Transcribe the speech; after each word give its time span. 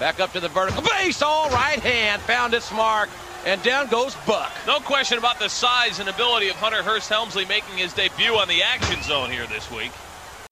Back 0.00 0.18
up 0.18 0.32
to 0.32 0.40
the 0.40 0.48
vertical 0.48 0.82
base, 0.82 1.20
all 1.20 1.50
right 1.50 1.78
hand, 1.78 2.22
found 2.22 2.54
its 2.54 2.72
mark, 2.72 3.10
and 3.44 3.62
down 3.62 3.86
goes 3.88 4.14
Buck. 4.26 4.50
No 4.66 4.78
question 4.80 5.18
about 5.18 5.38
the 5.38 5.48
size 5.48 6.00
and 6.00 6.08
ability 6.08 6.48
of 6.48 6.56
Hunter 6.56 6.82
Hearst 6.82 7.10
Helmsley 7.10 7.44
making 7.44 7.76
his 7.76 7.92
debut 7.92 8.32
on 8.32 8.48
the 8.48 8.62
action 8.62 9.02
zone 9.02 9.30
here 9.30 9.46
this 9.46 9.70
week. 9.70 9.92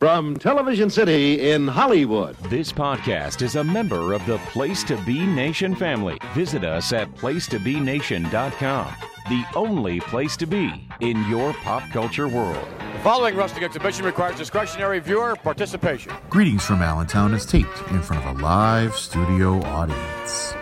From 0.01 0.37
Television 0.37 0.91
City 0.91 1.51
in 1.51 1.67
Hollywood. 1.67 2.37
This 2.51 2.71
podcast 2.71 3.41
is 3.41 3.57
a 3.57 3.65
member 3.65 4.13
of 4.13 4.25
the 4.27 4.37
Place 4.51 4.85
to 4.85 4.99
Be 5.05 5.25
Nation 5.25 5.75
family. 5.75 6.19
Visit 6.35 6.63
us 6.63 6.93
at 6.93 7.13
placetobenation.com, 7.15 8.95
the 9.31 9.45
only 9.57 10.01
place 10.01 10.37
to 10.37 10.47
be 10.47 10.87
in 11.01 11.27
your 11.31 11.55
pop 11.55 11.83
culture 11.91 12.29
world. 12.29 12.69
The 12.99 13.05
following 13.05 13.37
wrestling 13.37 13.63
exhibition 13.63 14.05
requires 14.05 14.35
discretionary 14.35 14.99
viewer 14.99 15.37
participation. 15.37 16.13
Greetings 16.31 16.65
from 16.65 16.83
Allentown 16.83 17.33
is 17.33 17.47
taped 17.47 17.81
in 17.93 18.03
front 18.03 18.27
of 18.27 18.37
a 18.37 18.43
live 18.43 18.97
studio 18.97 19.63
audience. 19.63 20.53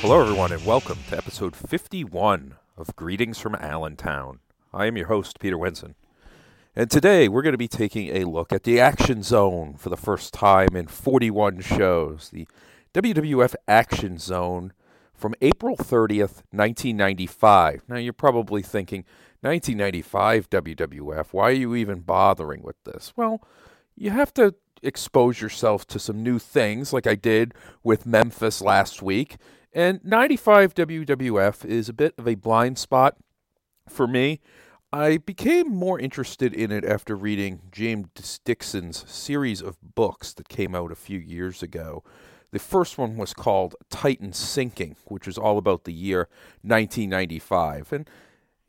Hello, 0.00 0.20
everyone, 0.20 0.50
and 0.50 0.66
welcome 0.66 0.98
to 1.10 1.16
episode 1.16 1.54
51 1.54 2.56
of 2.78 2.94
Greetings 2.94 3.40
from 3.40 3.56
Allentown. 3.56 4.38
I 4.72 4.86
am 4.86 4.96
your 4.96 5.08
host, 5.08 5.40
Peter 5.40 5.58
Wenson. 5.58 5.96
And 6.76 6.88
today 6.88 7.28
we're 7.28 7.42
going 7.42 7.52
to 7.52 7.58
be 7.58 7.66
taking 7.66 8.16
a 8.16 8.24
look 8.24 8.52
at 8.52 8.62
the 8.62 8.78
Action 8.78 9.24
Zone 9.24 9.74
for 9.76 9.88
the 9.88 9.96
first 9.96 10.32
time 10.32 10.76
in 10.76 10.86
41 10.86 11.60
shows. 11.60 12.30
The 12.30 12.46
WWF 12.94 13.56
Action 13.66 14.18
Zone 14.18 14.72
from 15.12 15.34
April 15.42 15.76
30th, 15.76 16.42
1995. 16.52 17.82
Now, 17.88 17.96
you're 17.96 18.12
probably 18.12 18.62
thinking, 18.62 19.04
1995 19.40 20.48
WWF, 20.48 21.26
why 21.32 21.48
are 21.48 21.52
you 21.52 21.74
even 21.74 22.00
bothering 22.00 22.62
with 22.62 22.76
this? 22.84 23.12
Well, 23.16 23.42
you 23.96 24.10
have 24.10 24.32
to 24.34 24.54
expose 24.82 25.40
yourself 25.40 25.84
to 25.88 25.98
some 25.98 26.22
new 26.22 26.38
things 26.38 26.92
like 26.92 27.08
I 27.08 27.16
did 27.16 27.54
with 27.82 28.06
Memphis 28.06 28.60
last 28.60 29.02
week. 29.02 29.36
And 29.78 30.00
95 30.02 30.74
WWF 30.74 31.64
is 31.64 31.88
a 31.88 31.92
bit 31.92 32.12
of 32.18 32.26
a 32.26 32.34
blind 32.34 32.78
spot 32.78 33.16
for 33.88 34.08
me. 34.08 34.40
I 34.92 35.18
became 35.18 35.68
more 35.68 36.00
interested 36.00 36.52
in 36.52 36.72
it 36.72 36.84
after 36.84 37.14
reading 37.14 37.60
James 37.70 38.40
Dixon's 38.44 39.08
series 39.08 39.62
of 39.62 39.76
books 39.80 40.34
that 40.34 40.48
came 40.48 40.74
out 40.74 40.90
a 40.90 40.96
few 40.96 41.20
years 41.20 41.62
ago. 41.62 42.02
The 42.50 42.58
first 42.58 42.98
one 42.98 43.16
was 43.16 43.32
called 43.32 43.76
Titan 43.88 44.32
Sinking, 44.32 44.96
which 45.04 45.28
was 45.28 45.38
all 45.38 45.58
about 45.58 45.84
the 45.84 45.92
year 45.92 46.28
1995. 46.62 47.92
And, 47.92 48.10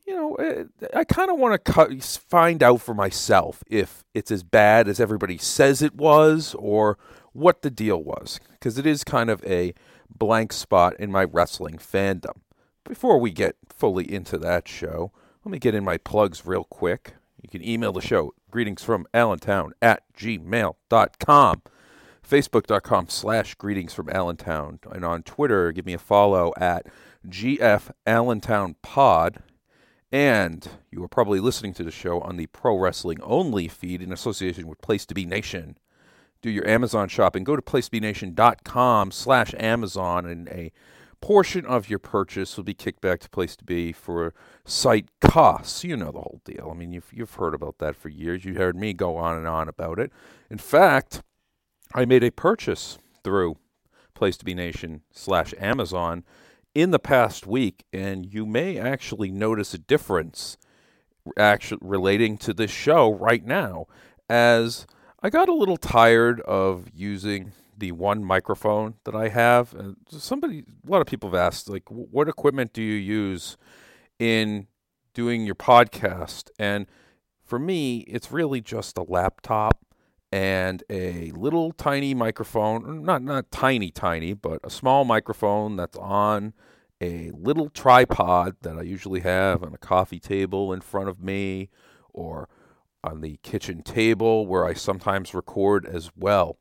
you 0.05 0.13
know, 0.13 0.35
eh, 0.35 0.65
I 0.93 1.05
kind 1.05 1.31
of 1.31 1.39
want 1.39 1.65
to 1.65 2.01
find 2.19 2.61
out 2.61 2.81
for 2.81 2.93
myself 2.93 3.63
if 3.65 4.03
it's 4.13 4.29
as 4.29 4.43
bad 4.43 4.87
as 4.87 4.99
everybody 4.99 5.39
says 5.39 5.81
it 5.81 5.95
was 5.95 6.53
or 6.59 6.99
what 7.33 7.63
the 7.63 7.71
deal 7.71 8.03
was, 8.03 8.39
because 8.51 8.77
it 8.77 8.85
is 8.85 9.03
kind 9.03 9.31
of 9.31 9.43
a 9.43 9.73
blank 10.19 10.53
spot 10.53 10.95
in 10.99 11.11
my 11.11 11.23
wrestling 11.23 11.77
fandom. 11.77 12.41
Before 12.83 13.19
we 13.19 13.31
get 13.31 13.55
fully 13.67 14.11
into 14.11 14.37
that 14.39 14.67
show, 14.67 15.11
let 15.43 15.51
me 15.51 15.59
get 15.59 15.75
in 15.75 15.83
my 15.83 15.97
plugs 15.97 16.45
real 16.45 16.65
quick. 16.65 17.13
You 17.41 17.49
can 17.49 17.67
email 17.67 17.93
the 17.93 18.01
show, 18.01 18.33
greetings 18.51 18.83
from 18.83 19.07
Allentown 19.13 19.71
at 19.81 20.03
gmail.com, 20.13 21.61
facebook.com 22.27 23.07
slash 23.07 23.55
greetings 23.55 23.93
from 23.93 24.09
Allentown, 24.09 24.79
and 24.91 25.05
on 25.05 25.23
Twitter, 25.23 25.71
give 25.71 25.85
me 25.85 25.93
a 25.93 25.99
follow 25.99 26.53
at 26.57 26.85
GF 27.27 27.91
Allentown 28.05 28.75
Pod. 28.81 29.41
And 30.11 30.67
you 30.91 31.03
are 31.03 31.07
probably 31.07 31.39
listening 31.39 31.73
to 31.75 31.83
the 31.83 31.91
show 31.91 32.19
on 32.21 32.37
the 32.37 32.47
Pro 32.47 32.77
Wrestling 32.77 33.21
Only 33.21 33.67
feed 33.67 34.01
in 34.01 34.11
association 34.11 34.67
with 34.67 34.81
Place 34.81 35.05
to 35.05 35.13
Be 35.13 35.25
Nation 35.25 35.77
do 36.41 36.49
your 36.49 36.67
Amazon 36.67 37.09
shopping, 37.09 37.43
go 37.43 37.55
to 37.55 37.61
placebenation.com 37.61 39.11
slash 39.11 39.53
Amazon, 39.57 40.25
and 40.25 40.47
a 40.49 40.71
portion 41.21 41.65
of 41.65 41.89
your 41.89 41.99
purchase 41.99 42.55
will 42.55 42.63
be 42.63 42.73
kicked 42.73 43.01
back 43.01 43.19
to 43.19 43.29
Place 43.29 43.55
to 43.57 43.65
Be 43.65 43.91
for 43.91 44.33
site 44.63 45.09
costs. 45.19 45.83
You 45.83 45.97
know 45.97 46.11
the 46.11 46.19
whole 46.19 46.41
deal. 46.45 46.69
I 46.71 46.77
mean, 46.77 46.93
you've, 46.93 47.11
you've 47.11 47.33
heard 47.33 47.53
about 47.53 47.79
that 47.79 47.95
for 47.95 48.09
years. 48.09 48.45
You 48.45 48.55
heard 48.55 48.75
me 48.75 48.93
go 48.93 49.17
on 49.17 49.37
and 49.37 49.47
on 49.47 49.67
about 49.67 49.99
it. 49.99 50.11
In 50.49 50.57
fact, 50.57 51.21
I 51.93 52.05
made 52.05 52.23
a 52.23 52.31
purchase 52.31 52.99
through 53.23 53.57
Place 54.13 54.37
to 54.37 54.45
Be 54.45 54.53
Nation 54.53 55.01
slash 55.11 55.53
Amazon 55.59 56.23
in 56.73 56.91
the 56.91 56.99
past 56.99 57.47
week, 57.47 57.83
and 57.91 58.31
you 58.31 58.45
may 58.45 58.77
actually 58.77 59.31
notice 59.31 59.73
a 59.73 59.79
difference 59.79 60.57
actually 61.35 61.79
relating 61.81 62.37
to 62.37 62.53
this 62.53 62.71
show 62.71 63.11
right 63.11 63.45
now 63.45 63.87
as– 64.29 64.87
I 65.21 65.29
got 65.29 65.49
a 65.49 65.53
little 65.53 65.77
tired 65.77 66.39
of 66.41 66.87
using 66.93 67.51
the 67.77 67.91
one 67.91 68.23
microphone 68.23 68.95
that 69.03 69.15
I 69.15 69.29
have. 69.29 69.73
And 69.73 69.97
somebody, 70.09 70.63
a 70.87 70.89
lot 70.89 71.01
of 71.01 71.07
people 71.07 71.29
have 71.29 71.39
asked, 71.39 71.69
like, 71.69 71.83
what 71.89 72.29
equipment 72.29 72.71
do 72.73 72.81
you 72.81 72.95
use 72.95 73.57
in 74.17 74.67
doing 75.13 75.45
your 75.45 75.55
podcast? 75.55 76.49
And 76.57 76.87
for 77.43 77.59
me, 77.59 77.99
it's 78.07 78.31
really 78.31 78.61
just 78.61 78.97
a 78.97 79.03
laptop 79.03 79.85
and 80.31 80.83
a 80.89 81.31
little 81.31 81.71
tiny 81.73 82.13
microphone, 82.13 83.03
not 83.03 83.23
not 83.23 83.51
tiny 83.51 83.91
tiny, 83.91 84.33
but 84.33 84.59
a 84.63 84.69
small 84.69 85.03
microphone 85.03 85.75
that's 85.75 85.97
on 85.97 86.53
a 87.01 87.31
little 87.31 87.69
tripod 87.69 88.55
that 88.61 88.77
I 88.77 88.83
usually 88.83 89.21
have 89.21 89.63
on 89.63 89.73
a 89.73 89.77
coffee 89.77 90.19
table 90.19 90.71
in 90.71 90.81
front 90.81 91.09
of 91.09 91.21
me 91.21 91.69
or 92.13 92.47
on 93.03 93.21
the 93.21 93.39
kitchen 93.43 93.81
table 93.81 94.45
where 94.45 94.65
I 94.65 94.73
sometimes 94.73 95.33
record 95.33 95.85
as 95.85 96.11
well. 96.15 96.57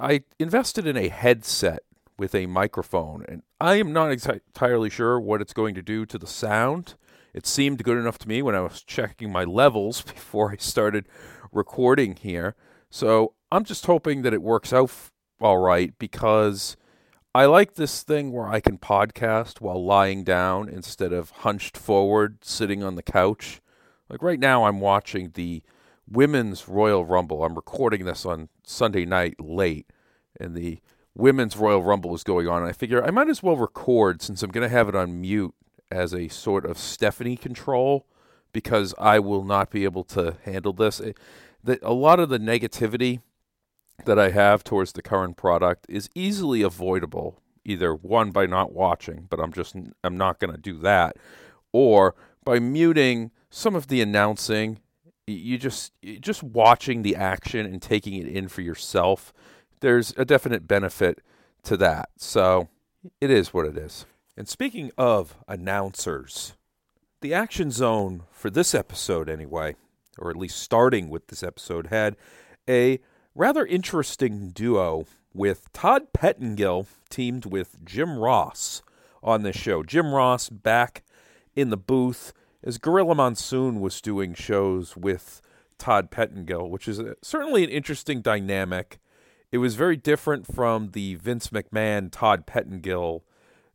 I 0.00 0.22
invested 0.38 0.86
in 0.86 0.96
a 0.96 1.08
headset 1.08 1.80
with 2.18 2.34
a 2.34 2.46
microphone, 2.46 3.24
and 3.28 3.42
I 3.60 3.76
am 3.76 3.92
not 3.92 4.12
entirely 4.12 4.90
sure 4.90 5.18
what 5.20 5.40
it's 5.40 5.52
going 5.52 5.74
to 5.74 5.82
do 5.82 6.06
to 6.06 6.18
the 6.18 6.26
sound. 6.26 6.94
It 7.32 7.46
seemed 7.46 7.82
good 7.82 7.98
enough 7.98 8.18
to 8.18 8.28
me 8.28 8.40
when 8.42 8.54
I 8.54 8.60
was 8.60 8.82
checking 8.82 9.32
my 9.32 9.44
levels 9.44 10.02
before 10.14 10.52
I 10.52 10.56
started 10.56 11.06
recording 11.52 12.16
here. 12.16 12.54
So 12.90 13.34
I'm 13.50 13.64
just 13.64 13.86
hoping 13.86 14.22
that 14.22 14.32
it 14.32 14.42
works 14.42 14.72
out 14.72 14.90
f- 14.90 15.12
all 15.40 15.58
right 15.58 15.92
because 15.98 16.76
I 17.34 17.46
like 17.46 17.74
this 17.74 18.04
thing 18.04 18.30
where 18.30 18.46
I 18.46 18.60
can 18.60 18.78
podcast 18.78 19.60
while 19.60 19.84
lying 19.84 20.22
down 20.22 20.68
instead 20.68 21.12
of 21.12 21.30
hunched 21.30 21.76
forward 21.76 22.38
sitting 22.44 22.84
on 22.84 22.94
the 22.94 23.02
couch. 23.02 23.60
Like 24.08 24.22
right 24.22 24.38
now, 24.38 24.64
I'm 24.64 24.80
watching 24.80 25.30
the 25.34 25.62
Women's 26.08 26.68
Royal 26.68 27.04
Rumble. 27.04 27.44
I'm 27.44 27.54
recording 27.54 28.04
this 28.04 28.26
on 28.26 28.48
Sunday 28.64 29.04
night 29.04 29.40
late, 29.40 29.86
and 30.38 30.54
the 30.54 30.80
Women's 31.14 31.56
Royal 31.56 31.82
Rumble 31.82 32.14
is 32.14 32.24
going 32.24 32.46
on. 32.48 32.62
And 32.62 32.68
I 32.68 32.72
figure 32.72 33.04
I 33.04 33.10
might 33.10 33.28
as 33.28 33.42
well 33.42 33.56
record 33.56 34.20
since 34.20 34.42
I'm 34.42 34.50
going 34.50 34.68
to 34.68 34.74
have 34.74 34.88
it 34.88 34.94
on 34.94 35.20
mute 35.20 35.54
as 35.90 36.12
a 36.12 36.28
sort 36.28 36.66
of 36.66 36.78
Stephanie 36.78 37.36
control 37.36 38.06
because 38.52 38.94
I 38.98 39.18
will 39.18 39.44
not 39.44 39.70
be 39.70 39.84
able 39.84 40.04
to 40.04 40.36
handle 40.44 40.72
this. 40.72 41.00
It, 41.00 41.18
the, 41.62 41.78
a 41.82 41.92
lot 41.92 42.20
of 42.20 42.28
the 42.28 42.38
negativity 42.38 43.20
that 44.04 44.18
I 44.18 44.30
have 44.30 44.64
towards 44.64 44.92
the 44.92 45.02
current 45.02 45.36
product 45.36 45.86
is 45.88 46.10
easily 46.14 46.62
avoidable. 46.62 47.40
Either 47.64 47.94
one 47.94 48.30
by 48.30 48.44
not 48.44 48.74
watching, 48.74 49.26
but 49.30 49.40
I'm 49.40 49.52
just 49.52 49.74
I'm 50.02 50.18
not 50.18 50.38
going 50.38 50.52
to 50.52 50.60
do 50.60 50.78
that, 50.80 51.16
or 51.72 52.14
by 52.44 52.58
muting 52.58 53.30
some 53.54 53.76
of 53.76 53.86
the 53.86 54.00
announcing 54.00 54.80
you 55.28 55.56
just 55.56 55.92
just 56.20 56.42
watching 56.42 57.02
the 57.02 57.14
action 57.14 57.64
and 57.64 57.80
taking 57.80 58.14
it 58.14 58.26
in 58.26 58.48
for 58.48 58.62
yourself 58.62 59.32
there's 59.78 60.12
a 60.16 60.24
definite 60.24 60.66
benefit 60.66 61.20
to 61.62 61.76
that. 61.76 62.08
So 62.16 62.68
it 63.20 63.30
is 63.30 63.54
what 63.54 63.66
it 63.66 63.76
is. 63.76 64.06
And 64.36 64.48
speaking 64.48 64.90
of 64.98 65.36
announcers 65.46 66.54
the 67.20 67.32
action 67.32 67.70
zone 67.70 68.24
for 68.32 68.50
this 68.50 68.74
episode 68.74 69.28
anyway 69.28 69.76
or 70.18 70.30
at 70.30 70.36
least 70.36 70.58
starting 70.58 71.08
with 71.08 71.28
this 71.28 71.44
episode 71.44 71.86
had 71.86 72.16
a 72.68 72.98
rather 73.36 73.64
interesting 73.64 74.50
duo 74.50 75.06
with 75.32 75.72
Todd 75.72 76.12
Pettengill 76.12 76.88
teamed 77.08 77.46
with 77.46 77.84
Jim 77.84 78.18
Ross 78.18 78.82
on 79.22 79.42
this 79.42 79.56
show. 79.56 79.84
Jim 79.84 80.12
Ross 80.12 80.48
back 80.48 81.04
in 81.54 81.70
the 81.70 81.76
booth 81.76 82.32
as 82.64 82.78
Gorilla 82.78 83.14
Monsoon 83.14 83.80
was 83.80 84.00
doing 84.00 84.34
shows 84.34 84.96
with 84.96 85.42
Todd 85.78 86.10
Pettengill, 86.10 86.68
which 86.70 86.88
is 86.88 86.98
a, 86.98 87.14
certainly 87.22 87.62
an 87.62 87.70
interesting 87.70 88.22
dynamic. 88.22 88.98
It 89.52 89.58
was 89.58 89.74
very 89.74 89.96
different 89.96 90.52
from 90.52 90.90
the 90.92 91.14
Vince 91.16 91.48
McMahon 91.48 92.10
Todd 92.10 92.46
Pettengill 92.46 93.22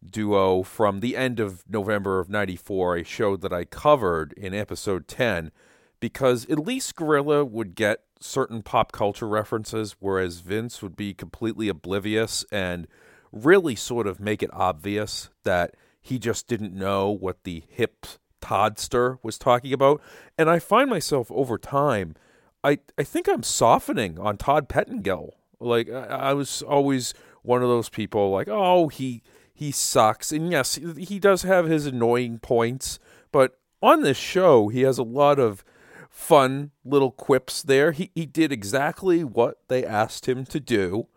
duo 0.04 0.64
from 0.64 1.02
the 1.02 1.16
end 1.16 1.40
of 1.40 1.64
November 1.70 2.20
of 2.20 2.30
94, 2.30 2.98
a 2.98 3.04
show 3.04 3.38
that 3.38 3.54
I 3.54 3.64
covered 3.66 4.34
in 4.34 4.54
episode 4.54 5.08
10, 5.08 5.52
because 6.00 6.50
at 6.50 6.60
least 6.60 6.96
Gorilla 6.96 7.46
would 7.46 7.76
get 7.76 8.04
certain 8.20 8.64
pop 8.64 8.92
culture 8.92 9.28
references, 9.28 9.96
whereas 10.00 10.40
Vince 10.40 10.82
would 10.82 10.96
be 10.96 11.14
completely 11.14 11.70
oblivious 11.70 12.44
and 12.52 12.88
really 13.32 13.76
sort 13.76 14.08
of 14.08 14.20
make 14.20 14.42
it 14.42 14.50
obvious 14.52 15.30
that 15.44 15.76
he 16.02 16.18
just 16.18 16.48
didn't 16.48 16.74
know 16.74 17.10
what 17.10 17.44
the 17.44 17.64
hip 17.70 18.06
Toddster 18.42 19.20
was 19.24 19.38
talking 19.38 19.74
about. 19.74 20.02
And 20.38 20.50
I 20.50 20.60
find 20.60 20.90
myself 20.90 21.32
over 21.32 21.58
time, 21.58 22.16
I, 22.64 22.80
I 22.98 23.04
think 23.04 23.28
I'm 23.28 23.44
softening 23.44 24.20
on 24.20 24.38
Todd 24.38 24.70
Pettengill. 24.70 25.36
Like 25.60 25.90
I, 25.90 26.06
I 26.06 26.34
was 26.34 26.62
always 26.62 27.14
one 27.42 27.62
of 27.62 27.70
those 27.70 27.90
people 27.90 28.32
like, 28.32 28.48
oh, 28.50 28.88
he 28.88 29.22
he 29.54 29.72
sucks. 29.72 30.32
And 30.32 30.52
yes, 30.52 30.76
he 30.76 31.20
does 31.20 31.44
have 31.44 31.66
his 31.66 31.86
annoying 31.86 32.40
points, 32.40 32.98
but 33.32 33.60
on 33.82 34.04
this 34.04 34.18
show, 34.18 34.70
he 34.70 34.82
has 34.82 34.98
a 34.98 35.04
lot 35.04 35.40
of 35.40 35.64
fun 36.10 36.72
little 36.84 37.12
quips 37.12 37.62
there. 37.62 37.92
He 37.92 38.12
he 38.16 38.26
did 38.26 38.52
exactly 38.52 39.24
what 39.24 39.58
they 39.68 39.86
asked 39.86 40.28
him 40.28 40.46
to 40.46 40.60
do. 40.60 41.08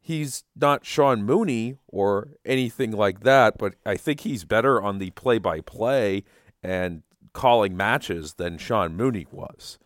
He's 0.00 0.44
not 0.56 0.86
Sean 0.86 1.22
Mooney 1.24 1.76
or 1.86 2.30
anything 2.44 2.90
like 2.90 3.20
that, 3.20 3.58
but 3.58 3.74
I 3.84 3.96
think 3.96 4.20
he's 4.20 4.44
better 4.44 4.80
on 4.80 4.98
the 4.98 5.10
play 5.10 5.38
by 5.38 5.60
play 5.60 6.24
and 6.62 7.02
calling 7.32 7.76
matches 7.76 8.34
than 8.34 8.58
Sean 8.58 8.96
Mooney 8.96 9.26
was, 9.30 9.78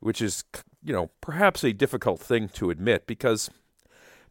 which 0.00 0.22
is, 0.22 0.44
you 0.82 0.92
know, 0.92 1.10
perhaps 1.20 1.62
a 1.64 1.72
difficult 1.72 2.20
thing 2.20 2.48
to 2.50 2.70
admit 2.70 3.06
because 3.06 3.50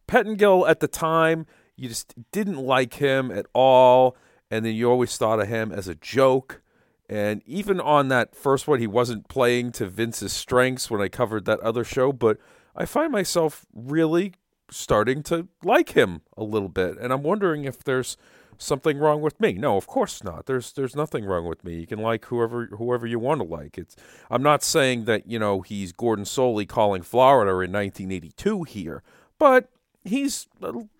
Pettengill 0.06 0.66
at 0.66 0.80
the 0.80 0.88
time, 0.88 1.46
you 1.76 1.88
just 1.88 2.14
didn't 2.32 2.58
like 2.58 2.94
him 2.94 3.30
at 3.30 3.46
all. 3.52 4.16
And 4.50 4.64
then 4.64 4.74
you 4.74 4.88
always 4.88 5.16
thought 5.16 5.40
of 5.40 5.48
him 5.48 5.72
as 5.72 5.88
a 5.88 5.94
joke. 5.94 6.62
And 7.08 7.42
even 7.46 7.80
on 7.80 8.08
that 8.08 8.34
first 8.34 8.68
one, 8.68 8.78
he 8.78 8.86
wasn't 8.86 9.28
playing 9.28 9.72
to 9.72 9.86
Vince's 9.86 10.32
strengths 10.32 10.90
when 10.90 11.00
I 11.00 11.08
covered 11.08 11.44
that 11.44 11.60
other 11.60 11.84
show. 11.84 12.12
But 12.12 12.38
I 12.74 12.84
find 12.84 13.10
myself 13.10 13.66
really 13.74 14.34
starting 14.70 15.22
to 15.24 15.48
like 15.64 15.90
him 15.90 16.22
a 16.36 16.44
little 16.44 16.68
bit. 16.68 16.96
And 16.98 17.12
I'm 17.12 17.22
wondering 17.22 17.64
if 17.64 17.82
there's 17.82 18.16
something 18.58 18.98
wrong 18.98 19.20
with 19.20 19.40
me. 19.40 19.54
No, 19.54 19.76
of 19.76 19.86
course 19.86 20.22
not. 20.22 20.46
There's 20.46 20.72
there's 20.72 20.96
nothing 20.96 21.24
wrong 21.24 21.46
with 21.46 21.64
me. 21.64 21.74
You 21.76 21.86
can 21.86 22.00
like 22.00 22.26
whoever 22.26 22.66
whoever 22.66 23.06
you 23.06 23.18
want 23.18 23.40
to 23.40 23.46
like. 23.46 23.78
It's 23.78 23.96
I'm 24.30 24.42
not 24.42 24.62
saying 24.62 25.04
that, 25.04 25.26
you 25.26 25.38
know, 25.38 25.60
he's 25.62 25.92
Gordon 25.92 26.24
Solie 26.24 26.68
calling 26.68 27.02
Florida 27.02 27.50
in 27.50 27.72
1982 27.72 28.64
here, 28.64 29.02
but 29.38 29.68
he's 30.04 30.46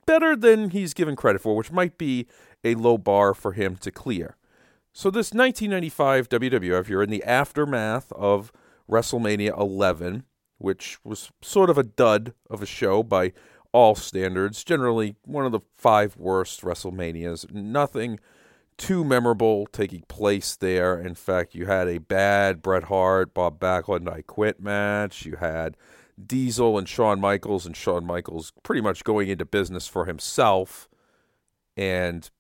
better 0.06 0.36
than 0.36 0.70
he's 0.70 0.94
given 0.94 1.16
credit 1.16 1.42
for, 1.42 1.56
which 1.56 1.72
might 1.72 1.98
be 1.98 2.26
a 2.64 2.74
low 2.74 2.98
bar 2.98 3.34
for 3.34 3.52
him 3.52 3.76
to 3.76 3.90
clear. 3.90 4.36
So 4.92 5.10
this 5.10 5.32
1995 5.32 6.28
WWF, 6.28 6.88
you're 6.88 7.02
in 7.02 7.10
the 7.10 7.24
aftermath 7.24 8.10
of 8.12 8.50
WrestleMania 8.90 9.58
11, 9.58 10.24
which 10.58 10.98
was 11.04 11.30
sort 11.42 11.68
of 11.68 11.76
a 11.76 11.82
dud 11.82 12.32
of 12.48 12.62
a 12.62 12.66
show 12.66 13.02
by 13.02 13.32
all 13.76 13.94
standards. 13.94 14.64
Generally, 14.64 15.16
one 15.26 15.44
of 15.44 15.52
the 15.52 15.60
five 15.76 16.16
worst 16.16 16.62
WrestleManias. 16.62 17.52
Nothing 17.52 18.18
too 18.78 19.04
memorable 19.04 19.66
taking 19.66 20.00
place 20.08 20.56
there. 20.56 20.98
In 20.98 21.14
fact, 21.14 21.54
you 21.54 21.66
had 21.66 21.86
a 21.86 21.98
bad 21.98 22.62
Bret 22.62 22.84
Hart, 22.84 23.34
Bob 23.34 23.60
Backlund, 23.60 24.10
I 24.10 24.22
Quit 24.22 24.60
match. 24.60 25.26
You 25.26 25.36
had 25.36 25.76
Diesel 26.24 26.78
and 26.78 26.88
Shawn 26.88 27.20
Michaels, 27.20 27.66
and 27.66 27.76
Shawn 27.76 28.06
Michaels 28.06 28.54
pretty 28.62 28.80
much 28.80 29.04
going 29.04 29.28
into 29.28 29.44
business 29.44 29.86
for 29.86 30.06
himself 30.06 30.88
and 31.76 32.30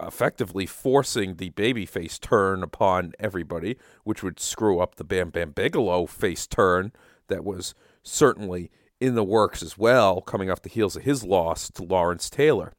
effectively 0.00 0.66
forcing 0.66 1.36
the 1.36 1.50
babyface 1.50 2.18
turn 2.18 2.64
upon 2.64 3.12
everybody, 3.20 3.76
which 4.02 4.24
would 4.24 4.40
screw 4.40 4.80
up 4.80 4.96
the 4.96 5.04
Bam 5.04 5.30
Bam 5.30 5.52
Bigelow 5.52 6.06
face 6.06 6.48
turn 6.48 6.90
that 7.28 7.44
was 7.44 7.76
certainly 8.02 8.72
in 9.04 9.14
the 9.14 9.24
works 9.24 9.62
as 9.62 9.76
well, 9.76 10.20
coming 10.20 10.50
off 10.50 10.62
the 10.62 10.68
heels 10.68 10.96
of 10.96 11.02
his 11.02 11.24
loss 11.24 11.70
to 11.70 11.82
Lawrence 11.82 12.30
Taylor. 12.30 12.72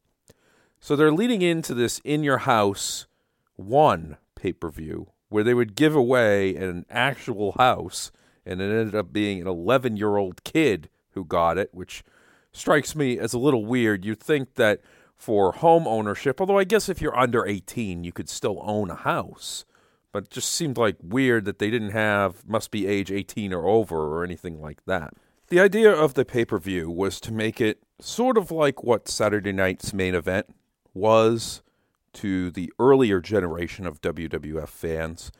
So 0.79 0.95
they're 0.95 1.11
leading 1.11 1.41
into 1.41 1.73
this 1.73 1.99
In 2.03 2.23
Your 2.23 2.39
House 2.39 3.07
1 3.55 4.17
pay 4.35 4.53
per 4.53 4.69
view 4.69 5.07
where 5.29 5.43
they 5.43 5.53
would 5.53 5.75
give 5.75 5.95
away 5.95 6.55
an 6.55 6.85
actual 6.89 7.53
house, 7.53 8.11
and 8.45 8.61
it 8.61 8.65
ended 8.65 8.95
up 8.95 9.11
being 9.11 9.41
an 9.41 9.47
11 9.47 9.97
year 9.97 10.17
old 10.17 10.43
kid 10.43 10.89
who 11.11 11.25
got 11.25 11.57
it, 11.57 11.69
which 11.73 12.03
strikes 12.51 12.95
me 12.95 13.19
as 13.19 13.33
a 13.33 13.39
little 13.39 13.65
weird. 13.65 14.05
You'd 14.05 14.19
think 14.19 14.55
that 14.55 14.81
for 15.15 15.51
home 15.51 15.87
ownership, 15.87 16.39
although 16.39 16.57
I 16.57 16.63
guess 16.63 16.89
if 16.89 17.01
you're 17.01 17.17
under 17.17 17.45
18, 17.45 18.03
you 18.03 18.11
could 18.11 18.29
still 18.29 18.59
own 18.63 18.89
a 18.89 18.95
house. 18.95 19.65
But 20.11 20.25
it 20.25 20.29
just 20.29 20.51
seemed 20.51 20.77
like 20.77 20.95
weird 21.01 21.43
that 21.45 21.59
they 21.59 21.69
didn't 21.69 21.91
have 21.91 22.47
must 22.47 22.71
be 22.71 22.87
age 22.87 23.11
18 23.11 23.51
or 23.51 23.67
over 23.67 23.97
or 23.97 24.23
anything 24.23 24.61
like 24.61 24.85
that. 24.85 25.13
The 25.49 25.59
idea 25.59 25.91
of 25.93 26.15
the 26.15 26.25
pay 26.25 26.43
per 26.43 26.57
view 26.57 26.89
was 26.89 27.19
to 27.19 27.31
make 27.31 27.61
it 27.61 27.83
sort 28.01 28.35
of 28.35 28.49
like 28.49 28.83
what 28.83 29.07
Saturday 29.07 29.51
night's 29.51 29.93
main 29.93 30.15
event 30.15 30.47
was 30.91 31.61
to 32.13 32.49
the 32.49 32.73
earlier 32.79 33.21
generation 33.21 33.85
of 33.85 34.01
WWF 34.01 34.69
fans, 34.69 35.31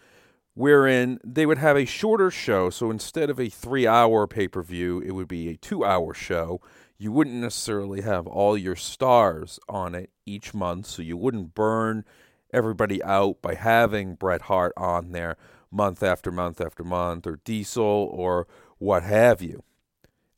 wherein 0.54 1.19
they 1.24 1.48
would 1.48 1.57
have 1.57 1.75
a 1.75 1.86
shorter 1.86 2.30
show. 2.30 2.69
So 2.69 2.92
instead 2.92 3.31
of 3.31 3.40
a 3.40 3.50
three 3.50 3.88
hour 3.88 4.28
pay 4.28 4.48
per 4.48 4.62
view, 4.62 5.02
it 5.02 5.13
would 5.13 5.28
be 5.28 5.50
a 5.50 5.57
two 5.57 5.84
hour 5.84 6.13
show. 6.13 6.62
You 7.00 7.12
wouldn't 7.12 7.38
necessarily 7.38 8.01
have 8.01 8.28
all 8.28 8.56
your 8.56 8.75
stars 8.75 9.60
on 9.68 9.96
it 9.96 10.12
each 10.24 10.54
month, 10.54 10.86
so 10.86 11.01
you 11.01 11.18
wouldn't 11.18 11.56
burn 11.56 12.06
everybody 12.54 13.01
out 13.01 13.42
by 13.42 13.56
having 13.56 14.13
Bret 14.13 14.44
Hart 14.44 14.74
on 14.78 15.13
there 15.13 15.36
month 15.72 16.04
after 16.04 16.31
month 16.31 16.62
after 16.62 16.84
month, 16.84 17.25
or 17.25 17.40
Diesel, 17.44 17.84
or 17.84 18.46
what 18.78 19.01
have 19.01 19.42
you 19.42 19.63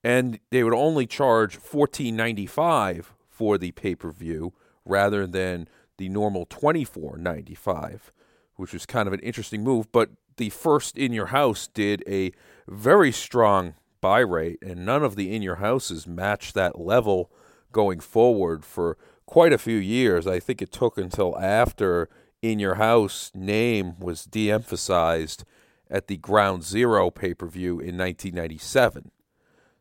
and 0.04 0.40
they 0.52 0.64
would 0.64 0.74
only 0.74 1.06
charge 1.06 1.58
fourteen 1.58 2.16
ninety 2.16 2.46
five 2.46 3.14
for 3.30 3.58
the 3.58 3.72
pay 3.72 3.96
per 3.96 4.12
view 4.12 4.54
rather 4.86 5.28
than 5.28 5.68
the 5.98 6.10
normal 6.10 6.46
twenty 6.46 6.84
four 6.84 7.18
ninety 7.18 7.56
five, 7.56 8.12
which 8.56 8.74
was 8.74 8.86
kind 8.86 9.08
of 9.08 9.14
an 9.14 9.20
interesting 9.22 9.64
move. 9.64 9.92
But 9.92 10.10
the 10.38 10.50
first 10.50 10.98
in 10.98 11.14
your 11.14 11.28
house 11.28 11.68
did 11.68 12.04
a 12.08 12.32
very 12.68 13.12
strong 13.12 13.74
buy 14.02 14.20
rate, 14.20 14.60
and 14.62 14.86
none 14.86 15.04
of 15.04 15.16
the 15.16 15.36
in 15.36 15.42
your 15.42 15.56
houses 15.56 16.08
matched 16.08 16.54
that 16.54 16.80
level 16.80 17.32
going 17.72 18.00
forward 18.00 18.64
for 18.64 18.98
quite 19.26 19.54
a 19.54 19.58
few 19.58 19.78
years. 19.78 20.26
I 20.28 20.40
think 20.40 20.62
it 20.62 20.72
took 20.72 20.98
until 20.98 21.38
after 21.40 22.10
in 22.42 22.60
your 22.60 22.76
house 22.76 23.32
name 23.34 24.00
was 24.00 24.26
de-emphasized 24.26 25.44
at 25.90 26.08
the 26.08 26.18
Ground 26.18 26.64
Zero 26.64 27.10
pay 27.10 27.34
per 27.34 27.48
view 27.48 27.74
in 27.74 27.98
1997. 27.98 29.12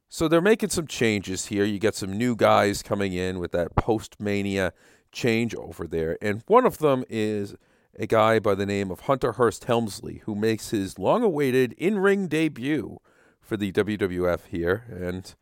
So 0.08 0.28
they're 0.28 0.40
making 0.40 0.70
some 0.70 0.86
changes 0.86 1.46
here. 1.46 1.64
You 1.64 1.78
get 1.78 1.94
some 1.94 2.16
new 2.16 2.36
guys 2.36 2.82
coming 2.82 3.12
in 3.12 3.38
with 3.38 3.52
that 3.52 3.74
post 3.74 4.20
mania 4.20 4.72
change 5.12 5.54
over 5.54 5.86
there. 5.86 6.16
And 6.22 6.42
one 6.46 6.64
of 6.64 6.78
them 6.78 7.04
is 7.08 7.56
a 7.98 8.06
guy 8.06 8.38
by 8.38 8.54
the 8.54 8.66
name 8.66 8.90
of 8.90 9.00
Hunter 9.00 9.32
Hearst 9.32 9.64
Helmsley, 9.64 10.22
who 10.24 10.34
makes 10.34 10.70
his 10.70 10.98
long 10.98 11.22
awaited 11.22 11.72
in 11.72 11.98
ring 11.98 12.28
debut 12.28 12.98
for 13.40 13.56
the 13.56 13.72
WWF 13.72 14.46
here. 14.48 14.84
And 14.90 15.34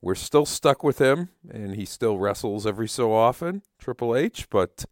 we're 0.00 0.14
still 0.14 0.46
stuck 0.46 0.82
with 0.84 0.98
him, 0.98 1.30
and 1.50 1.74
he 1.74 1.84
still 1.84 2.18
wrestles 2.18 2.66
every 2.66 2.88
so 2.88 3.12
often, 3.12 3.62
Triple 3.78 4.14
H. 4.14 4.48
But 4.50 4.84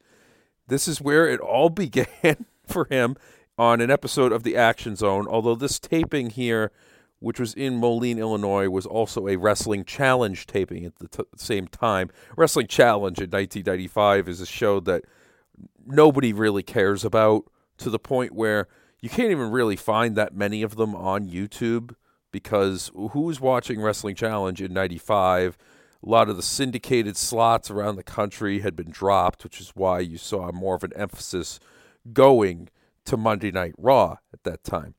this 0.67 0.89
is 0.89 1.01
where 1.01 1.29
it 1.29 1.41
all 1.41 1.69
began 1.71 2.47
for 2.67 2.87
him 2.91 3.17
on 3.57 3.81
an 3.81 3.91
episode 3.91 4.33
of 4.33 4.43
The 4.43 4.57
Action 4.57 4.97
Zone. 4.97 5.27
Although 5.29 5.55
this 5.55 5.79
taping 5.79 6.31
here 6.31 6.73
which 7.25 7.41
was 7.41 7.55
in 7.55 7.77
Moline, 7.77 8.19
Illinois, 8.19 8.69
was 8.69 8.85
also 8.85 9.27
a 9.29 9.37
Wrestling 9.37 9.83
Challenge 9.85 10.47
taping 10.47 10.85
at 10.85 10.97
the 10.97 11.09
t- 11.09 11.25
same 11.37 11.67
time. 11.67 12.11
Wrestling 12.37 12.67
Challenge 12.67 13.19
in 13.19 13.31
1995 13.31 14.29
is 14.29 14.43
a 14.43 14.47
show 14.47 14.79
that 14.81 15.05
nobody 15.87 16.35
really 16.35 16.63
cares 16.63 17.03
about 17.03 17.45
to 17.79 17.89
the 17.89 17.99
point 17.99 18.33
where 18.33 18.69
you 19.01 19.09
can't 19.09 19.31
even 19.31 19.51
really 19.51 19.75
find 19.75 20.17
that 20.17 20.37
many 20.37 20.63
of 20.63 20.77
them 20.77 20.95
on 20.95 21.27
YouTube 21.27 21.95
because 22.31 22.91
who's 23.13 23.41
watching 23.41 23.81
Wrestling 23.81 24.17
Challenge 24.17 24.61
in 24.61 24.75
95? 24.75 25.57
A 26.03 26.09
lot 26.09 26.29
of 26.29 26.37
the 26.37 26.43
syndicated 26.43 27.17
slots 27.17 27.71
around 27.71 27.97
the 27.97 28.03
country 28.03 28.61
had 28.61 28.77
been 28.77 28.91
dropped, 28.91 29.45
which 29.45 29.63
is 29.63 29.71
why 29.75 30.01
you 30.01 30.19
saw 30.19 30.53
more 30.53 30.75
of 30.75 30.85
an 30.85 30.93
emphasis 30.95 31.59
going 32.13 32.69
to 33.07 33.17
Monday 33.17 33.51
Night 33.51 33.75
Raw 33.79 34.19
at 34.33 34.43
that 34.43 34.63
time. 34.63 34.95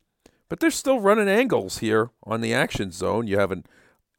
But 0.48 0.60
they're 0.60 0.72
still 0.72 1.00
running 1.00 1.28
angles 1.28 1.80
here 1.80 2.12
on 2.24 2.42
the 2.42 2.54
action 2.54 2.92
zone. 2.92 3.28
You 3.28 3.40
have 3.40 3.52
an 3.52 3.66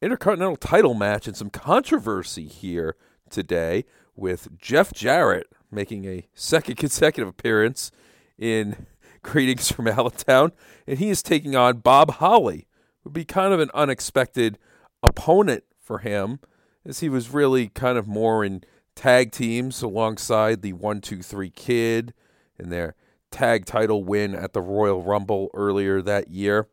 intercontinental 0.01 0.57
title 0.57 0.93
match 0.93 1.27
and 1.27 1.37
some 1.37 1.49
controversy 1.49 2.47
here 2.47 2.95
today 3.29 3.85
with 4.15 4.57
Jeff 4.57 4.93
Jarrett 4.93 5.47
making 5.71 6.05
a 6.05 6.27
second 6.33 6.75
consecutive 6.77 7.29
appearance 7.29 7.91
in 8.37 8.87
Greetings 9.23 9.71
from 9.71 9.87
Allentown, 9.87 10.53
and 10.85 10.99
he 10.99 11.09
is 11.09 11.21
taking 11.21 11.55
on 11.55 11.79
Bob 11.79 12.11
Holly. 12.11 12.67
Would 13.03 13.13
be 13.13 13.25
kind 13.25 13.53
of 13.53 13.59
an 13.59 13.71
unexpected 13.73 14.57
opponent 15.03 15.63
for 15.79 15.99
him, 15.99 16.39
as 16.85 16.99
he 16.99 17.09
was 17.09 17.33
really 17.33 17.67
kind 17.69 17.97
of 17.97 18.07
more 18.07 18.45
in 18.45 18.63
tag 18.95 19.31
teams 19.31 19.81
alongside 19.81 20.61
the 20.61 20.73
one 20.73 21.01
two 21.01 21.21
three 21.21 21.49
kid 21.49 22.13
and 22.57 22.71
their 22.71 22.95
tag 23.37 23.65
title 23.65 24.03
win 24.03 24.33
at 24.33 24.53
the 24.53 24.61
Royal 24.61 25.03
Rumble 25.03 25.51
earlier 25.53 26.01
that 26.01 26.29
year. 26.31 26.67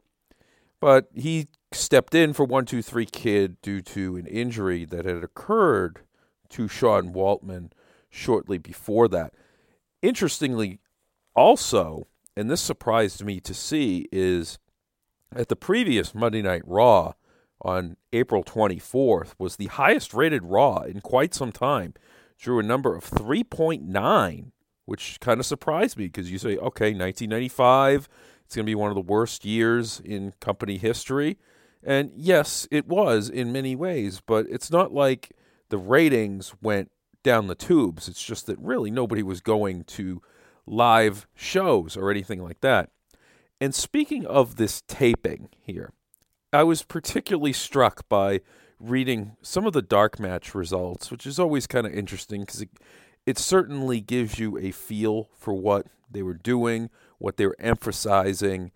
But 0.80 1.10
he 1.14 1.48
stepped 1.72 2.14
in 2.14 2.32
for 2.32 2.44
123 2.44 3.04
Kid 3.04 3.60
due 3.60 3.82
to 3.82 4.16
an 4.16 4.26
injury 4.26 4.86
that 4.86 5.04
had 5.04 5.22
occurred 5.22 6.00
to 6.48 6.66
Sean 6.66 7.12
Waltman 7.12 7.70
shortly 8.08 8.56
before 8.56 9.08
that. 9.08 9.34
Interestingly, 10.00 10.80
also, 11.36 12.06
and 12.34 12.50
this 12.50 12.62
surprised 12.62 13.22
me 13.22 13.40
to 13.40 13.52
see, 13.52 14.08
is 14.10 14.58
at 15.36 15.50
the 15.50 15.56
previous 15.56 16.14
Monday 16.14 16.40
Night 16.40 16.62
Raw 16.64 17.12
on 17.60 17.98
April 18.14 18.42
24th 18.42 19.34
was 19.38 19.56
the 19.56 19.66
highest 19.66 20.14
rated 20.14 20.44
Raw 20.44 20.78
in 20.78 21.02
quite 21.02 21.34
some 21.34 21.52
time. 21.52 21.92
Drew 22.38 22.58
a 22.58 22.62
number 22.62 22.96
of 22.96 23.04
3.9, 23.04 24.52
which 24.84 25.18
kind 25.20 25.40
of 25.40 25.46
surprised 25.46 25.96
me 25.96 26.06
because 26.06 26.30
you 26.30 26.38
say, 26.38 26.56
okay, 26.56 26.92
1995, 26.92 28.08
it's 28.44 28.54
going 28.54 28.64
to 28.64 28.70
be 28.70 28.74
one 28.74 28.90
of 28.90 28.94
the 28.94 29.00
worst 29.00 29.44
years 29.44 30.00
in 30.04 30.32
company 30.40 30.78
history. 30.78 31.38
And 31.82 32.12
yes, 32.16 32.66
it 32.70 32.86
was 32.86 33.28
in 33.28 33.52
many 33.52 33.76
ways, 33.76 34.20
but 34.24 34.46
it's 34.48 34.70
not 34.70 34.92
like 34.92 35.32
the 35.68 35.78
ratings 35.78 36.54
went 36.62 36.90
down 37.22 37.46
the 37.46 37.54
tubes. 37.54 38.08
It's 38.08 38.22
just 38.22 38.46
that 38.46 38.58
really 38.58 38.90
nobody 38.90 39.22
was 39.22 39.40
going 39.40 39.84
to 39.84 40.22
live 40.66 41.26
shows 41.34 41.96
or 41.96 42.10
anything 42.10 42.42
like 42.42 42.60
that. 42.60 42.90
And 43.60 43.74
speaking 43.74 44.26
of 44.26 44.56
this 44.56 44.82
taping 44.86 45.48
here, 45.60 45.92
I 46.52 46.62
was 46.62 46.82
particularly 46.82 47.52
struck 47.52 48.08
by 48.08 48.40
reading 48.78 49.36
some 49.42 49.66
of 49.66 49.72
the 49.72 49.82
dark 49.82 50.20
match 50.20 50.54
results, 50.54 51.10
which 51.10 51.26
is 51.26 51.38
always 51.38 51.66
kind 51.66 51.86
of 51.86 51.92
interesting 51.92 52.42
because 52.42 52.62
it, 52.62 52.70
it 53.26 53.38
certainly 53.38 54.00
gives 54.00 54.38
you 54.38 54.58
a 54.58 54.70
feel 54.70 55.30
for 55.36 55.54
what 55.54 55.86
they 56.10 56.22
were 56.22 56.34
doing, 56.34 56.90
what 57.18 57.36
they 57.36 57.46
were 57.46 57.56
emphasizing 57.58 58.70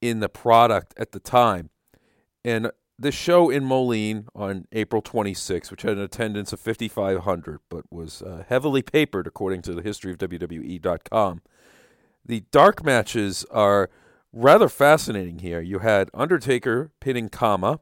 in 0.00 0.20
the 0.20 0.28
product 0.28 0.94
at 0.96 1.12
the 1.12 1.20
time. 1.20 1.70
And 2.44 2.70
the 2.98 3.12
show 3.12 3.50
in 3.50 3.64
Moline 3.64 4.26
on 4.34 4.66
April 4.72 5.02
26, 5.02 5.70
which 5.70 5.82
had 5.82 5.96
an 5.96 6.02
attendance 6.02 6.52
of 6.52 6.60
5,500, 6.60 7.60
but 7.68 7.90
was 7.90 8.22
uh, 8.22 8.44
heavily 8.48 8.82
papered 8.82 9.26
according 9.26 9.62
to 9.62 9.74
the 9.74 9.82
history 9.82 10.12
of 10.12 10.18
WWE.com. 10.18 11.42
The 12.24 12.44
dark 12.52 12.84
matches 12.84 13.44
are 13.50 13.90
rather 14.32 14.68
fascinating 14.68 15.40
here. 15.40 15.60
You 15.60 15.80
had 15.80 16.10
Undertaker 16.14 16.92
pinning 17.00 17.28
Kama. 17.28 17.80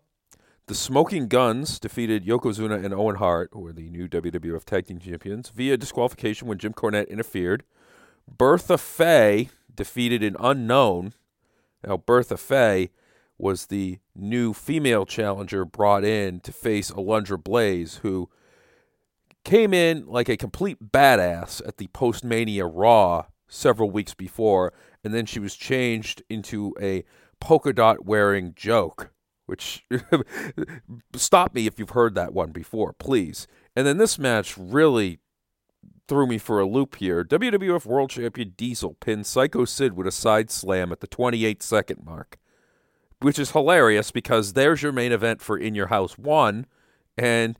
The 0.70 0.76
Smoking 0.76 1.26
Guns 1.26 1.80
defeated 1.80 2.24
Yokozuna 2.24 2.84
and 2.84 2.94
Owen 2.94 3.16
Hart, 3.16 3.50
who 3.52 3.58
were 3.58 3.72
the 3.72 3.90
new 3.90 4.06
WWF 4.06 4.62
Tag 4.62 4.86
Team 4.86 5.00
Champions, 5.00 5.48
via 5.48 5.76
disqualification 5.76 6.46
when 6.46 6.58
Jim 6.58 6.74
Cornette 6.74 7.08
interfered. 7.08 7.64
Bertha 8.28 8.78
Faye 8.78 9.50
defeated 9.74 10.22
an 10.22 10.36
unknown. 10.38 11.14
Now, 11.84 11.96
Bertha 11.96 12.36
Faye 12.36 12.90
was 13.36 13.66
the 13.66 13.98
new 14.14 14.52
female 14.52 15.04
challenger 15.06 15.64
brought 15.64 16.04
in 16.04 16.38
to 16.38 16.52
face 16.52 16.92
Alundra 16.92 17.42
Blaze, 17.42 17.96
who 18.02 18.30
came 19.42 19.74
in 19.74 20.06
like 20.06 20.28
a 20.28 20.36
complete 20.36 20.92
badass 20.92 21.60
at 21.66 21.78
the 21.78 21.88
post 21.88 22.22
Mania 22.22 22.66
Raw 22.66 23.24
several 23.48 23.90
weeks 23.90 24.14
before, 24.14 24.72
and 25.02 25.12
then 25.12 25.26
she 25.26 25.40
was 25.40 25.56
changed 25.56 26.22
into 26.30 26.76
a 26.80 27.02
polka 27.40 27.72
dot 27.72 28.06
wearing 28.06 28.52
joke. 28.54 29.10
Which 29.50 29.84
stop 31.14 31.54
me 31.54 31.66
if 31.66 31.78
you've 31.78 31.90
heard 31.90 32.14
that 32.14 32.32
one 32.32 32.52
before, 32.52 32.92
please. 32.92 33.46
And 33.74 33.86
then 33.86 33.98
this 33.98 34.18
match 34.18 34.56
really 34.56 35.18
threw 36.06 36.26
me 36.26 36.38
for 36.38 36.60
a 36.60 36.66
loop 36.66 36.96
here. 36.96 37.24
WWF 37.24 37.84
World 37.84 38.10
Champion 38.10 38.54
Diesel 38.56 38.94
pinned 39.00 39.26
Psycho 39.26 39.64
Sid 39.64 39.94
with 39.94 40.06
a 40.06 40.12
side 40.12 40.50
slam 40.50 40.92
at 40.92 41.00
the 41.00 41.06
28 41.06 41.62
second 41.62 42.04
mark 42.04 42.38
which 43.20 43.38
is 43.38 43.50
hilarious 43.52 44.10
because 44.10 44.54
there's 44.54 44.82
your 44.82 44.92
main 44.92 45.12
event 45.12 45.40
for 45.40 45.56
In 45.58 45.74
Your 45.74 45.88
House 45.88 46.16
1 46.18 46.66
and 47.18 47.58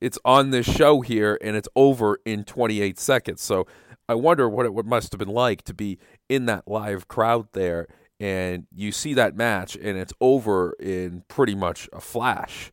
it's 0.00 0.18
on 0.24 0.50
this 0.50 0.66
show 0.66 1.00
here 1.00 1.38
and 1.42 1.56
it's 1.56 1.68
over 1.76 2.20
in 2.24 2.44
28 2.44 2.98
seconds. 2.98 3.42
So 3.42 3.66
I 4.08 4.14
wonder 4.14 4.48
what 4.48 4.66
it 4.66 4.86
must 4.86 5.12
have 5.12 5.18
been 5.18 5.28
like 5.28 5.62
to 5.64 5.74
be 5.74 5.98
in 6.28 6.46
that 6.46 6.66
live 6.66 7.08
crowd 7.08 7.48
there 7.52 7.86
and 8.20 8.66
you 8.72 8.92
see 8.92 9.14
that 9.14 9.34
match 9.34 9.74
and 9.76 9.98
it's 9.98 10.12
over 10.20 10.74
in 10.78 11.24
pretty 11.26 11.54
much 11.54 11.88
a 11.92 12.00
flash. 12.00 12.70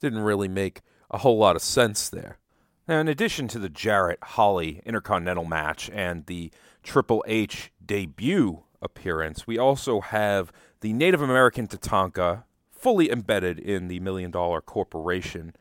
Didn't 0.00 0.20
really 0.20 0.48
make 0.48 0.82
a 1.10 1.18
whole 1.18 1.36
lot 1.36 1.56
of 1.56 1.62
sense 1.62 2.08
there. 2.08 2.38
Now, 2.86 3.00
in 3.00 3.08
addition 3.08 3.48
to 3.48 3.58
the 3.58 3.68
Jarrett 3.68 4.20
Holly 4.22 4.80
Intercontinental 4.86 5.44
match 5.44 5.90
and 5.92 6.26
the 6.26 6.52
Triple 6.82 7.24
H 7.26 7.72
debut 7.84 8.62
appearance, 8.80 9.46
we 9.46 9.58
also 9.58 10.00
have 10.00 10.52
the 10.80 10.92
Native 10.92 11.22
American 11.22 11.66
Tatanka 11.66 12.44
fully 12.70 13.10
embedded 13.10 13.58
in 13.58 13.88
the 13.88 14.00
Million 14.00 14.30
Dollar 14.30 14.60
Corporation 14.60 15.54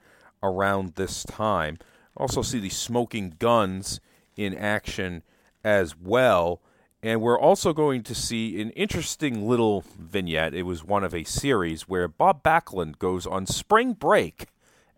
around 0.43 0.95
this 0.95 1.23
time. 1.23 1.77
Also, 2.17 2.41
see 2.41 2.59
the 2.59 2.69
Smoking 2.69 3.35
Guns 3.39 4.01
in 4.35 4.53
action 4.53 5.23
as 5.63 5.97
well. 5.97 6.61
And 7.03 7.19
we're 7.19 7.39
also 7.39 7.73
going 7.73 8.01
to 8.03 8.15
see 8.15 8.61
an 8.61 8.69
interesting 8.71 9.45
little 9.45 9.83
vignette. 9.99 10.53
It 10.53 10.63
was 10.63 10.85
one 10.85 11.03
of 11.03 11.13
a 11.13 11.25
series 11.25 11.81
where 11.81 12.07
Bob 12.07 12.41
Backlund 12.41 12.97
goes 12.97 13.27
on 13.27 13.45
spring 13.45 13.91
break 13.91 14.45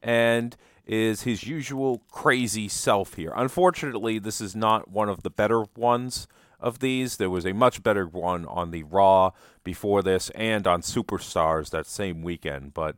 and 0.03 0.55
is 0.85 1.23
his 1.23 1.45
usual 1.45 2.03
crazy 2.11 2.67
self 2.67 3.15
here. 3.15 3.33
Unfortunately, 3.35 4.19
this 4.19 4.39
is 4.39 4.55
not 4.55 4.87
one 4.87 5.09
of 5.09 5.23
the 5.23 5.31
better 5.31 5.63
ones 5.75 6.27
of 6.59 6.77
these. 6.77 7.17
There 7.17 7.31
was 7.31 7.43
a 7.43 7.53
much 7.53 7.81
better 7.81 8.05
one 8.05 8.45
on 8.45 8.69
the 8.69 8.83
Raw 8.83 9.31
before 9.63 10.03
this 10.03 10.29
and 10.35 10.67
on 10.67 10.83
Superstars 10.83 11.71
that 11.71 11.87
same 11.87 12.21
weekend, 12.21 12.75
but 12.75 12.97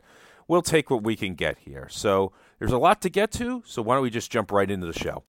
we'll 0.50 0.62
take 0.62 0.90
what 0.90 1.04
we 1.04 1.16
can 1.16 1.34
get 1.34 1.60
here. 1.60 1.88
So 1.90 2.34
there's 2.60 2.74
a 2.74 2.78
lot 2.78 3.02
to 3.04 3.10
get 3.10 3.32
to, 3.34 3.64
so 3.66 3.82
why 3.82 3.96
don't 3.96 4.04
we 4.04 4.10
just 4.10 4.30
jump 4.30 4.52
right 4.52 4.70
into 4.70 4.86
the 4.86 5.00
show? 5.00 5.24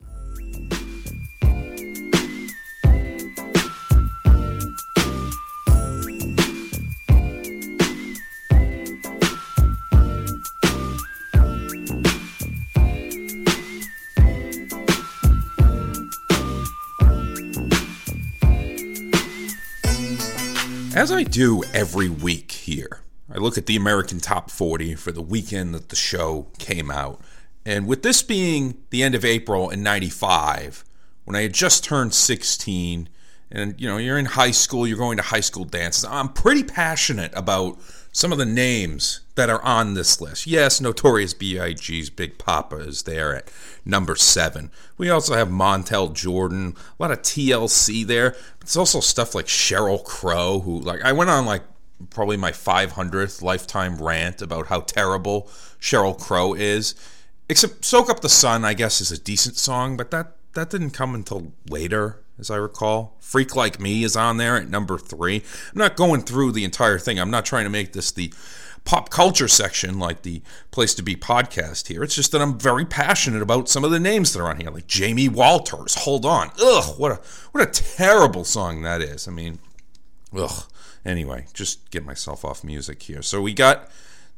As 20.99 21.13
I 21.13 21.23
do 21.23 21.63
every 21.73 22.09
week 22.09 22.51
here, 22.51 23.03
I 23.33 23.39
look 23.39 23.57
at 23.57 23.67
the 23.67 23.77
American 23.77 24.19
Top 24.19 24.51
40 24.51 24.97
for 24.97 25.13
the 25.13 25.23
weekend 25.23 25.73
that 25.73 25.91
the 25.91 25.95
show 25.95 26.49
came 26.59 26.91
out. 26.91 27.21
And 27.65 27.87
with 27.87 28.03
this 28.03 28.21
being 28.21 28.83
the 28.91 29.05
end 29.05 29.15
of 29.15 29.25
April 29.25 29.71
in 29.71 29.85
95, 29.85 30.85
when 31.23 31.37
I 31.37 31.43
had 31.43 31.53
just 31.53 31.85
turned 31.85 32.15
16, 32.15 33.09
and 33.49 33.81
you 33.81 33.87
know, 33.87 33.97
you're 33.97 34.19
in 34.19 34.25
high 34.25 34.51
school, 34.51 34.89
you're 34.89 34.99
going 34.99 35.19
to 35.19 35.23
high 35.23 35.39
school 35.39 35.63
dances, 35.63 36.05
I'm 36.05 36.31
pretty 36.31 36.65
passionate 36.65 37.31
about 37.33 37.79
some 38.19 38.33
of 38.33 38.39
the 38.39 38.45
names 38.45 39.21
that 39.37 39.49
are 39.49 39.63
on 39.63 39.95
this 39.95 40.21
list. 40.21 40.45
Yes, 40.45 40.81
Notorious 40.81 41.35
B.I.G.'s 41.35 42.11
Big 42.11 42.37
Poppa 42.37 42.79
is 42.79 43.05
there 43.05 43.33
at 43.33 43.49
number 43.85 44.17
seven. 44.17 44.73
We 44.97 45.09
also 45.09 45.37
have 45.37 45.47
Montel 45.51 46.13
Jordan, 46.13 46.75
a 46.99 47.01
lot 47.01 47.13
of 47.13 47.23
TLC 47.23 48.05
there. 48.05 48.35
It's 48.61 48.77
also 48.77 48.99
stuff 48.99 49.37
like 49.37 49.47
Sheryl 49.47 50.03
Crow, 50.03 50.59
who, 50.59 50.81
like, 50.81 51.01
I 51.03 51.13
went 51.13 51.31
on, 51.31 51.47
like, 51.47 51.63
probably 52.11 52.37
my 52.37 52.51
500th 52.51 53.41
lifetime 53.41 54.03
rant 54.03 54.43
about 54.43 54.67
how 54.67 54.81
terrible 54.81 55.43
Sheryl 55.81 56.19
Crow 56.19 56.55
is. 56.55 56.97
Except 57.49 57.85
Soak 57.85 58.11
Up 58.11 58.19
the 58.19 58.29
Sun, 58.29 58.65
I 58.65 58.75
guess, 58.75 59.01
is 59.01 59.13
a 59.13 59.19
decent 59.21 59.55
song, 59.55 59.97
but 59.97 60.11
that, 60.11 60.33
that 60.55 60.71
didn't 60.71 60.91
come 60.91 61.15
until 61.15 61.53
later 61.71 62.19
as 62.39 62.51
I 62.51 62.57
recall. 62.57 63.17
Freak 63.21 63.57
Like 63.57 63.81
Me 63.81 64.05
is 64.05 64.17
on 64.17 64.37
there 64.37 64.57
at 64.57 64.69
number 64.69 64.99
three. 64.99 65.37
I'm 65.73 65.79
not 65.79 65.97
going 65.97 66.23
through 66.23 66.53
the 66.53 66.65
entire 66.65 66.99
thing. 66.99 67.19
I'm 67.19 67.31
not 67.31 67.45
trying 67.45 67.65
to 67.65 67.71
make 67.71 67.93
this 67.93 68.11
the 68.13 68.33
pop 68.85 69.11
culture 69.11 69.49
section 69.49 69.99
like 69.99 70.23
the 70.23 70.41
Place 70.71 70.95
to 70.95 71.03
Be 71.03 71.15
podcast 71.15 71.89
here. 71.89 72.03
It's 72.03 72.15
just 72.15 72.33
that 72.33 72.41
I'm 72.41 72.59
very 72.59 72.85
passionate 72.85 73.43
about 73.43 73.69
some 73.69 73.85
of 73.85 73.91
the 73.91 74.01
names 74.01 74.33
that 74.33 74.41
are 74.41 74.49
on 74.49 74.61
here, 74.61 74.71
like 74.71 74.87
Jamie 74.87 75.29
Walters. 75.29 75.95
Hold 75.95 76.25
on. 76.25 76.51
Ugh, 76.61 76.99
what 76.99 77.13
a 77.13 77.21
what 77.53 77.63
a 77.63 77.71
terrible 77.71 78.45
song 78.45 78.83
that 78.83 79.03
is. 79.03 79.29
I 79.29 79.31
mean, 79.31 79.59
ugh. 80.35 80.65
Anyway, 81.05 81.47
just 81.53 81.91
get 81.91 82.05
myself 82.05 82.45
off 82.45 82.65
music 82.65 83.03
here. 83.03 83.23
So 83.23 83.41
we 83.41 83.53
got 83.53 83.91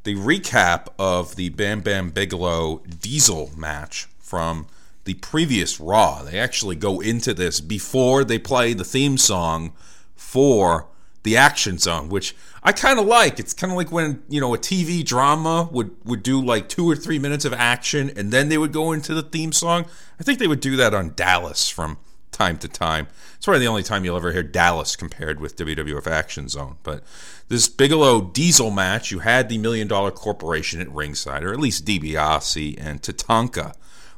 the 0.03 0.15
recap 0.15 0.87
of 0.97 1.35
the 1.35 1.49
Bam 1.49 1.81
Bam 1.81 2.09
Bigelow 2.09 2.81
Diesel 2.99 3.51
match 3.55 4.07
from 4.19 4.67
the 5.03 5.15
previous 5.15 5.79
Raw. 5.79 6.23
They 6.23 6.39
actually 6.39 6.75
go 6.75 6.99
into 6.99 7.33
this 7.33 7.59
before 7.59 8.23
they 8.23 8.39
play 8.39 8.73
the 8.73 8.83
theme 8.83 9.17
song 9.17 9.73
for 10.15 10.87
the 11.23 11.37
Action 11.37 11.77
Zone, 11.77 12.09
which 12.09 12.35
I 12.63 12.71
kind 12.71 12.99
of 12.99 13.05
like. 13.05 13.39
It's 13.39 13.53
kind 13.53 13.71
of 13.71 13.77
like 13.77 13.91
when 13.91 14.23
you 14.29 14.41
know 14.41 14.53
a 14.53 14.57
TV 14.57 15.03
drama 15.03 15.69
would 15.71 15.95
would 16.03 16.23
do 16.23 16.43
like 16.43 16.69
two 16.69 16.89
or 16.89 16.95
three 16.95 17.19
minutes 17.19 17.45
of 17.45 17.53
action, 17.53 18.11
and 18.15 18.31
then 18.31 18.49
they 18.49 18.57
would 18.57 18.71
go 18.71 18.91
into 18.91 19.13
the 19.13 19.21
theme 19.21 19.51
song. 19.51 19.85
I 20.19 20.23
think 20.23 20.39
they 20.39 20.47
would 20.47 20.61
do 20.61 20.75
that 20.77 20.93
on 20.93 21.13
Dallas 21.15 21.69
from 21.69 21.97
time 22.31 22.57
to 22.57 22.67
time. 22.67 23.07
It's 23.35 23.45
probably 23.45 23.59
the 23.59 23.67
only 23.67 23.83
time 23.83 24.05
you'll 24.05 24.17
ever 24.17 24.31
hear 24.31 24.43
Dallas 24.43 24.95
compared 24.95 25.39
with 25.39 25.57
WWF 25.57 26.07
Action 26.07 26.47
Zone. 26.47 26.77
But 26.83 27.03
this 27.49 27.67
Bigelow 27.67 28.21
Diesel 28.21 28.71
match, 28.71 29.11
you 29.11 29.19
had 29.19 29.49
the 29.49 29.57
Million 29.57 29.87
Dollar 29.87 30.11
Corporation 30.11 30.81
at 30.81 30.91
ringside, 30.91 31.43
or 31.43 31.51
at 31.51 31.59
least 31.59 31.85
DiBiase 31.85 32.77
and 32.79 33.01
Tatanka 33.01 33.75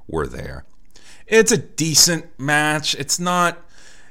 were 0.07 0.27
there. 0.27 0.65
It's 1.33 1.51
a 1.51 1.57
decent 1.57 2.27
match. 2.39 2.93
It's 2.93 3.19
not. 3.19 3.57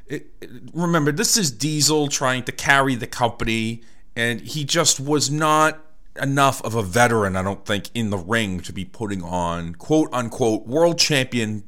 It, 0.08 0.26
remember, 0.74 1.12
this 1.12 1.36
is 1.36 1.52
Diesel 1.52 2.08
trying 2.08 2.42
to 2.42 2.52
carry 2.52 2.96
the 2.96 3.06
company, 3.06 3.82
and 4.16 4.40
he 4.40 4.64
just 4.64 4.98
was 4.98 5.30
not 5.30 5.78
enough 6.20 6.60
of 6.64 6.74
a 6.74 6.82
veteran, 6.82 7.36
I 7.36 7.44
don't 7.44 7.64
think, 7.64 7.90
in 7.94 8.10
the 8.10 8.18
ring 8.18 8.58
to 8.62 8.72
be 8.72 8.84
putting 8.84 9.22
on 9.22 9.76
quote 9.76 10.08
unquote 10.12 10.66
world 10.66 10.98
champion 10.98 11.62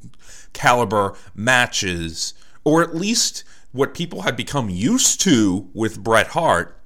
caliber 0.51 1.15
matches, 1.33 2.33
or 2.65 2.81
at 2.83 2.93
least 2.93 3.45
what 3.71 3.93
people 3.93 4.23
had 4.23 4.35
become 4.35 4.69
used 4.69 5.21
to 5.21 5.69
with 5.73 6.03
Bret 6.03 6.27
Hart 6.27 6.77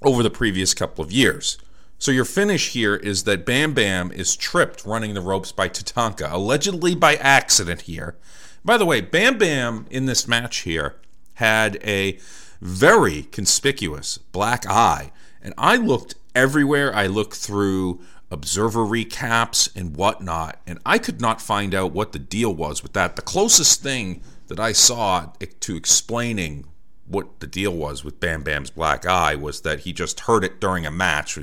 over 0.00 0.22
the 0.22 0.30
previous 0.30 0.72
couple 0.72 1.04
of 1.04 1.12
years. 1.12 1.58
So 1.98 2.10
your 2.12 2.26
finish 2.26 2.72
here 2.72 2.94
is 2.94 3.24
that 3.24 3.46
Bam 3.46 3.72
Bam 3.72 4.12
is 4.12 4.36
tripped 4.36 4.84
running 4.84 5.14
the 5.14 5.20
ropes 5.20 5.50
by 5.50 5.68
Tatanka, 5.68 6.30
allegedly 6.30 6.94
by 6.94 7.14
accident 7.16 7.82
here. 7.82 8.16
By 8.64 8.76
the 8.76 8.84
way, 8.84 9.00
Bam 9.00 9.38
Bam 9.38 9.86
in 9.90 10.06
this 10.06 10.28
match 10.28 10.58
here 10.58 10.96
had 11.34 11.78
a 11.82 12.18
very 12.60 13.22
conspicuous 13.22 14.18
black 14.18 14.66
eye, 14.66 15.12
and 15.42 15.54
I 15.56 15.76
looked 15.76 16.16
everywhere. 16.34 16.94
I 16.94 17.06
looked 17.06 17.36
through 17.36 18.00
observer 18.30 18.80
recaps 18.80 19.74
and 19.74 19.96
whatnot, 19.96 20.60
and 20.66 20.78
I 20.84 20.98
could 20.98 21.20
not 21.20 21.40
find 21.40 21.74
out 21.74 21.92
what 21.92 22.12
the 22.12 22.18
deal 22.18 22.54
was 22.54 22.82
with 22.82 22.92
that. 22.92 23.16
The 23.16 23.22
closest 23.22 23.82
thing 23.82 24.22
that 24.48 24.60
I 24.60 24.72
saw 24.72 25.32
to 25.60 25.76
explaining 25.76 26.66
what 27.08 27.40
the 27.40 27.46
deal 27.46 27.72
was 27.72 28.04
with 28.04 28.20
Bam 28.20 28.42
Bam's 28.42 28.70
black 28.70 29.06
eye 29.06 29.34
was 29.34 29.60
that 29.62 29.80
he 29.80 29.92
just 29.92 30.20
heard 30.20 30.44
it 30.44 30.60
during 30.60 30.86
a 30.86 30.90
match. 30.90 31.38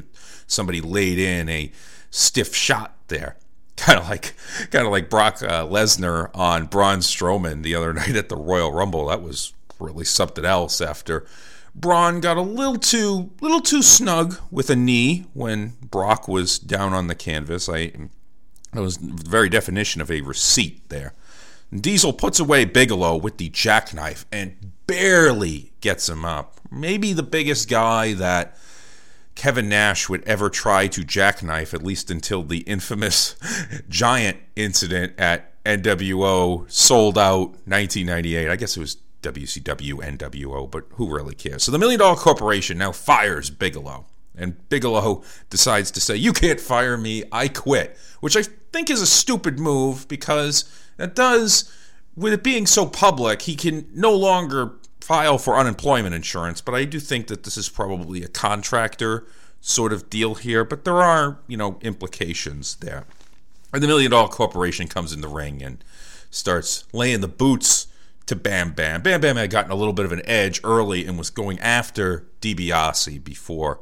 Somebody 0.47 0.81
laid 0.81 1.19
in 1.19 1.49
a 1.49 1.71
stiff 2.09 2.55
shot 2.55 2.95
there. 3.07 3.37
Kind 3.75 3.99
of 3.99 4.07
like, 4.07 4.35
kind 4.69 4.85
of 4.85 4.91
like 4.91 5.09
Brock 5.09 5.41
uh, 5.41 5.65
Lesnar 5.65 6.29
on 6.35 6.67
Braun 6.67 6.99
Strowman 6.99 7.63
the 7.63 7.73
other 7.73 7.91
night 7.93 8.15
at 8.15 8.29
the 8.29 8.35
Royal 8.35 8.71
Rumble. 8.71 9.07
That 9.07 9.23
was 9.23 9.51
really 9.79 10.05
something 10.05 10.45
else. 10.45 10.79
After 10.79 11.25
Braun 11.73 12.19
got 12.19 12.37
a 12.37 12.41
little 12.41 12.77
too 12.77 13.31
little 13.41 13.61
too 13.61 13.81
snug 13.81 14.37
with 14.51 14.69
a 14.69 14.75
knee 14.75 15.25
when 15.33 15.73
Brock 15.81 16.27
was 16.27 16.59
down 16.59 16.93
on 16.93 17.07
the 17.07 17.15
canvas. 17.15 17.67
I 17.67 17.93
that 18.73 18.81
was 18.81 18.97
the 18.97 19.27
very 19.27 19.49
definition 19.49 20.01
of 20.01 20.11
a 20.11 20.21
receipt 20.21 20.87
there. 20.89 21.13
Diesel 21.81 22.13
puts 22.13 22.39
away 22.39 22.65
Bigelow 22.65 23.17
with 23.17 23.37
the 23.37 23.49
jackknife 23.49 24.25
and 24.31 24.71
barely 24.87 25.73
gets 25.81 26.07
him 26.09 26.25
up. 26.25 26.59
Maybe 26.69 27.13
the 27.13 27.23
biggest 27.23 27.69
guy 27.69 28.13
that 28.13 28.57
Kevin 29.35 29.69
Nash 29.69 30.09
would 30.09 30.23
ever 30.23 30.49
try 30.49 30.87
to 30.87 31.03
jackknife, 31.03 31.73
at 31.73 31.83
least 31.83 32.11
until 32.11 32.43
the 32.43 32.59
infamous 32.59 33.35
giant 33.89 34.37
incident 34.55 35.13
at 35.17 35.63
NWO 35.63 36.69
Souled 36.71 37.17
Out 37.17 37.49
1998. 37.65 38.49
I 38.49 38.55
guess 38.55 38.77
it 38.77 38.79
was 38.79 38.97
WCW, 39.21 40.17
NWO, 40.17 40.69
but 40.69 40.85
who 40.91 41.13
really 41.13 41.35
cares? 41.35 41.63
So 41.63 41.71
the 41.71 41.79
Million 41.79 41.99
Dollar 41.99 42.15
Corporation 42.15 42.77
now 42.77 42.91
fires 42.91 43.49
Bigelow. 43.49 44.05
And 44.35 44.67
Bigelow 44.69 45.23
decides 45.49 45.91
to 45.91 46.01
say, 46.01 46.15
You 46.15 46.33
can't 46.33 46.59
fire 46.59 46.97
me, 46.97 47.23
I 47.31 47.47
quit. 47.47 47.97
Which 48.19 48.35
I 48.35 48.43
think 48.71 48.89
is 48.89 49.01
a 49.01 49.07
stupid 49.07 49.59
move 49.59 50.07
because 50.07 50.65
it 50.97 51.15
does, 51.15 51.71
with 52.15 52.33
it 52.33 52.43
being 52.43 52.65
so 52.65 52.85
public, 52.85 53.43
he 53.43 53.55
can 53.55 53.87
no 53.93 54.15
longer 54.15 54.73
file 55.01 55.37
for 55.37 55.57
unemployment 55.57 56.15
insurance. 56.15 56.61
But 56.61 56.75
I 56.75 56.85
do 56.85 56.99
think 56.99 57.27
that 57.27 57.43
this 57.43 57.57
is 57.57 57.69
probably 57.69 58.23
a 58.23 58.27
contractor 58.27 59.25
sort 59.61 59.93
of 59.93 60.09
deal 60.09 60.35
here. 60.35 60.63
But 60.63 60.85
there 60.85 61.01
are, 61.01 61.39
you 61.47 61.57
know, 61.57 61.77
implications 61.81 62.75
there. 62.77 63.05
And 63.73 63.81
the 63.81 63.87
Million 63.87 64.11
Dollar 64.11 64.29
Corporation 64.29 64.87
comes 64.87 65.13
in 65.13 65.21
the 65.21 65.27
ring 65.27 65.63
and 65.63 65.83
starts 66.29 66.85
laying 66.93 67.21
the 67.21 67.27
boots 67.27 67.87
to 68.27 68.35
Bam 68.35 68.73
Bam. 68.73 69.01
Bam 69.01 69.21
Bam 69.21 69.35
had 69.35 69.49
gotten 69.49 69.71
a 69.71 69.75
little 69.75 69.93
bit 69.93 70.05
of 70.05 70.11
an 70.11 70.21
edge 70.25 70.61
early 70.63 71.05
and 71.05 71.17
was 71.17 71.29
going 71.29 71.59
after 71.59 72.27
DiBiase 72.41 73.23
before 73.23 73.81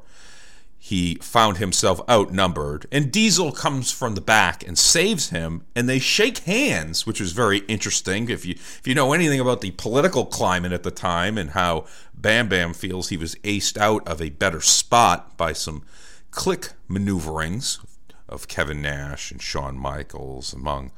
he 0.83 1.13
found 1.21 1.57
himself 1.57 2.01
outnumbered. 2.09 2.87
And 2.91 3.11
Diesel 3.11 3.51
comes 3.51 3.91
from 3.91 4.15
the 4.15 4.19
back 4.19 4.67
and 4.67 4.75
saves 4.75 5.29
him, 5.29 5.63
and 5.75 5.87
they 5.87 5.99
shake 5.99 6.39
hands, 6.39 7.05
which 7.05 7.19
was 7.21 7.33
very 7.33 7.59
interesting. 7.67 8.29
If 8.29 8.47
you 8.47 8.55
if 8.55 8.87
you 8.87 8.95
know 8.95 9.13
anything 9.13 9.39
about 9.39 9.61
the 9.61 9.69
political 9.71 10.25
climate 10.25 10.71
at 10.71 10.81
the 10.81 10.89
time 10.89 11.37
and 11.37 11.51
how 11.51 11.85
Bam 12.15 12.49
Bam 12.49 12.73
feels 12.73 13.09
he 13.09 13.15
was 13.15 13.35
aced 13.43 13.77
out 13.77 14.07
of 14.07 14.23
a 14.23 14.31
better 14.31 14.59
spot 14.59 15.37
by 15.37 15.53
some 15.53 15.83
Kliq 16.31 16.73
maneuverings 16.87 17.79
of 18.27 18.47
Kevin 18.47 18.81
Nash 18.81 19.29
and 19.29 19.39
Shawn 19.39 19.77
Michaels, 19.77 20.51
among 20.51 20.91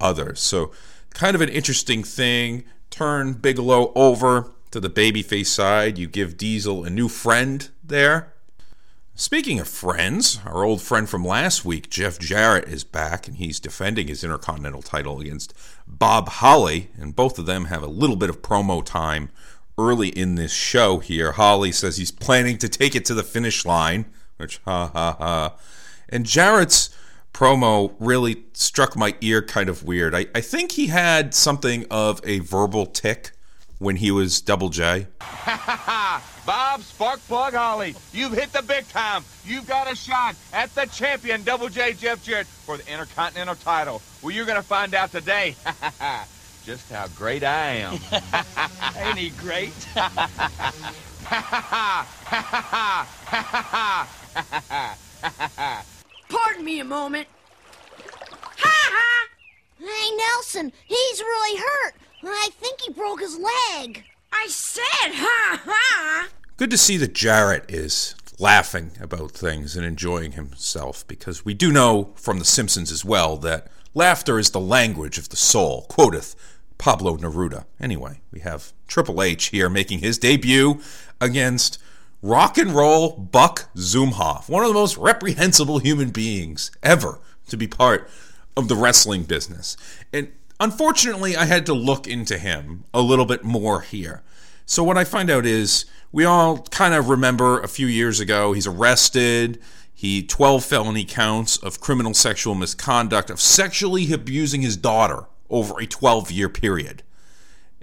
others. 0.00 0.40
So 0.40 0.72
kind 1.14 1.36
of 1.36 1.40
an 1.40 1.48
interesting 1.48 2.02
thing 2.02 2.64
turn 2.90 3.34
Bigelow 3.34 3.92
over 3.94 4.50
to 4.72 4.80
the 4.80 4.90
babyface 4.90 5.46
side. 5.46 5.96
You 5.96 6.08
give 6.08 6.36
Diesel 6.36 6.82
a 6.82 6.90
new 6.90 7.08
friend 7.08 7.68
there. 7.84 8.32
Speaking 9.20 9.58
of 9.58 9.66
friends, 9.66 10.38
our 10.46 10.62
old 10.62 10.80
friend 10.80 11.08
from 11.08 11.24
last 11.24 11.64
week, 11.64 11.90
Jeff 11.90 12.20
Jarrett, 12.20 12.68
is 12.68 12.84
back 12.84 13.26
and 13.26 13.36
he's 13.36 13.58
defending 13.58 14.06
his 14.06 14.22
Intercontinental 14.22 14.80
title 14.80 15.18
against 15.18 15.52
Bob 15.88 16.28
Holly. 16.28 16.90
And 16.96 17.16
both 17.16 17.36
of 17.36 17.44
them 17.44 17.64
have 17.64 17.82
a 17.82 17.88
little 17.88 18.14
bit 18.14 18.30
of 18.30 18.42
promo 18.42 18.80
time 18.80 19.30
early 19.76 20.10
in 20.10 20.36
this 20.36 20.52
show 20.52 21.00
here. 21.00 21.32
Holly 21.32 21.72
says 21.72 21.96
he's 21.96 22.12
planning 22.12 22.58
to 22.58 22.68
take 22.68 22.94
it 22.94 23.04
to 23.06 23.14
the 23.14 23.24
finish 23.24 23.66
line, 23.66 24.06
which 24.36 24.60
ha 24.64 24.86
ha 24.94 25.16
ha. 25.18 25.56
And 26.08 26.24
Jarrett's 26.24 26.96
promo 27.34 27.96
really 27.98 28.44
struck 28.52 28.96
my 28.96 29.16
ear 29.20 29.42
kind 29.42 29.68
of 29.68 29.82
weird. 29.82 30.14
I, 30.14 30.26
I 30.32 30.40
think 30.40 30.70
he 30.70 30.86
had 30.86 31.34
something 31.34 31.86
of 31.90 32.20
a 32.22 32.38
verbal 32.38 32.86
tic 32.86 33.32
when 33.78 33.96
he 33.96 34.10
was 34.10 34.40
Double 34.40 34.68
J. 34.68 35.06
Bob 35.20 36.80
Sparkplug 36.80 37.52
Holly, 37.52 37.94
you've 38.12 38.32
hit 38.32 38.52
the 38.52 38.62
big 38.62 38.88
time. 38.88 39.22
You've 39.44 39.66
got 39.68 39.90
a 39.90 39.94
shot 39.94 40.34
at 40.52 40.74
the 40.74 40.86
champion, 40.86 41.42
Double 41.44 41.68
J 41.68 41.92
Jeff 41.92 42.22
Jarrett, 42.24 42.46
for 42.46 42.76
the 42.76 42.92
Intercontinental 42.92 43.54
title. 43.56 44.02
Well, 44.22 44.32
you're 44.32 44.46
going 44.46 44.56
to 44.56 44.66
find 44.66 44.94
out 44.94 45.12
today 45.12 45.54
just 46.64 46.90
how 46.90 47.06
great 47.08 47.44
I 47.44 47.74
am. 47.76 47.98
Ain't 48.96 49.18
he 49.18 49.30
great? 49.30 49.72
Pardon 56.28 56.64
me 56.64 56.80
a 56.80 56.84
moment. 56.84 57.28
Ha 58.56 58.90
ha! 58.92 59.28
Hey, 59.78 60.16
Nelson, 60.16 60.72
he's 60.86 61.20
really 61.20 61.58
hurt. 61.58 61.94
I 62.24 62.48
think 62.60 62.80
he 62.80 62.92
broke 62.92 63.20
his 63.20 63.38
leg. 63.38 64.04
I 64.32 64.46
said 64.48 65.12
ha 65.14 65.62
ha! 65.64 66.28
Good 66.56 66.70
to 66.70 66.78
see 66.78 66.96
that 66.98 67.14
Jarrett 67.14 67.64
is 67.68 68.14
laughing 68.38 68.92
about 69.00 69.32
things 69.32 69.76
and 69.76 69.84
enjoying 69.84 70.32
himself 70.32 71.06
because 71.06 71.44
we 71.44 71.54
do 71.54 71.72
know 71.72 72.12
from 72.16 72.38
The 72.38 72.44
Simpsons 72.44 72.92
as 72.92 73.04
well 73.04 73.36
that 73.38 73.68
laughter 73.94 74.38
is 74.38 74.50
the 74.50 74.60
language 74.60 75.18
of 75.18 75.28
the 75.28 75.36
soul, 75.36 75.86
quoteth 75.88 76.34
Pablo 76.78 77.16
Neruda. 77.16 77.64
Anyway, 77.80 78.20
we 78.32 78.40
have 78.40 78.72
Triple 78.86 79.22
H 79.22 79.46
here 79.46 79.68
making 79.68 79.98
his 80.00 80.18
debut 80.18 80.80
against 81.20 81.78
rock 82.22 82.58
and 82.58 82.72
roll 82.72 83.16
Buck 83.16 83.68
Zumhofe, 83.76 84.48
one 84.48 84.62
of 84.62 84.68
the 84.68 84.74
most 84.74 84.96
reprehensible 84.96 85.78
human 85.78 86.10
beings 86.10 86.70
ever 86.82 87.20
to 87.48 87.56
be 87.56 87.66
part 87.66 88.08
of 88.56 88.68
the 88.68 88.76
wrestling 88.76 89.22
business. 89.24 89.76
And 90.12 90.32
unfortunately, 90.60 91.36
I 91.36 91.44
had 91.44 91.66
to 91.66 91.74
look 91.74 92.06
into 92.06 92.38
him 92.38 92.84
a 92.92 93.00
little 93.00 93.26
bit 93.26 93.44
more 93.44 93.80
here. 93.80 94.22
So, 94.66 94.84
what 94.84 94.98
I 94.98 95.04
find 95.04 95.30
out 95.30 95.46
is 95.46 95.86
we 96.12 96.24
all 96.24 96.58
kind 96.70 96.94
of 96.94 97.08
remember 97.08 97.60
a 97.60 97.68
few 97.68 97.86
years 97.86 98.20
ago, 98.20 98.52
he's 98.52 98.66
arrested. 98.66 99.60
He 99.92 100.22
12 100.22 100.64
felony 100.64 101.04
counts 101.04 101.56
of 101.56 101.80
criminal 101.80 102.14
sexual 102.14 102.54
misconduct 102.54 103.30
of 103.30 103.40
sexually 103.40 104.12
abusing 104.12 104.62
his 104.62 104.76
daughter 104.76 105.24
over 105.50 105.80
a 105.80 105.86
12 105.86 106.30
year 106.30 106.48
period. 106.48 107.02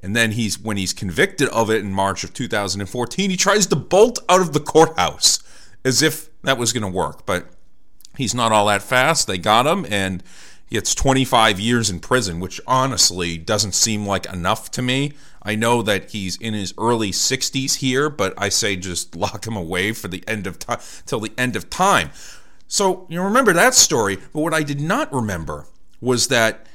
And 0.02 0.16
then 0.16 0.32
he's 0.32 0.58
when 0.60 0.78
he's 0.78 0.94
convicted 0.94 1.50
of 1.50 1.70
it 1.70 1.82
in 1.82 1.92
March 1.92 2.24
of 2.24 2.34
2014, 2.34 3.30
he 3.30 3.36
tries 3.36 3.66
to 3.68 3.76
bolt 3.76 4.20
out 4.30 4.40
of 4.40 4.54
the 4.54 4.60
courthouse 4.60 5.40
as 5.84 6.02
if 6.02 6.30
that 6.44 6.58
was 6.58 6.72
going 6.72 6.84
to 6.84 6.98
work, 6.98 7.26
but 7.26 7.48
he's 8.16 8.34
not 8.34 8.52
all 8.52 8.68
that 8.68 8.82
fast. 8.82 9.28
They 9.28 9.38
got 9.38 9.68
him 9.68 9.86
and 9.90 10.24
he 10.67 10.75
gets 10.75 10.95
25 10.95 11.60
years 11.60 11.89
in 11.89 11.99
prison, 11.99 12.39
which 12.39 12.60
honestly 12.65 13.38
doesn't 13.38 13.73
seem 13.73 14.06
like 14.06 14.25
enough 14.25 14.71
to 14.71 14.82
me. 14.82 15.13
I 15.43 15.56
know 15.56 15.82
that 15.84 16.12
he's 16.12 16.38
in 16.38 16.54
his 16.54 16.73
early 16.78 17.12
60s 17.12 17.75
here, 17.75 18.10
but 18.10 18.34
I 18.38 18.49
say 18.49 18.75
just 18.75 19.15
lock 19.15 19.45
him 19.45 19.56
away 19.56 19.91
for 19.91 20.08
the 20.08 20.23
end 20.28 20.47
of 20.47 20.58
time 20.58 20.80
till 21.06 21.19
the 21.19 21.34
end 21.38 21.56
of 21.56 21.69
time. 21.69 22.10
So, 22.67 23.06
you 23.10 23.21
remember 23.21 23.54
that 23.54 23.75
story, 23.75 24.17
but 24.34 24.41
what 24.41 24.54
I 24.54 24.63
did 24.63 24.82
not 24.82 25.13
remember 25.13 25.67
was 26.01 26.30
that 26.30 26.65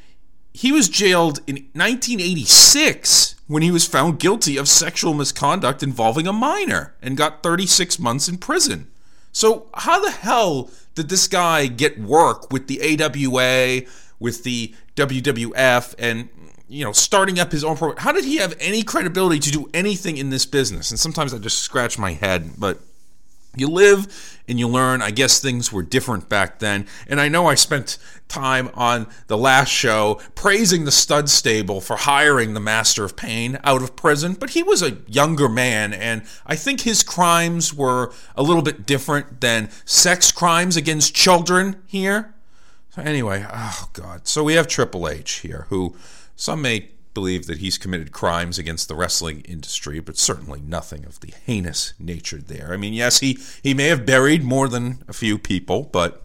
he 0.52 0.72
was 0.72 0.88
jailed 0.88 1.40
in 1.46 1.56
1986 1.72 3.34
when 3.46 3.62
he 3.62 3.70
was 3.70 3.86
found 3.86 4.20
guilty 4.20 4.56
of 4.56 4.68
sexual 4.68 5.14
misconduct 5.14 5.82
involving 5.82 6.26
a 6.26 6.32
minor 6.32 6.94
and 7.02 7.16
got 7.16 7.42
36 7.42 7.98
months 7.98 8.28
in 8.28 8.38
prison. 8.38 8.89
So, 9.32 9.66
how 9.74 10.00
the 10.00 10.10
hell 10.10 10.70
did 10.94 11.08
this 11.08 11.28
guy 11.28 11.66
get 11.66 12.00
work 12.00 12.52
with 12.52 12.66
the 12.66 12.80
AWA, 12.80 13.88
with 14.18 14.44
the 14.44 14.74
WWF, 14.96 15.94
and 15.98 16.28
you 16.68 16.84
know, 16.84 16.92
starting 16.92 17.38
up 17.38 17.52
his 17.52 17.64
own 17.64 17.76
program? 17.76 18.02
How 18.02 18.12
did 18.12 18.24
he 18.24 18.36
have 18.36 18.54
any 18.60 18.82
credibility 18.82 19.40
to 19.40 19.50
do 19.50 19.70
anything 19.74 20.16
in 20.16 20.30
this 20.30 20.46
business? 20.46 20.90
And 20.90 20.98
sometimes 20.98 21.34
I 21.34 21.38
just 21.38 21.60
scratch 21.60 21.98
my 21.98 22.12
head, 22.12 22.52
but 22.58 22.78
you 23.56 23.68
live 23.68 24.39
and 24.50 24.58
you 24.58 24.68
learn. 24.68 25.00
I 25.00 25.12
guess 25.12 25.40
things 25.40 25.72
were 25.72 25.82
different 25.82 26.28
back 26.28 26.58
then. 26.58 26.86
And 27.06 27.20
I 27.20 27.28
know 27.28 27.46
I 27.46 27.54
spent 27.54 27.96
time 28.26 28.68
on 28.74 29.06
the 29.28 29.38
last 29.38 29.68
show 29.68 30.20
praising 30.34 30.84
the 30.84 30.90
stud 30.90 31.30
stable 31.30 31.80
for 31.80 31.96
hiring 31.96 32.52
the 32.52 32.60
master 32.60 33.04
of 33.04 33.16
pain 33.16 33.58
out 33.62 33.82
of 33.82 33.94
prison, 33.94 34.34
but 34.34 34.50
he 34.50 34.62
was 34.62 34.82
a 34.82 34.98
younger 35.06 35.48
man, 35.48 35.92
and 35.92 36.22
I 36.46 36.56
think 36.56 36.82
his 36.82 37.02
crimes 37.02 37.72
were 37.72 38.12
a 38.36 38.42
little 38.42 38.62
bit 38.62 38.86
different 38.86 39.40
than 39.40 39.70
sex 39.84 40.32
crimes 40.32 40.76
against 40.76 41.14
children 41.14 41.82
here. 41.86 42.34
So, 42.90 43.02
anyway, 43.02 43.46
oh 43.48 43.88
God. 43.92 44.26
So 44.26 44.42
we 44.42 44.54
have 44.54 44.66
Triple 44.66 45.08
H 45.08 45.30
here, 45.34 45.66
who 45.68 45.94
some 46.34 46.62
may 46.62 46.90
believe 47.14 47.46
that 47.46 47.58
he's 47.58 47.78
committed 47.78 48.12
crimes 48.12 48.58
against 48.58 48.88
the 48.88 48.94
wrestling 48.94 49.40
industry, 49.42 50.00
but 50.00 50.16
certainly 50.16 50.60
nothing 50.60 51.04
of 51.04 51.20
the 51.20 51.34
heinous 51.44 51.94
nature 51.98 52.38
there. 52.38 52.72
I 52.72 52.76
mean, 52.76 52.92
yes, 52.92 53.20
he, 53.20 53.38
he 53.62 53.74
may 53.74 53.86
have 53.86 54.06
buried 54.06 54.44
more 54.44 54.68
than 54.68 55.02
a 55.08 55.12
few 55.12 55.38
people, 55.38 55.88
but 55.92 56.22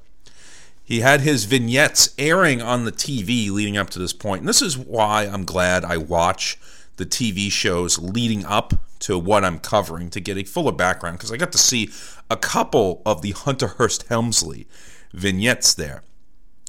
he 0.84 1.00
had 1.00 1.22
his 1.22 1.46
vignettes 1.46 2.14
airing 2.18 2.62
on 2.62 2.86
the 2.86 2.92
TV 2.92 3.50
leading 3.50 3.78
up 3.78 3.90
to 3.92 4.00
this 4.00 4.14
point. 4.14 4.42
And 4.42 4.50
this 4.50 4.62
is 4.62 4.78
why 4.78 5.24
I'm 5.24 5.44
glad 5.44 5.84
I 5.84 5.98
watch 5.98 6.60
the 6.98 7.06
TV 7.06 7.52
shows 7.52 7.98
leading 7.98 8.46
up 8.46 8.74
to 9.00 9.18
what 9.18 9.44
I'm 9.44 9.60
covering 9.60 10.10
to 10.12 10.20
get 10.20 10.38
a 10.38 10.44
fuller 10.44 10.72
background 10.72 11.18
because 11.18 11.32
I 11.32 11.38
got 11.38 11.52
to 11.52 11.58
see 11.58 11.90
a 12.30 12.38
couple 12.38 13.02
of 13.06 13.22
the 13.22 13.32
Hunter 13.32 13.68
Hearst 13.68 14.08
Helmsley 14.08 14.68
vignettes 15.12 15.74
there. 15.74 16.04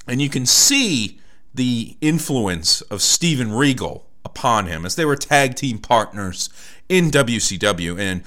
And 0.08 0.22
you 0.22 0.28
can 0.28 0.46
see 0.46 1.20
the 1.54 1.96
influence 2.00 2.80
of 2.82 3.02
Steven 3.02 3.52
Regal 3.52 4.05
upon 4.26 4.66
him 4.66 4.84
as 4.84 4.96
they 4.96 5.04
were 5.04 5.16
tag 5.16 5.54
team 5.54 5.78
partners 5.78 6.50
in 6.88 7.10
WCW. 7.10 7.98
And 7.98 8.22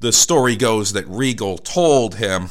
the 0.00 0.10
story 0.10 0.56
goes 0.56 0.94
that 0.94 1.06
Regal 1.06 1.58
told 1.58 2.16
him 2.16 2.48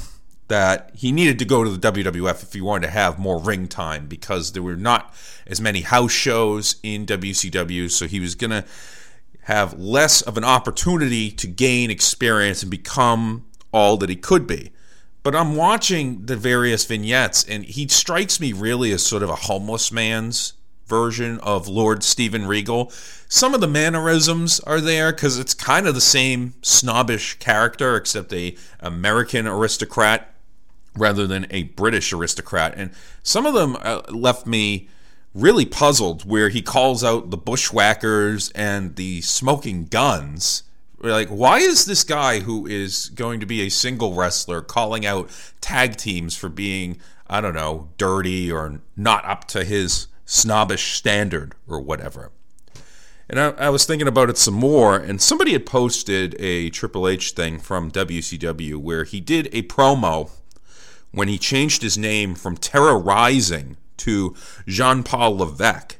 that 0.47 0.91
he 0.93 1.11
needed 1.11 1.39
to 1.39 1.45
go 1.45 1.63
to 1.63 1.69
the 1.69 1.91
WWF 1.91 2.43
if 2.43 2.53
he 2.53 2.61
wanted 2.61 2.85
to 2.85 2.91
have 2.91 3.17
more 3.17 3.39
ring 3.39 3.67
time 3.67 4.07
because 4.07 4.51
there 4.51 4.63
were 4.63 4.75
not 4.75 5.13
as 5.47 5.59
many 5.59 5.81
house 5.81 6.11
shows 6.11 6.75
in 6.83 7.05
WCW. 7.05 7.89
So 7.89 8.05
he 8.05 8.19
was 8.19 8.35
going 8.35 8.51
to 8.51 8.65
have 9.43 9.79
less 9.79 10.21
of 10.21 10.37
an 10.37 10.43
opportunity 10.43 11.31
to 11.31 11.47
gain 11.47 11.89
experience 11.89 12.61
and 12.61 12.69
become 12.69 13.45
all 13.73 13.97
that 13.97 14.09
he 14.09 14.15
could 14.15 14.45
be. 14.45 14.71
But 15.23 15.35
I'm 15.35 15.55
watching 15.55 16.25
the 16.25 16.35
various 16.35 16.85
vignettes, 16.85 17.43
and 17.43 17.63
he 17.63 17.87
strikes 17.87 18.39
me 18.39 18.53
really 18.53 18.91
as 18.91 19.03
sort 19.03 19.23
of 19.23 19.29
a 19.29 19.35
homeless 19.35 19.91
man's 19.91 20.53
version 20.91 21.39
of 21.39 21.69
Lord 21.69 22.03
Steven 22.03 22.45
Regal. 22.45 22.91
Some 23.29 23.53
of 23.53 23.61
the 23.61 23.67
mannerisms 23.67 24.59
are 24.59 24.81
there 24.81 25.13
because 25.13 25.39
it's 25.39 25.53
kind 25.53 25.87
of 25.87 25.95
the 25.95 26.01
same 26.01 26.53
snobbish 26.61 27.39
character, 27.39 27.95
except 27.95 28.33
a 28.33 28.57
American 28.81 29.47
aristocrat 29.47 30.33
rather 30.93 31.25
than 31.25 31.47
a 31.49 31.63
British 31.63 32.11
aristocrat. 32.11 32.73
And 32.75 32.91
some 33.23 33.45
of 33.45 33.53
them 33.53 33.77
uh, 33.81 34.01
left 34.09 34.45
me 34.45 34.89
really 35.33 35.65
puzzled, 35.65 36.29
where 36.29 36.49
he 36.49 36.61
calls 36.61 37.05
out 37.05 37.29
the 37.29 37.37
bushwhackers 37.37 38.51
and 38.51 38.97
the 38.97 39.21
smoking 39.21 39.85
guns 39.85 40.63
like, 41.03 41.29
why 41.29 41.59
is 41.59 41.85
this 41.85 42.03
guy 42.03 42.41
who 42.41 42.67
is 42.67 43.09
going 43.09 43.39
to 43.39 43.45
be 43.45 43.61
a 43.61 43.69
single 43.69 44.13
wrestler 44.13 44.61
calling 44.61 45.05
out 45.05 45.31
tag 45.59 45.95
teams 45.97 46.35
for 46.35 46.49
being, 46.49 46.97
I 47.27 47.41
don't 47.41 47.55
know, 47.55 47.89
dirty 47.97 48.51
or 48.51 48.81
not 48.95 49.25
up 49.25 49.45
to 49.45 49.63
his 49.63 50.07
snobbish 50.31 50.93
standard 50.93 51.53
or 51.67 51.81
whatever? 51.81 52.31
And 53.29 53.39
I, 53.39 53.49
I, 53.51 53.69
was 53.69 53.85
thinking 53.85 54.07
about 54.07 54.29
it 54.29 54.37
some 54.37 54.53
more, 54.53 54.97
and 54.97 55.21
somebody 55.21 55.53
had 55.53 55.65
posted 55.65 56.35
a 56.39 56.69
Triple 56.69 57.07
H 57.07 57.31
thing 57.31 57.59
from 57.59 57.91
WCW 57.91 58.77
where 58.77 59.03
he 59.03 59.19
did 59.21 59.47
a 59.53 59.63
promo 59.63 60.31
when 61.11 61.27
he 61.27 61.37
changed 61.37 61.81
his 61.81 61.97
name 61.97 62.35
from 62.35 62.57
Terra 62.57 62.93
Ryzing 62.93 63.75
to 63.97 64.35
Jean 64.67 65.03
Paul 65.03 65.37
Levesque. 65.37 65.97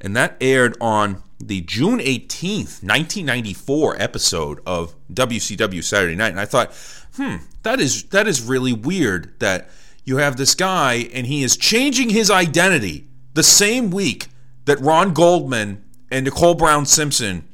And 0.00 0.16
that 0.16 0.36
aired 0.40 0.76
on 0.80 1.22
the 1.38 1.60
June 1.62 1.98
18th, 1.98 2.82
1994 2.82 4.00
episode 4.00 4.60
of 4.66 4.94
WCW 5.12 5.82
Saturday 5.82 6.16
Night. 6.16 6.30
And 6.30 6.40
I 6.40 6.46
thought, 6.46 6.74
hmm, 7.16 7.36
that 7.62 7.80
is 7.80 8.04
that 8.04 8.26
is 8.26 8.42
really 8.42 8.72
weird 8.72 9.38
that 9.40 9.70
you 10.04 10.18
have 10.18 10.36
this 10.36 10.54
guy 10.54 11.08
and 11.14 11.26
he 11.26 11.42
is 11.42 11.56
changing 11.56 12.10
his 12.10 12.30
identity 12.30 13.08
the 13.34 13.42
same 13.42 13.90
week 13.90 14.28
that 14.64 14.80
Ron 14.80 15.12
Goldman 15.12 15.84
and 16.10 16.24
Nicole 16.24 16.54
Brown 16.54 16.86
Simpson 16.86 17.46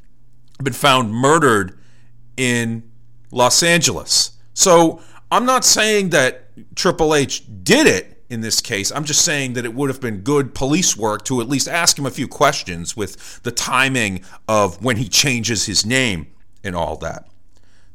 have 0.58 0.64
been 0.64 0.72
found 0.72 1.12
murdered 1.12 1.78
in 2.36 2.88
Los 3.32 3.62
Angeles. 3.62 4.32
So 4.54 5.00
I'm 5.30 5.44
not 5.44 5.64
saying 5.64 6.10
that 6.10 6.48
Triple 6.76 7.14
H 7.14 7.44
did 7.62 7.86
it 7.86 8.22
in 8.28 8.40
this 8.40 8.60
case. 8.60 8.92
I'm 8.92 9.04
just 9.04 9.24
saying 9.24 9.54
that 9.54 9.64
it 9.64 9.74
would 9.74 9.90
have 9.90 10.00
been 10.00 10.18
good 10.18 10.54
police 10.54 10.96
work 10.96 11.24
to 11.24 11.40
at 11.40 11.48
least 11.48 11.66
ask 11.66 11.98
him 11.98 12.06
a 12.06 12.10
few 12.10 12.28
questions 12.28 12.96
with 12.96 13.42
the 13.42 13.50
timing 13.50 14.22
of 14.46 14.82
when 14.82 14.96
he 14.96 15.08
changes 15.08 15.66
his 15.66 15.84
name 15.84 16.28
and 16.62 16.76
all 16.76 16.96
that. 16.98 17.28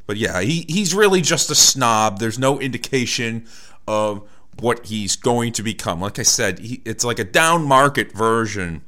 But 0.07 0.17
yeah, 0.17 0.41
he, 0.41 0.65
he's 0.67 0.93
really 0.93 1.21
just 1.21 1.49
a 1.49 1.55
snob. 1.55 2.19
There's 2.19 2.37
no 2.37 2.59
indication 2.59 3.47
of 3.87 4.27
what 4.59 4.87
he's 4.87 5.15
going 5.15 5.53
to 5.53 5.63
become. 5.63 6.01
Like 6.01 6.19
I 6.19 6.23
said, 6.23 6.59
he, 6.59 6.81
it's 6.85 7.03
like 7.03 7.19
a 7.19 7.23
down 7.23 7.63
market 7.65 8.11
version 8.11 8.83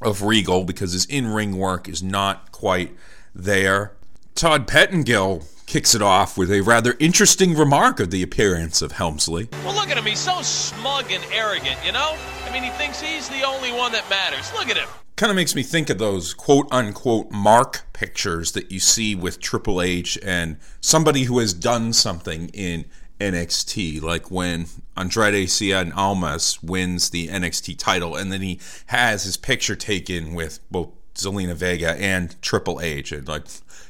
of 0.00 0.22
Regal 0.22 0.64
because 0.64 0.92
his 0.92 1.04
in 1.06 1.28
ring 1.28 1.56
work 1.56 1.88
is 1.88 2.02
not 2.02 2.52
quite 2.52 2.96
there. 3.34 3.92
Todd 4.34 4.66
Pettengill 4.66 5.44
kicks 5.66 5.94
it 5.94 6.00
off 6.00 6.38
with 6.38 6.50
a 6.50 6.62
rather 6.62 6.96
interesting 6.98 7.54
remark 7.54 8.00
of 8.00 8.10
the 8.10 8.22
appearance 8.22 8.80
of 8.80 8.92
Helmsley. 8.92 9.48
Well, 9.64 9.74
look 9.74 9.90
at 9.90 9.98
him. 9.98 10.04
He's 10.04 10.18
so 10.18 10.40
smug 10.42 11.10
and 11.10 11.22
arrogant, 11.32 11.76
you 11.84 11.92
know? 11.92 12.16
I 12.46 12.52
mean, 12.52 12.62
he 12.62 12.70
thinks 12.70 13.00
he's 13.00 13.28
the 13.28 13.42
only 13.42 13.72
one 13.72 13.92
that 13.92 14.08
matters. 14.08 14.50
Look 14.54 14.70
at 14.70 14.78
him. 14.78 14.88
Kind 15.16 15.30
of 15.30 15.36
makes 15.36 15.54
me 15.54 15.62
think 15.62 15.90
of 15.90 15.98
those 15.98 16.32
quote 16.32 16.68
unquote 16.70 17.30
mark 17.30 17.82
pictures 17.92 18.52
that 18.52 18.70
you 18.70 18.80
see 18.80 19.14
with 19.14 19.40
Triple 19.40 19.82
H 19.82 20.16
and 20.22 20.56
somebody 20.80 21.24
who 21.24 21.38
has 21.40 21.52
done 21.52 21.92
something 21.92 22.48
in 22.50 22.86
NXT, 23.20 24.02
like 24.02 24.30
when 24.30 24.66
Andrade 24.96 25.48
Cien 25.48 25.94
Almas 25.96 26.62
wins 26.62 27.10
the 27.10 27.28
NXT 27.28 27.78
title 27.78 28.16
and 28.16 28.32
then 28.32 28.40
he 28.40 28.60
has 28.86 29.24
his 29.24 29.36
picture 29.36 29.76
taken 29.76 30.34
with 30.34 30.60
both 30.70 30.90
Zelina 31.14 31.54
Vega 31.54 32.00
and 32.00 32.40
Triple 32.42 32.80
H. 32.80 33.12
And 33.12 33.26
like 33.28 33.44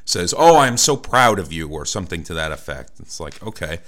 says, 0.05 0.33
"Oh, 0.37 0.57
I'm 0.57 0.77
so 0.77 0.97
proud 0.97 1.39
of 1.39 1.53
you," 1.53 1.67
or 1.69 1.85
something 1.85 2.23
to 2.23 2.33
that 2.33 2.51
effect. 2.51 2.93
It's 2.99 3.19
like, 3.19 3.41
okay, 3.43 3.79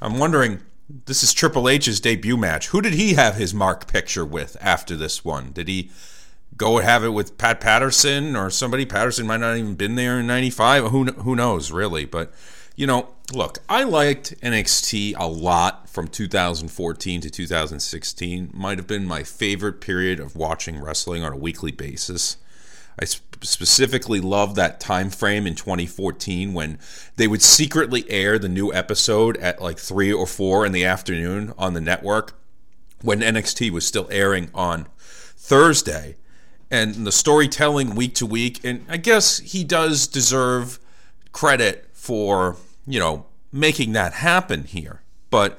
I'm 0.00 0.18
wondering. 0.18 0.60
This 1.04 1.22
is 1.22 1.34
Triple 1.34 1.68
H's 1.68 2.00
debut 2.00 2.38
match. 2.38 2.68
Who 2.68 2.80
did 2.80 2.94
he 2.94 3.12
have 3.12 3.34
his 3.34 3.52
mark 3.52 3.86
picture 3.86 4.24
with 4.24 4.56
after 4.58 4.96
this 4.96 5.22
one? 5.22 5.52
Did 5.52 5.68
he 5.68 5.90
go 6.56 6.78
have 6.78 7.04
it 7.04 7.10
with 7.10 7.36
Pat 7.36 7.60
Patterson 7.60 8.34
or 8.34 8.48
somebody? 8.48 8.86
Patterson 8.86 9.26
might 9.26 9.40
not 9.40 9.58
even 9.58 9.74
been 9.74 9.96
there 9.96 10.18
in 10.18 10.26
'95. 10.26 10.90
Who 10.90 11.04
who 11.04 11.36
knows, 11.36 11.70
really? 11.70 12.06
But 12.06 12.32
you 12.78 12.86
know, 12.86 13.08
look, 13.32 13.58
I 13.68 13.82
liked 13.82 14.40
NXT 14.40 15.14
a 15.18 15.26
lot 15.26 15.88
from 15.90 16.06
2014 16.06 17.20
to 17.22 17.28
2016. 17.28 18.50
Might 18.54 18.78
have 18.78 18.86
been 18.86 19.04
my 19.04 19.24
favorite 19.24 19.80
period 19.80 20.20
of 20.20 20.36
watching 20.36 20.80
wrestling 20.80 21.24
on 21.24 21.32
a 21.32 21.36
weekly 21.36 21.72
basis. 21.72 22.36
I 22.96 23.04
specifically 23.04 24.20
love 24.20 24.54
that 24.54 24.78
time 24.78 25.10
frame 25.10 25.44
in 25.44 25.56
2014 25.56 26.54
when 26.54 26.78
they 27.16 27.26
would 27.26 27.42
secretly 27.42 28.08
air 28.08 28.38
the 28.38 28.48
new 28.48 28.72
episode 28.72 29.36
at 29.38 29.60
like 29.60 29.80
3 29.80 30.12
or 30.12 30.26
4 30.26 30.64
in 30.64 30.70
the 30.70 30.84
afternoon 30.84 31.54
on 31.58 31.74
the 31.74 31.80
network 31.80 32.38
when 33.02 33.22
NXT 33.22 33.72
was 33.72 33.84
still 33.84 34.06
airing 34.08 34.50
on 34.54 34.86
Thursday 35.00 36.14
and 36.70 36.94
the 37.04 37.12
storytelling 37.12 37.96
week 37.96 38.14
to 38.14 38.26
week 38.26 38.60
and 38.62 38.86
I 38.88 38.98
guess 38.98 39.38
he 39.38 39.64
does 39.64 40.06
deserve 40.06 40.78
credit 41.32 41.88
for, 41.92 42.56
you 42.88 42.98
know, 42.98 43.26
making 43.52 43.92
that 43.92 44.14
happen 44.14 44.64
here. 44.64 45.02
But 45.30 45.58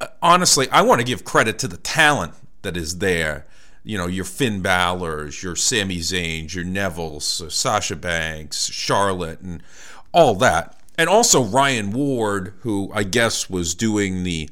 uh, 0.00 0.08
honestly, 0.20 0.68
I 0.70 0.82
want 0.82 1.00
to 1.00 1.06
give 1.06 1.24
credit 1.24 1.58
to 1.60 1.68
the 1.68 1.76
talent 1.76 2.34
that 2.62 2.76
is 2.76 2.98
there 2.98 3.46
you 3.84 3.98
know, 3.98 4.06
your 4.06 4.24
Finn 4.24 4.62
Balor's, 4.62 5.42
your 5.42 5.56
Sami 5.56 5.98
Zayn's, 5.98 6.54
your 6.54 6.64
Neville's, 6.64 7.42
Sasha 7.52 7.96
Banks, 7.96 8.66
Charlotte, 8.70 9.40
and 9.40 9.62
all 10.12 10.34
that. 10.36 10.78
And 10.96 11.08
also 11.08 11.42
Ryan 11.42 11.90
Ward, 11.90 12.54
who 12.60 12.90
I 12.94 13.02
guess 13.02 13.50
was 13.50 13.74
doing 13.74 14.22
the 14.22 14.48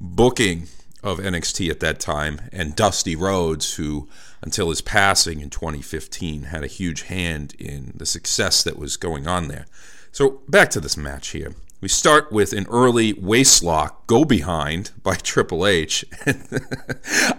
booking 0.00 0.66
of 1.02 1.18
NXT 1.18 1.70
at 1.70 1.80
that 1.80 2.00
time, 2.00 2.40
and 2.52 2.74
Dusty 2.74 3.14
Rhodes, 3.14 3.74
who 3.74 4.08
until 4.40 4.70
his 4.70 4.80
passing 4.80 5.40
in 5.40 5.50
2015 5.50 6.44
had 6.44 6.64
a 6.64 6.68
huge 6.68 7.02
hand 7.02 7.54
in 7.58 7.92
the 7.94 8.06
success 8.06 8.64
that 8.64 8.76
was 8.76 8.96
going 8.96 9.28
on 9.28 9.46
there. 9.46 9.66
So 10.10 10.40
back 10.48 10.70
to 10.70 10.80
this 10.80 10.96
match 10.96 11.28
here. 11.28 11.54
We 11.82 11.88
start 11.88 12.30
with 12.30 12.52
an 12.52 12.66
early 12.70 13.12
waistlock 13.12 14.06
go 14.06 14.24
behind 14.24 14.92
by 15.02 15.16
Triple 15.22 15.66
H. 15.66 16.04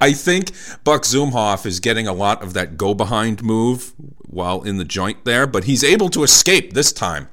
I 0.02 0.12
think 0.12 0.52
Buck 0.84 1.04
Zumhofe 1.04 1.66
is 1.66 1.80
getting 1.80 2.08
a 2.08 2.14
lot 2.14 2.44
of 2.44 2.54
that 2.54 2.76
go 2.76 2.94
behind 2.94 3.42
move 3.42 3.94
while 4.20 4.62
in 4.62 4.76
the 4.76 4.84
joint 4.84 5.24
there, 5.24 5.48
but 5.48 5.64
he's 5.64 5.82
able 5.82 6.10
to 6.10 6.24
escape 6.24 6.74
this 6.74 6.92
time. 6.92 7.30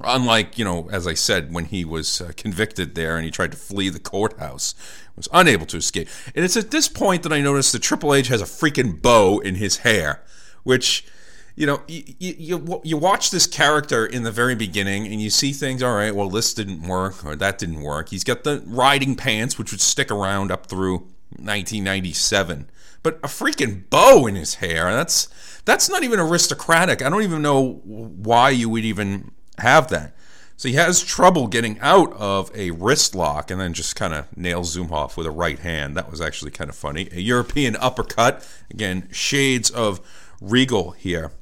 Unlike, 0.00 0.58
you 0.58 0.64
know, 0.64 0.88
as 0.90 1.06
I 1.06 1.14
said, 1.14 1.54
when 1.54 1.66
he 1.66 1.84
was 1.84 2.20
uh, 2.20 2.32
convicted 2.36 2.96
there 2.96 3.14
and 3.14 3.24
he 3.24 3.30
tried 3.30 3.52
to 3.52 3.56
flee 3.56 3.88
the 3.88 4.00
courthouse, 4.00 4.74
was 5.14 5.28
unable 5.32 5.66
to 5.66 5.76
escape. 5.76 6.08
And 6.34 6.44
it's 6.44 6.56
at 6.56 6.72
this 6.72 6.88
point 6.88 7.22
that 7.22 7.32
I 7.32 7.40
noticed 7.40 7.70
that 7.70 7.82
Triple 7.82 8.14
H 8.14 8.26
has 8.26 8.42
a 8.42 8.46
freaking 8.46 9.00
bow 9.00 9.38
in 9.38 9.54
his 9.54 9.78
hair, 9.78 10.24
which 10.64 11.06
you 11.54 11.66
know, 11.66 11.82
you, 11.86 12.02
you, 12.18 12.80
you 12.82 12.96
watch 12.96 13.30
this 13.30 13.46
character 13.46 14.06
in 14.06 14.22
the 14.22 14.30
very 14.30 14.54
beginning 14.54 15.06
and 15.06 15.20
you 15.20 15.30
see 15.30 15.52
things, 15.52 15.82
all 15.82 15.94
right, 15.94 16.14
well, 16.14 16.30
this 16.30 16.54
didn't 16.54 16.82
work 16.82 17.24
or 17.24 17.36
that 17.36 17.58
didn't 17.58 17.82
work. 17.82 18.08
He's 18.08 18.24
got 18.24 18.44
the 18.44 18.62
riding 18.66 19.16
pants, 19.16 19.58
which 19.58 19.70
would 19.70 19.80
stick 19.80 20.10
around 20.10 20.50
up 20.50 20.66
through 20.66 20.98
1997. 21.36 22.70
But 23.02 23.16
a 23.16 23.28
freaking 23.28 23.88
bow 23.90 24.26
in 24.26 24.34
his 24.34 24.56
hair, 24.56 24.92
that's, 24.92 25.28
that's 25.64 25.88
not 25.88 26.02
even 26.04 26.20
aristocratic. 26.20 27.02
I 27.02 27.10
don't 27.10 27.22
even 27.22 27.42
know 27.42 27.80
why 27.84 28.50
you 28.50 28.68
would 28.68 28.84
even 28.84 29.32
have 29.58 29.88
that. 29.88 30.14
So 30.56 30.68
he 30.68 30.74
has 30.76 31.02
trouble 31.02 31.48
getting 31.48 31.78
out 31.80 32.12
of 32.12 32.50
a 32.54 32.70
wrist 32.70 33.14
lock 33.16 33.50
and 33.50 33.60
then 33.60 33.74
just 33.74 33.96
kind 33.96 34.14
of 34.14 34.34
nails 34.36 34.76
Zumhofe 34.76 35.16
with 35.16 35.26
a 35.26 35.30
right 35.30 35.58
hand. 35.58 35.96
That 35.96 36.08
was 36.10 36.20
actually 36.20 36.52
kind 36.52 36.70
of 36.70 36.76
funny. 36.76 37.08
A 37.10 37.20
European 37.20 37.74
uppercut. 37.76 38.48
Again, 38.70 39.08
shades 39.10 39.70
of 39.70 40.00
Regal 40.40 40.92
here. 40.92 41.32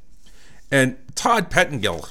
And 0.70 0.96
Todd 1.14 1.50
Pettengill 1.50 2.08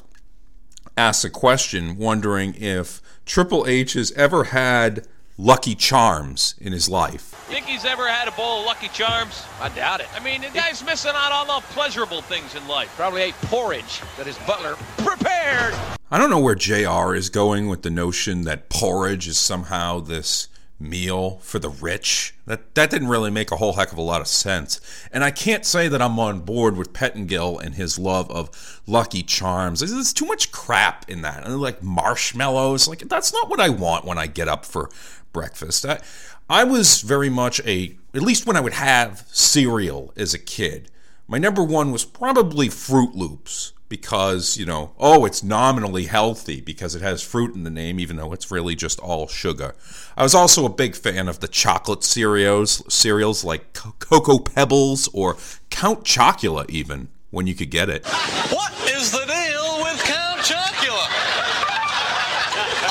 asks 0.96 1.24
a 1.24 1.30
question 1.30 1.96
wondering 1.96 2.54
if 2.56 3.00
Triple 3.24 3.66
H 3.66 3.94
has 3.94 4.12
ever 4.12 4.44
had 4.44 5.06
Lucky 5.38 5.74
Charms 5.74 6.54
in 6.60 6.72
his 6.72 6.86
life. 6.86 7.22
Think 7.48 7.64
he's 7.64 7.86
ever 7.86 8.06
had 8.06 8.28
a 8.28 8.32
bowl 8.32 8.60
of 8.60 8.66
Lucky 8.66 8.88
Charms? 8.88 9.42
I 9.58 9.70
doubt 9.70 10.00
it. 10.00 10.08
I 10.14 10.22
mean, 10.22 10.42
the 10.42 10.50
guy's 10.50 10.84
missing 10.84 11.12
out 11.14 11.32
on 11.32 11.46
the 11.46 11.66
pleasurable 11.68 12.20
things 12.20 12.54
in 12.54 12.68
life. 12.68 12.94
Probably 12.96 13.22
ate 13.22 13.34
porridge 13.42 14.02
that 14.18 14.26
his 14.26 14.36
butler 14.40 14.74
prepared. 14.98 15.74
I 16.10 16.18
don't 16.18 16.28
know 16.28 16.40
where 16.40 16.54
JR 16.54 17.14
is 17.14 17.30
going 17.30 17.68
with 17.68 17.80
the 17.80 17.90
notion 17.90 18.42
that 18.42 18.68
porridge 18.68 19.26
is 19.26 19.38
somehow 19.38 20.00
this 20.00 20.48
meal 20.80 21.38
for 21.42 21.58
the 21.58 21.68
rich. 21.68 22.34
That 22.46 22.74
that 22.74 22.90
didn't 22.90 23.08
really 23.08 23.30
make 23.30 23.50
a 23.50 23.56
whole 23.56 23.74
heck 23.74 23.92
of 23.92 23.98
a 23.98 24.02
lot 24.02 24.20
of 24.22 24.26
sense. 24.26 24.80
And 25.12 25.22
I 25.22 25.30
can't 25.30 25.66
say 25.66 25.86
that 25.88 26.00
I'm 26.00 26.18
on 26.18 26.40
board 26.40 26.76
with 26.76 26.92
Pettengill 26.92 27.58
and 27.58 27.74
his 27.74 27.98
love 27.98 28.30
of 28.30 28.80
Lucky 28.86 29.22
Charms. 29.22 29.80
There's 29.80 30.12
too 30.12 30.26
much 30.26 30.50
crap 30.50 31.08
in 31.08 31.22
that. 31.22 31.44
And 31.44 31.60
like 31.60 31.82
marshmallows, 31.82 32.88
like 32.88 33.00
that's 33.00 33.32
not 33.32 33.50
what 33.50 33.60
I 33.60 33.68
want 33.68 34.06
when 34.06 34.18
I 34.18 34.26
get 34.26 34.48
up 34.48 34.64
for 34.64 34.90
breakfast. 35.32 35.84
I 35.84 36.00
I 36.48 36.64
was 36.64 37.02
very 37.02 37.30
much 37.30 37.60
a 37.66 37.96
at 38.14 38.22
least 38.22 38.46
when 38.46 38.56
I 38.56 38.60
would 38.60 38.72
have 38.72 39.24
cereal 39.30 40.12
as 40.16 40.34
a 40.34 40.38
kid. 40.38 40.90
My 41.28 41.38
number 41.38 41.62
one 41.62 41.92
was 41.92 42.04
probably 42.04 42.68
Froot 42.68 43.14
Loops 43.14 43.72
because, 43.90 44.56
you 44.56 44.64
know, 44.64 44.92
oh, 44.98 45.26
it's 45.26 45.42
nominally 45.42 46.04
healthy 46.04 46.60
because 46.60 46.94
it 46.94 47.02
has 47.02 47.22
fruit 47.22 47.56
in 47.56 47.64
the 47.64 47.70
name, 47.70 47.98
even 47.98 48.16
though 48.16 48.32
it's 48.32 48.50
really 48.50 48.76
just 48.76 49.00
all 49.00 49.26
sugar. 49.26 49.74
I 50.16 50.22
was 50.22 50.34
also 50.34 50.64
a 50.64 50.70
big 50.70 50.94
fan 50.94 51.28
of 51.28 51.40
the 51.40 51.48
chocolate 51.48 52.04
cereals, 52.04 52.82
cereals 52.92 53.44
like 53.44 53.72
Cocoa 53.74 54.38
Pebbles 54.38 55.08
or 55.12 55.36
Count 55.70 56.04
Chocula, 56.04 56.70
even 56.70 57.08
when 57.30 57.48
you 57.48 57.54
could 57.54 57.70
get 57.70 57.90
it. 57.90 58.06
What 58.06 58.72
is 58.88 59.10
the 59.10 59.26
deal 59.26 59.82
with 59.82 59.98
Count 60.04 60.40
Chocula? 60.40 61.06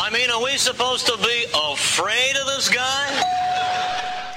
I 0.04 0.10
mean, 0.12 0.30
are 0.30 0.44
we 0.44 0.58
supposed 0.58 1.08
to 1.08 1.18
be 1.24 1.46
afraid 1.72 2.36
of 2.36 2.46
this 2.48 2.68
guy? 2.68 3.24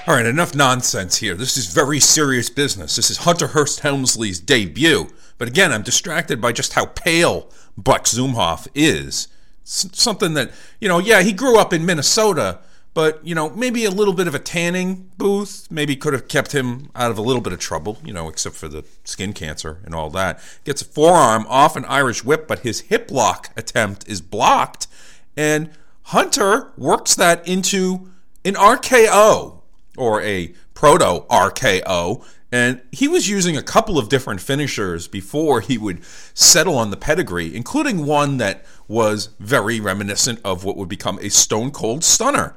All 0.07 0.15
right, 0.15 0.25
enough 0.25 0.55
nonsense 0.55 1.17
here. 1.17 1.35
This 1.35 1.57
is 1.57 1.73
very 1.73 1.99
serious 1.99 2.49
business. 2.49 2.95
This 2.95 3.09
is 3.09 3.17
Hunter 3.17 3.47
Hearst 3.47 3.81
Helmsley's 3.81 4.39
debut. 4.39 5.09
But 5.43 5.49
again, 5.49 5.73
I'm 5.73 5.81
distracted 5.83 6.39
by 6.39 6.53
just 6.53 6.71
how 6.71 6.85
pale 6.85 7.49
Buck 7.77 8.05
Zumhofe 8.05 8.69
is. 8.73 9.27
Something 9.65 10.35
that, 10.35 10.51
you 10.79 10.87
know, 10.87 10.99
yeah, 10.99 11.21
he 11.21 11.33
grew 11.33 11.59
up 11.59 11.73
in 11.73 11.85
Minnesota, 11.85 12.59
but, 12.93 13.19
you 13.27 13.35
know, 13.35 13.49
maybe 13.49 13.83
a 13.83 13.91
little 13.91 14.13
bit 14.13 14.25
of 14.25 14.35
a 14.35 14.39
tanning 14.39 15.11
booth 15.17 15.67
maybe 15.69 15.97
could 15.97 16.13
have 16.13 16.29
kept 16.29 16.53
him 16.53 16.91
out 16.95 17.11
of 17.11 17.17
a 17.17 17.21
little 17.21 17.41
bit 17.41 17.51
of 17.51 17.59
trouble, 17.59 17.97
you 18.05 18.13
know, 18.13 18.29
except 18.29 18.55
for 18.55 18.69
the 18.69 18.85
skin 19.03 19.33
cancer 19.33 19.79
and 19.83 19.93
all 19.93 20.09
that. 20.11 20.39
Gets 20.63 20.81
a 20.81 20.85
forearm 20.85 21.45
off 21.49 21.75
an 21.75 21.83
Irish 21.89 22.23
whip, 22.23 22.47
but 22.47 22.59
his 22.59 22.79
hip 22.79 23.11
lock 23.11 23.49
attempt 23.57 24.07
is 24.07 24.21
blocked. 24.21 24.87
And 25.35 25.71
Hunter 26.03 26.71
works 26.77 27.15
that 27.15 27.45
into 27.45 28.09
an 28.45 28.53
RKO 28.53 29.59
or 29.97 30.21
a 30.21 30.53
proto 30.73 31.25
RKO 31.29 32.23
and 32.53 32.83
he 32.91 33.07
was 33.07 33.27
using 33.27 33.57
a 33.57 33.63
couple 33.63 33.97
of 33.97 34.09
different 34.09 34.39
finishers 34.39 35.07
before 35.07 35.59
he 35.59 35.75
would 35.75 36.05
settle 36.35 36.77
on 36.77 36.91
the 36.91 36.97
pedigree, 36.97 37.55
including 37.55 38.05
one 38.05 38.37
that 38.37 38.63
was 38.87 39.29
very 39.39 39.79
reminiscent 39.79 40.39
of 40.45 40.63
what 40.63 40.77
would 40.77 40.87
become 40.87 41.17
a 41.23 41.29
stone 41.29 41.71
cold 41.71 42.03
stunner. 42.03 42.55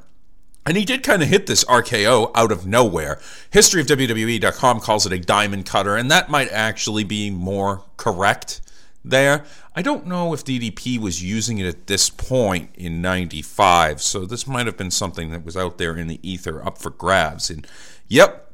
And 0.67 0.77
he 0.77 0.85
did 0.85 1.03
kind 1.03 1.23
of 1.23 1.29
hit 1.29 1.47
this 1.47 1.65
RKO 1.65 2.31
out 2.35 2.53
of 2.53 2.67
nowhere. 2.67 3.19
History 3.51 3.81
of 3.81 3.87
WWE.com 3.87 4.81
calls 4.81 5.07
it 5.07 5.13
a 5.15 5.19
diamond 5.19 5.65
cutter, 5.65 5.97
and 5.97 6.11
that 6.11 6.29
might 6.29 6.53
actually 6.53 7.05
be 7.05 7.31
more 7.31 7.83
correct 7.97 8.61
there. 9.03 9.47
I 9.75 9.81
don't 9.81 10.07
know 10.07 10.35
if 10.35 10.45
DDP 10.45 10.99
was 10.99 11.25
using 11.25 11.57
it 11.57 11.67
at 11.67 11.87
this 11.87 12.11
point 12.11 12.69
in 12.75 13.01
95, 13.01 14.03
so 14.03 14.27
this 14.27 14.47
might 14.47 14.67
have 14.67 14.77
been 14.77 14.91
something 14.91 15.31
that 15.31 15.43
was 15.43 15.57
out 15.57 15.79
there 15.79 15.97
in 15.97 16.07
the 16.07 16.21
ether 16.29 16.63
up 16.63 16.77
for 16.77 16.91
grabs. 16.91 17.49
And 17.49 17.67
yep, 18.09 18.46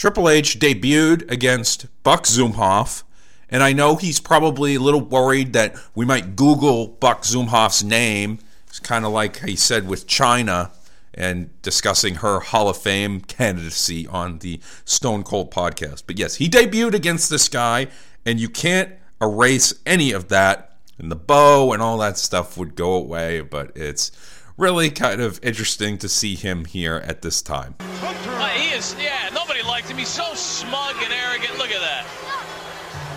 Triple 0.00 0.30
H 0.30 0.58
debuted 0.58 1.30
against 1.30 1.84
Buck 2.04 2.24
Zumhofe, 2.24 3.02
and 3.50 3.62
I 3.62 3.74
know 3.74 3.96
he's 3.96 4.18
probably 4.18 4.76
a 4.76 4.80
little 4.80 5.02
worried 5.02 5.52
that 5.52 5.76
we 5.94 6.06
might 6.06 6.36
Google 6.36 6.86
Buck 6.86 7.20
Zumhofe's 7.20 7.84
name. 7.84 8.38
It's 8.66 8.80
kind 8.80 9.04
of 9.04 9.12
like 9.12 9.40
he 9.40 9.56
said 9.56 9.86
with 9.86 10.06
Chyna 10.06 10.70
and 11.12 11.50
discussing 11.60 12.14
her 12.14 12.40
Hall 12.40 12.70
of 12.70 12.78
Fame 12.78 13.20
candidacy 13.20 14.06
on 14.06 14.38
the 14.38 14.58
Stone 14.86 15.24
Cold 15.24 15.50
podcast. 15.50 16.04
But 16.06 16.18
yes, 16.18 16.36
he 16.36 16.48
debuted 16.48 16.94
against 16.94 17.28
this 17.28 17.50
guy, 17.50 17.88
and 18.24 18.40
you 18.40 18.48
can't 18.48 18.94
erase 19.20 19.74
any 19.84 20.12
of 20.12 20.28
that. 20.28 20.78
And 20.96 21.12
the 21.12 21.16
bow 21.16 21.74
and 21.74 21.82
all 21.82 21.98
that 21.98 22.16
stuff 22.16 22.56
would 22.56 22.74
go 22.74 22.94
away, 22.94 23.42
but 23.42 23.76
it's 23.76 24.12
really 24.56 24.88
kind 24.90 25.20
of 25.20 25.38
interesting 25.42 25.98
to 25.98 26.08
see 26.08 26.36
him 26.36 26.64
here 26.64 27.02
at 27.04 27.20
this 27.20 27.42
time. 27.42 27.74
Uh, 27.80 28.48
he 28.48 28.74
is, 28.74 28.96
yeah, 28.98 29.28
nobody 29.28 29.39
likes 29.80 29.90
him. 29.90 29.96
He's 29.96 30.08
so 30.08 30.34
smug 30.34 30.96
and 31.02 31.10
arrogant. 31.12 31.56
Look 31.56 31.70
at 31.70 31.80
that. 31.80 32.04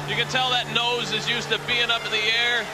You 0.07 0.15
can 0.15 0.27
tell 0.27 0.49
that 0.51 0.73
nose 0.73 1.11
is 1.11 1.29
used 1.29 1.49
to 1.49 1.59
being 1.67 1.91
up 1.91 2.05
in 2.05 2.11
the 2.11 2.23
air. 2.39 2.65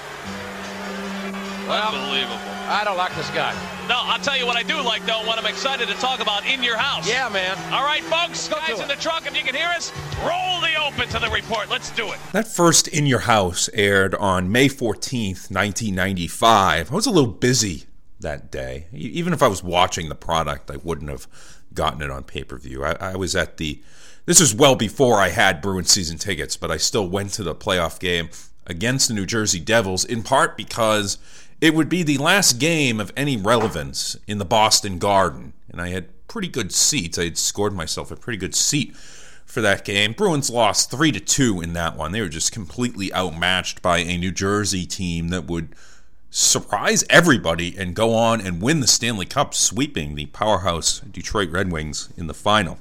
Well, 1.67 1.93
Unbelievable. 1.93 2.37
I 2.69 2.83
don't 2.83 2.97
like 2.97 3.15
this 3.15 3.29
guy. 3.31 3.53
No, 3.87 3.97
I'll 3.97 4.19
tell 4.19 4.37
you 4.37 4.45
what 4.45 4.57
I 4.57 4.61
do 4.61 4.79
like, 4.81 5.03
though, 5.07 5.25
what 5.25 5.39
I'm 5.39 5.45
excited 5.47 5.87
to 5.87 5.95
talk 5.95 6.19
about 6.19 6.45
in 6.45 6.61
your 6.63 6.77
house. 6.77 7.09
Yeah, 7.09 7.29
man. 7.29 7.57
All 7.73 7.83
right, 7.83 8.03
folks, 8.03 8.47
guys 8.47 8.79
in 8.79 8.87
the 8.87 8.95
truck, 8.95 9.25
if 9.25 9.35
you 9.35 9.43
can 9.43 9.55
hear 9.55 9.69
us, 9.69 9.91
roll 10.21 10.61
the 10.61 10.75
open 10.83 11.07
to 11.09 11.19
the 11.19 11.29
report. 11.29 11.69
Let's 11.69 11.89
do 11.91 12.11
it. 12.11 12.19
That 12.31 12.47
first 12.47 12.87
In 12.87 13.07
Your 13.07 13.19
House 13.19 13.69
aired 13.73 14.13
on 14.15 14.51
May 14.51 14.67
14th, 14.67 15.49
1995. 15.49 16.91
I 16.91 16.95
was 16.95 17.07
a 17.07 17.11
little 17.11 17.31
busy 17.31 17.85
that 18.19 18.51
day. 18.51 18.87
Even 18.91 19.33
if 19.33 19.41
I 19.41 19.47
was 19.47 19.63
watching 19.63 20.09
the 20.09 20.15
product, 20.15 20.69
I 20.69 20.77
wouldn't 20.77 21.09
have 21.09 21.27
gotten 21.73 22.01
it 22.01 22.11
on 22.11 22.23
pay 22.23 22.43
per 22.43 22.57
view. 22.57 22.83
I, 22.83 22.95
I 22.99 23.15
was 23.15 23.35
at 23.35 23.57
the. 23.57 23.81
This 24.25 24.39
was 24.39 24.53
well 24.53 24.75
before 24.75 25.15
I 25.15 25.29
had 25.29 25.61
Bruins 25.61 25.89
season 25.89 26.17
tickets, 26.17 26.55
but 26.55 26.69
I 26.69 26.77
still 26.77 27.07
went 27.07 27.31
to 27.33 27.43
the 27.43 27.55
playoff 27.55 27.99
game 27.99 28.29
against 28.67 29.07
the 29.07 29.15
New 29.15 29.25
Jersey 29.25 29.59
Devils, 29.59 30.05
in 30.05 30.21
part 30.21 30.55
because 30.55 31.17
it 31.59 31.73
would 31.73 31.89
be 31.89 32.03
the 32.03 32.19
last 32.19 32.59
game 32.59 32.99
of 32.99 33.11
any 33.17 33.37
relevance 33.37 34.15
in 34.27 34.37
the 34.37 34.45
Boston 34.45 34.99
Garden. 34.99 35.53
And 35.69 35.81
I 35.81 35.89
had 35.89 36.27
pretty 36.27 36.47
good 36.47 36.71
seats. 36.71 37.17
I 37.17 37.25
had 37.25 37.37
scored 37.37 37.73
myself 37.73 38.11
a 38.11 38.15
pretty 38.15 38.37
good 38.37 38.55
seat 38.55 38.95
for 39.45 39.61
that 39.61 39.83
game. 39.83 40.13
Bruins 40.13 40.49
lost 40.49 40.91
3 40.91 41.11
to 41.11 41.19
2 41.19 41.61
in 41.61 41.73
that 41.73 41.97
one. 41.97 42.11
They 42.11 42.21
were 42.21 42.29
just 42.29 42.51
completely 42.51 43.11
outmatched 43.13 43.81
by 43.81 43.97
a 43.97 44.17
New 44.17 44.31
Jersey 44.31 44.85
team 44.85 45.29
that 45.29 45.45
would 45.45 45.75
surprise 46.29 47.03
everybody 47.09 47.75
and 47.77 47.95
go 47.95 48.13
on 48.13 48.41
and 48.41 48.61
win 48.61 48.79
the 48.79 48.87
Stanley 48.87 49.25
Cup, 49.25 49.53
sweeping 49.53 50.15
the 50.15 50.27
powerhouse 50.27 50.99
Detroit 50.99 51.49
Red 51.49 51.71
Wings 51.71 52.09
in 52.17 52.27
the 52.27 52.33
final. 52.33 52.77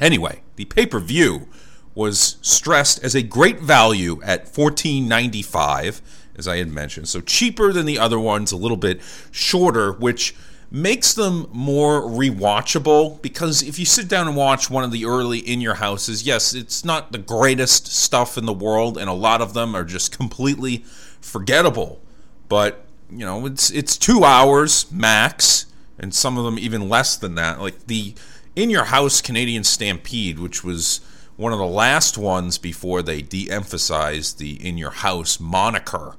Anyway, 0.00 0.42
the 0.56 0.64
pay-per-view 0.64 1.48
was 1.94 2.36
stressed 2.42 3.02
as 3.04 3.14
a 3.14 3.22
great 3.22 3.60
value 3.60 4.20
at 4.22 4.46
$14.95 4.46 6.00
as 6.36 6.48
I 6.48 6.56
had 6.56 6.68
mentioned. 6.68 7.08
So 7.08 7.20
cheaper 7.20 7.72
than 7.72 7.86
the 7.86 7.98
other 7.98 8.18
ones, 8.18 8.52
a 8.52 8.56
little 8.56 8.76
bit 8.76 9.00
shorter, 9.30 9.92
which 9.92 10.34
makes 10.70 11.14
them 11.14 11.46
more 11.52 12.02
rewatchable 12.02 13.22
because 13.22 13.62
if 13.62 13.78
you 13.78 13.84
sit 13.84 14.08
down 14.08 14.26
and 14.26 14.36
watch 14.36 14.68
one 14.68 14.82
of 14.82 14.90
the 14.90 15.04
early 15.04 15.38
in 15.38 15.60
your 15.60 15.74
houses, 15.74 16.26
yes, 16.26 16.54
it's 16.54 16.84
not 16.84 17.12
the 17.12 17.18
greatest 17.18 17.86
stuff 17.86 18.36
in 18.36 18.44
the 18.44 18.52
world 18.52 18.98
and 18.98 19.08
a 19.08 19.12
lot 19.12 19.40
of 19.40 19.54
them 19.54 19.74
are 19.76 19.84
just 19.84 20.16
completely 20.16 20.78
forgettable. 21.20 22.00
But, 22.48 22.84
you 23.10 23.24
know, 23.24 23.46
it's 23.46 23.70
it's 23.70 23.96
2 23.96 24.24
hours 24.24 24.90
max 24.90 25.66
and 25.98 26.14
some 26.14 26.36
of 26.38 26.44
them 26.44 26.58
even 26.58 26.88
less 26.88 27.16
than 27.16 27.34
that. 27.36 27.60
Like 27.60 27.86
the 27.86 28.14
in 28.54 28.70
your 28.70 28.84
house 28.84 29.20
Canadian 29.20 29.64
Stampede, 29.64 30.38
which 30.38 30.62
was 30.62 31.00
one 31.36 31.52
of 31.52 31.58
the 31.58 31.66
last 31.66 32.16
ones 32.16 32.58
before 32.58 33.02
they 33.02 33.20
de-emphasized 33.20 34.38
the 34.38 34.52
in 34.64 34.78
your 34.78 34.90
house 34.90 35.40
moniker 35.40 36.16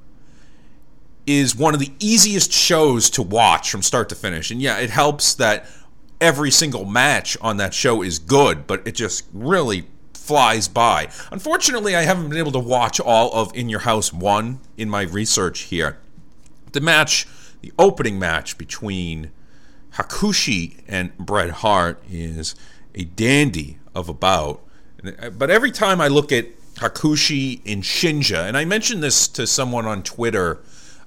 is 1.25 1.55
one 1.55 1.73
of 1.73 1.79
the 1.79 1.93
easiest 1.99 2.51
shows 2.51 3.09
to 3.09 3.21
watch 3.21 3.71
from 3.71 3.81
start 3.81 4.09
to 4.09 4.15
finish. 4.15 4.51
And 4.51 4.61
yeah, 4.61 4.77
it 4.77 4.89
helps 4.89 5.33
that 5.35 5.67
every 6.21 6.51
single 6.51 6.85
match 6.85 7.37
on 7.41 7.57
that 7.57 7.73
show 7.73 8.01
is 8.01 8.19
good, 8.19 8.67
but 8.67 8.85
it 8.87 8.93
just 8.93 9.25
really 9.33 9.87
flies 10.13 10.67
by. 10.67 11.09
Unfortunately, 11.31 11.95
I 11.95 12.01
haven't 12.03 12.29
been 12.29 12.37
able 12.37 12.51
to 12.51 12.59
watch 12.59 12.99
all 12.99 13.31
of 13.33 13.55
In 13.55 13.69
Your 13.69 13.81
House 13.81 14.11
1 14.11 14.59
in 14.77 14.89
my 14.89 15.03
research 15.03 15.61
here. 15.61 15.97
The 16.75 16.81
match, 16.81 17.25
the 17.61 17.71
opening 17.79 18.19
match 18.19 18.57
between 18.57 19.31
Hakushi 19.93 20.83
and 20.89 21.17
Bret 21.17 21.51
Hart 21.51 22.03
is 22.11 22.53
a 22.93 23.05
dandy 23.05 23.77
of 23.95 24.09
a 24.09 24.13
bout. 24.13 24.61
But 25.37 25.49
every 25.49 25.71
time 25.71 26.01
I 26.01 26.09
look 26.09 26.33
at 26.33 26.47
Hakushi 26.75 27.61
in 27.63 27.79
Shinja, 27.79 28.45
and 28.45 28.57
I 28.57 28.65
mentioned 28.65 29.01
this 29.01 29.29
to 29.29 29.47
someone 29.47 29.85
on 29.85 30.03
Twitter 30.03 30.61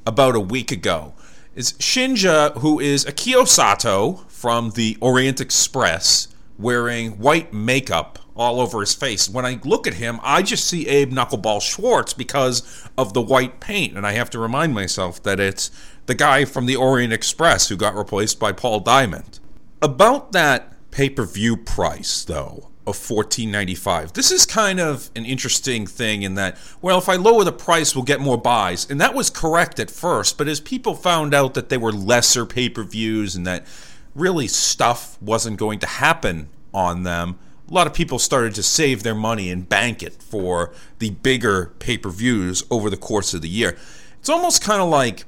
about 0.07 0.35
a 0.35 0.41
week 0.41 0.73
ago 0.73 1.13
is 1.55 1.75
Shinja, 1.75 2.57
who 2.57 2.81
is 2.81 3.05
Akio 3.05 3.47
Sato 3.47 4.25
from 4.29 4.71
the 4.71 4.97
Orient 5.03 5.39
Express, 5.39 6.29
wearing 6.59 7.19
white 7.19 7.53
makeup 7.53 8.19
all 8.39 8.61
over 8.61 8.81
his 8.81 8.95
face. 8.95 9.29
When 9.29 9.45
I 9.45 9.61
look 9.65 9.87
at 9.87 9.95
him, 9.95 10.21
I 10.23 10.43
just 10.43 10.67
see 10.67 10.87
Abe 10.89 11.13
Knuckleball 11.13 11.61
Schwartz 11.61 12.15
because 12.15 12.89
of 12.97 13.13
the 13.13 13.21
white 13.21 13.61
paint, 13.61 13.97
and 13.97 14.07
I 14.07 14.13
have 14.13 14.31
to 14.31 14.39
remind 14.39 14.75
myself 14.75 15.23
that 15.25 15.41
it's 15.41 15.71
the 16.07 16.15
guy 16.15 16.45
from 16.45 16.67
the 16.67 16.77
Orient 16.77 17.13
Express 17.13 17.69
who 17.69 17.77
got 17.77 17.97
replaced 17.97 18.39
by 18.39 18.53
Paul 18.53 18.81
Diamond. 18.81 19.41
About 19.83 20.33
that 20.33 20.73
pay 20.91 21.11
per 21.11 21.25
view 21.25 21.57
price, 21.57 22.25
though, 22.25 22.69
of 22.87 22.97
14.95. 22.97 24.15
This 24.15 24.31
is 24.31 24.47
kind 24.47 24.81
of 24.81 25.11
an 25.15 25.27
interesting 25.27 25.87
thing 25.87 26.23
in 26.23 26.35
that 26.37 26.57
well 26.81 26.99
if 26.99 27.09
I 27.09 27.17
lower 27.17 27.45
the 27.45 27.53
price 27.53 27.95
we'll 27.95 28.05
get 28.05 28.19
more 28.19 28.39
buys 28.39 28.89
and 28.89 28.99
that 28.99 29.15
was 29.15 29.29
correct 29.29 29.79
at 29.79 29.91
first 29.91 30.39
but 30.39 30.49
as 30.49 30.59
people 30.59 30.95
found 30.95 31.35
out 31.35 31.53
that 31.53 31.69
they 31.69 31.77
were 31.77 31.93
lesser 31.93 32.47
pay-per-views 32.47 33.37
and 33.37 33.47
that 33.47 33.67
really 34.15 34.49
stuff 34.49 35.21
wasn't 35.21 35.59
going 35.59 35.79
to 35.81 35.87
happen 35.87 36.49
on 36.73 37.03
them 37.03 37.39
a 37.69 37.75
lot 37.75 37.87
of 37.87 37.93
people 37.95 38.19
started 38.19 38.55
to 38.55 38.63
save 38.63 39.03
their 39.03 39.15
money 39.15 39.51
and 39.51 39.69
bank 39.69 40.03
it 40.03 40.23
for 40.23 40.73
the 40.99 41.11
bigger 41.11 41.75
pay-per-views 41.79 42.65
over 42.71 42.89
the 42.89 42.97
course 42.97 43.35
of 43.35 43.43
the 43.43 43.49
year. 43.49 43.77
It's 44.21 44.29
almost 44.29 44.63
kind 44.63 44.81
of 44.81 44.89
like 44.89 45.27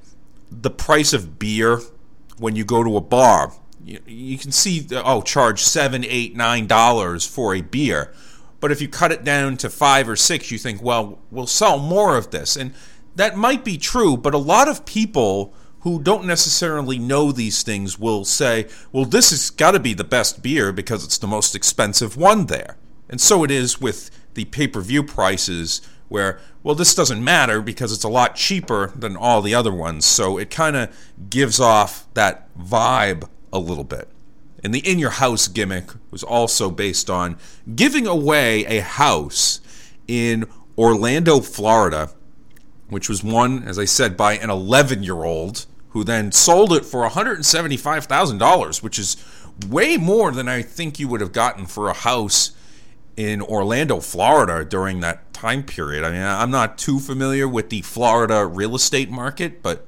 the 0.51 0.71
price 0.71 1.13
of 1.13 1.39
beer 1.39 1.81
when 2.39 2.57
you 2.57 2.65
go 2.65 2.83
to 2.83 2.97
a 2.97 3.01
bar. 3.01 3.53
You, 3.85 4.01
you 4.07 4.39
can 4.39 4.53
see 4.53 4.87
oh 4.93 5.23
charge 5.23 5.63
seven 5.63 6.05
eight 6.05 6.35
nine 6.35 6.67
dollars 6.67 7.27
for 7.27 7.55
a 7.55 7.61
beer. 7.61 8.13
But 8.59 8.73
if 8.73 8.83
you 8.83 8.89
cut 8.89 9.13
it 9.13 9.25
down 9.25 9.57
to 9.59 9.71
five 9.71 10.09
or 10.09 10.17
six 10.17 10.51
you 10.51 10.59
think 10.59 10.83
well 10.83 11.19
we'll 11.31 11.47
sell 11.47 11.79
more 11.79 12.17
of 12.17 12.31
this. 12.31 12.57
And 12.57 12.73
that 13.17 13.37
might 13.37 13.65
be 13.65 13.79
true 13.79 14.17
but 14.17 14.35
a 14.35 14.39
lot 14.39 14.69
of 14.69 14.85
people 14.87 15.55
who 15.81 16.01
don't 16.03 16.27
necessarily 16.27 16.99
know 16.99 17.33
these 17.33 17.63
things 17.63 17.99
will 17.99 18.25
say 18.25 18.67
well 18.93 19.05
this 19.05 19.31
has 19.31 19.51
got 19.51 19.73
to 19.73 19.81
be 19.81 19.95
the 19.95 20.05
best 20.05 20.43
beer 20.43 20.73
because 20.73 21.05
it's 21.05 21.19
the 21.19 21.27
most 21.27 21.55
expensive 21.55 22.17
one 22.17 22.47
there 22.47 22.77
and 23.09 23.21
so 23.21 23.45
it 23.45 23.51
is 23.51 23.81
with 23.81 24.11
the 24.35 24.45
pay-per-view 24.47 25.03
prices 25.03 25.81
where 26.09 26.41
well 26.63 26.75
this 26.75 26.95
doesn't 26.95 27.23
matter 27.23 27.61
because 27.61 27.93
it's 27.93 28.05
a 28.05 28.09
lot 28.09 28.37
cheaper 28.37 28.89
than 28.97 29.17
all 29.17 29.43
the 29.43 29.55
other 29.55 29.73
ones 29.73 30.05
so 30.05 30.39
it 30.39 30.51
kind 30.51 30.77
of 30.77 30.95
gives 31.31 31.61
off 31.61 32.07
that 32.15 32.49
vibe 32.59 33.29
a 33.53 33.59
little 33.59 33.85
bit. 33.85 34.09
And 34.63 34.75
the 34.75 34.81
in 34.81 34.99
your 34.99 35.11
house 35.11 35.49
gimmick 35.49 35.91
was 36.11 36.23
also 36.23 36.71
based 36.71 37.09
on 37.09 37.39
giving 37.75 38.07
away 38.07 38.65
a 38.67 38.83
house 38.83 39.61
in 40.07 40.45
Orlando, 40.77 41.41
Florida, 41.41 42.11
which 42.89 43.09
was 43.09 43.25
won, 43.25 43.63
as 43.63 43.79
I 43.79 43.85
said, 43.85 44.17
by 44.17 44.35
an 44.35 44.51
11 44.51 45.03
year 45.03 45.25
old 45.25 45.67
who 45.91 46.05
then 46.05 46.33
sold 46.33 46.73
it 46.73 46.85
for 46.85 47.09
$175,000, 47.09 48.83
which 48.83 48.99
is 48.99 49.17
way 49.69 49.97
more 49.97 50.31
than 50.33 50.49
I 50.49 50.63
think 50.63 50.99
you 50.99 51.09
would 51.09 51.21
have 51.21 51.33
gotten 51.33 51.67
for 51.67 51.89
a 51.89 51.95
house 51.95 52.53
in 53.17 53.43
Orlando, 53.43 54.01
Florida 54.01 54.65
during 54.65 55.01
that 55.01 55.33
time 55.33 55.63
period. 55.63 56.05
I 56.05 56.11
mean, 56.11 56.23
I'm 56.23 56.51
not 56.51 56.79
too 56.79 56.99
familiar 56.99 57.49
with 57.49 57.71
the 57.71 57.83
Florida 57.83 58.47
real 58.47 58.75
estate 58.75 59.11
market, 59.11 59.63
but 59.63 59.87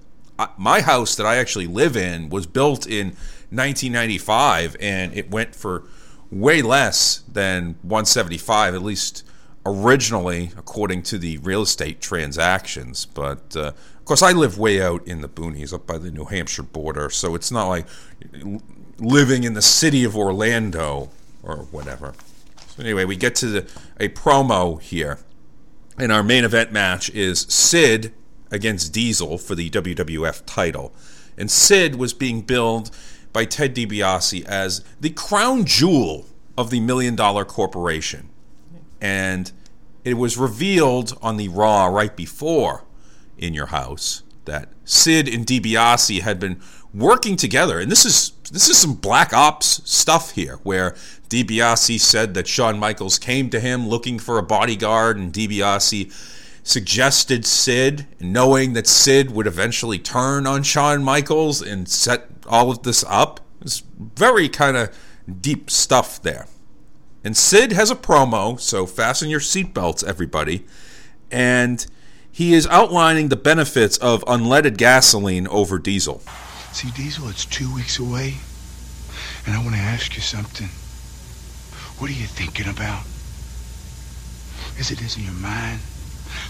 my 0.57 0.81
house 0.81 1.15
that 1.17 1.27
I 1.27 1.37
actually 1.37 1.67
live 1.67 1.97
in 1.97 2.29
was 2.29 2.47
built 2.47 2.87
in 2.87 3.09
1995, 3.51 4.77
and 4.81 5.15
it 5.15 5.31
went 5.31 5.55
for 5.55 5.85
way 6.31 6.63
less 6.63 7.23
than 7.31 7.77
175, 7.83 8.75
at 8.75 8.83
least 8.83 9.25
originally, 9.65 10.51
according 10.57 11.03
to 11.03 11.19
the 11.19 11.39
real 11.39 11.63
estate 11.63 12.01
transactions. 12.01 13.07
But 13.07 13.57
uh, 13.57 13.73
of 14.03 14.07
course, 14.07 14.21
I 14.21 14.33
live 14.33 14.59
way 14.59 14.83
out 14.83 15.07
in 15.07 15.21
the 15.21 15.29
boonies, 15.29 15.73
up 15.73 15.87
by 15.87 15.97
the 15.97 16.11
New 16.11 16.25
Hampshire 16.25 16.65
border, 16.65 17.09
so 17.09 17.37
it's 17.37 17.53
not 17.53 17.69
like 17.69 17.87
living 18.99 19.45
in 19.45 19.55
the 19.55 19.63
city 19.63 20.03
of 20.03 20.17
Orlando 20.17 21.11
or 21.41 21.59
whatever. 21.71 22.13
So 22.67 22.83
anyway, 22.83 23.05
we 23.05 23.15
get 23.15 23.37
to 23.37 23.47
the, 23.47 23.71
a 24.01 24.09
promo 24.09 24.83
here, 24.83 25.21
and 25.97 26.11
our 26.11 26.25
main 26.25 26.43
event 26.43 26.73
match 26.73 27.11
is 27.11 27.43
Sid 27.43 28.13
against 28.51 28.93
Diesel 28.93 29.39
for 29.39 29.55
the 29.55 29.71
WWF 29.71 30.43
title. 30.47 30.93
And 31.39 31.49
Sid 31.49 31.95
was 31.95 32.13
being 32.13 32.41
billed 32.41 32.91
by 33.33 33.45
Ted 33.45 33.73
DiBiase 33.73 34.45
as 34.47 34.83
the 35.01 35.11
crown 35.11 35.65
jewel 35.65 36.27
of 36.59 36.71
the 36.71 36.81
Million 36.81 37.15
Dollar 37.15 37.45
Corporation. 37.45 38.31
And 39.01 39.53
it 40.03 40.15
was 40.15 40.37
revealed 40.37 41.17
on 41.23 41.37
the 41.37 41.47
Raw 41.47 41.87
right 41.87 42.17
before 42.17 42.83
In 43.43 43.55
Your 43.55 43.67
House 43.67 44.23
that 44.45 44.69
Sid 44.85 45.29
and 45.29 45.47
DiBiase 45.47 46.21
had 46.21 46.41
been 46.41 46.61
working 46.95 47.37
together. 47.37 47.79
And 47.79 47.91
this 47.91 48.05
is 48.05 48.33
this 48.51 48.69
is 48.69 48.77
some 48.77 48.95
black 48.95 49.33
ops 49.33 49.81
stuff 49.91 50.33
here 50.33 50.59
where 50.63 50.93
DiBiase 51.29 52.01
said 52.01 52.35
that 52.35 52.47
Shawn 52.47 52.79
Michaels 52.79 53.19
came 53.19 53.49
to 53.51 53.61
him 53.61 53.89
looking 53.89 54.19
for 54.19 54.39
a 54.39 54.43
bodyguard 54.43 55.17
and 55.17 55.33
DiBiase 55.33 56.13
suggested 56.63 57.45
Sid, 57.45 58.07
knowing 58.21 58.75
that 58.75 58.87
Sid 58.87 59.31
would 59.31 59.47
eventually 59.47 59.99
turn 59.99 60.47
on 60.47 60.63
Shawn 60.63 61.03
Michaels 61.03 61.63
and 61.63 61.89
set 61.89 62.29
all 62.47 62.71
of 62.71 62.83
this 62.83 63.05
up. 63.09 63.41
It's 63.63 63.83
very 63.99 64.49
kind 64.49 64.77
of 64.77 64.97
deep 65.41 65.71
stuff 65.71 66.21
there. 66.23 66.47
And 67.25 67.37
Sid 67.37 67.73
has 67.73 67.91
a 67.91 67.97
promo, 67.97 68.59
so 68.61 68.85
fasten 68.85 69.31
your 69.31 69.41
seatbelts, 69.41 70.05
everybody. 70.05 70.67
And 71.31 71.87
he 72.33 72.55
is 72.55 72.67
outlining 72.67 73.29
the 73.29 73.37
benefits 73.37 73.99
of 73.99 74.25
unleaded 74.25 74.77
gasoline 74.77 75.47
over 75.49 75.79
diesel. 75.79 76.21
See, 76.73 76.91
Diesel, 76.91 77.29
it's 77.29 77.45
two 77.45 77.73
weeks 77.75 77.99
away. 77.99 78.37
And 79.47 79.55
I 79.55 79.59
want 79.63 79.75
to 79.75 79.81
ask 79.81 80.17
you 80.17 80.23
something. 80.23 80.69
What 81.99 82.11
are 82.11 82.15
you 82.15 82.27
thinking 82.27 82.69
about? 82.69 83.05
Is 84.79 84.91
it 84.91 85.01
in 85.01 85.23
your 85.23 85.35
mind 85.35 85.81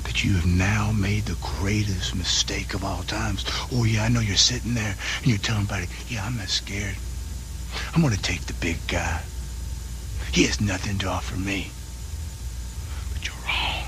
that 0.05 0.25
you 0.25 0.35
have 0.35 0.47
now 0.47 0.92
made 0.92 1.25
the 1.25 1.38
greatest 1.40 2.14
mistake 2.14 2.75
of 2.75 2.85
all 2.85 3.03
times. 3.03 3.45
Oh, 3.73 3.85
yeah, 3.85 4.05
I 4.05 4.09
know 4.09 4.21
you're 4.21 4.37
sitting 4.37 4.75
there 4.75 4.95
and 5.18 5.27
you're 5.27 5.38
telling 5.38 5.62
everybody, 5.62 5.88
yeah, 6.09 6.25
I'm 6.25 6.37
not 6.37 6.49
scared. 6.49 6.97
I'm 7.95 8.03
going 8.03 8.14
to 8.14 8.23
take 8.23 8.42
the 8.42 8.55
big 8.55 8.79
guy. 8.87 9.23
He 10.33 10.45
has 10.45 10.61
nothing 10.61 10.99
to 10.99 11.09
offer 11.09 11.37
me. 11.37 11.71
But 13.12 13.27
you're 13.27 13.37
wrong. 13.47 13.82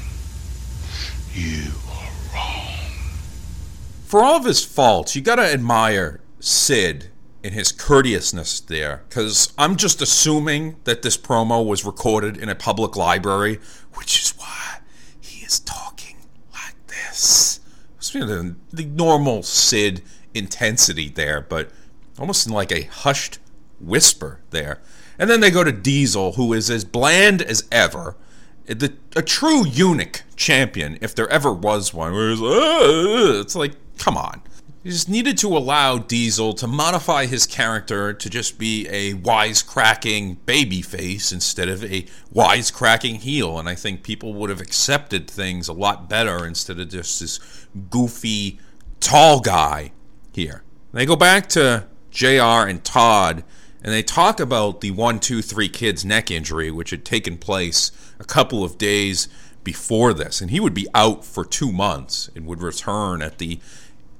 You 1.34 1.72
are 1.90 2.10
wrong. 2.32 2.66
For 4.04 4.22
all 4.22 4.36
of 4.36 4.44
his 4.44 4.64
faults, 4.64 5.16
you 5.16 5.22
got 5.22 5.36
to 5.36 5.42
admire 5.42 6.20
Sid 6.38 7.10
in 7.42 7.52
his 7.52 7.72
courteousness 7.72 8.60
there 8.60 9.02
because 9.08 9.52
I'm 9.58 9.76
just 9.76 10.00
assuming 10.00 10.76
that 10.84 11.02
this 11.02 11.16
promo 11.16 11.66
was 11.66 11.84
recorded 11.84 12.36
in 12.36 12.48
a 12.48 12.54
public 12.54 12.96
library, 12.96 13.58
which 13.94 14.22
is 14.22 14.30
why 14.38 14.78
he 15.20 15.44
is 15.44 15.58
talking 15.58 16.16
like 16.52 16.76
this. 16.86 17.60
The, 18.12 18.54
the 18.72 18.84
normal 18.84 19.42
Sid 19.42 20.02
intensity 20.34 21.08
there, 21.08 21.40
but 21.40 21.70
almost 22.16 22.46
in 22.46 22.52
like 22.52 22.70
a 22.70 22.82
hushed 22.82 23.40
whisper 23.80 24.40
there. 24.50 24.80
And 25.18 25.28
then 25.28 25.40
they 25.40 25.50
go 25.50 25.64
to 25.64 25.72
Diesel, 25.72 26.34
who 26.34 26.52
is 26.52 26.70
as 26.70 26.84
bland 26.84 27.42
as 27.42 27.66
ever. 27.72 28.16
The, 28.66 28.94
a 29.14 29.22
true 29.22 29.66
eunuch 29.66 30.22
champion, 30.36 30.98
if 31.00 31.14
there 31.14 31.28
ever 31.28 31.52
was 31.52 31.92
one. 31.92 32.12
It's, 32.14 32.40
uh, 32.40 33.40
it's 33.40 33.54
like, 33.54 33.72
come 33.98 34.16
on. 34.16 34.42
He 34.82 34.90
just 34.90 35.08
needed 35.08 35.38
to 35.38 35.56
allow 35.56 35.96
Diesel 35.96 36.52
to 36.54 36.66
modify 36.66 37.24
his 37.24 37.46
character 37.46 38.12
to 38.12 38.28
just 38.28 38.58
be 38.58 38.86
a 38.88 39.14
wisecracking 39.14 40.36
babyface 40.46 41.32
instead 41.32 41.70
of 41.70 41.82
a 41.84 42.02
wisecracking 42.34 43.20
heel. 43.20 43.58
And 43.58 43.66
I 43.66 43.76
think 43.76 44.02
people 44.02 44.34
would 44.34 44.50
have 44.50 44.60
accepted 44.60 45.30
things 45.30 45.68
a 45.68 45.72
lot 45.72 46.10
better 46.10 46.46
instead 46.46 46.78
of 46.78 46.90
just 46.90 47.18
this 47.20 47.40
goofy, 47.88 48.60
tall 49.00 49.40
guy 49.40 49.92
here. 50.34 50.62
They 50.92 51.06
go 51.06 51.16
back 51.16 51.48
to 51.50 51.86
JR 52.10 52.68
and 52.68 52.84
Todd, 52.84 53.42
and 53.84 53.92
they 53.92 54.02
talk 54.02 54.40
about 54.40 54.80
the 54.80 54.90
1 54.90 55.20
2 55.20 55.42
3 55.42 55.68
kid's 55.68 56.04
neck 56.04 56.30
injury, 56.30 56.70
which 56.70 56.90
had 56.90 57.04
taken 57.04 57.36
place 57.36 57.92
a 58.18 58.24
couple 58.24 58.64
of 58.64 58.78
days 58.78 59.28
before 59.62 60.14
this. 60.14 60.40
And 60.40 60.50
he 60.50 60.58
would 60.58 60.72
be 60.72 60.88
out 60.94 61.24
for 61.24 61.44
two 61.44 61.70
months 61.70 62.30
and 62.34 62.46
would 62.46 62.62
return 62.62 63.20
at 63.20 63.36
the 63.36 63.60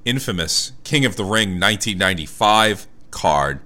infamous 0.05 0.73
King 0.83 1.03
of 1.03 1.15
the 1.15 1.23
Ring 1.23 1.59
1995 1.59 2.85
card. 3.09 3.59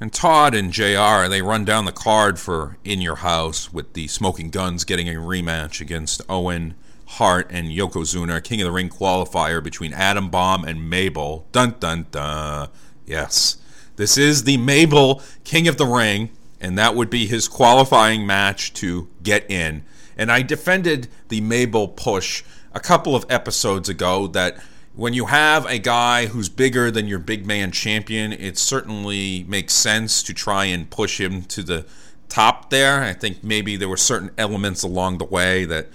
And 0.00 0.10
Todd 0.12 0.54
and 0.54 0.72
JR, 0.72 1.28
they 1.28 1.42
run 1.42 1.64
down 1.64 1.84
the 1.84 1.92
card 1.92 2.40
for 2.40 2.78
In 2.82 3.02
Your 3.02 3.16
House 3.16 3.72
with 3.72 3.92
the 3.92 4.08
Smoking 4.08 4.50
Guns 4.50 4.84
getting 4.84 5.08
a 5.08 5.20
rematch 5.20 5.80
against 5.80 6.22
Owen, 6.28 6.74
Hart, 7.06 7.46
and 7.50 7.68
Yokozuna, 7.68 8.42
King 8.42 8.62
of 8.62 8.64
the 8.64 8.72
Ring 8.72 8.88
qualifier 8.88 9.62
between 9.62 9.92
Adam 9.92 10.30
Bomb 10.30 10.64
and 10.64 10.88
Mabel. 10.88 11.46
Dun 11.52 11.76
dun 11.78 12.06
dun. 12.10 12.70
Yes. 13.06 13.58
This 14.02 14.18
is 14.18 14.42
the 14.42 14.56
Mabel 14.56 15.22
King 15.44 15.68
of 15.68 15.76
the 15.76 15.86
Ring, 15.86 16.30
and 16.60 16.76
that 16.76 16.96
would 16.96 17.08
be 17.08 17.24
his 17.28 17.46
qualifying 17.46 18.26
match 18.26 18.72
to 18.72 19.06
get 19.22 19.48
in. 19.48 19.84
And 20.16 20.32
I 20.32 20.42
defended 20.42 21.06
the 21.28 21.40
Mabel 21.40 21.86
push 21.86 22.42
a 22.74 22.80
couple 22.80 23.14
of 23.14 23.24
episodes 23.28 23.88
ago 23.88 24.26
that 24.26 24.56
when 24.96 25.14
you 25.14 25.26
have 25.26 25.66
a 25.66 25.78
guy 25.78 26.26
who's 26.26 26.48
bigger 26.48 26.90
than 26.90 27.06
your 27.06 27.20
big 27.20 27.46
man 27.46 27.70
champion, 27.70 28.32
it 28.32 28.58
certainly 28.58 29.44
makes 29.46 29.72
sense 29.72 30.24
to 30.24 30.34
try 30.34 30.64
and 30.64 30.90
push 30.90 31.20
him 31.20 31.42
to 31.42 31.62
the 31.62 31.86
top 32.28 32.70
there. 32.70 33.04
I 33.04 33.12
think 33.12 33.44
maybe 33.44 33.76
there 33.76 33.88
were 33.88 33.96
certain 33.96 34.32
elements 34.36 34.82
along 34.82 35.18
the 35.18 35.26
way 35.26 35.64
that 35.66 35.86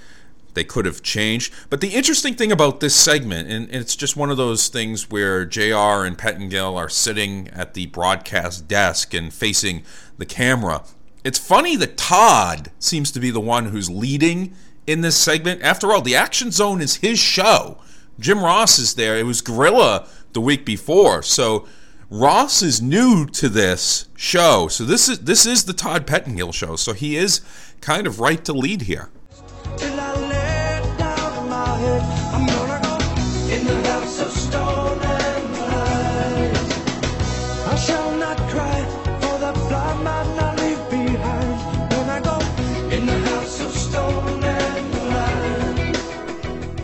they 0.57 0.63
could 0.63 0.87
have 0.87 1.03
changed. 1.03 1.53
But 1.69 1.81
the 1.81 1.89
interesting 1.89 2.33
thing 2.33 2.51
about 2.51 2.79
this 2.79 2.95
segment, 2.95 3.47
and 3.49 3.69
it's 3.69 3.95
just 3.95 4.17
one 4.17 4.31
of 4.31 4.37
those 4.37 4.69
things 4.69 5.09
where 5.09 5.45
JR 5.45 6.03
and 6.03 6.17
Pettengill 6.17 6.75
are 6.75 6.89
sitting 6.89 7.47
at 7.49 7.75
the 7.75 7.85
broadcast 7.85 8.67
desk 8.67 9.13
and 9.13 9.31
facing 9.31 9.83
the 10.17 10.25
camera. 10.25 10.83
It's 11.23 11.37
funny 11.37 11.75
that 11.75 11.95
Todd 11.95 12.71
seems 12.79 13.11
to 13.11 13.19
be 13.19 13.29
the 13.29 13.39
one 13.39 13.67
who's 13.67 13.89
leading 13.89 14.55
in 14.87 15.01
this 15.01 15.15
segment. 15.15 15.61
After 15.61 15.93
all, 15.93 16.01
the 16.01 16.15
Action 16.15 16.49
Zone 16.49 16.81
is 16.81 16.95
his 16.95 17.19
show. 17.19 17.77
Jim 18.19 18.39
Ross 18.43 18.79
is 18.79 18.95
there. 18.95 19.15
It 19.15 19.27
was 19.27 19.41
Gorilla 19.41 20.07
the 20.33 20.41
week 20.41 20.65
before. 20.65 21.21
So 21.21 21.67
Ross 22.09 22.63
is 22.63 22.81
new 22.81 23.27
to 23.27 23.47
this 23.47 24.07
show. 24.15 24.69
So 24.69 24.85
this 24.85 25.07
is 25.07 25.19
this 25.19 25.45
is 25.45 25.65
the 25.65 25.73
Todd 25.73 26.07
Pettengill 26.07 26.51
show. 26.51 26.75
So 26.77 26.93
he 26.93 27.15
is 27.15 27.41
kind 27.79 28.07
of 28.07 28.19
right 28.19 28.43
to 28.45 28.53
lead 28.53 28.83
here. 28.83 29.09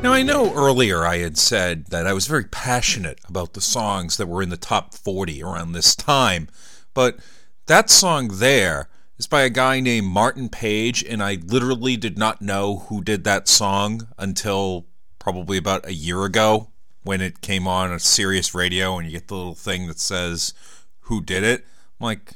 Now, 0.04 0.12
I 0.12 0.22
know 0.22 0.54
earlier 0.54 1.06
I 1.06 1.20
had 1.20 1.38
said 1.38 1.86
that 1.88 2.06
I 2.06 2.12
was 2.12 2.28
very 2.28 2.44
passionate 2.44 3.20
about 3.30 3.54
the 3.54 3.62
songs 3.62 4.18
that 4.18 4.28
were 4.28 4.44
in 4.44 4.50
the 4.50 4.58
top 4.58 4.94
40 4.94 5.42
around 5.42 5.72
this 5.72 5.96
time, 5.96 6.50
but 6.94 7.20
that 7.68 7.90
song 7.90 8.28
there 8.28 8.90
is 9.18 9.28
by 9.28 9.44
a 9.44 9.50
guy 9.50 9.80
named 9.80 10.08
Martin 10.08 10.50
Page, 10.50 11.06
and 11.06 11.24
I 11.24 11.36
literally 11.46 11.96
did 11.96 12.18
not 12.18 12.42
know 12.42 12.80
who 12.90 13.02
did 13.02 13.24
that 13.24 13.48
song 13.48 14.10
until 14.18 14.88
probably 15.24 15.56
about 15.58 15.88
a 15.88 15.94
year 15.94 16.26
ago 16.26 16.68
when 17.04 17.22
it 17.22 17.40
came 17.40 17.66
on 17.66 17.94
a 17.94 18.00
Sirius 18.00 18.54
radio 18.54 18.98
and 18.98 19.08
you 19.08 19.14
get 19.14 19.30
the 19.30 19.36
little 19.36 19.56
thing 19.56 19.88
that 19.88 19.98
says 19.98 20.54
who 21.02 21.22
did 21.22 21.44
it. 21.44 21.66
I'm 22.00 22.06
like, 22.06 22.34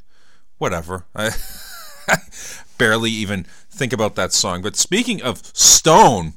whatever. 0.58 1.06
I 1.16 1.32
barely 2.78 3.12
even 3.12 3.46
think 3.70 3.92
about 3.92 4.16
that 4.16 4.32
song. 4.32 4.62
But 4.62 4.78
speaking 4.78 5.22
of 5.22 5.46
Stone, 5.54 6.36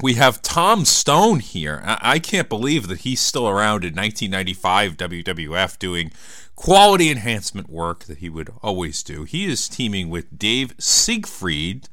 we 0.00 0.14
have 0.14 0.40
Tom 0.40 0.86
Stone 0.86 1.40
here. 1.40 1.82
I 1.84 2.20
can't 2.20 2.48
believe 2.48 2.88
that 2.88 3.00
he's 3.00 3.20
still 3.20 3.46
around 3.46 3.84
in 3.84 3.94
1995 3.94 4.96
WWF 4.96 5.78
doing 5.78 6.10
quality 6.54 7.10
enhancement 7.10 7.68
work 7.68 8.04
that 8.04 8.18
he 8.18 8.30
would 8.30 8.50
always 8.62 9.02
do. 9.02 9.24
He 9.24 9.44
is 9.44 9.68
teaming 9.68 10.08
with 10.08 10.38
Dave 10.38 10.74
Siegfried, 10.78 11.90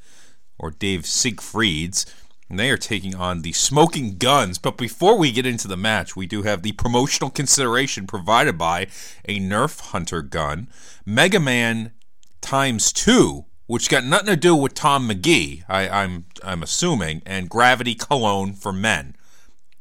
or 0.58 0.72
Dave 0.72 1.02
Siegfrieds, 1.02 2.06
and 2.54 2.60
they 2.60 2.70
are 2.70 2.78
taking 2.78 3.16
on 3.16 3.42
the 3.42 3.52
Smoking 3.52 4.18
Guns. 4.18 4.60
But 4.60 4.78
before 4.78 5.18
we 5.18 5.32
get 5.32 5.48
into 5.48 5.68
the 5.68 5.76
match, 5.76 6.16
we 6.16 6.28
do 6.28 6.44
have 6.44 6.62
the 6.62 6.74
promotional 6.74 7.32
consideration 7.32 8.06
provided 8.06 8.60
by 8.60 8.84
a 9.26 9.40
Nerf 9.40 9.80
Hunter 9.80 10.22
gun, 10.22 10.70
Mega 11.04 11.40
Man 11.40 11.94
times 12.42 12.94
two 12.94 13.46
which 13.66 13.90
got 13.90 14.04
nothing 14.04 14.28
to 14.28 14.36
do 14.36 14.56
with 14.56 14.74
Tom 14.74 15.10
McGee, 15.10 15.64
I, 15.70 15.84
am 15.86 15.94
I'm, 15.94 16.26
I'm 16.44 16.64
assuming, 16.64 17.24
and 17.26 17.50
Gravity 17.50 17.96
Cologne 17.96 18.54
for 18.54 18.74
Men. 18.74 19.16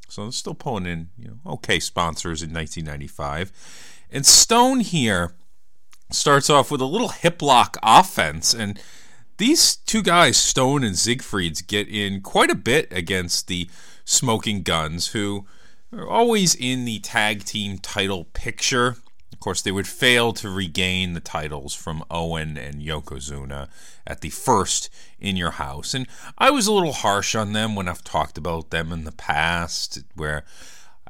So 0.07 0.23
they're 0.23 0.31
still 0.31 0.55
pulling 0.55 0.87
in 0.87 1.09
you 1.17 1.27
know 1.27 1.51
okay 1.53 1.79
sponsors 1.79 2.41
in 2.41 2.53
1995. 2.53 3.51
And 4.09 4.25
Stone 4.25 4.79
here 4.79 5.35
starts 6.09 6.49
off 6.49 6.71
with 6.71 6.81
a 6.81 6.85
little 6.85 7.09
hip 7.09 7.41
lock 7.41 7.77
offense, 7.83 8.53
and 8.53 8.79
these 9.37 9.75
two 9.75 10.01
guys, 10.03 10.37
Stone 10.37 10.83
and 10.83 10.95
Siegfrieds, 10.95 11.65
get 11.65 11.87
in 11.87 12.21
quite 12.21 12.49
a 12.51 12.55
bit 12.55 12.87
against 12.91 13.47
the 13.47 13.69
Smoking 14.05 14.63
Guns, 14.63 15.09
who 15.09 15.45
are 15.91 16.07
always 16.07 16.55
in 16.55 16.85
the 16.85 16.99
tag 16.99 17.43
team 17.43 17.77
title 17.77 18.25
picture 18.33 18.97
Of 19.31 19.39
course, 19.39 19.61
they 19.61 19.71
would 19.71 19.87
fail 19.87 20.31
to 20.33 20.49
regain 20.49 21.13
the 21.13 21.19
titles 21.19 21.73
from 21.73 22.03
Owen 22.09 22.57
and 22.57 22.81
Yokozuna 22.81 23.67
at 24.05 24.21
the 24.21 24.29
first 24.29 24.89
In 25.19 25.35
Your 25.35 25.51
House. 25.51 25.93
And 25.93 26.07
I 26.37 26.51
was 26.51 26.67
a 26.67 26.73
little 26.73 26.93
harsh 26.93 27.35
on 27.35 27.53
them 27.53 27.75
when 27.75 27.89
I've 27.89 28.03
talked 28.03 28.37
about 28.37 28.69
them 28.69 28.91
in 28.91 29.03
the 29.03 29.11
past, 29.11 30.03
where 30.15 30.45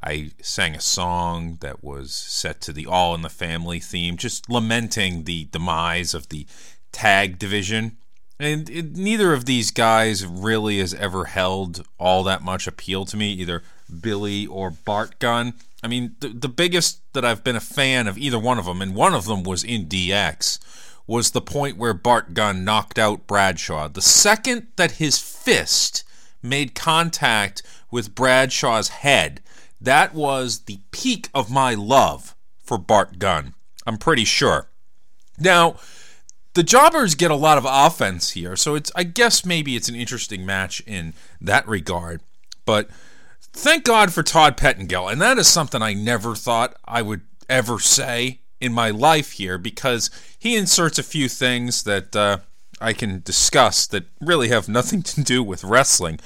I 0.02 0.32
sang 0.42 0.76
a 0.76 0.82
song 0.82 1.58
that 1.62 1.84
was 1.84 2.14
set 2.14 2.60
to 2.62 2.74
the 2.74 2.86
All 2.88 3.14
in 3.14 3.22
the 3.22 3.30
Family 3.30 3.80
theme, 3.80 4.18
just 4.18 4.50
lamenting 4.50 5.24
the 5.24 5.46
demise 5.52 6.14
of 6.14 6.30
the 6.30 6.48
tag 6.92 7.38
division. 7.38 7.98
And 8.44 8.70
it, 8.70 8.98
neither 8.98 9.32
of 9.32 9.46
these 9.46 9.72
guys 9.72 10.26
really 10.26 10.80
has 10.80 10.94
ever 10.94 11.26
held 11.26 11.88
all 11.98 12.24
that 12.24 12.42
much 12.42 12.68
appeal 12.68 13.06
to 13.06 13.16
me, 13.16 13.32
either 13.32 13.64
Billy 14.02 14.46
or 14.46 14.70
Bart 14.70 15.18
Gunn. 15.20 15.54
I 15.82 15.88
mean, 15.88 16.18
the, 16.20 16.28
the 16.28 16.50
biggest 16.50 17.00
that 17.14 17.24
I've 17.24 17.42
been 17.42 17.56
a 17.56 17.62
fan 17.62 18.06
of 18.06 18.18
either 18.18 18.38
one 18.38 18.60
of 18.60 18.66
them, 18.66 18.82
and 18.82 18.94
one 18.94 19.14
of 19.14 19.28
them 19.28 19.44
was 19.44 19.64
in 19.64 19.86
DX, 19.86 20.60
was 21.08 21.32
the 21.32 21.40
point 21.40 21.78
where 21.78 21.94
Bart 21.94 22.34
Gunn 22.34 22.66
knocked 22.66 23.00
out 23.00 23.28
Bradshaw. 23.28 23.88
The 23.88 24.02
second 24.02 24.68
that 24.76 24.92
his 24.92 25.20
fist 25.20 26.04
made 26.42 26.76
contact 26.76 27.64
with 27.92 28.14
Bradshaw's 28.14 28.90
head, 28.90 29.42
that 29.80 30.14
was 30.14 30.60
the 30.66 30.80
peak 30.92 31.30
of 31.34 31.50
my 31.50 31.76
love 31.76 32.36
for 32.62 32.78
Bart 32.78 33.20
Gunn. 33.20 33.54
I'm 33.88 33.98
pretty 33.98 34.26
sure. 34.26 34.68
Now, 35.40 35.78
the 36.54 36.64
jobbers 36.64 37.16
get 37.16 37.32
a 37.32 37.36
lot 37.36 37.58
of 37.58 37.66
offense 37.68 38.32
here, 38.32 38.56
so 38.56 38.76
it's 38.76 38.92
I 38.96 39.04
guess 39.04 39.46
maybe 39.46 39.76
it's 39.76 39.90
an 39.90 39.96
interesting 39.96 40.46
match 40.46 40.82
in 40.86 41.14
that 41.42 41.68
regard. 41.68 42.22
But 42.66 42.90
Thank 43.56 43.84
God 43.84 44.12
for 44.12 44.24
Todd 44.24 44.58
Pettengill, 44.58 45.08
and 45.08 45.22
that 45.22 45.38
is 45.38 45.48
something 45.48 45.80
I 45.80 45.94
never 45.94 46.34
thought 46.34 46.76
I 46.86 47.04
would 47.04 47.22
ever 47.48 47.78
say 47.78 48.40
in 48.60 48.74
my 48.74 48.90
life 48.90 49.34
here 49.34 49.60
because 49.60 50.10
he 50.40 50.56
inserts 50.56 50.98
a 50.98 51.04
few 51.04 51.30
things 51.30 51.84
that 51.84 52.16
uh, 52.16 52.40
I 52.82 52.94
can 52.94 53.22
discuss 53.24 53.86
that 53.88 54.06
really 54.20 54.50
have 54.50 54.68
nothing 54.68 55.04
to 55.04 55.22
do 55.22 55.44
with 55.44 55.64
wrestling. 55.64 56.20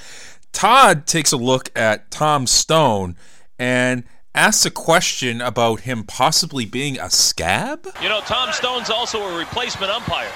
Todd 0.53 1.05
takes 1.05 1.33
a 1.33 1.37
look 1.37 1.69
at 1.77 2.09
Tom 2.11 2.47
Stone 2.47 3.17
and 3.59 4.05
asks 4.37 4.67
a 4.67 4.71
question 4.71 5.41
about 5.41 5.81
him 5.81 6.03
possibly 6.03 6.63
being 6.63 6.99
a 6.99 7.09
scab. 7.09 7.87
You 8.01 8.07
know, 8.07 8.21
Tom 8.21 8.53
Stone's 8.53 8.91
also 8.91 9.19
a 9.23 9.37
replacement 9.37 9.91
umpire. 9.91 10.31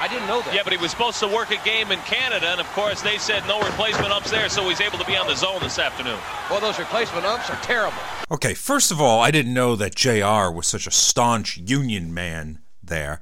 I 0.00 0.08
didn't 0.08 0.26
know 0.26 0.42
that. 0.42 0.52
Yeah, 0.52 0.62
but 0.64 0.72
he 0.72 0.78
was 0.78 0.90
supposed 0.90 1.20
to 1.20 1.28
work 1.28 1.52
a 1.52 1.64
game 1.64 1.92
in 1.92 2.00
Canada, 2.00 2.48
and 2.48 2.60
of 2.60 2.66
course 2.72 3.00
they 3.00 3.16
said 3.16 3.46
no 3.46 3.60
replacement 3.60 4.10
umps 4.10 4.28
there, 4.28 4.48
so 4.48 4.68
he's 4.68 4.80
able 4.80 4.98
to 4.98 5.04
be 5.04 5.16
on 5.16 5.28
the 5.28 5.36
zone 5.36 5.60
this 5.62 5.78
afternoon. 5.78 6.18
Well, 6.50 6.60
those 6.60 6.80
replacement 6.80 7.24
umps 7.24 7.48
are 7.48 7.56
terrible. 7.62 7.96
Okay, 8.32 8.54
first 8.54 8.90
of 8.90 9.00
all, 9.00 9.20
I 9.20 9.30
didn't 9.30 9.54
know 9.54 9.76
that 9.76 9.94
JR 9.94 10.50
was 10.50 10.66
such 10.66 10.88
a 10.88 10.90
staunch 10.90 11.56
Union 11.58 12.12
man 12.12 12.58
there. 12.82 13.20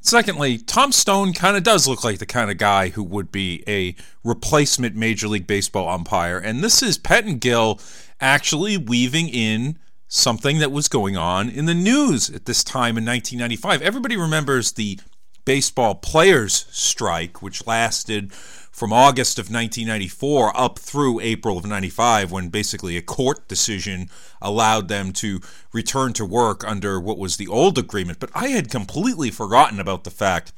Secondly, 0.00 0.58
Tom 0.58 0.92
Stone 0.92 1.32
kind 1.32 1.56
of 1.56 1.64
does 1.64 1.86
look 1.86 2.02
like 2.02 2.18
the 2.18 2.26
kind 2.26 2.50
of 2.50 2.58
guy 2.58 2.88
who 2.88 3.02
would 3.02 3.30
be 3.30 3.62
a 3.68 3.96
replacement 4.24 4.94
Major 4.94 5.26
League 5.26 5.46
Baseball 5.48 5.88
umpire, 5.88 6.38
and 6.38 6.62
this 6.62 6.82
is 6.82 6.98
Pettengill 6.98 7.80
actually 8.22 8.76
weaving 8.78 9.28
in 9.28 9.78
something 10.08 10.58
that 10.58 10.72
was 10.72 10.88
going 10.88 11.16
on 11.16 11.48
in 11.48 11.66
the 11.66 11.74
news 11.74 12.30
at 12.30 12.46
this 12.46 12.62
time 12.62 12.96
in 12.96 13.04
1995. 13.04 13.82
Everybody 13.82 14.16
remembers 14.16 14.72
the 14.72 15.00
baseball 15.44 15.96
players' 15.96 16.66
strike, 16.70 17.42
which 17.42 17.66
lasted 17.66 18.32
from 18.32 18.92
August 18.92 19.38
of 19.38 19.46
1994 19.46 20.56
up 20.56 20.78
through 20.78 21.20
April 21.20 21.58
of 21.58 21.66
95, 21.66 22.30
when 22.30 22.48
basically 22.48 22.96
a 22.96 23.02
court 23.02 23.48
decision 23.48 24.08
allowed 24.40 24.88
them 24.88 25.12
to 25.12 25.40
return 25.72 26.12
to 26.12 26.24
work 26.24 26.66
under 26.66 27.00
what 27.00 27.18
was 27.18 27.36
the 27.36 27.48
old 27.48 27.76
agreement. 27.76 28.20
But 28.20 28.30
I 28.34 28.48
had 28.48 28.70
completely 28.70 29.30
forgotten 29.30 29.80
about 29.80 30.04
the 30.04 30.10
fact 30.10 30.52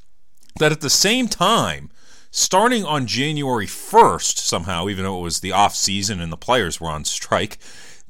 that 0.59 0.73
at 0.73 0.81
the 0.81 0.91
same 0.91 1.29
time, 1.29 1.91
starting 2.37 2.85
on 2.85 3.07
January 3.07 3.66
1st, 3.66 4.39
somehow, 4.39 4.89
even 4.89 5.05
though 5.05 5.20
it 5.20 5.22
was 5.22 5.39
the 5.39 5.53
off 5.53 5.76
season 5.76 6.20
and 6.20 6.32
the 6.32 6.37
players 6.37 6.80
were 6.80 6.89
on 6.89 7.05
strike, 7.05 7.59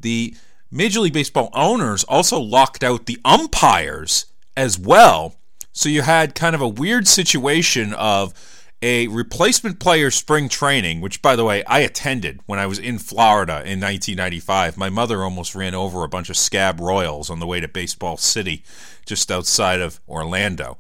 the 0.00 0.34
Major 0.70 1.00
League 1.00 1.12
Baseball 1.12 1.50
owners 1.52 2.04
also 2.04 2.40
locked 2.40 2.82
out 2.82 3.04
the 3.04 3.18
umpires 3.22 4.24
as 4.56 4.78
well. 4.78 5.36
So 5.72 5.90
you 5.90 6.00
had 6.00 6.34
kind 6.34 6.54
of 6.54 6.62
a 6.62 6.68
weird 6.68 7.06
situation 7.06 7.92
of 7.92 8.32
a 8.80 9.08
replacement 9.08 9.78
player 9.78 10.10
spring 10.10 10.48
training, 10.48 11.02
which, 11.02 11.20
by 11.20 11.36
the 11.36 11.44
way, 11.44 11.62
I 11.64 11.80
attended 11.80 12.40
when 12.46 12.58
I 12.58 12.66
was 12.66 12.78
in 12.78 12.98
Florida 12.98 13.56
in 13.56 13.78
1995. 13.78 14.78
My 14.78 14.88
mother 14.88 15.22
almost 15.22 15.54
ran 15.54 15.74
over 15.74 16.02
a 16.02 16.08
bunch 16.08 16.30
of 16.30 16.38
scab 16.38 16.80
royals 16.80 17.28
on 17.28 17.40
the 17.40 17.46
way 17.46 17.60
to 17.60 17.68
Baseball 17.68 18.16
City, 18.16 18.64
just 19.04 19.30
outside 19.30 19.82
of 19.82 20.00
Orlando. 20.08 20.78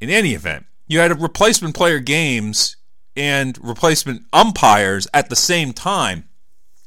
In 0.00 0.08
any 0.08 0.32
event, 0.32 0.64
you 0.86 1.00
had 1.00 1.12
a 1.12 1.14
replacement 1.14 1.74
player 1.74 1.98
games 1.98 2.76
and 3.18 3.58
replacement 3.62 4.22
umpires 4.32 5.08
at 5.12 5.28
the 5.28 5.36
same 5.36 5.72
time. 5.72 6.24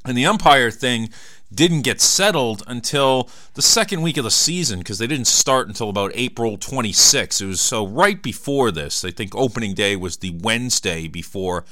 And 0.06 0.18
the 0.18 0.26
umpire 0.26 0.72
thing 0.72 1.10
didn't 1.54 1.82
get 1.82 2.00
settled 2.00 2.64
until 2.66 3.30
the 3.56 3.62
second 3.62 4.02
week 4.02 4.18
of 4.18 4.24
the 4.24 4.32
season 4.32 4.80
because 4.80 4.98
they 4.98 5.08
didn't 5.08 5.28
start 5.28 5.68
until 5.68 5.90
about 5.90 6.12
April 6.16 6.58
26. 6.58 7.42
It 7.42 7.46
was 7.46 7.62
so 7.62 7.86
right 7.86 8.22
before 8.24 8.72
this. 8.72 9.04
I 9.04 9.12
think 9.12 9.36
opening 9.36 9.74
day 9.74 9.96
was 9.96 10.18
the 10.18 10.32
Wednesday 10.42 11.08
before 11.08 11.66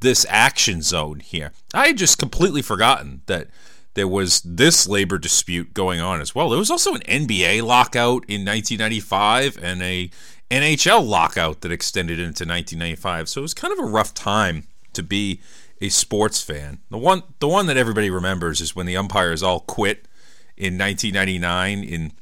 this 0.00 0.24
action 0.28 0.80
zone 0.80 1.20
here. 1.20 1.52
I 1.74 1.88
had 1.88 1.98
just 1.98 2.18
completely 2.18 2.62
forgotten 2.62 3.22
that 3.26 3.48
there 3.94 4.08
was 4.08 4.40
this 4.42 4.86
labor 4.88 5.18
dispute 5.18 5.74
going 5.74 6.00
on 6.00 6.20
as 6.20 6.34
well. 6.34 6.48
There 6.48 6.58
was 6.58 6.70
also 6.70 6.94
an 6.94 7.02
NBA 7.02 7.62
lockout 7.62 8.24
in 8.28 8.44
1995 8.44 9.58
and 9.62 9.82
a 9.82 10.10
NHL 10.50 11.06
lockout 11.06 11.60
that 11.60 11.72
extended 11.72 12.18
into 12.18 12.44
1995. 12.44 13.28
So 13.28 13.40
it 13.40 13.42
was 13.42 13.54
kind 13.54 13.72
of 13.72 13.78
a 13.78 13.88
rough 13.88 14.14
time 14.14 14.64
to 14.94 15.02
be 15.02 15.40
a 15.80 15.88
sports 15.88 16.42
fan. 16.42 16.80
The 16.90 16.98
one 16.98 17.22
the 17.38 17.48
one 17.48 17.66
that 17.66 17.76
everybody 17.76 18.10
remembers 18.10 18.60
is 18.60 18.74
when 18.74 18.86
the 18.86 18.96
umpires 18.96 19.42
all 19.42 19.60
quit 19.60 20.08
in 20.56 20.76
1999 20.76 21.84
in 21.84 22.12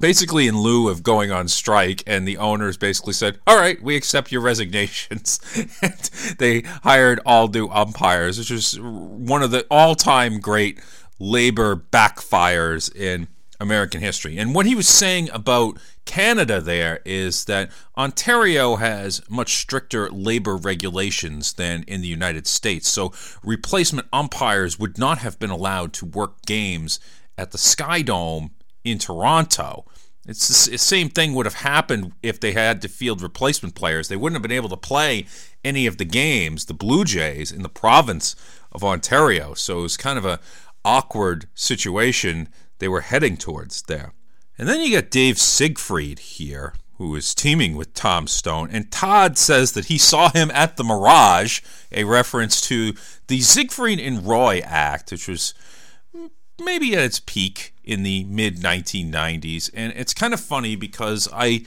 basically 0.00 0.46
in 0.46 0.58
lieu 0.58 0.88
of 0.88 1.02
going 1.02 1.30
on 1.30 1.48
strike 1.48 2.02
and 2.06 2.26
the 2.26 2.36
owners 2.36 2.76
basically 2.76 3.12
said, 3.12 3.38
"All 3.46 3.56
right, 3.56 3.80
we 3.82 3.96
accept 3.96 4.32
your 4.32 4.42
resignations." 4.42 5.40
and 5.82 6.10
they 6.38 6.62
hired 6.82 7.20
all 7.24 7.48
new 7.48 7.68
umpires, 7.68 8.38
which 8.38 8.50
was 8.50 8.78
one 8.78 9.42
of 9.42 9.50
the 9.50 9.66
all-time 9.70 10.40
great 10.40 10.80
labor 11.18 11.76
backfires 11.76 12.94
in 12.94 13.28
American 13.62 14.00
history. 14.00 14.36
And 14.36 14.54
what 14.54 14.66
he 14.66 14.74
was 14.74 14.88
saying 14.88 15.30
about 15.32 15.78
Canada 16.04 16.60
there 16.60 17.00
is 17.04 17.44
that 17.46 17.70
Ontario 17.96 18.76
has 18.76 19.22
much 19.30 19.54
stricter 19.54 20.10
labor 20.10 20.56
regulations 20.56 21.54
than 21.54 21.84
in 21.84 22.00
the 22.00 22.08
United 22.08 22.46
States. 22.46 22.88
So 22.88 23.12
replacement 23.42 24.08
umpires 24.12 24.78
would 24.78 24.98
not 24.98 25.18
have 25.18 25.38
been 25.38 25.50
allowed 25.50 25.92
to 25.94 26.06
work 26.06 26.44
games 26.44 26.98
at 27.38 27.52
the 27.52 27.58
Sky 27.58 28.02
Dome 28.02 28.50
in 28.84 28.98
Toronto. 28.98 29.86
It's 30.26 30.66
the 30.66 30.78
same 30.78 31.08
thing 31.08 31.34
would 31.34 31.46
have 31.46 31.54
happened 31.54 32.12
if 32.22 32.38
they 32.38 32.52
had 32.52 32.82
to 32.82 32.88
field 32.88 33.22
replacement 33.22 33.74
players. 33.74 34.08
They 34.08 34.16
wouldn't 34.16 34.36
have 34.36 34.42
been 34.42 34.56
able 34.56 34.68
to 34.68 34.76
play 34.76 35.26
any 35.64 35.86
of 35.86 35.98
the 35.98 36.04
games, 36.04 36.66
the 36.66 36.74
Blue 36.74 37.04
Jays, 37.04 37.50
in 37.50 37.62
the 37.62 37.68
province 37.68 38.36
of 38.70 38.84
Ontario. 38.84 39.54
So 39.54 39.80
it 39.80 39.82
was 39.82 39.96
kind 39.96 40.18
of 40.18 40.24
a 40.24 40.40
awkward 40.84 41.46
situation 41.54 42.48
they 42.82 42.88
were 42.88 43.02
heading 43.02 43.36
towards 43.36 43.82
there. 43.82 44.12
And 44.58 44.68
then 44.68 44.80
you 44.80 44.90
get 44.90 45.10
Dave 45.10 45.38
Siegfried 45.38 46.18
here, 46.18 46.74
who 46.98 47.14
is 47.14 47.32
teaming 47.32 47.76
with 47.76 47.94
Tom 47.94 48.26
Stone. 48.26 48.70
And 48.72 48.90
Todd 48.90 49.38
says 49.38 49.72
that 49.72 49.84
he 49.84 49.98
saw 49.98 50.30
him 50.30 50.50
at 50.52 50.76
the 50.76 50.82
Mirage, 50.82 51.60
a 51.92 52.02
reference 52.02 52.60
to 52.62 52.94
the 53.28 53.40
Siegfried 53.40 54.00
and 54.00 54.26
Roy 54.26 54.60
Act, 54.64 55.12
which 55.12 55.28
was 55.28 55.54
maybe 56.60 56.94
at 56.96 57.04
its 57.04 57.20
peak 57.20 57.72
in 57.84 58.02
the 58.02 58.24
mid 58.24 58.56
1990s. 58.56 59.70
And 59.72 59.92
it's 59.94 60.12
kind 60.12 60.34
of 60.34 60.40
funny 60.40 60.74
because 60.74 61.28
I 61.32 61.64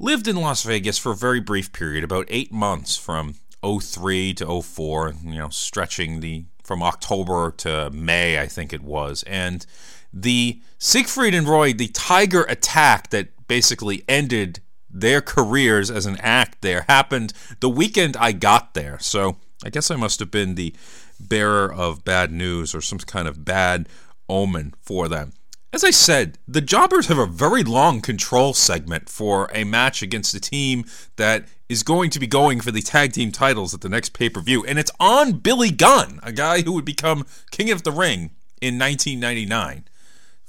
lived 0.00 0.26
in 0.26 0.36
Las 0.36 0.62
Vegas 0.62 0.96
for 0.96 1.12
a 1.12 1.16
very 1.16 1.40
brief 1.40 1.74
period, 1.74 2.02
about 2.02 2.26
eight 2.30 2.50
months 2.50 2.96
from 2.96 3.34
03 3.62 4.32
to 4.34 4.62
04, 4.62 5.14
you 5.24 5.38
know, 5.38 5.50
stretching 5.50 6.20
the 6.20 6.46
from 6.62 6.82
October 6.82 7.50
to 7.58 7.90
May, 7.90 8.40
I 8.40 8.46
think 8.46 8.72
it 8.72 8.82
was. 8.82 9.22
And 9.24 9.66
the 10.14 10.60
Siegfried 10.78 11.34
and 11.34 11.48
Roy, 11.48 11.72
the 11.72 11.88
Tiger 11.88 12.44
attack 12.44 13.10
that 13.10 13.46
basically 13.48 14.04
ended 14.08 14.60
their 14.88 15.20
careers 15.20 15.90
as 15.90 16.06
an 16.06 16.16
act 16.20 16.62
there, 16.62 16.84
happened 16.88 17.32
the 17.58 17.68
weekend 17.68 18.16
I 18.16 18.32
got 18.32 18.74
there. 18.74 18.98
So 19.00 19.36
I 19.64 19.70
guess 19.70 19.90
I 19.90 19.96
must 19.96 20.20
have 20.20 20.30
been 20.30 20.54
the 20.54 20.74
bearer 21.18 21.72
of 21.72 22.04
bad 22.04 22.30
news 22.30 22.74
or 22.74 22.80
some 22.80 22.98
kind 23.00 23.26
of 23.26 23.44
bad 23.44 23.88
omen 24.28 24.74
for 24.80 25.08
them. 25.08 25.32
As 25.72 25.82
I 25.82 25.90
said, 25.90 26.38
the 26.46 26.60
Jobbers 26.60 27.08
have 27.08 27.18
a 27.18 27.26
very 27.26 27.64
long 27.64 28.00
control 28.00 28.54
segment 28.54 29.08
for 29.08 29.50
a 29.52 29.64
match 29.64 30.02
against 30.02 30.32
a 30.32 30.40
team 30.40 30.84
that 31.16 31.48
is 31.68 31.82
going 31.82 32.10
to 32.10 32.20
be 32.20 32.28
going 32.28 32.60
for 32.60 32.70
the 32.70 32.80
tag 32.80 33.12
team 33.12 33.32
titles 33.32 33.74
at 33.74 33.80
the 33.80 33.88
next 33.88 34.10
pay 34.10 34.28
per 34.28 34.40
view. 34.40 34.64
And 34.64 34.78
it's 34.78 34.92
on 35.00 35.32
Billy 35.32 35.72
Gunn, 35.72 36.20
a 36.22 36.30
guy 36.30 36.60
who 36.62 36.72
would 36.72 36.84
become 36.84 37.26
King 37.50 37.72
of 37.72 37.82
the 37.82 37.90
Ring 37.90 38.30
in 38.60 38.78
1999. 38.78 39.86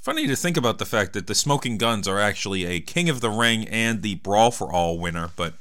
Funny 0.06 0.28
to 0.28 0.36
think 0.36 0.56
about 0.56 0.78
the 0.78 0.86
fact 0.86 1.14
that 1.14 1.26
the 1.26 1.34
Smoking 1.34 1.78
Guns 1.78 2.06
are 2.06 2.20
actually 2.20 2.64
a 2.64 2.78
King 2.78 3.08
of 3.08 3.20
the 3.20 3.28
Ring 3.28 3.66
and 3.66 4.02
the 4.02 4.14
Brawl 4.14 4.52
for 4.52 4.72
All 4.72 5.00
winner, 5.00 5.30
but 5.34 5.54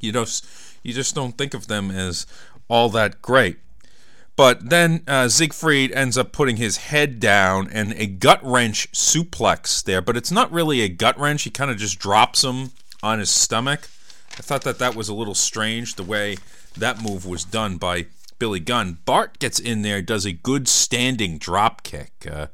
you 0.00 0.12
just 0.12 0.46
you 0.82 0.94
just 0.94 1.14
don't 1.14 1.36
think 1.36 1.52
of 1.52 1.66
them 1.66 1.90
as 1.90 2.26
all 2.68 2.88
that 2.88 3.20
great. 3.20 3.58
But 4.34 4.70
then 4.70 5.02
uh, 5.06 5.28
Siegfried 5.28 5.92
ends 5.92 6.16
up 6.16 6.32
putting 6.32 6.56
his 6.56 6.78
head 6.78 7.20
down 7.20 7.68
and 7.70 7.92
a 7.98 8.06
gut 8.06 8.40
wrench 8.42 8.90
suplex 8.92 9.84
there, 9.84 10.00
but 10.00 10.16
it's 10.16 10.32
not 10.32 10.50
really 10.50 10.80
a 10.80 10.88
gut 10.88 11.20
wrench. 11.20 11.42
He 11.42 11.50
kind 11.50 11.70
of 11.70 11.76
just 11.76 11.98
drops 11.98 12.44
him 12.44 12.70
on 13.02 13.18
his 13.18 13.28
stomach. 13.28 13.90
I 14.38 14.40
thought 14.40 14.62
that 14.62 14.78
that 14.78 14.96
was 14.96 15.10
a 15.10 15.14
little 15.14 15.34
strange 15.34 15.96
the 15.96 16.02
way 16.02 16.38
that 16.78 17.02
move 17.02 17.26
was 17.26 17.44
done 17.44 17.76
by 17.76 18.06
Billy 18.38 18.60
Gunn. 18.60 19.00
Bart 19.04 19.38
gets 19.38 19.58
in 19.58 19.82
there, 19.82 20.00
does 20.00 20.24
a 20.24 20.32
good 20.32 20.66
standing 20.66 21.36
drop 21.36 21.82
kick. 21.82 22.26
Uh, 22.26 22.46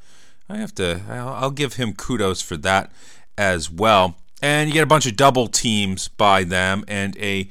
I 0.53 0.59
have 0.59 0.74
to. 0.74 1.00
I'll, 1.09 1.50
give 1.50 1.74
him 1.74 1.94
kudos 1.94 2.42
for 2.42 2.59
that 2.59 2.92
as 3.38 3.70
well. 3.70 4.16
And 4.42 4.68
you 4.68 4.74
get 4.74 4.82
a 4.82 4.86
bunch 4.86 5.07
of 5.07 5.16
double 5.16 5.46
teams 5.46 6.09
by 6.09 6.44
them 6.44 6.84
and 6.86 7.16
a 7.16 7.48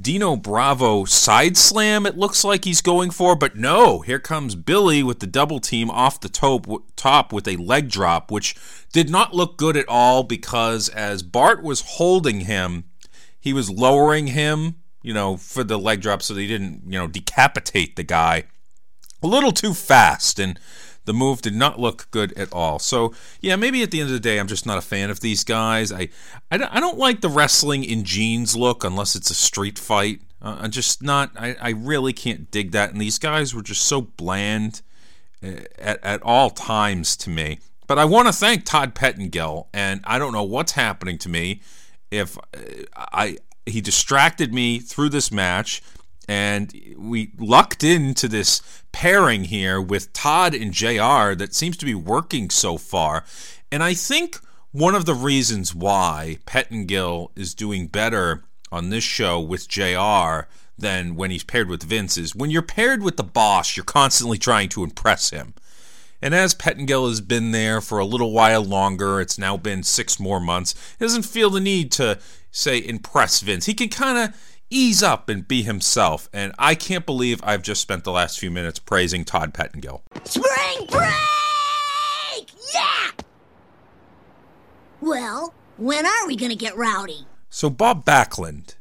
Dino 0.00 0.36
Bravo 0.36 1.06
side 1.06 1.56
slam. 1.56 2.06
It 2.06 2.16
looks 2.16 2.44
like 2.44 2.64
he's 2.64 2.80
going 2.80 3.10
for, 3.10 3.34
but 3.34 3.56
no. 3.56 4.02
Here 4.02 4.20
comes 4.20 4.54
Billy 4.54 5.02
with 5.02 5.18
the 5.18 5.26
double 5.26 5.58
team 5.58 5.90
off 5.90 6.20
the 6.20 6.28
top, 6.28 6.68
top 6.94 7.32
with 7.32 7.48
a 7.48 7.56
leg 7.56 7.88
drop, 7.88 8.30
which 8.30 8.54
did 8.92 9.10
not 9.10 9.34
look 9.34 9.56
good 9.56 9.76
at 9.76 9.88
all 9.88 10.22
because 10.22 10.88
as 10.90 11.24
Bart 11.24 11.64
was 11.64 11.80
holding 11.80 12.42
him, 12.42 12.84
he 13.40 13.52
was 13.52 13.70
lowering 13.70 14.28
him, 14.28 14.76
you 15.02 15.12
know, 15.12 15.36
for 15.36 15.64
the 15.64 15.80
leg 15.80 16.00
drop 16.00 16.22
so 16.22 16.36
he 16.36 16.46
didn't, 16.46 16.82
you 16.86 16.96
know, 16.96 17.08
decapitate 17.08 17.96
the 17.96 18.04
guy 18.04 18.44
a 19.22 19.26
little 19.26 19.52
too 19.52 19.74
fast 19.74 20.38
and 20.38 20.60
the 21.06 21.14
move 21.14 21.40
did 21.40 21.54
not 21.54 21.80
look 21.80 22.08
good 22.10 22.32
at 22.34 22.52
all. 22.52 22.78
So, 22.78 23.14
yeah, 23.40 23.56
maybe 23.56 23.82
at 23.82 23.90
the 23.90 24.00
end 24.00 24.08
of 24.08 24.12
the 24.12 24.20
day, 24.20 24.38
I'm 24.38 24.46
just 24.46 24.66
not 24.66 24.78
a 24.78 24.82
fan 24.82 25.10
of 25.10 25.20
these 25.20 25.42
guys. 25.42 25.90
I, 25.90 26.08
I, 26.50 26.68
I 26.70 26.80
don't 26.80 26.98
like 26.98 27.22
the 27.22 27.28
wrestling 27.28 27.82
in 27.82 28.04
jeans 28.04 28.54
look 28.54 28.84
unless 28.84 29.16
it's 29.16 29.30
a 29.30 29.34
street 29.34 29.78
fight. 29.78 30.20
Uh, 30.42 30.58
I'm 30.60 30.70
just 30.70 31.02
not, 31.02 31.30
I, 31.36 31.56
I 31.60 31.70
really 31.70 32.12
can't 32.12 32.50
dig 32.50 32.72
that. 32.72 32.92
And 32.92 33.00
these 33.00 33.18
guys 33.18 33.54
were 33.54 33.62
just 33.62 33.82
so 33.82 34.02
bland 34.02 34.82
uh, 35.42 35.62
at, 35.78 36.04
at 36.04 36.22
all 36.22 36.50
times 36.50 37.16
to 37.18 37.30
me. 37.30 37.58
But 37.86 37.98
I 37.98 38.04
want 38.04 38.26
to 38.26 38.32
thank 38.32 38.64
Todd 38.64 38.94
Pettengill, 38.94 39.68
and 39.72 40.00
I 40.04 40.18
don't 40.18 40.32
know 40.32 40.42
what's 40.42 40.72
happening 40.72 41.18
to 41.18 41.28
me. 41.28 41.62
If 42.10 42.36
uh, 42.38 42.42
I 42.96 43.38
he 43.64 43.80
distracted 43.80 44.52
me 44.52 44.78
through 44.78 45.10
this 45.10 45.30
match, 45.30 45.82
and 46.28 46.72
we 46.96 47.32
lucked 47.38 47.84
into 47.84 48.28
this 48.28 48.60
pairing 48.96 49.44
here 49.44 49.78
with 49.78 50.10
Todd 50.14 50.54
and 50.54 50.72
JR 50.72 51.34
that 51.34 51.50
seems 51.52 51.76
to 51.76 51.84
be 51.84 51.94
working 51.94 52.48
so 52.48 52.78
far. 52.78 53.26
And 53.70 53.82
I 53.82 53.92
think 53.92 54.40
one 54.72 54.94
of 54.94 55.04
the 55.04 55.12
reasons 55.12 55.74
why 55.74 56.38
Pettengill 56.46 57.30
is 57.36 57.54
doing 57.54 57.88
better 57.88 58.44
on 58.72 58.88
this 58.88 59.04
show 59.04 59.38
with 59.38 59.68
JR 59.68 60.48
than 60.78 61.14
when 61.14 61.30
he's 61.30 61.44
paired 61.44 61.68
with 61.68 61.82
Vince 61.82 62.16
is 62.16 62.34
when 62.34 62.50
you're 62.50 62.62
paired 62.62 63.02
with 63.02 63.18
the 63.18 63.22
boss, 63.22 63.76
you're 63.76 63.84
constantly 63.84 64.38
trying 64.38 64.70
to 64.70 64.82
impress 64.82 65.28
him. 65.28 65.52
And 66.22 66.34
as 66.34 66.54
Pettengill 66.54 67.06
has 67.06 67.20
been 67.20 67.50
there 67.50 67.82
for 67.82 67.98
a 67.98 68.06
little 68.06 68.32
while 68.32 68.64
longer, 68.64 69.20
it's 69.20 69.38
now 69.38 69.58
been 69.58 69.82
six 69.82 70.18
more 70.18 70.40
months, 70.40 70.74
he 70.98 71.04
doesn't 71.04 71.24
feel 71.24 71.50
the 71.50 71.60
need 71.60 71.92
to, 71.92 72.18
say, 72.50 72.78
impress 72.82 73.42
Vince. 73.42 73.66
He 73.66 73.74
can 73.74 73.90
kind 73.90 74.16
of 74.16 74.55
ease 74.70 75.02
up 75.02 75.28
and 75.28 75.46
be 75.46 75.62
himself. 75.62 76.28
And 76.32 76.52
I 76.58 76.74
can't 76.74 77.06
believe 77.06 77.40
I've 77.42 77.62
just 77.62 77.80
spent 77.80 78.04
the 78.04 78.12
last 78.12 78.38
few 78.38 78.50
minutes 78.50 78.78
praising 78.78 79.24
Todd 79.24 79.54
Pettengill. 79.54 80.02
Spring 80.24 80.86
break! 80.88 82.50
Yeah! 82.74 83.10
Well, 85.00 85.54
when 85.76 86.06
are 86.06 86.26
we 86.26 86.36
gonna 86.36 86.56
get 86.56 86.76
rowdy? 86.76 87.26
So 87.50 87.70
Bob 87.70 88.04
Backlund 88.04 88.74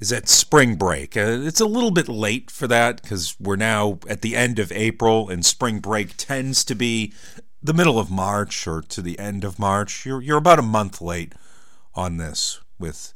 is 0.00 0.12
at 0.12 0.28
spring 0.28 0.76
break. 0.76 1.16
Uh, 1.16 1.40
it's 1.42 1.60
a 1.60 1.66
little 1.66 1.90
bit 1.90 2.08
late 2.08 2.50
for 2.50 2.66
that 2.66 3.02
because 3.02 3.36
we're 3.40 3.56
now 3.56 3.98
at 4.08 4.22
the 4.22 4.36
end 4.36 4.58
of 4.58 4.72
April, 4.72 5.28
and 5.28 5.44
spring 5.44 5.80
break 5.80 6.16
tends 6.16 6.64
to 6.64 6.74
be 6.74 7.12
the 7.62 7.74
middle 7.74 7.98
of 7.98 8.10
March 8.10 8.66
or 8.66 8.82
to 8.82 9.02
the 9.02 9.18
end 9.18 9.44
of 9.44 9.58
March. 9.58 10.04
You're 10.06 10.22
you're 10.22 10.38
about 10.38 10.58
a 10.58 10.62
month 10.62 11.00
late 11.00 11.34
on 11.94 12.16
this 12.16 12.60
with 12.78 13.12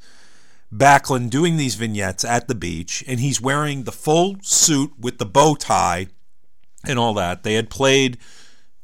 Backlund 0.72 1.30
doing 1.30 1.56
these 1.56 1.74
vignettes 1.74 2.24
at 2.24 2.46
the 2.46 2.54
beach, 2.54 3.02
and 3.08 3.18
he's 3.18 3.40
wearing 3.40 3.82
the 3.82 3.92
full 3.92 4.36
suit 4.42 4.92
with 4.98 5.18
the 5.18 5.26
bow 5.26 5.54
tie 5.56 6.06
and 6.84 6.98
all 6.98 7.14
that. 7.14 7.42
They 7.42 7.54
had 7.54 7.70
played 7.70 8.18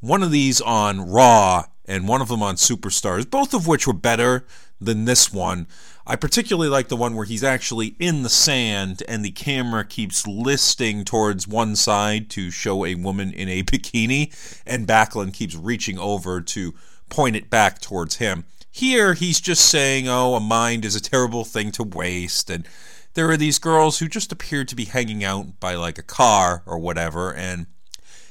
one 0.00 0.22
of 0.22 0.30
these 0.30 0.60
on 0.60 1.08
Raw 1.08 1.64
and 1.86 2.08
one 2.08 2.20
of 2.20 2.28
them 2.28 2.42
on 2.42 2.56
Superstars, 2.56 3.30
both 3.30 3.54
of 3.54 3.66
which 3.66 3.86
were 3.86 3.92
better 3.92 4.44
than 4.80 5.04
this 5.04 5.32
one. 5.32 5.66
I 6.06 6.16
particularly 6.16 6.68
like 6.68 6.88
the 6.88 6.96
one 6.96 7.14
where 7.14 7.24
he's 7.24 7.44
actually 7.44 7.96
in 7.98 8.22
the 8.22 8.28
sand 8.28 9.02
and 9.08 9.24
the 9.24 9.30
camera 9.30 9.84
keeps 9.84 10.26
listing 10.26 11.04
towards 11.04 11.48
one 11.48 11.74
side 11.76 12.30
to 12.30 12.50
show 12.50 12.84
a 12.84 12.94
woman 12.96 13.32
in 13.32 13.48
a 13.48 13.62
bikini, 13.64 14.32
and 14.66 14.86
Backlund 14.86 15.34
keeps 15.34 15.54
reaching 15.54 15.98
over 15.98 16.40
to 16.40 16.74
point 17.08 17.36
it 17.36 17.48
back 17.48 17.80
towards 17.80 18.16
him. 18.16 18.44
Here, 18.76 19.14
he's 19.14 19.40
just 19.40 19.70
saying, 19.70 20.06
oh, 20.06 20.34
a 20.34 20.40
mind 20.40 20.84
is 20.84 20.94
a 20.94 21.00
terrible 21.00 21.46
thing 21.46 21.72
to 21.72 21.82
waste, 21.82 22.50
and 22.50 22.68
there 23.14 23.30
are 23.30 23.36
these 23.38 23.58
girls 23.58 24.00
who 24.00 24.06
just 24.06 24.32
appear 24.32 24.66
to 24.66 24.76
be 24.76 24.84
hanging 24.84 25.24
out 25.24 25.58
by 25.60 25.76
like 25.76 25.96
a 25.96 26.02
car 26.02 26.62
or 26.66 26.78
whatever, 26.78 27.32
and 27.32 27.68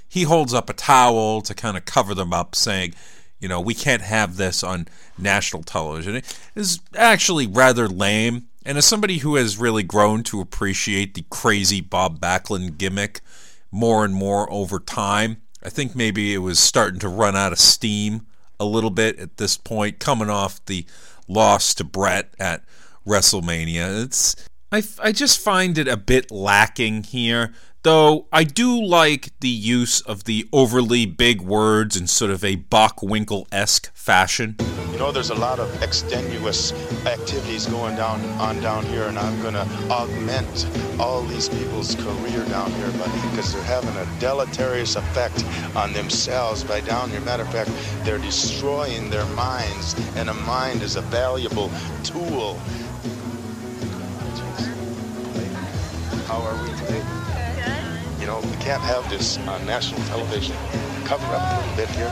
he 0.07 0.21
holds 0.21 0.53
up 0.53 0.69
a 0.69 0.73
towel 0.73 1.41
to 1.41 1.55
kind 1.55 1.75
of 1.75 1.85
cover 1.85 2.13
them 2.13 2.31
up, 2.31 2.53
saying, 2.53 2.93
you 3.39 3.47
know, 3.47 3.59
we 3.59 3.73
can't 3.73 4.03
have 4.03 4.37
this 4.37 4.63
on 4.63 4.87
national 5.17 5.63
television. 5.63 6.17
It 6.17 6.37
is 6.53 6.79
actually 6.95 7.47
rather 7.47 7.87
lame. 7.87 8.45
And 8.63 8.77
as 8.77 8.85
somebody 8.85 9.17
who 9.17 9.37
has 9.37 9.57
really 9.57 9.81
grown 9.81 10.21
to 10.25 10.41
appreciate 10.41 11.15
the 11.15 11.25
crazy 11.31 11.81
Bob 11.81 12.19
Backlund 12.19 12.77
gimmick 12.77 13.21
more 13.71 14.05
and 14.05 14.13
more 14.13 14.47
over 14.53 14.77
time, 14.77 15.41
I 15.63 15.69
think 15.69 15.95
maybe 15.95 16.35
it 16.35 16.37
was 16.37 16.59
starting 16.59 16.99
to 16.99 17.09
run 17.09 17.35
out 17.35 17.51
of 17.51 17.57
steam 17.57 18.27
a 18.60 18.66
little 18.66 18.89
bit 18.89 19.20
at 19.20 19.38
this 19.38 19.58
point, 19.58 19.99
coming 19.99 20.30
off 20.30 20.64
the 20.66 20.86
loss 21.28 21.74
to 21.76 21.84
Bret 21.84 22.34
at 22.39 22.64
WrestleMania. 23.06 24.06
It's 24.06 24.36
I, 24.76 24.84
I 25.01 25.13
just 25.13 25.39
find 25.39 25.78
it 25.78 25.88
a 25.88 25.95
bit 25.95 26.32
lacking 26.32 27.03
here. 27.03 27.53
Though 27.84 28.28
I 28.34 28.43
do 28.43 28.84
like 28.84 29.32
the 29.39 29.47
use 29.47 30.01
of 30.01 30.26
the 30.26 30.49
overly 30.51 31.05
big 31.05 31.39
words 31.39 31.95
in 31.95 32.07
sort 32.07 32.30
of 32.30 32.43
a 32.43 32.57
Bockwinkel 32.57 33.45
esque 33.53 33.95
fashion. 33.95 34.57
You 34.91 34.97
know, 34.97 35.13
there's 35.13 35.30
a 35.30 35.36
lot 35.36 35.59
of 35.59 35.82
extenuous 35.82 36.73
activities 37.05 37.67
going 37.67 37.95
down 37.95 38.21
on 38.39 38.59
down 38.59 38.86
here, 38.88 39.03
and 39.03 39.17
I'm 39.17 39.41
going 39.41 39.53
to 39.53 39.65
augment 39.89 40.67
all 40.99 41.21
these 41.21 41.47
people's 41.47 41.95
career 41.95 42.43
down 42.45 42.71
here, 42.71 42.91
buddy, 42.91 43.30
because 43.30 43.53
they're 43.53 43.63
having 43.63 43.95
a 43.95 44.19
deleterious 44.19 44.97
effect 44.97 45.45
on 45.76 45.93
themselves 45.93 46.65
by 46.65 46.82
down 46.82 47.09
here. 47.11 47.21
Matter 47.21 47.43
of 47.43 47.51
fact, 47.51 47.71
they're 48.03 48.17
destroying 48.17 49.09
their 49.09 49.26
minds, 49.36 49.95
and 50.17 50.30
a 50.30 50.34
mind 50.34 50.82
is 50.82 50.97
a 50.97 51.01
valuable 51.01 51.71
tool. 52.03 52.59
How 56.26 56.41
are 56.41 56.63
we 56.63 56.69
today? 56.80 57.03
You 58.19 58.26
know, 58.26 58.39
we 58.39 58.55
can't 58.57 58.82
have 58.82 59.07
this 59.11 59.38
on 59.47 59.63
national 59.67 60.01
television. 60.07 60.55
Cover 61.05 61.23
up 61.28 61.41
a 61.41 61.59
little 61.59 61.76
bit 61.76 61.89
here. 61.89 62.09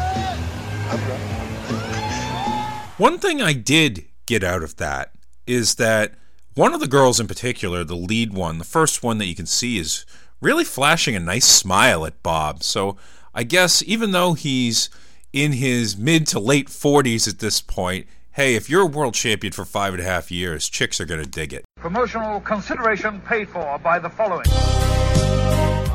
Cover 0.87 1.13
up. 1.13 2.99
One 2.99 3.17
thing 3.17 3.41
I 3.41 3.53
did 3.53 4.05
get 4.27 4.43
out 4.43 4.61
of 4.61 4.75
that 4.75 5.13
is 5.47 5.75
that 5.75 6.13
one 6.53 6.75
of 6.75 6.79
the 6.79 6.87
girls 6.87 7.19
in 7.19 7.25
particular, 7.25 7.83
the 7.83 7.95
lead 7.95 8.33
one, 8.33 8.59
the 8.59 8.63
first 8.63 9.01
one 9.01 9.17
that 9.17 9.25
you 9.25 9.33
can 9.33 9.47
see, 9.47 9.79
is 9.79 10.05
really 10.39 10.63
flashing 10.63 11.15
a 11.15 11.19
nice 11.19 11.45
smile 11.45 12.05
at 12.05 12.21
Bob. 12.21 12.61
So 12.61 12.97
I 13.33 13.41
guess 13.41 13.81
even 13.81 14.11
though 14.11 14.33
he's 14.33 14.91
in 15.33 15.53
his 15.53 15.97
mid 15.97 16.27
to 16.27 16.39
late 16.39 16.67
40s 16.67 17.27
at 17.27 17.39
this 17.39 17.61
point, 17.61 18.05
hey, 18.33 18.53
if 18.53 18.69
you're 18.69 18.83
a 18.83 18.85
world 18.85 19.15
champion 19.15 19.53
for 19.53 19.65
five 19.65 19.95
and 19.95 20.03
a 20.03 20.05
half 20.05 20.29
years, 20.29 20.69
chicks 20.69 21.01
are 21.01 21.05
going 21.05 21.23
to 21.23 21.29
dig 21.29 21.51
it. 21.51 21.65
Promotional 21.83 22.39
consideration 22.39 23.19
paid 23.19 23.49
for 23.49 23.77
by 23.79 23.99
the 23.99 24.09
following. 24.09 24.45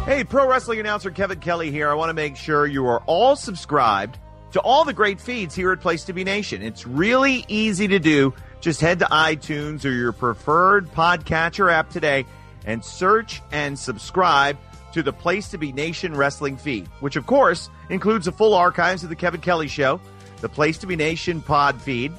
Hey, 0.05 0.23
pro 0.23 0.47
wrestling 0.47 0.81
announcer 0.81 1.11
Kevin 1.11 1.41
Kelly 1.41 1.71
here. 1.71 1.89
I 1.89 1.95
want 1.95 2.11
to 2.11 2.15
make 2.15 2.37
sure 2.37 2.67
you 2.67 2.87
are 2.89 3.03
all 3.07 3.37
subscribed 3.37 4.19
to 4.53 4.61
all 4.61 4.85
the 4.85 4.93
great 4.93 5.19
feeds 5.19 5.55
here 5.55 5.73
at 5.73 5.81
Place 5.81 6.05
to 6.05 6.13
Be 6.13 6.25
Nation. 6.25 6.61
It's 6.61 6.87
really 6.87 7.47
easy 7.49 7.89
to 7.89 7.99
do. 7.99 8.35
Just 8.61 8.83
head 8.83 8.99
to 8.99 9.07
iTunes 9.07 9.87
or 9.87 9.91
your 9.91 10.13
preferred 10.13 10.93
podcatcher 10.93 11.73
app 11.73 11.89
today 11.89 12.27
and 12.67 12.85
search 12.85 13.41
and 13.51 13.79
subscribe 13.79 14.59
to 14.93 15.03
the 15.03 15.15
Place 15.15 15.49
to 15.53 15.57
Be 15.57 15.73
Nation 15.73 16.15
wrestling 16.15 16.59
feed, 16.59 16.87
which 17.01 17.17
of 17.17 17.25
course 17.25 17.71
includes 17.89 18.27
the 18.27 18.33
full 18.33 18.53
archives 18.53 19.05
of 19.05 19.09
the 19.09 19.17
Kevin 19.17 19.41
Kelly 19.41 19.69
show, 19.69 20.03
the 20.43 20.51
Place 20.51 20.77
to 20.79 20.87
Be 20.87 20.97
Nation 20.97 21.41
pod 21.41 21.81
feed, 21.81 22.13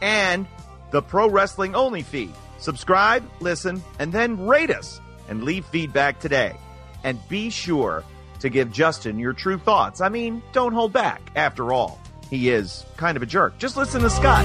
and 0.00 0.46
the 0.92 1.02
pro 1.02 1.28
wrestling 1.28 1.74
only 1.74 2.02
feed. 2.02 2.32
Subscribe, 2.58 3.28
listen, 3.40 3.82
and 3.98 4.12
then 4.12 4.46
rate 4.46 4.70
us 4.70 5.00
and 5.28 5.44
leave 5.44 5.64
feedback 5.66 6.20
today. 6.20 6.56
And 7.04 7.18
be 7.28 7.50
sure 7.50 8.04
to 8.40 8.48
give 8.48 8.72
Justin 8.72 9.18
your 9.18 9.32
true 9.32 9.58
thoughts. 9.58 10.00
I 10.00 10.08
mean, 10.08 10.42
don't 10.52 10.72
hold 10.72 10.92
back. 10.92 11.30
After 11.36 11.72
all, 11.72 12.00
he 12.30 12.50
is 12.50 12.84
kind 12.96 13.16
of 13.16 13.22
a 13.22 13.26
jerk. 13.26 13.58
Just 13.58 13.76
listen 13.76 14.02
to 14.02 14.10
Scott. 14.10 14.44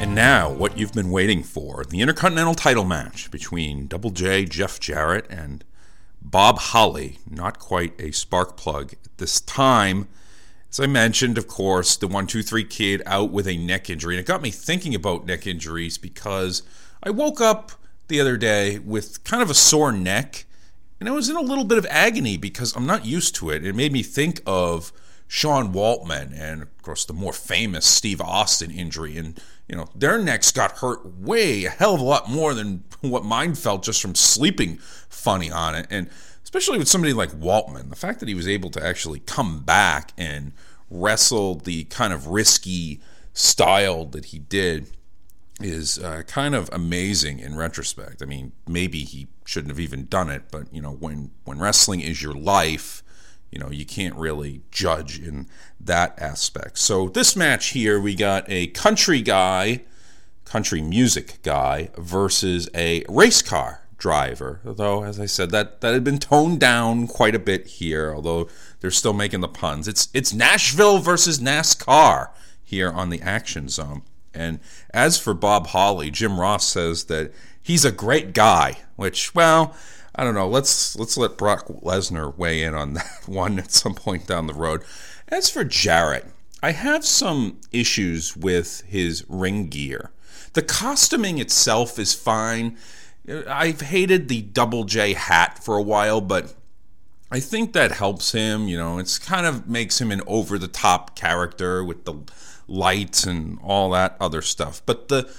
And 0.00 0.14
now, 0.14 0.52
what 0.52 0.78
you've 0.78 0.92
been 0.92 1.10
waiting 1.10 1.42
for 1.42 1.84
the 1.84 2.00
Intercontinental 2.00 2.54
title 2.54 2.84
match 2.84 3.32
between 3.32 3.88
Double 3.88 4.10
J, 4.10 4.44
Jeff 4.44 4.78
Jarrett, 4.78 5.26
and 5.28 5.64
Bob 6.22 6.58
Holly. 6.58 7.18
Not 7.28 7.58
quite 7.58 8.00
a 8.00 8.12
spark 8.12 8.56
plug 8.56 8.92
at 8.92 9.18
this 9.18 9.40
time. 9.40 10.08
As 10.70 10.80
I 10.80 10.86
mentioned, 10.86 11.38
of 11.38 11.48
course, 11.48 11.96
the 11.96 12.06
123 12.06 12.64
kid 12.64 13.02
out 13.06 13.30
with 13.30 13.46
a 13.46 13.56
neck 13.56 13.88
injury. 13.88 14.16
And 14.16 14.20
it 14.20 14.26
got 14.26 14.42
me 14.42 14.50
thinking 14.50 14.94
about 14.94 15.26
neck 15.26 15.46
injuries 15.46 15.96
because 15.96 16.62
I 17.02 17.10
woke 17.10 17.40
up 17.40 17.72
the 18.08 18.20
other 18.20 18.36
day 18.36 18.78
with 18.78 19.24
kind 19.24 19.42
of 19.42 19.50
a 19.50 19.54
sore 19.54 19.92
neck. 19.92 20.44
And 21.00 21.08
I 21.08 21.12
was 21.12 21.30
in 21.30 21.36
a 21.36 21.40
little 21.40 21.64
bit 21.64 21.78
of 21.78 21.86
agony 21.88 22.36
because 22.36 22.76
I'm 22.76 22.86
not 22.86 23.06
used 23.06 23.34
to 23.36 23.50
it. 23.50 23.64
It 23.64 23.74
made 23.74 23.92
me 23.92 24.02
think 24.02 24.40
of 24.46 24.92
Sean 25.26 25.72
Waltman 25.72 26.38
and, 26.38 26.62
of 26.62 26.82
course, 26.82 27.04
the 27.04 27.12
more 27.12 27.32
famous 27.32 27.86
Steve 27.86 28.20
Austin 28.20 28.70
injury. 28.70 29.16
And, 29.16 29.40
you 29.68 29.76
know, 29.76 29.86
their 29.94 30.18
necks 30.18 30.50
got 30.50 30.78
hurt 30.78 31.04
way 31.18 31.64
a 31.64 31.70
hell 31.70 31.94
of 31.94 32.00
a 32.00 32.04
lot 32.04 32.28
more 32.28 32.52
than 32.52 32.84
what 33.00 33.24
mine 33.24 33.54
felt 33.54 33.84
just 33.84 34.02
from 34.02 34.14
sleeping 34.14 34.78
funny 35.08 35.50
on 35.50 35.74
it. 35.74 35.86
And 35.88 36.10
especially 36.48 36.78
with 36.78 36.88
somebody 36.88 37.12
like 37.12 37.28
Waltman, 37.32 37.90
the 37.90 37.94
fact 37.94 38.20
that 38.20 38.28
he 38.28 38.34
was 38.34 38.48
able 38.48 38.70
to 38.70 38.82
actually 38.82 39.20
come 39.20 39.60
back 39.60 40.14
and 40.16 40.50
wrestle 40.88 41.56
the 41.56 41.84
kind 41.84 42.10
of 42.10 42.28
risky 42.28 43.02
style 43.34 44.06
that 44.06 44.24
he 44.24 44.38
did 44.38 44.90
is 45.60 45.98
uh, 45.98 46.22
kind 46.26 46.54
of 46.54 46.70
amazing 46.72 47.38
in 47.38 47.54
retrospect. 47.54 48.22
I 48.22 48.24
mean, 48.24 48.52
maybe 48.66 49.00
he 49.00 49.26
shouldn't 49.44 49.70
have 49.70 49.78
even 49.78 50.06
done 50.06 50.30
it, 50.30 50.44
but 50.50 50.72
you 50.72 50.80
know, 50.80 50.92
when 50.92 51.32
when 51.44 51.58
wrestling 51.58 52.00
is 52.00 52.22
your 52.22 52.32
life, 52.32 53.02
you 53.50 53.58
know, 53.58 53.70
you 53.70 53.84
can't 53.84 54.14
really 54.14 54.62
judge 54.70 55.18
in 55.20 55.48
that 55.78 56.18
aspect. 56.18 56.78
So 56.78 57.10
this 57.10 57.36
match 57.36 57.68
here, 57.68 58.00
we 58.00 58.14
got 58.14 58.46
a 58.48 58.68
country 58.68 59.20
guy, 59.20 59.82
country 60.46 60.80
music 60.80 61.40
guy 61.42 61.90
versus 61.98 62.70
a 62.74 63.04
race 63.06 63.42
car 63.42 63.82
driver. 63.98 64.60
Though, 64.64 65.02
as 65.02 65.20
I 65.20 65.26
said, 65.26 65.50
that 65.50 65.80
that 65.82 65.92
had 65.92 66.04
been 66.04 66.18
toned 66.18 66.60
down 66.60 67.06
quite 67.06 67.34
a 67.34 67.40
bit 67.40 67.66
here. 67.66 68.14
Although 68.14 68.48
they're 68.80 68.90
still 68.90 69.12
making 69.12 69.40
the 69.40 69.48
puns. 69.48 69.86
It's 69.86 70.08
it's 70.14 70.32
Nashville 70.32 70.98
versus 70.98 71.38
NASCAR 71.38 72.30
here 72.64 72.90
on 72.90 73.10
the 73.10 73.20
Action 73.20 73.68
Zone. 73.68 74.02
And 74.32 74.60
as 74.94 75.18
for 75.18 75.34
Bob 75.34 75.68
Holly, 75.68 76.10
Jim 76.10 76.40
Ross 76.40 76.66
says 76.66 77.04
that 77.04 77.32
he's 77.60 77.84
a 77.84 77.92
great 77.92 78.34
guy, 78.34 78.78
which, 78.96 79.34
well, 79.34 79.74
I 80.14 80.24
don't 80.24 80.34
know. 80.34 80.48
Let's 80.48 80.96
let's 80.96 81.16
let 81.16 81.38
Brock 81.38 81.66
Lesnar 81.66 82.36
weigh 82.36 82.62
in 82.62 82.74
on 82.74 82.94
that 82.94 83.22
one 83.26 83.58
at 83.58 83.72
some 83.72 83.94
point 83.94 84.26
down 84.26 84.46
the 84.46 84.54
road. 84.54 84.82
As 85.28 85.50
for 85.50 85.64
Jarrett, 85.64 86.26
I 86.62 86.72
have 86.72 87.04
some 87.04 87.60
issues 87.72 88.36
with 88.36 88.82
his 88.86 89.24
ring 89.28 89.68
gear. 89.68 90.10
The 90.54 90.62
costuming 90.62 91.38
itself 91.38 91.98
is 91.98 92.14
fine. 92.14 92.76
I've 93.48 93.80
hated 93.80 94.28
the 94.28 94.42
double 94.42 94.84
J 94.84 95.12
hat 95.12 95.62
for 95.62 95.76
a 95.76 95.82
while, 95.82 96.20
but 96.20 96.54
I 97.30 97.40
think 97.40 97.72
that 97.72 97.92
helps 97.92 98.32
him. 98.32 98.68
You 98.68 98.78
know, 98.78 98.98
it's 98.98 99.18
kind 99.18 99.46
of 99.46 99.68
makes 99.68 100.00
him 100.00 100.10
an 100.10 100.22
over 100.26 100.58
the 100.58 100.68
top 100.68 101.14
character 101.16 101.84
with 101.84 102.04
the 102.04 102.14
lights 102.66 103.24
and 103.24 103.58
all 103.62 103.90
that 103.90 104.16
other 104.20 104.42
stuff. 104.42 104.82
But 104.86 105.08
the 105.08 105.30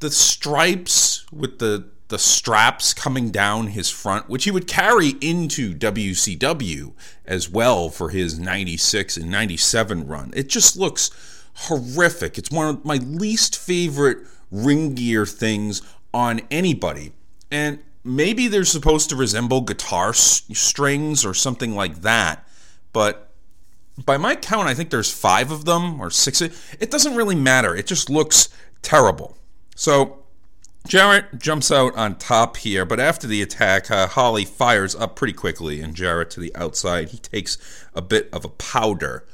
the 0.00 0.10
stripes 0.10 1.26
with 1.32 1.58
the 1.58 1.88
the 2.08 2.18
straps 2.18 2.92
coming 2.92 3.30
down 3.30 3.68
his 3.68 3.88
front, 3.88 4.28
which 4.28 4.44
he 4.44 4.50
would 4.50 4.66
carry 4.66 5.14
into 5.22 5.74
WCW 5.74 6.92
as 7.24 7.48
well 7.48 7.88
for 7.88 8.10
his 8.10 8.38
96 8.38 9.16
and 9.16 9.30
97 9.30 10.06
run. 10.06 10.30
It 10.36 10.50
just 10.50 10.76
looks 10.76 11.10
horrific. 11.54 12.36
It's 12.36 12.50
one 12.50 12.68
of 12.68 12.84
my 12.84 12.96
least 12.96 13.56
favorite 13.56 14.18
ring 14.50 14.94
gear 14.94 15.24
things 15.24 15.80
on 16.12 16.42
anybody. 16.50 17.12
And 17.52 17.78
maybe 18.02 18.48
they're 18.48 18.64
supposed 18.64 19.10
to 19.10 19.16
resemble 19.16 19.60
guitar 19.60 20.12
strings 20.14 21.24
or 21.24 21.34
something 21.34 21.76
like 21.76 22.02
that, 22.02 22.48
but 22.92 23.28
by 24.04 24.16
my 24.16 24.34
count, 24.36 24.68
I 24.68 24.74
think 24.74 24.90
there's 24.90 25.12
five 25.12 25.50
of 25.50 25.66
them 25.66 26.00
or 26.00 26.10
six. 26.10 26.40
It 26.40 26.90
doesn't 26.90 27.14
really 27.14 27.34
matter. 27.34 27.76
It 27.76 27.86
just 27.86 28.08
looks 28.08 28.48
terrible. 28.80 29.36
So 29.76 30.24
Jarrett 30.86 31.38
jumps 31.38 31.70
out 31.70 31.94
on 31.94 32.16
top 32.16 32.56
here, 32.56 32.84
but 32.84 32.98
after 32.98 33.26
the 33.26 33.42
attack, 33.42 33.90
uh, 33.90 34.06
Holly 34.06 34.44
fires 34.44 34.94
up 34.94 35.14
pretty 35.14 35.34
quickly, 35.34 35.80
and 35.80 35.94
Jarrett 35.94 36.30
to 36.30 36.40
the 36.40 36.54
outside. 36.56 37.10
He 37.10 37.18
takes 37.18 37.58
a 37.94 38.02
bit 38.02 38.28
of 38.32 38.44
a 38.44 38.48
powder. 38.48 39.24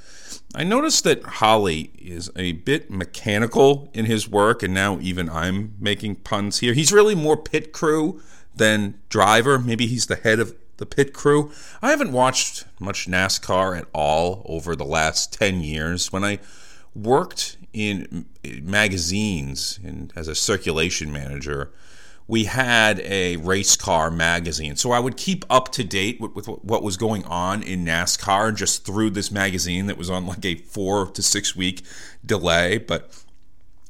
I 0.55 0.65
noticed 0.65 1.05
that 1.05 1.23
Holly 1.25 1.91
is 1.99 2.31
a 2.35 2.53
bit 2.53 2.91
mechanical 2.91 3.91
in 3.93 4.07
his 4.07 4.29
work, 4.29 4.63
and 4.63 4.73
now 4.73 4.99
even 5.01 5.29
I'm 5.29 5.75
making 5.79 6.17
puns 6.17 6.61
here. 6.61 6.73
He's 6.73 6.91
really 6.91 7.15
more 7.15 7.37
pit 7.37 7.73
crew 7.73 8.23
than 8.55 8.99
driver. 9.11 9.59
Maybe 9.59 9.87
he's 9.87 10.07
the 10.07 10.17
head 10.17 10.41
of 10.41 10.55
the 10.79 10.87
pit 10.87 11.13
crew. 11.13 11.53
I 11.83 11.91
haven't 11.91 12.13
watched 12.13 12.65
much 12.81 13.07
NASCAR 13.07 13.79
at 13.79 13.89
all 13.93 14.43
over 14.47 14.75
the 14.75 14.85
last 14.85 15.33
10 15.35 15.61
years. 15.61 16.13
When 16.13 16.25
I 16.25 16.39
worked 16.95 17.59
in 17.73 18.27
magazines 18.43 19.79
and 19.85 20.13
as 20.17 20.29
a 20.29 20.35
circulation 20.35 21.13
manager, 21.13 21.71
we 22.29 22.45
had 22.45 23.01
a 23.01 23.37
race 23.39 23.75
car 23.75 24.11
magazine. 24.11 24.77
So 24.77 24.93
I 24.93 25.01
would 25.01 25.17
keep 25.17 25.47
up 25.49 25.73
to 25.73 25.83
date 25.83 26.21
with, 26.21 26.35
with, 26.35 26.47
what 26.47 26.83
was 26.83 26.99
going 26.99 27.25
on 27.25 27.63
in 27.63 27.87
NASCAR 27.87 28.55
just 28.55 28.85
through 28.85 29.11
this 29.11 29.33
magazine 29.33 29.87
that 29.87 29.97
was 29.97 30.11
on 30.11 30.27
like 30.27 30.45
a 30.45 30.57
four 30.57 31.07
to 31.07 31.23
six 31.23 31.57
week 31.57 31.83
delay. 32.25 32.77
But 32.77 33.11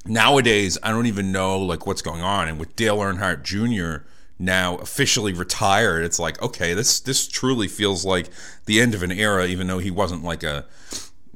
nowadays, 0.07 0.79
I 0.85 0.91
don't 0.91 1.07
even 1.07 1.33
know 1.33 1.59
like 1.59 1.85
what's 1.85 2.01
going 2.01 2.23
on. 2.23 2.47
And 2.47 2.61
with 2.61 2.77
Dale 2.77 2.99
Earnhardt 2.99 3.43
Jr. 3.43 4.07
now 4.39 4.77
officially 4.77 5.33
retired, 5.33 6.05
it's 6.05 6.21
like 6.21 6.41
okay, 6.41 6.75
this 6.75 7.01
this 7.01 7.27
truly 7.27 7.67
feels 7.67 8.05
like 8.05 8.31
the 8.67 8.81
end 8.81 8.95
of 8.95 9.03
an 9.03 9.11
era, 9.11 9.47
even 9.47 9.67
though 9.67 9.81
he 9.81 9.91
wasn't 9.91 10.23
like 10.23 10.45
a 10.45 10.65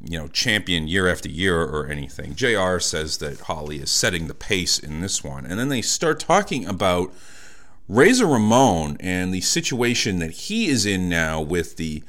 you 0.05 0.19
know, 0.19 0.29
champion 0.29 0.89
year 0.89 1.09
after 1.09 1.29
year 1.29 1.63
or 1.63 1.87
anything. 1.87 2.35
JR 2.35 2.79
says 2.79 3.19
that 3.19 3.41
Holly 3.41 3.79
is 3.79 3.91
setting 3.91 4.27
the 4.27 4.35
pace 4.35 4.79
in 4.79 5.01
this 5.01 5.23
one. 5.23 5.47
And 5.47 5.59
then 5.59 5.69
they 5.69 5.83
start 5.83 6.21
talking 6.21 6.67
about 6.67 7.13
Razor 7.89 8.27
Ramon 8.27 8.97
and 9.01 9.33
the 9.33 9.41
situation 9.41 10.19
that 10.19 10.31
he 10.33 10.69
is 10.69 10.87
in 10.87 11.09
now 11.09 11.41
with 11.41 11.77
the 11.77 12.03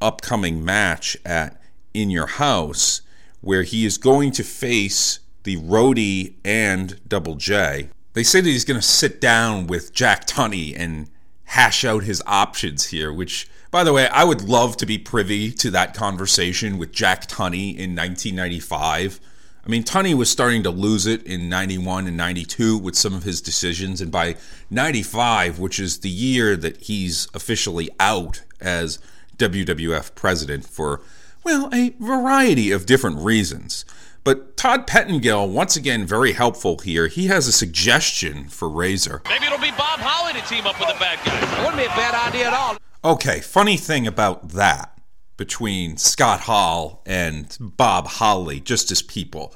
upcoming 0.00 0.64
match 0.64 1.16
at 1.24 1.60
In 1.92 2.10
Your 2.10 2.26
House, 2.26 3.02
where 3.40 3.62
he 3.62 3.84
is 3.84 3.98
going 3.98 4.32
to 4.32 4.44
face 4.44 5.20
the 5.44 5.56
Roadie 5.56 6.34
and 6.44 7.00
Double 7.08 7.34
J. 7.34 7.88
They 8.12 8.22
say 8.22 8.40
that 8.40 8.48
he's 8.48 8.64
going 8.64 8.80
to 8.80 8.86
sit 8.86 9.20
down 9.20 9.66
with 9.66 9.92
Jack 9.92 10.26
Tunney 10.26 10.74
and 10.76 11.08
hash 11.44 11.84
out 11.84 12.04
his 12.04 12.22
options 12.26 12.86
here, 12.86 13.12
which 13.12 13.48
by 13.70 13.84
the 13.84 13.92
way, 13.92 14.08
I 14.08 14.24
would 14.24 14.42
love 14.42 14.76
to 14.78 14.86
be 14.86 14.98
privy 14.98 15.52
to 15.52 15.70
that 15.70 15.94
conversation 15.94 16.78
with 16.78 16.92
Jack 16.92 17.28
Tunney 17.28 17.70
in 17.70 17.94
1995. 17.94 19.20
I 19.64 19.68
mean, 19.68 19.84
Tunney 19.84 20.14
was 20.14 20.30
starting 20.30 20.62
to 20.64 20.70
lose 20.70 21.06
it 21.06 21.22
in 21.22 21.48
91 21.48 22.08
and 22.08 22.16
92 22.16 22.78
with 22.78 22.96
some 22.96 23.14
of 23.14 23.22
his 23.22 23.40
decisions. 23.40 24.00
And 24.00 24.10
by 24.10 24.36
95, 24.70 25.58
which 25.58 25.78
is 25.78 25.98
the 25.98 26.08
year 26.08 26.56
that 26.56 26.78
he's 26.78 27.28
officially 27.34 27.90
out 28.00 28.42
as 28.60 28.98
WWF 29.36 30.14
president 30.14 30.66
for, 30.66 31.00
well, 31.44 31.68
a 31.72 31.90
variety 32.00 32.72
of 32.72 32.86
different 32.86 33.18
reasons. 33.18 33.84
But 34.24 34.56
Todd 34.56 34.86
Pettengill, 34.86 35.48
once 35.48 35.76
again, 35.76 36.06
very 36.06 36.32
helpful 36.32 36.78
here. 36.78 37.06
He 37.06 37.28
has 37.28 37.46
a 37.46 37.52
suggestion 37.52 38.48
for 38.48 38.68
Razor. 38.68 39.22
Maybe 39.28 39.46
it'll 39.46 39.58
be 39.58 39.70
Bob 39.70 40.00
Holly 40.00 40.32
to 40.38 40.46
team 40.46 40.66
up 40.66 40.78
with 40.78 40.88
the 40.88 40.98
bad 40.98 41.24
guys. 41.24 41.42
It 41.42 41.58
wouldn't 41.60 41.76
be 41.76 41.84
a 41.84 41.96
bad 41.96 42.28
idea 42.28 42.48
at 42.48 42.52
all. 42.52 42.76
Okay, 43.02 43.40
funny 43.40 43.78
thing 43.78 44.06
about 44.06 44.50
that 44.50 44.98
between 45.38 45.96
Scott 45.96 46.40
Hall 46.40 47.02
and 47.06 47.56
Bob 47.58 48.06
Holly, 48.06 48.60
just 48.60 48.90
as 48.90 49.00
people. 49.00 49.54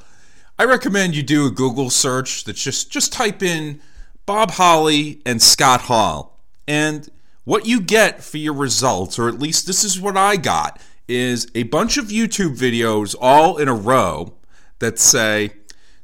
I 0.58 0.64
recommend 0.64 1.14
you 1.14 1.22
do 1.22 1.46
a 1.46 1.50
Google 1.50 1.90
search 1.90 2.44
that's 2.44 2.62
just 2.62 2.90
just 2.90 3.12
type 3.12 3.42
in 3.42 3.82
Bob 4.24 4.52
Holly 4.52 5.20
and 5.26 5.42
Scott 5.42 5.82
Hall. 5.82 6.40
And 6.66 7.06
what 7.44 7.66
you 7.66 7.82
get 7.82 8.24
for 8.24 8.38
your 8.38 8.54
results, 8.54 9.18
or 9.18 9.28
at 9.28 9.38
least 9.38 9.66
this 9.66 9.84
is 9.84 10.00
what 10.00 10.16
I 10.16 10.36
got, 10.36 10.80
is 11.06 11.46
a 11.54 11.64
bunch 11.64 11.98
of 11.98 12.06
YouTube 12.06 12.56
videos 12.56 13.14
all 13.20 13.58
in 13.58 13.68
a 13.68 13.74
row 13.74 14.32
that 14.78 14.98
say 14.98 15.50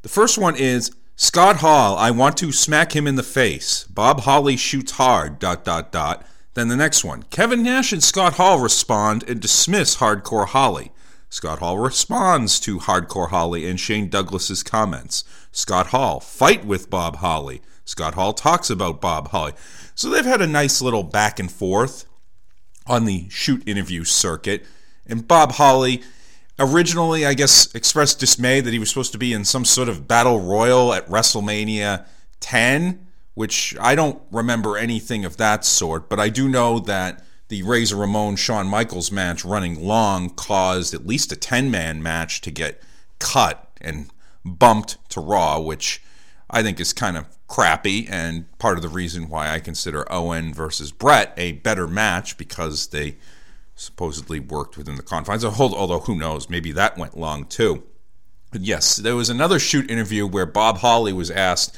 the 0.03 0.11
first 0.11 0.37
one 0.37 0.57
is 0.57 0.91
Scott 1.17 1.57
Hall, 1.57 1.97
I 1.97 2.11
want 2.11 2.37
to 2.39 2.53
smack 2.53 2.95
him 2.95 3.07
in 3.07 3.15
the 3.15 3.23
face. 3.23 3.85
Bob 3.85 4.21
Holly 4.21 4.59
shoots 4.59 4.93
hard, 4.93 5.39
dot 5.39 5.65
dot 5.65 5.91
dot. 5.91 6.27
Then 6.61 6.69
the 6.69 6.77
next 6.77 7.05
one 7.05 7.23
Kevin 7.31 7.63
Nash 7.63 7.91
and 7.91 8.05
Scott 8.05 8.35
Hall 8.35 8.61
respond 8.61 9.25
and 9.27 9.41
dismiss 9.41 9.97
Hardcore 9.97 10.49
Holly. 10.49 10.93
Scott 11.31 11.61
Hall 11.61 11.79
responds 11.79 12.61
to 12.61 12.81
Hardcore 12.81 13.31
Holly 13.31 13.67
and 13.67 13.81
Shane 13.81 14.11
Douglas's 14.11 14.63
comments. 14.63 15.25
Scott 15.53 15.87
Hall, 15.87 16.21
fight 16.21 16.67
with 16.67 16.91
Bob 16.91 17.17
Holly. 17.17 17.63
Scott 17.87 18.13
Hall 18.13 18.35
talks 18.35 18.69
about 18.69 19.01
Bob 19.01 19.29
Holly. 19.29 19.55
So 19.95 20.11
they've 20.11 20.23
had 20.23 20.43
a 20.43 20.47
nice 20.47 20.83
little 20.83 21.03
back 21.03 21.41
and 21.41 21.51
forth 21.51 22.05
on 22.87 23.07
the 23.07 23.27
shoot 23.31 23.67
interview 23.67 24.05
circuit. 24.05 24.67
And 25.07 25.27
Bob 25.27 25.53
Holly 25.53 26.03
originally, 26.59 27.25
I 27.25 27.33
guess, 27.33 27.75
expressed 27.75 28.21
dismay 28.21 28.61
that 28.61 28.75
he 28.75 28.79
was 28.79 28.91
supposed 28.91 29.13
to 29.13 29.19
be 29.19 29.33
in 29.33 29.47
some 29.47 29.65
sort 29.65 29.89
of 29.89 30.07
battle 30.07 30.43
royal 30.43 30.93
at 30.93 31.09
WrestleMania 31.09 32.05
10 32.41 33.07
which 33.35 33.77
I 33.81 33.95
don't 33.95 34.21
remember 34.31 34.77
anything 34.77 35.25
of 35.25 35.37
that 35.39 35.65
sort, 35.65 36.09
but 36.09 36.21
I 36.21 36.29
do 36.29 36.49
know 36.49 36.79
that 36.81 37.25
the 37.49 37.63
Razor 37.63 37.97
Ramon 37.97 38.37
Shawn 38.37 38.69
Michaels 38.69 39.11
match 39.11 39.45
running 39.45 39.85
long 39.85 40.31
caused 40.31 40.95
at 40.95 41.07
least 41.07 41.33
a 41.33 41.37
10 41.37 41.71
man 41.71 42.03
match 42.03 42.41
to 42.43 42.51
get 42.51 42.83
cut 43.19 43.69
and 43.81 44.11
bumped 44.45 44.99
to 45.11 45.21
Raw, 45.21 45.59
which 45.59 46.03
I 46.49 46.63
think 46.63 46.81
is 46.81 46.93
kind 46.93 47.17
of 47.17 47.27
crappy 47.49 48.07
and 48.09 48.47
part 48.59 48.79
of 48.79 48.83
the 48.83 48.89
reason 48.89 49.29
why 49.29 49.51
I 49.51 49.59
consider 49.59 50.11
Owen 50.13 50.55
versus 50.55 50.93
Bret 50.93 51.35
a 51.37 51.53
better 51.53 51.87
match 51.87 52.37
because 52.37 52.89
they 52.89 53.17
supposedly 53.75 54.39
worked 54.39 54.77
within 54.77 54.97
the 54.97 55.03
confines. 55.03 55.45
Although, 55.45 56.01
who 56.01 56.15
knows, 56.15 56.49
maybe 56.49 56.71
that 56.73 56.99
went 56.99 57.17
long 57.17 57.47
too. 57.47 57.83
But 58.53 58.63
yes, 58.63 58.97
there 58.97 59.17
was 59.17 59.31
another 59.31 59.59
shoot 59.59 59.91
interview 59.91 60.27
where 60.27 60.47
Bob 60.47 60.79
Holly 60.79 61.13
was 61.13 61.31
asked 61.31 61.77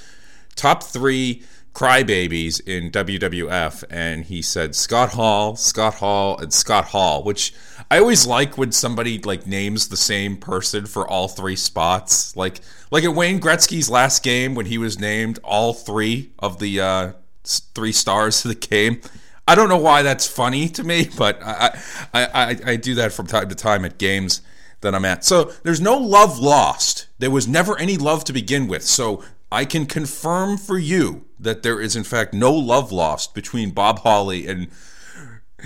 top 0.54 0.82
three 0.82 1.42
crybabies 1.74 2.60
in 2.66 2.90
WWF, 2.90 3.84
and 3.90 4.24
he 4.24 4.42
said 4.42 4.74
Scott 4.74 5.10
Hall, 5.10 5.56
Scott 5.56 5.94
Hall, 5.94 6.38
and 6.38 6.52
Scott 6.52 6.86
Hall, 6.86 7.22
which 7.22 7.54
I 7.90 7.98
always 7.98 8.26
like 8.26 8.58
when 8.58 8.72
somebody 8.72 9.18
like 9.18 9.46
names 9.46 9.88
the 9.88 9.96
same 9.96 10.36
person 10.36 10.86
for 10.86 11.08
all 11.08 11.28
three 11.28 11.56
spots. 11.56 12.36
Like 12.36 12.60
like 12.90 13.04
at 13.04 13.14
Wayne 13.14 13.40
Gretzky's 13.40 13.88
last 13.88 14.22
game 14.22 14.54
when 14.54 14.66
he 14.66 14.78
was 14.78 14.98
named 14.98 15.38
all 15.42 15.72
three 15.72 16.32
of 16.38 16.58
the 16.58 16.80
uh, 16.80 17.12
three 17.44 17.92
stars 17.92 18.44
of 18.44 18.50
the 18.50 18.66
game. 18.66 19.00
I 19.48 19.54
don't 19.54 19.68
know 19.68 19.78
why 19.78 20.02
that's 20.02 20.26
funny 20.26 20.68
to 20.68 20.84
me, 20.84 21.08
but 21.18 21.42
I, 21.42 21.78
I, 22.14 22.24
I, 22.26 22.56
I 22.64 22.76
do 22.76 22.94
that 22.96 23.12
from 23.12 23.26
time 23.26 23.48
to 23.48 23.54
time 23.54 23.84
at 23.84 23.98
games 23.98 24.40
that 24.82 24.94
I'm 24.94 25.04
at. 25.04 25.24
So 25.24 25.52
there's 25.62 25.80
no 25.80 25.96
love 25.96 26.38
lost. 26.38 27.08
There 27.18 27.30
was 27.30 27.48
never 27.48 27.78
any 27.78 27.96
love 27.96 28.24
to 28.24 28.32
begin 28.32 28.68
with. 28.68 28.82
So 28.82 29.24
I 29.52 29.66
can 29.66 29.84
confirm 29.84 30.56
for 30.56 30.78
you 30.78 31.26
that 31.38 31.62
there 31.62 31.78
is, 31.78 31.94
in 31.94 32.04
fact, 32.04 32.32
no 32.32 32.52
love 32.52 32.90
lost 32.90 33.34
between 33.34 33.70
Bob 33.70 33.98
Holly 33.98 34.46
and 34.46 34.68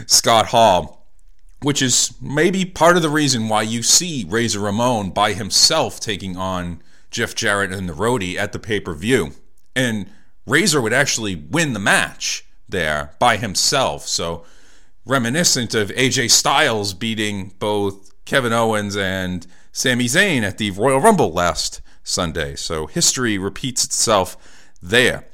Scott 0.06 0.46
Hall, 0.46 1.06
which 1.62 1.80
is 1.80 2.12
maybe 2.20 2.64
part 2.64 2.96
of 2.96 3.02
the 3.02 3.08
reason 3.08 3.48
why 3.48 3.62
you 3.62 3.84
see 3.84 4.26
Razor 4.28 4.58
Ramon 4.58 5.10
by 5.10 5.34
himself 5.34 6.00
taking 6.00 6.36
on 6.36 6.82
Jeff 7.12 7.36
Jarrett 7.36 7.72
and 7.72 7.88
the 7.88 7.92
Roadie 7.92 8.36
at 8.36 8.52
the 8.52 8.58
pay 8.58 8.80
per 8.80 8.92
view. 8.92 9.30
And 9.76 10.10
Razor 10.46 10.80
would 10.80 10.92
actually 10.92 11.36
win 11.36 11.72
the 11.72 11.78
match 11.78 12.44
there 12.68 13.12
by 13.20 13.36
himself. 13.36 14.08
So, 14.08 14.44
reminiscent 15.04 15.76
of 15.76 15.90
AJ 15.90 16.32
Styles 16.32 16.92
beating 16.92 17.52
both 17.60 18.12
Kevin 18.24 18.52
Owens 18.52 18.96
and 18.96 19.46
Sami 19.70 20.06
Zayn 20.06 20.42
at 20.42 20.58
the 20.58 20.72
Royal 20.72 21.00
Rumble 21.00 21.32
last 21.32 21.80
Sunday. 22.06 22.56
So, 22.56 22.86
history 22.86 23.36
repeats 23.36 23.84
itself 23.84 24.36
there. 24.80 25.26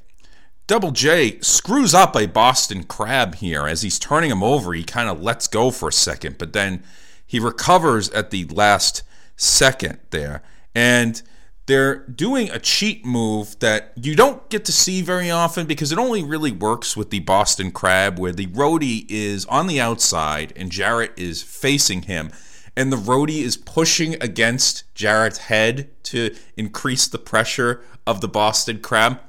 Double 0.67 0.91
J 0.91 1.39
screws 1.41 1.93
up 1.93 2.17
a 2.17 2.27
Boston 2.27 2.85
Crab 2.85 3.37
here 3.37 3.67
as 3.67 3.83
he's 3.83 3.99
turning 3.99 4.31
him 4.31 4.43
over. 4.43 4.73
He 4.73 4.85
kind 4.85 5.09
of 5.09 5.23
lets 5.23 5.47
go 5.47 5.71
for 5.71 5.89
a 5.89 5.93
second, 5.93 6.39
but 6.39 6.53
then 6.53 6.83
he 7.27 7.39
recovers 7.39 8.09
at 8.11 8.31
the 8.31 8.45
last 8.47 9.03
second 9.37 9.99
there. 10.11 10.43
And 10.75 11.21
they're 11.67 12.07
doing 12.07 12.51
a 12.51 12.59
cheat 12.59 13.05
move 13.05 13.59
that 13.61 13.93
you 13.97 14.17
don't 14.17 14.49
get 14.51 14.65
to 14.65 14.73
see 14.73 15.01
very 15.03 15.31
often 15.31 15.67
because 15.67 15.93
it 15.93 15.99
only 15.99 16.25
really 16.25 16.53
works 16.53 16.97
with 16.97 17.11
the 17.11 17.21
Boston 17.21 17.71
Crab, 17.71 18.19
where 18.19 18.33
the 18.33 18.47
roadie 18.49 19.07
is 19.09 19.45
on 19.47 19.67
the 19.67 19.81
outside 19.81 20.53
and 20.57 20.73
Jarrett 20.73 21.13
is 21.17 21.43
facing 21.43 22.03
him. 22.03 22.31
And 22.77 22.93
the 22.93 22.97
roadie 22.97 23.43
is 23.43 23.57
pushing 23.57 24.15
against 24.23 24.93
Jarrett's 24.95 25.39
head 25.39 25.91
to 26.05 26.35
increase 26.57 27.07
the 27.07 27.19
pressure 27.19 27.83
of 28.07 28.21
the 28.21 28.29
Boston 28.29 28.81
Crab 28.81 29.21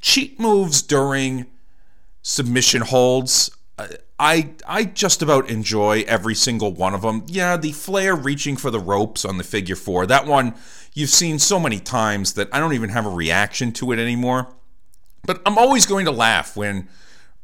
cheat 0.00 0.40
moves 0.40 0.82
during 0.82 1.46
submission 2.22 2.82
holds. 2.82 3.50
uh, 3.78 3.88
I 4.18 4.50
I 4.66 4.84
just 4.84 5.22
about 5.22 5.48
enjoy 5.48 6.04
every 6.06 6.34
single 6.34 6.72
one 6.72 6.94
of 6.94 7.02
them. 7.02 7.24
Yeah, 7.26 7.56
the 7.56 7.72
Flair 7.72 8.14
reaching 8.14 8.56
for 8.56 8.70
the 8.70 8.80
ropes 8.80 9.24
on 9.24 9.38
the 9.38 9.44
figure 9.44 9.76
four. 9.76 10.04
That 10.06 10.26
one 10.26 10.54
you've 10.92 11.10
seen 11.10 11.38
so 11.38 11.58
many 11.58 11.78
times 11.78 12.34
that 12.34 12.48
I 12.52 12.60
don't 12.60 12.74
even 12.74 12.90
have 12.90 13.06
a 13.06 13.10
reaction 13.10 13.72
to 13.72 13.92
it 13.92 13.98
anymore. 13.98 14.54
But 15.24 15.40
I'm 15.46 15.56
always 15.56 15.86
going 15.86 16.04
to 16.06 16.10
laugh 16.10 16.56
when 16.56 16.88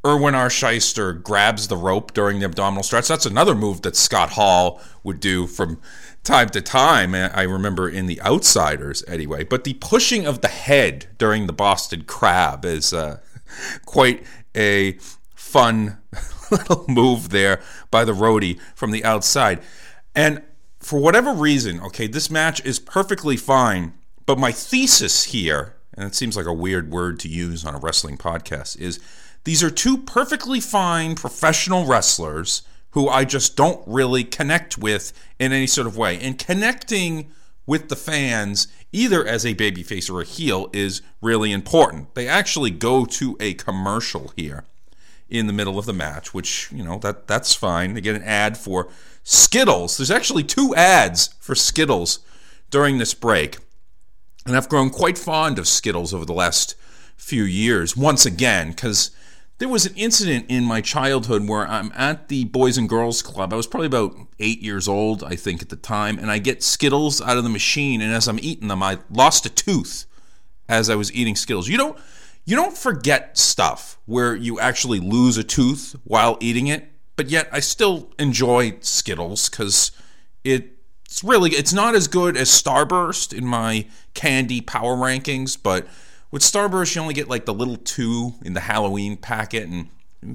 Irwin 0.05 0.35
R. 0.35 0.47
Schyster 0.49 1.21
grabs 1.21 1.67
the 1.67 1.77
rope 1.77 2.13
during 2.13 2.39
the 2.39 2.45
abdominal 2.45 2.83
stretch. 2.83 3.07
That's 3.07 3.25
another 3.25 3.55
move 3.55 3.81
that 3.81 3.95
Scott 3.95 4.31
Hall 4.31 4.79
would 5.03 5.19
do 5.19 5.47
from 5.47 5.81
time 6.23 6.49
to 6.49 6.61
time. 6.61 7.15
I 7.15 7.43
remember 7.43 7.89
in 7.89 8.05
The 8.05 8.21
Outsiders, 8.21 9.03
anyway. 9.07 9.43
But 9.43 9.63
the 9.63 9.73
pushing 9.75 10.25
of 10.25 10.41
the 10.41 10.47
head 10.47 11.07
during 11.17 11.47
the 11.47 11.53
Boston 11.53 12.03
Crab 12.03 12.63
is 12.63 12.93
uh, 12.93 13.19
quite 13.85 14.23
a 14.55 14.93
fun 15.33 15.97
little 16.51 16.85
move 16.87 17.29
there 17.29 17.61
by 17.91 18.05
the 18.05 18.13
roadie 18.13 18.59
from 18.75 18.91
the 18.91 19.03
outside. 19.03 19.61
And 20.15 20.41
for 20.79 20.99
whatever 20.99 21.33
reason, 21.33 21.81
okay, 21.81 22.07
this 22.07 22.29
match 22.29 22.63
is 22.65 22.79
perfectly 22.79 23.37
fine. 23.37 23.93
But 24.25 24.37
my 24.37 24.51
thesis 24.51 25.25
here, 25.25 25.75
and 25.93 26.05
it 26.05 26.15
seems 26.15 26.37
like 26.37 26.45
a 26.45 26.53
weird 26.53 26.91
word 26.91 27.19
to 27.21 27.29
use 27.29 27.65
on 27.65 27.75
a 27.75 27.79
wrestling 27.79 28.17
podcast, 28.17 28.79
is 28.79 28.99
these 29.47 29.63
are 29.63 29.71
two 29.71 29.97
perfectly 29.97 30.59
fine 30.59 31.15
professional 31.15 31.85
wrestlers 31.85 32.63
who 32.89 33.07
I 33.07 33.23
just 33.23 33.55
don't 33.55 33.81
really 33.87 34.25
connect 34.25 34.77
with 34.77 35.13
in 35.39 35.53
any 35.53 35.67
sort 35.67 35.87
of 35.87 35.95
way. 35.95 36.19
And 36.19 36.37
connecting 36.37 37.31
with 37.65 37.87
the 37.87 37.95
fans, 37.95 38.67
either 38.91 39.25
as 39.25 39.45
a 39.45 39.55
babyface 39.55 40.11
or 40.11 40.19
a 40.19 40.25
heel, 40.25 40.69
is 40.73 41.01
really 41.21 41.53
important. 41.53 42.13
They 42.13 42.27
actually 42.27 42.71
go 42.71 43.05
to 43.05 43.37
a 43.39 43.53
commercial 43.53 44.33
here 44.35 44.65
in 45.29 45.47
the 45.47 45.53
middle 45.53 45.79
of 45.79 45.85
the 45.85 45.93
match, 45.93 46.33
which, 46.33 46.69
you 46.73 46.83
know, 46.83 46.97
that 46.97 47.27
that's 47.27 47.55
fine. 47.55 47.93
They 47.93 48.01
get 48.01 48.17
an 48.17 48.23
ad 48.23 48.57
for 48.57 48.89
Skittles. 49.23 49.95
There's 49.95 50.11
actually 50.11 50.43
two 50.43 50.75
ads 50.75 51.29
for 51.39 51.55
Skittles 51.55 52.19
during 52.69 52.97
this 52.97 53.13
break. 53.13 53.59
And 54.45 54.57
I've 54.57 54.67
grown 54.67 54.89
quite 54.89 55.17
fond 55.17 55.57
of 55.57 55.69
Skittles 55.69 56.13
over 56.13 56.25
the 56.25 56.33
last 56.33 56.75
few 57.15 57.43
years, 57.43 57.95
once 57.95 58.25
again, 58.25 58.71
because 58.71 59.11
there 59.59 59.67
was 59.67 59.85
an 59.85 59.95
incident 59.95 60.45
in 60.49 60.63
my 60.63 60.81
childhood 60.81 61.47
where 61.47 61.67
I'm 61.67 61.91
at 61.95 62.27
the 62.27 62.45
Boys 62.45 62.77
and 62.77 62.87
Girls 62.87 63.21
Club. 63.21 63.51
I 63.51 63.55
was 63.55 63.65
probably 63.65 63.87
about 63.87 64.15
eight 64.39 64.61
years 64.61 64.87
old, 64.87 65.23
I 65.23 65.35
think, 65.35 65.61
at 65.61 65.69
the 65.69 65.75
time, 65.75 66.19
and 66.19 66.29
I 66.29 66.37
get 66.37 66.63
Skittles 66.63 67.21
out 67.21 67.37
of 67.37 67.43
the 67.43 67.49
machine, 67.49 68.01
and 68.01 68.13
as 68.13 68.27
I'm 68.27 68.39
eating 68.39 68.67
them, 68.67 68.83
I 68.83 68.99
lost 69.09 69.45
a 69.45 69.49
tooth 69.49 70.05
as 70.69 70.89
I 70.89 70.95
was 70.95 71.11
eating 71.11 71.35
Skittles. 71.35 71.67
You 71.67 71.77
don't 71.77 71.97
you 72.45 72.55
don't 72.55 72.77
forget 72.77 73.37
stuff 73.37 73.97
where 74.05 74.35
you 74.35 74.59
actually 74.59 74.99
lose 74.99 75.37
a 75.37 75.43
tooth 75.43 75.95
while 76.05 76.37
eating 76.39 76.67
it, 76.67 76.89
but 77.15 77.29
yet 77.29 77.49
I 77.51 77.59
still 77.59 78.13
enjoy 78.19 78.77
Skittles 78.79 79.49
because 79.49 79.91
it's 80.43 81.23
really 81.23 81.51
it's 81.51 81.73
not 81.73 81.95
as 81.95 82.07
good 82.07 82.37
as 82.37 82.49
Starburst 82.49 83.35
in 83.35 83.45
my 83.45 83.87
candy 84.13 84.61
power 84.61 84.95
rankings, 84.95 85.57
but 85.61 85.87
with 86.37 86.43
Starburst, 86.43 86.95
you 86.95 87.01
only 87.01 87.15
get 87.15 87.27
like 87.27 87.45
the 87.45 87.53
little 87.53 87.77
two 87.77 88.35
in 88.45 88.53
the 88.53 88.59
Halloween 88.59 89.17
packet, 89.17 89.67
and 89.67 89.89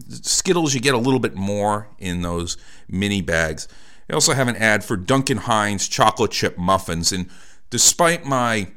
Skittles, 0.08 0.74
you 0.74 0.80
get 0.80 0.94
a 0.94 0.98
little 0.98 1.20
bit 1.20 1.36
more 1.36 1.90
in 2.00 2.22
those 2.22 2.56
mini 2.88 3.22
bags. 3.22 3.68
They 4.08 4.14
also 4.14 4.32
have 4.32 4.48
an 4.48 4.56
ad 4.56 4.82
for 4.82 4.96
Duncan 4.96 5.36
Hines 5.36 5.86
chocolate 5.86 6.32
chip 6.32 6.58
muffins, 6.58 7.12
and 7.12 7.30
despite 7.70 8.24
my 8.24 8.72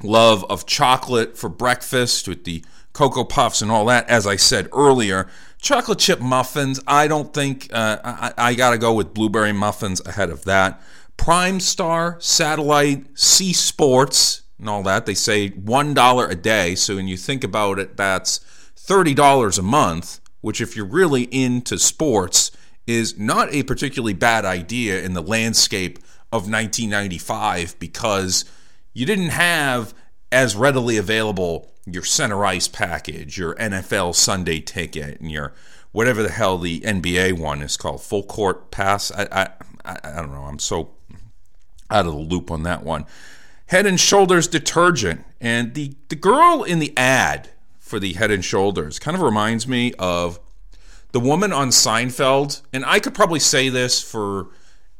love 0.00 0.44
of 0.44 0.64
chocolate 0.64 1.36
for 1.36 1.48
breakfast 1.48 2.28
with 2.28 2.44
the 2.44 2.64
Cocoa 2.92 3.24
Puffs 3.24 3.60
and 3.60 3.72
all 3.72 3.86
that, 3.86 4.08
as 4.08 4.24
I 4.24 4.36
said 4.36 4.68
earlier, 4.72 5.26
chocolate 5.60 5.98
chip 5.98 6.20
muffins, 6.20 6.78
I 6.86 7.08
don't 7.08 7.34
think 7.34 7.68
uh, 7.72 7.98
I, 8.04 8.32
I 8.38 8.54
got 8.54 8.70
to 8.70 8.78
go 8.78 8.94
with 8.94 9.12
blueberry 9.12 9.52
muffins 9.52 10.00
ahead 10.06 10.30
of 10.30 10.44
that. 10.44 10.80
Prime 11.16 11.58
Star, 11.58 12.16
Satellite, 12.20 13.06
C 13.18 13.52
Sports, 13.52 14.42
and 14.58 14.68
all 14.68 14.82
that. 14.84 15.06
They 15.06 15.14
say 15.14 15.50
$1 15.50 16.30
a 16.30 16.34
day. 16.34 16.74
So 16.74 16.96
when 16.96 17.08
you 17.08 17.16
think 17.16 17.44
about 17.44 17.78
it, 17.78 17.96
that's 17.96 18.40
$30 18.76 19.58
a 19.58 19.62
month, 19.62 20.20
which, 20.40 20.60
if 20.60 20.76
you're 20.76 20.86
really 20.86 21.24
into 21.24 21.78
sports, 21.78 22.50
is 22.86 23.18
not 23.18 23.52
a 23.52 23.62
particularly 23.62 24.12
bad 24.12 24.44
idea 24.44 25.02
in 25.02 25.14
the 25.14 25.22
landscape 25.22 25.98
of 26.32 26.50
1995 26.50 27.78
because 27.78 28.44
you 28.92 29.06
didn't 29.06 29.30
have 29.30 29.94
as 30.30 30.56
readily 30.56 30.96
available 30.96 31.70
your 31.86 32.02
center 32.02 32.44
ice 32.44 32.68
package, 32.68 33.38
your 33.38 33.54
NFL 33.54 34.14
Sunday 34.14 34.60
ticket, 34.60 35.20
and 35.20 35.30
your 35.30 35.54
whatever 35.92 36.22
the 36.22 36.30
hell 36.30 36.58
the 36.58 36.80
NBA 36.80 37.38
one 37.38 37.62
is 37.62 37.76
called, 37.76 38.02
full 38.02 38.24
court 38.24 38.70
pass. 38.70 39.12
I, 39.12 39.28
I, 39.84 39.98
I 40.02 40.16
don't 40.16 40.32
know. 40.32 40.44
I'm 40.44 40.58
so 40.58 40.90
out 41.90 42.06
of 42.06 42.12
the 42.12 42.18
loop 42.18 42.50
on 42.50 42.64
that 42.64 42.82
one. 42.82 43.06
Head 43.66 43.86
and 43.86 43.98
Shoulders 43.98 44.46
detergent. 44.46 45.24
And 45.40 45.74
the, 45.74 45.94
the 46.08 46.16
girl 46.16 46.62
in 46.62 46.78
the 46.78 46.96
ad 46.96 47.50
for 47.78 47.98
the 47.98 48.14
Head 48.14 48.30
and 48.30 48.44
Shoulders 48.44 48.98
kind 48.98 49.16
of 49.16 49.22
reminds 49.22 49.66
me 49.66 49.92
of 49.98 50.40
the 51.12 51.20
woman 51.20 51.52
on 51.52 51.68
Seinfeld. 51.68 52.62
And 52.72 52.84
I 52.84 52.98
could 52.98 53.14
probably 53.14 53.40
say 53.40 53.68
this 53.68 54.02
for 54.02 54.48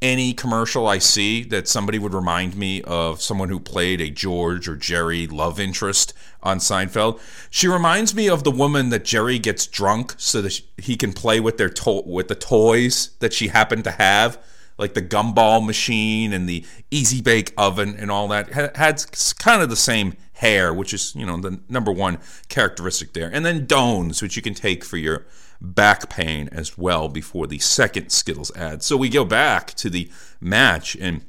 any 0.03 0.35
commercial 0.35 0.87
I 0.87 0.99
see 0.99 1.45
that 1.45 1.67
somebody 1.67 1.99
would 1.99 2.13
remind 2.13 2.57
me 2.57 2.83
of 2.83 3.23
someone 3.23 3.49
who 3.49 3.59
played 3.59 4.03
a 4.03 4.11
George 4.11 4.69
or 4.69 4.77
Jerry 4.77 5.27
love 5.27 5.59
interest 5.59 6.13
on 6.43 6.59
Seinfeld. 6.59 7.21
She 7.49 7.69
reminds 7.69 8.15
me 8.15 8.29
of 8.29 8.45
the 8.45 8.51
woman 8.51 8.91
that 8.91 9.05
Jerry 9.05 9.39
gets 9.39 9.67
drunk 9.67 10.15
so 10.19 10.43
that 10.43 10.61
he 10.77 10.97
can 10.97 11.15
play 11.15 11.41
with 11.41 11.57
their 11.57 11.71
to- 11.71 12.03
with 12.05 12.29
the 12.29 12.35
toys 12.35 13.11
that 13.21 13.33
she 13.33 13.49
happened 13.49 13.85
to 13.85 13.93
have 13.93 14.39
like 14.79 14.95
the 14.95 15.03
gumball 15.03 15.65
machine 15.65 16.33
and 16.33 16.49
the 16.49 16.65
easy 16.91 17.21
bake 17.21 17.53
oven 17.57 17.95
and 17.97 18.11
all 18.11 18.29
that 18.29 18.53
had, 18.53 18.77
had 18.77 19.05
kind 19.39 19.63
of 19.63 19.69
the 19.69 19.77
same 19.77 20.15
hair, 20.35 20.75
which 20.75 20.93
is 20.93 21.15
you 21.15 21.25
know 21.25 21.37
the 21.37 21.61
number 21.69 21.93
one 21.93 22.19
characteristic 22.49 23.13
there. 23.13 23.31
And 23.33 23.45
then 23.45 23.67
Doan's, 23.67 24.23
which 24.23 24.37
you 24.37 24.43
can 24.43 24.55
take 24.55 24.85
for 24.85 24.97
your 24.97 25.27
back 25.61 26.11
pain 26.11 26.49
as 26.53 26.77
well 26.77 27.09
before 27.09 27.47
the 27.47 27.59
second 27.59 28.11
Skittles 28.11 28.55
ad. 28.57 28.83
So 28.83 28.97
we 28.97 29.09
go 29.09 29.25
back 29.25 29.75
to 29.75 29.89
the 29.89 30.11
match 30.41 30.97
and 31.01 31.25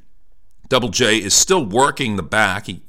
Double 0.68 0.88
J 0.88 1.18
is 1.18 1.34
still 1.34 1.64
working 1.64 2.16
the 2.16 2.22
back. 2.22 2.66
He 2.66 2.82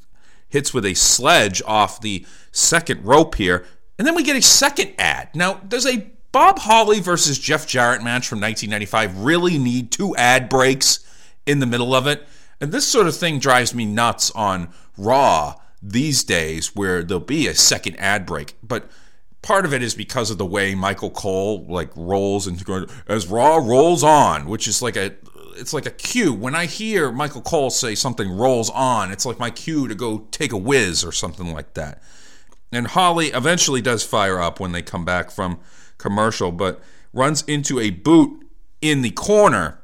hits 0.50 0.74
with 0.74 0.86
a 0.86 0.94
sledge 0.94 1.62
off 1.66 2.02
the 2.02 2.26
second 2.52 3.06
rope 3.06 3.36
here. 3.36 3.66
And 3.98 4.08
then 4.08 4.16
we 4.16 4.24
get 4.24 4.36
a 4.36 4.42
second 4.42 4.94
ad. 4.98 5.30
Now, 5.36 5.62
there's 5.64 5.86
a 5.86 6.10
Bob 6.32 6.60
Holly 6.60 7.00
versus 7.00 7.40
Jeff 7.40 7.68
Jarrett 7.68 8.04
match 8.04 8.28
from 8.28 8.40
1995 8.42 9.20
really 9.20 9.58
need 9.58 9.92
two 9.92 10.16
ad 10.16 10.50
breaks 10.50 11.00
in 11.46 11.60
the 11.60 11.66
middle 11.66 11.96
of 11.96 12.08
it. 12.08 12.28
And 12.60 12.72
this 12.72 12.88
sort 12.88 13.08
of 13.08 13.16
thing 13.16 13.40
drives 13.40 13.74
me 13.74 13.86
nuts 13.86 14.32
on 14.32 14.70
Raw 14.98 15.56
these 15.82 16.24
days 16.24 16.76
where 16.76 17.04
there'll 17.04 17.24
be 17.24 17.48
a 17.48 17.56
second 17.56 17.96
ad 17.98 18.26
break. 18.26 18.56
But 18.62 18.90
part 19.42 19.66
of 19.66 19.74
it 19.74 19.82
is 19.82 19.96
because 19.96 20.32
of 20.32 20.38
the 20.38 20.46
way 20.46 20.76
Michael 20.76 21.12
Cole 21.12 21.66
like 21.68 21.92
rolls 21.96 22.48
into 22.48 22.88
as 23.08 23.28
Raw 23.28 23.58
rolls 23.58 24.04
on, 24.04 24.48
which 24.48 24.68
is 24.68 24.82
like 24.82 24.96
a 24.96 25.14
it's 25.56 25.74
like 25.74 25.86
a 25.86 25.92
cue. 25.92 26.34
When 26.34 26.56
I 26.56 26.66
hear 26.66 27.12
Michael 27.12 27.42
Cole 27.42 27.70
say 27.70 27.96
something 27.96 28.30
rolls 28.30 28.70
on, 28.70 29.12
it's 29.12 29.26
like 29.26 29.40
my 29.40 29.50
cue 29.50 29.88
to 29.88 29.96
go 29.96 30.28
take 30.32 30.52
a 30.52 30.58
whiz 30.58 31.04
or 31.04 31.12
something 31.12 31.52
like 31.52 31.74
that. 31.74 32.02
And 32.72 32.88
Holly 32.88 33.28
eventually 33.28 33.82
does 33.82 34.04
fire 34.04 34.40
up 34.40 34.60
when 34.60 34.72
they 34.72 34.82
come 34.82 35.06
back 35.06 35.32
from 35.32 35.60
commercial, 35.98 36.52
but 36.52 36.82
runs 37.14 37.44
into 37.44 37.80
a 37.80 37.90
boot 37.90 38.46
in 38.82 39.02
the 39.02 39.12
corner. 39.12 39.80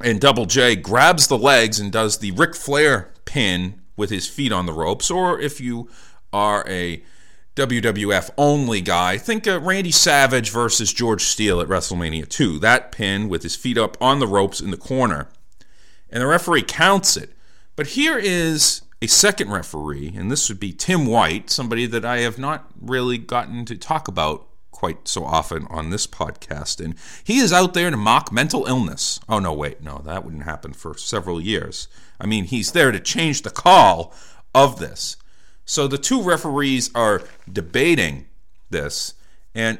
And 0.00 0.20
Double 0.20 0.46
J 0.46 0.76
grabs 0.76 1.28
the 1.28 1.38
legs 1.38 1.78
and 1.78 1.92
does 1.92 2.18
the 2.18 2.32
Ric 2.32 2.54
Flair 2.54 3.12
pin 3.24 3.80
with 3.96 4.10
his 4.10 4.28
feet 4.28 4.52
on 4.52 4.66
the 4.66 4.72
ropes. 4.72 5.10
Or 5.10 5.40
if 5.40 5.60
you 5.60 5.88
are 6.32 6.64
a 6.68 7.02
WWF 7.56 8.30
only 8.36 8.80
guy, 8.80 9.16
think 9.16 9.46
of 9.46 9.62
Randy 9.62 9.92
Savage 9.92 10.50
versus 10.50 10.92
George 10.92 11.22
Steele 11.22 11.60
at 11.60 11.68
WrestleMania 11.68 12.28
2. 12.28 12.58
That 12.58 12.90
pin 12.90 13.28
with 13.28 13.42
his 13.42 13.54
feet 13.54 13.78
up 13.78 13.96
on 14.00 14.18
the 14.18 14.26
ropes 14.26 14.60
in 14.60 14.70
the 14.70 14.76
corner. 14.76 15.28
And 16.10 16.20
the 16.20 16.26
referee 16.26 16.62
counts 16.62 17.16
it. 17.16 17.30
But 17.76 17.88
here 17.88 18.18
is 18.18 18.82
a 19.00 19.06
second 19.06 19.50
referee, 19.50 20.14
and 20.16 20.30
this 20.30 20.48
would 20.48 20.60
be 20.60 20.72
Tim 20.72 21.06
White, 21.06 21.50
somebody 21.50 21.86
that 21.86 22.04
I 22.04 22.18
have 22.18 22.38
not 22.38 22.66
really 22.80 23.18
gotten 23.18 23.64
to 23.66 23.76
talk 23.76 24.08
about 24.08 24.48
quite 24.84 25.08
so 25.08 25.24
often 25.24 25.66
on 25.70 25.88
this 25.88 26.06
podcast. 26.06 26.78
And 26.78 26.94
he 27.24 27.38
is 27.38 27.54
out 27.54 27.72
there 27.72 27.90
to 27.90 27.96
mock 27.96 28.30
mental 28.30 28.66
illness. 28.66 29.18
Oh, 29.26 29.38
no, 29.38 29.50
wait, 29.54 29.80
no, 29.80 30.02
that 30.04 30.26
wouldn't 30.26 30.42
happen 30.42 30.74
for 30.74 30.94
several 30.98 31.40
years. 31.40 31.88
I 32.20 32.26
mean, 32.26 32.44
he's 32.44 32.72
there 32.72 32.92
to 32.92 33.00
change 33.00 33.40
the 33.40 33.50
call 33.50 34.12
of 34.54 34.78
this. 34.78 35.16
So 35.64 35.88
the 35.88 35.96
two 35.96 36.20
referees 36.20 36.90
are 36.94 37.22
debating 37.50 38.26
this. 38.68 39.14
And 39.54 39.78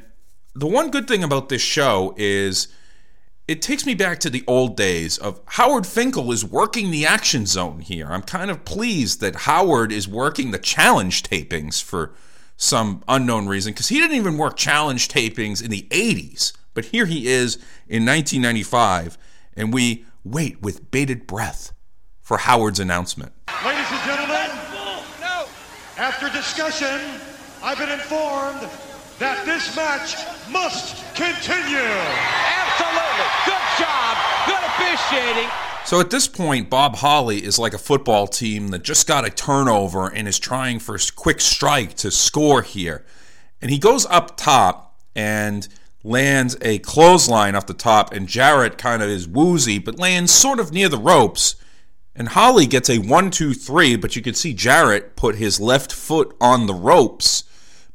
the 0.54 0.66
one 0.66 0.90
good 0.90 1.06
thing 1.06 1.22
about 1.22 1.50
this 1.50 1.60
show 1.60 2.14
is 2.16 2.68
it 3.46 3.60
takes 3.60 3.84
me 3.84 3.92
back 3.92 4.20
to 4.20 4.30
the 4.30 4.42
old 4.46 4.74
days 4.74 5.18
of 5.18 5.38
Howard 5.48 5.86
Finkel 5.86 6.32
is 6.32 6.46
working 6.46 6.90
the 6.90 7.04
action 7.04 7.44
zone 7.44 7.80
here. 7.80 8.06
I'm 8.06 8.22
kind 8.22 8.50
of 8.50 8.64
pleased 8.64 9.20
that 9.20 9.36
Howard 9.40 9.92
is 9.92 10.08
working 10.08 10.50
the 10.50 10.58
challenge 10.58 11.24
tapings 11.24 11.82
for 11.82 12.14
some 12.56 13.02
unknown 13.08 13.46
reason 13.46 13.72
because 13.72 13.88
he 13.88 13.98
didn't 14.00 14.16
even 14.16 14.38
work 14.38 14.56
challenge 14.56 15.08
tapings 15.08 15.62
in 15.62 15.70
the 15.70 15.86
80s. 15.90 16.52
But 16.74 16.86
here 16.86 17.06
he 17.06 17.28
is 17.28 17.56
in 17.88 18.04
1995, 18.04 19.16
and 19.56 19.72
we 19.72 20.04
wait 20.24 20.60
with 20.62 20.90
bated 20.90 21.26
breath 21.26 21.72
for 22.20 22.38
Howard's 22.38 22.80
announcement. 22.80 23.32
Ladies 23.64 23.86
and 23.90 24.00
gentlemen, 24.02 24.50
after 25.96 26.28
discussion, 26.30 27.00
I've 27.62 27.78
been 27.78 27.90
informed 27.90 28.68
that 29.18 29.46
this 29.46 29.76
match 29.76 30.18
must 30.50 30.98
continue. 31.14 31.78
Absolutely. 31.78 33.28
Good 33.46 33.66
job. 33.78 34.18
Good 34.50 34.64
officiating. 34.74 35.73
So 35.86 36.00
at 36.00 36.08
this 36.08 36.26
point, 36.26 36.70
Bob 36.70 36.96
Holly 36.96 37.44
is 37.44 37.58
like 37.58 37.74
a 37.74 37.78
football 37.78 38.26
team 38.26 38.68
that 38.68 38.82
just 38.82 39.06
got 39.06 39.26
a 39.26 39.30
turnover 39.30 40.08
and 40.08 40.26
is 40.26 40.38
trying 40.38 40.78
for 40.78 40.94
a 40.94 40.98
quick 41.14 41.42
strike 41.42 41.94
to 41.96 42.10
score 42.10 42.62
here. 42.62 43.04
And 43.60 43.70
he 43.70 43.78
goes 43.78 44.06
up 44.06 44.38
top 44.38 44.98
and 45.14 45.68
lands 46.02 46.56
a 46.62 46.78
clothesline 46.78 47.54
off 47.54 47.66
the 47.66 47.74
top, 47.74 48.14
and 48.14 48.26
Jarrett 48.26 48.78
kind 48.78 49.02
of 49.02 49.10
is 49.10 49.28
woozy, 49.28 49.78
but 49.78 49.98
lands 49.98 50.32
sort 50.32 50.58
of 50.58 50.72
near 50.72 50.88
the 50.88 50.98
ropes. 50.98 51.56
And 52.16 52.28
Holly 52.28 52.66
gets 52.66 52.88
a 52.88 52.98
one, 52.98 53.30
two, 53.30 53.52
three, 53.52 53.94
but 53.94 54.16
you 54.16 54.22
can 54.22 54.34
see 54.34 54.54
Jarrett 54.54 55.16
put 55.16 55.36
his 55.36 55.60
left 55.60 55.92
foot 55.92 56.34
on 56.40 56.66
the 56.66 56.74
ropes 56.74 57.44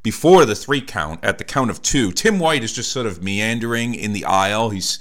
before 0.04 0.46
the 0.46 0.56
three 0.56 0.82
count 0.82 1.24
at 1.24 1.40
the 1.40 1.44
count 1.44 1.72
of 1.72 1.82
two. 1.82 2.12
Tim 2.12 2.38
White 2.38 2.64
is 2.64 2.74
just 2.74 2.92
sort 2.92 3.08
of 3.08 3.24
meandering 3.24 3.96
in 3.96 4.14
the 4.14 4.26
aisle. 4.26 4.70
He's 4.70 5.00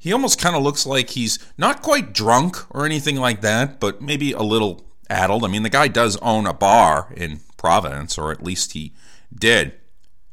he 0.00 0.14
almost 0.14 0.40
kind 0.40 0.56
of 0.56 0.62
looks 0.62 0.86
like 0.86 1.10
he's 1.10 1.38
not 1.58 1.82
quite 1.82 2.14
drunk 2.14 2.56
or 2.74 2.86
anything 2.86 3.16
like 3.16 3.42
that, 3.42 3.78
but 3.78 4.00
maybe 4.00 4.32
a 4.32 4.42
little 4.42 4.82
addled. 5.10 5.44
I 5.44 5.48
mean, 5.48 5.62
the 5.62 5.68
guy 5.68 5.88
does 5.88 6.16
own 6.22 6.46
a 6.46 6.54
bar 6.54 7.12
in 7.14 7.40
Providence, 7.58 8.16
or 8.16 8.32
at 8.32 8.42
least 8.42 8.72
he 8.72 8.94
did. 9.32 9.74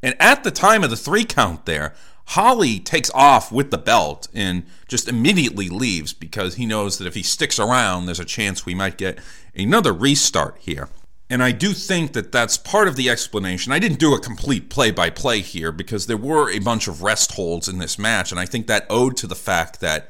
And 0.02 0.16
at 0.22 0.46
the 0.46 0.52
time 0.52 0.86
of 0.86 0.90
the 0.90 0.96
three 0.96 1.26
count 1.26 1.66
there, 1.66 1.94
Holly 2.28 2.80
takes 2.80 3.12
off 3.12 3.52
with 3.52 3.70
the 3.70 3.78
belt 3.78 4.30
and 4.34 4.64
just 4.88 5.10
immediately 5.10 5.68
leaves 5.68 6.14
because 6.14 6.56
he 6.56 6.66
knows 6.66 6.98
that 6.98 7.08
if 7.08 7.16
he 7.16 7.24
sticks 7.24 7.60
around, 7.60 8.06
there's 8.06 8.22
a 8.22 8.26
chance 8.26 8.66
we 8.66 8.74
might 8.74 8.98
get 8.98 9.20
another 9.54 9.92
restart 9.92 10.58
here. 10.60 10.88
And 11.30 11.44
I 11.44 11.52
do 11.52 11.74
think 11.74 12.14
that 12.14 12.32
that's 12.32 12.58
part 12.58 12.88
of 12.88 12.96
the 12.96 13.10
explanation. 13.10 13.74
I 13.74 13.80
didn't 13.80 14.00
do 14.00 14.14
a 14.14 14.20
complete 14.20 14.70
play 14.70 14.92
by 14.92 15.10
play 15.10 15.42
here 15.42 15.74
because 15.74 16.08
there 16.08 16.16
were 16.16 16.50
a 16.50 16.60
bunch 16.60 16.88
of 16.88 17.04
rest 17.04 17.34
holds 17.34 17.68
in 17.68 17.80
this 17.80 18.00
match. 18.00 18.32
And 18.32 18.40
I 18.40 18.46
think 18.46 18.68
that 18.68 18.86
owed 18.90 19.18
to 19.18 19.28
the 19.28 19.36
fact 19.36 19.82
that 19.82 20.10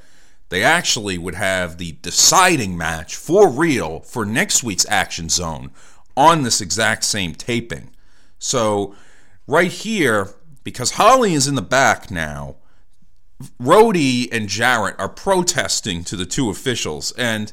they 0.50 0.64
actually 0.64 1.18
would 1.18 1.36
have 1.36 1.78
the 1.78 1.98
deciding 2.02 2.78
match 2.78 3.16
for 3.16 3.50
real 3.50 4.02
for 4.02 4.26
next 4.26 4.64
week's 4.64 4.86
Action 4.90 5.28
Zone 5.28 5.72
on 6.16 6.44
this 6.44 6.62
exact 6.62 7.04
same 7.04 7.34
taping. 7.34 7.90
So, 8.40 8.96
right 9.48 9.72
here, 9.72 10.30
because 10.64 10.92
Holly 10.92 11.34
is 11.34 11.48
in 11.48 11.56
the 11.56 11.62
back 11.62 12.12
now, 12.12 12.58
Rhodey 13.62 14.28
and 14.32 14.48
Jarrett 14.48 14.96
are 15.00 15.10
protesting 15.10 16.04
to 16.06 16.16
the 16.16 16.26
two 16.26 16.50
officials. 16.50 17.12
And 17.14 17.52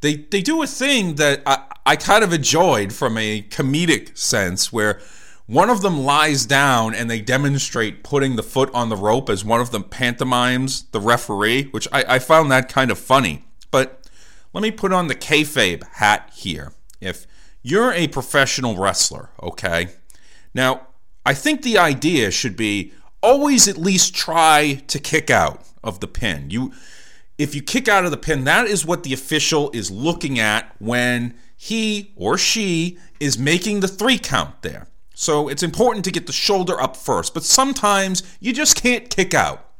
they 0.00 0.16
they 0.16 0.42
do 0.42 0.62
a 0.62 0.66
thing 0.66 1.16
that 1.16 1.42
I, 1.46 1.64
I 1.86 1.94
kind 1.94 2.24
of 2.24 2.32
enjoyed 2.32 2.92
from 2.92 3.16
a 3.16 3.42
comedic 3.42 4.18
sense 4.18 4.72
where 4.72 5.00
one 5.46 5.70
of 5.70 5.82
them 5.82 6.00
lies 6.00 6.44
down 6.44 6.92
and 6.92 7.08
they 7.08 7.20
demonstrate 7.20 8.02
putting 8.02 8.34
the 8.34 8.42
foot 8.42 8.68
on 8.74 8.88
the 8.88 8.96
rope 8.96 9.30
as 9.30 9.44
one 9.44 9.60
of 9.60 9.70
them 9.70 9.84
pantomimes 9.84 10.90
the 10.90 11.00
referee, 11.00 11.68
which 11.68 11.86
I, 11.92 12.16
I 12.16 12.18
found 12.18 12.50
that 12.50 12.68
kind 12.68 12.90
of 12.90 12.98
funny. 12.98 13.44
But 13.70 14.10
let 14.52 14.62
me 14.62 14.72
put 14.72 14.92
on 14.92 15.06
the 15.06 15.14
kayfabe 15.14 15.84
hat 15.94 16.32
here. 16.34 16.72
If 17.00 17.28
you're 17.62 17.92
a 17.92 18.08
professional 18.08 18.76
wrestler, 18.76 19.30
okay? 19.40 19.90
Now, 20.52 20.88
I 21.24 21.34
think 21.34 21.62
the 21.62 21.78
idea 21.78 22.32
should 22.32 22.56
be 22.56 22.92
always 23.22 23.68
at 23.68 23.76
least 23.76 24.12
try 24.12 24.82
to 24.88 24.98
kick 24.98 25.30
out 25.30 25.62
of 25.84 26.00
the 26.00 26.08
pin. 26.08 26.50
You 26.50 26.72
if 27.38 27.54
you 27.54 27.62
kick 27.62 27.86
out 27.86 28.04
of 28.04 28.10
the 28.10 28.16
pin, 28.16 28.44
that 28.44 28.66
is 28.66 28.86
what 28.86 29.02
the 29.02 29.12
official 29.12 29.70
is 29.72 29.90
looking 29.90 30.38
at 30.38 30.74
when 30.78 31.34
he 31.56 32.12
or 32.16 32.38
she 32.38 32.98
is 33.18 33.38
making 33.38 33.80
the 33.80 33.88
three 33.88 34.18
count 34.18 34.62
there. 34.62 34.86
So 35.14 35.48
it's 35.48 35.62
important 35.62 36.04
to 36.04 36.10
get 36.10 36.26
the 36.26 36.32
shoulder 36.32 36.80
up 36.80 36.96
first, 36.96 37.32
but 37.32 37.42
sometimes 37.42 38.22
you 38.38 38.52
just 38.52 38.76
can't 38.76 39.08
kick 39.08 39.32
out. 39.32 39.70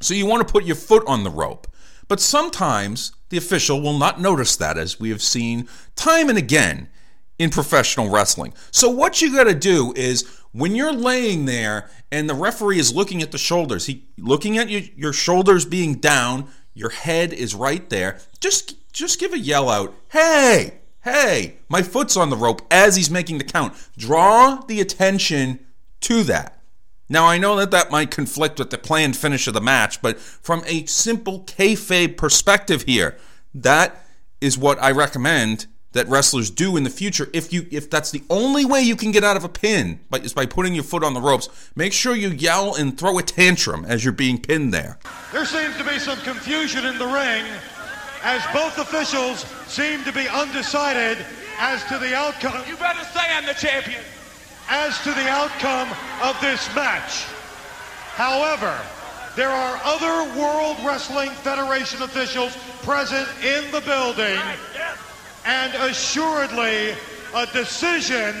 So 0.00 0.14
you 0.14 0.26
want 0.26 0.46
to 0.46 0.52
put 0.52 0.64
your 0.64 0.76
foot 0.76 1.04
on 1.06 1.22
the 1.22 1.30
rope. 1.30 1.68
But 2.08 2.20
sometimes 2.20 3.12
the 3.28 3.36
official 3.36 3.80
will 3.80 3.96
not 3.96 4.20
notice 4.20 4.56
that, 4.56 4.76
as 4.76 4.98
we 4.98 5.10
have 5.10 5.22
seen 5.22 5.68
time 5.94 6.28
and 6.28 6.36
again 6.36 6.88
in 7.38 7.50
professional 7.50 8.10
wrestling. 8.10 8.52
So 8.70 8.90
what 8.90 9.22
you 9.22 9.34
got 9.34 9.44
to 9.44 9.54
do 9.54 9.92
is 9.96 10.28
when 10.50 10.74
you're 10.74 10.92
laying 10.92 11.44
there 11.44 11.88
and 12.10 12.28
the 12.28 12.34
referee 12.34 12.78
is 12.78 12.94
looking 12.94 13.22
at 13.22 13.32
the 13.32 13.38
shoulders, 13.38 13.86
he 13.86 14.08
looking 14.18 14.58
at 14.58 14.68
your, 14.68 14.82
your 14.96 15.12
shoulders 15.12 15.64
being 15.64 15.94
down, 15.94 16.48
your 16.74 16.90
head 16.90 17.32
is 17.32 17.54
right 17.54 17.88
there. 17.88 18.18
Just 18.40 18.92
just 18.92 19.18
give 19.18 19.32
a 19.32 19.38
yell 19.38 19.70
out, 19.70 19.94
"Hey! 20.08 20.81
Hey, 21.04 21.56
my 21.68 21.82
foot's 21.82 22.16
on 22.16 22.30
the 22.30 22.36
rope" 22.36 22.62
as 22.70 22.96
he's 22.96 23.10
making 23.10 23.38
the 23.38 23.44
count. 23.44 23.74
Draw 23.98 24.62
the 24.68 24.80
attention 24.80 25.58
to 26.02 26.22
that. 26.24 26.60
Now 27.08 27.26
I 27.26 27.38
know 27.38 27.56
that 27.56 27.72
that 27.72 27.90
might 27.90 28.10
conflict 28.10 28.58
with 28.58 28.70
the 28.70 28.78
planned 28.78 29.16
finish 29.16 29.46
of 29.46 29.54
the 29.54 29.60
match, 29.60 30.00
but 30.00 30.18
from 30.18 30.62
a 30.66 30.86
simple 30.86 31.40
kayfabe 31.40 32.16
perspective 32.16 32.84
here, 32.84 33.18
that 33.52 34.06
is 34.40 34.56
what 34.56 34.80
I 34.80 34.92
recommend 34.92 35.66
that 35.92 36.08
wrestlers 36.08 36.50
do 36.50 36.76
in 36.76 36.84
the 36.84 36.90
future 36.90 37.28
if 37.32 37.52
you 37.52 37.66
if 37.70 37.90
that's 37.90 38.10
the 38.10 38.22
only 38.30 38.64
way 38.64 38.80
you 38.80 38.96
can 38.96 39.12
get 39.12 39.22
out 39.22 39.36
of 39.36 39.44
a 39.44 39.48
pin 39.48 40.00
but 40.08 40.24
is 40.24 40.32
by 40.32 40.46
putting 40.46 40.74
your 40.74 40.84
foot 40.84 41.04
on 41.04 41.12
the 41.12 41.20
ropes 41.20 41.50
make 41.76 41.92
sure 41.92 42.16
you 42.16 42.30
yell 42.30 42.74
and 42.74 42.96
throw 42.96 43.18
a 43.18 43.22
tantrum 43.22 43.84
as 43.84 44.02
you're 44.02 44.10
being 44.10 44.40
pinned 44.40 44.72
there 44.72 44.98
There 45.32 45.44
seems 45.44 45.76
to 45.76 45.84
be 45.84 45.98
some 45.98 46.18
confusion 46.20 46.86
in 46.86 46.96
the 46.96 47.06
ring 47.06 47.44
as 48.22 48.42
both 48.52 48.78
officials 48.78 49.44
seem 49.66 50.04
to 50.04 50.12
be 50.12 50.28
undecided 50.28 51.18
as 51.58 51.84
to 51.84 51.98
the 51.98 52.14
outcome. 52.14 52.62
You 52.68 52.76
better 52.76 53.04
say 53.04 53.20
I'm 53.30 53.46
the 53.46 53.54
champion. 53.54 54.00
As 54.68 54.98
to 55.02 55.10
the 55.10 55.28
outcome 55.28 55.88
of 56.22 56.40
this 56.40 56.72
match. 56.74 57.24
However, 58.14 58.78
there 59.34 59.50
are 59.50 59.80
other 59.84 60.38
World 60.38 60.76
Wrestling 60.84 61.30
Federation 61.30 62.02
officials 62.02 62.56
present 62.82 63.28
in 63.42 63.70
the 63.70 63.80
building, 63.80 64.38
and 65.46 65.74
assuredly, 65.90 66.94
a 67.34 67.46
decision, 67.52 68.34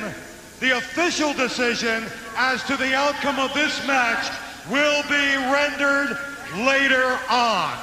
the 0.60 0.76
official 0.76 1.32
decision 1.32 2.04
as 2.36 2.62
to 2.64 2.76
the 2.76 2.94
outcome 2.94 3.38
of 3.38 3.52
this 3.54 3.84
match, 3.86 4.30
will 4.70 5.02
be 5.04 5.36
rendered 5.50 6.16
later 6.56 7.18
on. 7.30 7.78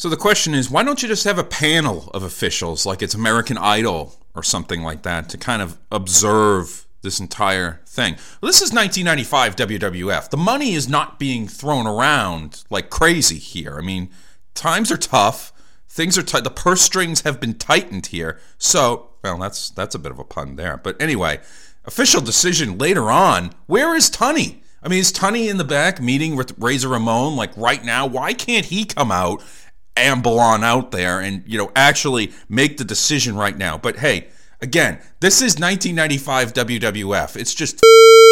So 0.00 0.08
the 0.08 0.16
question 0.16 0.54
is 0.54 0.70
why 0.70 0.82
don't 0.82 1.02
you 1.02 1.08
just 1.08 1.24
have 1.24 1.38
a 1.38 1.44
panel 1.44 2.10
of 2.14 2.22
officials 2.22 2.86
like 2.86 3.02
it's 3.02 3.14
american 3.14 3.58
idol 3.58 4.14
or 4.34 4.42
something 4.42 4.82
like 4.82 5.02
that 5.02 5.28
to 5.28 5.36
kind 5.36 5.60
of 5.60 5.76
observe 5.92 6.86
this 7.02 7.20
entire 7.20 7.80
thing? 7.86 8.14
Well, 8.40 8.48
this 8.48 8.62
is 8.62 8.72
1995 8.72 9.56
wwf 9.56 10.30
the 10.30 10.38
money 10.38 10.72
is 10.72 10.88
not 10.88 11.18
being 11.18 11.46
thrown 11.46 11.86
around 11.86 12.64
like 12.70 12.88
crazy 12.88 13.38
here. 13.38 13.76
I 13.76 13.82
mean 13.82 14.08
times 14.54 14.90
are 14.90 14.96
tough. 14.96 15.52
Things 15.86 16.16
are 16.16 16.22
tight. 16.22 16.44
The 16.44 16.50
purse 16.50 16.80
strings 16.80 17.22
have 17.22 17.38
been 17.38 17.54
tightened 17.54 18.06
here. 18.06 18.40
So 18.56 19.10
well 19.22 19.36
that's 19.36 19.68
that's 19.68 19.94
a 19.94 19.98
bit 19.98 20.12
of 20.12 20.18
a 20.18 20.24
pun 20.24 20.56
there. 20.56 20.78
But 20.78 21.00
anyway 21.00 21.40
official 21.84 22.22
decision 22.22 22.78
later 22.78 23.10
on. 23.10 23.52
Where 23.66 23.94
is 23.94 24.10
Tunney? 24.10 24.60
I 24.82 24.88
mean, 24.88 25.00
is 25.00 25.12
Tunney 25.12 25.50
in 25.50 25.58
the 25.58 25.64
back 25.64 26.00
meeting 26.00 26.36
with 26.36 26.54
Razor 26.58 26.88
Ramon 26.88 27.36
like 27.36 27.54
right 27.54 27.84
now? 27.84 28.06
Why 28.06 28.32
can't 28.32 28.66
he 28.66 28.86
come 28.86 29.12
out, 29.12 29.42
amble 30.00 30.40
on 30.40 30.64
out 30.64 30.90
there 30.90 31.20
and, 31.20 31.42
you 31.46 31.58
know, 31.58 31.70
actually 31.76 32.32
make 32.48 32.78
the 32.78 32.84
decision 32.84 33.36
right 33.36 33.56
now. 33.56 33.78
But 33.78 33.96
hey, 33.98 34.28
again, 34.60 34.98
this 35.20 35.36
is 35.36 35.58
1995 35.58 36.52
WWF. 36.54 37.36
It's 37.36 37.54
just 37.54 37.80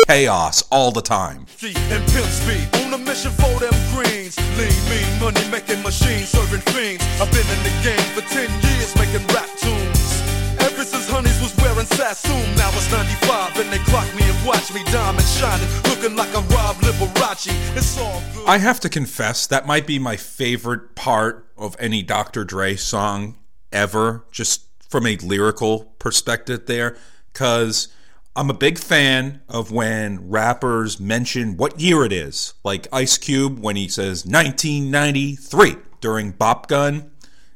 chaos 0.06 0.62
all 0.70 0.90
the 0.90 1.02
time. 1.02 1.44
Thief 1.46 1.76
and 1.92 2.04
pimp 2.12 2.26
speed 2.26 2.68
on 2.84 2.94
a 2.94 2.98
mission 2.98 3.30
for 3.32 3.60
them 3.60 3.74
greens. 3.92 4.36
Lean, 4.56 4.72
mean, 4.88 5.20
money 5.20 5.44
making 5.50 5.82
machines, 5.82 6.28
serving 6.28 6.64
fiends. 6.72 7.04
I've 7.20 7.30
been 7.30 7.46
in 7.46 7.62
the 7.62 7.74
game 7.84 8.08
for 8.16 8.22
10 8.22 8.48
years 8.62 8.96
making 8.96 9.26
rap 9.28 9.48
tunes. 9.58 10.22
Ever 10.60 10.82
since 10.82 11.08
Honeys 11.10 11.40
was 11.40 11.54
wearing 11.58 11.86
Sassoon, 11.86 12.56
now 12.56 12.70
it's 12.72 12.90
95 12.90 13.58
and 13.60 13.72
they 13.72 13.78
clock 13.90 14.08
me 14.14 14.22
and 14.22 14.46
watch 14.46 14.72
me 14.72 14.82
diamond 14.84 15.26
shining, 15.26 15.68
looking 15.84 16.16
like 16.16 16.32
a 16.34 16.40
Rob 16.54 16.76
Liberace. 16.76 17.52
It's 17.76 17.98
all 17.98 18.22
good. 18.34 18.48
I 18.48 18.58
have 18.58 18.80
to 18.80 18.88
confess, 18.88 19.46
that 19.48 19.66
might 19.66 19.86
be 19.86 19.98
my 19.98 20.16
favorite 20.16 20.94
part 20.94 21.47
of 21.58 21.76
any 21.78 22.02
Dr. 22.02 22.44
Dre 22.44 22.76
song 22.76 23.36
ever, 23.72 24.24
just 24.30 24.66
from 24.88 25.06
a 25.06 25.16
lyrical 25.16 25.84
perspective 25.98 26.66
there, 26.66 26.96
because 27.32 27.88
I'm 28.34 28.50
a 28.50 28.54
big 28.54 28.78
fan 28.78 29.40
of 29.48 29.72
when 29.72 30.28
rappers 30.28 31.00
mention 31.00 31.56
what 31.56 31.80
year 31.80 32.04
it 32.04 32.12
is. 32.12 32.54
Like 32.64 32.86
Ice 32.92 33.18
Cube 33.18 33.58
when 33.58 33.76
he 33.76 33.88
says 33.88 34.24
1993 34.24 35.74
during 36.00 36.30
Bop 36.30 36.68
Gun. 36.68 37.10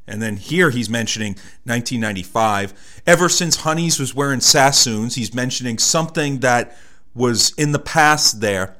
And 0.06 0.20
then 0.20 0.36
here 0.36 0.70
he's 0.70 0.90
mentioning 0.90 1.34
1995. 1.64 3.02
Ever 3.06 3.28
since 3.28 3.56
Honeys 3.56 4.00
was 4.00 4.14
wearing 4.14 4.40
Sassoons, 4.40 5.14
he's 5.14 5.32
mentioning 5.32 5.78
something 5.78 6.40
that 6.40 6.76
was 7.14 7.52
in 7.52 7.70
the 7.70 7.78
past 7.78 8.40
there. 8.40 8.76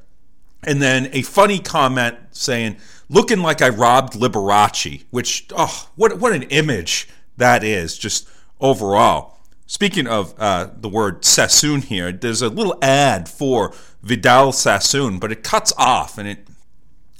And 0.64 0.82
then 0.82 1.08
a 1.12 1.22
funny 1.22 1.60
comment 1.60 2.18
saying, 2.32 2.76
looking 3.08 3.40
like 3.40 3.62
I 3.62 3.68
robbed 3.68 4.14
Liberace, 4.14 5.04
which, 5.10 5.46
oh, 5.56 5.88
what, 5.96 6.18
what 6.18 6.32
an 6.32 6.44
image 6.44 7.08
that 7.36 7.64
is, 7.64 7.98
just 7.98 8.28
overall. 8.60 9.38
Speaking 9.66 10.06
of 10.06 10.34
uh, 10.38 10.68
the 10.76 10.88
word 10.88 11.24
Sassoon 11.24 11.82
here, 11.82 12.12
there's 12.12 12.42
a 12.42 12.48
little 12.48 12.76
ad 12.82 13.28
for 13.28 13.72
Vidal 14.02 14.52
Sassoon, 14.52 15.18
but 15.18 15.32
it 15.32 15.42
cuts 15.42 15.72
off 15.78 16.18
and 16.18 16.28
it, 16.28 16.46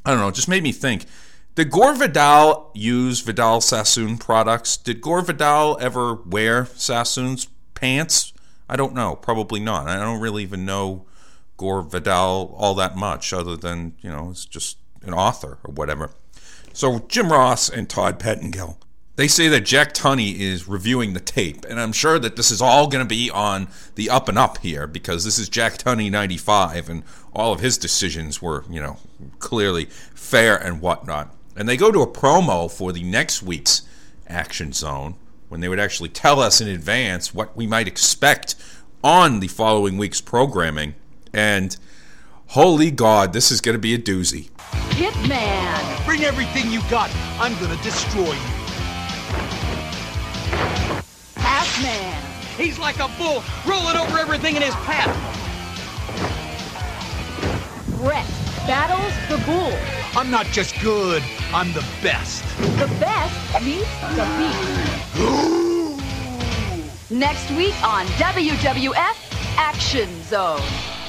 I 0.05 0.11
don't 0.11 0.21
know, 0.21 0.31
just 0.31 0.49
made 0.49 0.63
me 0.63 0.73
think. 0.73 1.07
Did 1.55 1.71
Gore 1.71 1.95
Vidal 1.95 2.71
use 2.75 3.21
Vidal 3.21 3.61
Sassoon 3.61 4.17
products? 4.17 4.77
Did 4.77 5.01
Gore 5.01 5.21
Vidal 5.21 5.77
ever 5.81 6.15
wear 6.15 6.67
Sassoon's 6.67 7.47
pants? 7.75 8.33
I 8.69 8.77
don't 8.77 8.95
know. 8.95 9.17
Probably 9.17 9.61
not. 9.61 9.87
I 9.87 9.97
don't 9.99 10.21
really 10.21 10.43
even 10.43 10.65
know 10.65 11.05
Gore 11.59 11.83
Vidal 11.83 12.55
all 12.57 12.75
that 12.77 12.97
much, 12.97 13.33
other 13.33 13.57
than, 13.57 13.95
you 14.01 14.11
know, 14.11 14.31
it's 14.31 14.47
just 14.47 14.79
an 15.05 15.15
author 15.15 15.59
or 15.65 15.73
whatever. 15.73 16.11
So 16.73 17.01
Jim 17.09 17.31
Ross 17.31 17.69
and 17.69 17.89
Todd 17.89 18.19
Pettengill 18.19 18.79
they 19.17 19.29
say 19.29 19.49
that 19.49 19.61
Jack 19.61 19.93
Tunney 19.93 20.39
is 20.39 20.67
reviewing 20.67 21.13
the 21.13 21.21
tape, 21.21 21.67
and 21.69 21.79
I'm 21.79 21.93
sure 21.93 22.19
that 22.19 22.37
this 22.37 22.51
is 22.51 22.63
all 22.63 22.87
going 22.87 23.05
to 23.05 23.09
be 23.09 23.31
on 23.31 23.69
the 23.95 24.09
up 24.09 24.29
and 24.29 24.39
up 24.39 24.59
here 24.59 24.87
because 24.87 25.25
this 25.25 25.39
is 25.39 25.49
Jack 25.51 25.75
Tunney 25.75 26.11
95, 26.11 26.89
and 26.89 27.03
all 27.35 27.53
of 27.53 27.61
his 27.61 27.77
decisions 27.77 28.41
were, 28.41 28.65
you 28.71 28.81
know, 28.81 28.97
clearly 29.39 29.85
fair 30.15 30.57
and 30.57 30.81
whatnot. 30.81 31.35
And 31.55 31.69
they 31.69 31.77
go 31.77 31.93
to 31.93 32.01
a 32.01 32.07
promo 32.07 32.71
for 32.71 32.93
the 32.93 33.03
next 33.03 33.43
week's 33.43 33.83
Action 34.27 34.73
Zone 34.73 35.17
when 35.51 35.61
they 35.61 35.69
would 35.69 35.81
actually 35.81 36.09
tell 36.09 36.41
us 36.41 36.63
in 36.63 36.69
advance 36.69 37.35
what 37.35 37.55
we 37.55 37.67
might 37.67 37.87
expect 37.87 38.55
on 39.05 39.41
the 39.41 39.49
following 39.49 39.99
week's 39.99 40.23
programming. 40.23 40.95
And 41.35 41.77
holy 42.53 42.91
God, 42.91 43.33
this 43.33 43.51
is 43.51 43.61
going 43.61 43.75
to 43.75 43.81
be 43.81 43.95
a 43.95 43.99
doozy. 43.99 44.51
Hitman! 44.93 46.05
Bring 46.05 46.23
everything 46.23 46.71
you 46.71 46.81
got. 46.91 47.11
I'm 47.41 47.59
gonna 47.61 47.83
destroy 47.83 48.33
you. 48.33 48.63
Man. 51.81 52.23
He's 52.57 52.79
like 52.79 52.99
a 52.99 53.09
bull, 53.19 53.43
rolling 53.67 53.97
over 53.97 54.19
everything 54.19 54.57
in 54.57 54.63
his 54.63 54.75
path. 54.75 55.11
Bret 57.97 58.27
battles 58.67 59.15
the 59.29 59.39
bull. 59.47 59.73
I'm 60.15 60.31
not 60.31 60.45
just 60.47 60.79
good, 60.81 61.23
I'm 61.53 61.73
the 61.73 61.85
best. 62.03 62.45
The 62.59 62.87
best 63.01 63.65
meets 63.65 63.89
the 64.15 64.27
beast. 64.39 65.11
Next 67.11 67.51
week 67.53 67.75
on 67.83 68.07
WWF 68.19 69.17
Action 69.57 70.23
Zone. 70.25 70.61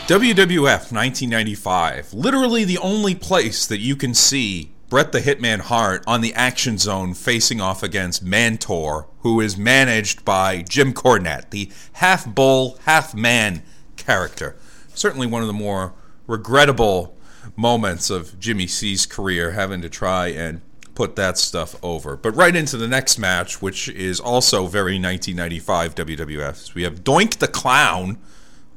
WWF 0.07 0.91
1995, 0.91 2.13
literally 2.13 2.65
the 2.65 2.77
only 2.79 3.15
place 3.15 3.65
that 3.65 3.79
you 3.79 3.95
can 3.95 4.13
see 4.13 4.73
Bret 4.89 5.13
the 5.13 5.21
Hitman 5.21 5.61
Hart 5.61 6.03
on 6.05 6.19
the 6.19 6.33
Action 6.33 6.77
Zone 6.77 7.13
facing 7.13 7.61
off 7.61 7.81
against 7.81 8.23
Mantaur, 8.23 9.07
who 9.19 9.39
is 9.39 9.57
managed 9.57 10.25
by 10.25 10.61
Jim 10.63 10.93
Cornette, 10.93 11.51
the 11.51 11.71
half 11.93 12.27
bull, 12.27 12.77
half 12.83 13.15
man 13.15 13.63
character. 13.95 14.57
Certainly 14.93 15.27
one 15.27 15.41
of 15.41 15.47
the 15.47 15.53
more 15.53 15.93
regrettable 16.27 17.17
moments 17.55 18.09
of 18.09 18.37
Jimmy 18.37 18.67
C's 18.67 19.05
career, 19.05 19.51
having 19.51 19.81
to 19.81 19.89
try 19.89 20.27
and 20.27 20.59
put 20.95 21.15
that 21.15 21.37
stuff 21.37 21.77
over. 21.81 22.17
But 22.17 22.35
right 22.35 22.57
into 22.57 22.75
the 22.75 22.89
next 22.89 23.17
match, 23.17 23.61
which 23.61 23.87
is 23.87 24.19
also 24.19 24.67
very 24.67 24.99
1995 24.99 25.95
WWF. 25.95 26.73
We 26.73 26.83
have 26.83 27.05
Doink 27.05 27.37
the 27.37 27.47
Clown 27.47 28.17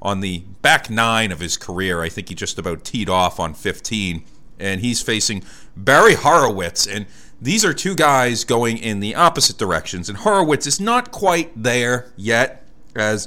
on 0.07 0.21
the 0.21 0.39
back 0.63 0.89
nine 0.89 1.33
of 1.33 1.41
his 1.41 1.57
career. 1.57 2.01
I 2.01 2.09
think 2.09 2.29
he 2.29 2.37
just 2.37 2.61
about 2.61 2.85
teed 2.85 3.11
off 3.11 3.41
on 3.41 3.55
15 3.55 4.23
and 4.57 4.81
he's 4.81 5.03
facing 5.03 5.43
Barry 5.77 6.15
Horowitz. 6.15 6.87
And 6.87 7.07
these 7.43 7.65
are 7.65 7.75
two 7.75 7.97
guys 7.97 8.45
going 8.45 8.79
in 8.79 9.01
the 9.01 9.17
opposite 9.17 9.59
directions. 9.59 10.09
And 10.09 10.19
Horowitz 10.19 10.65
is 10.65 10.79
not 10.79 11.11
quite 11.11 11.51
there 11.61 12.13
yet, 12.15 12.65
as 12.95 13.27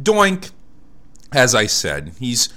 Doink, 0.00 0.52
as 1.32 1.52
I 1.52 1.66
said, 1.66 2.12
he's 2.20 2.48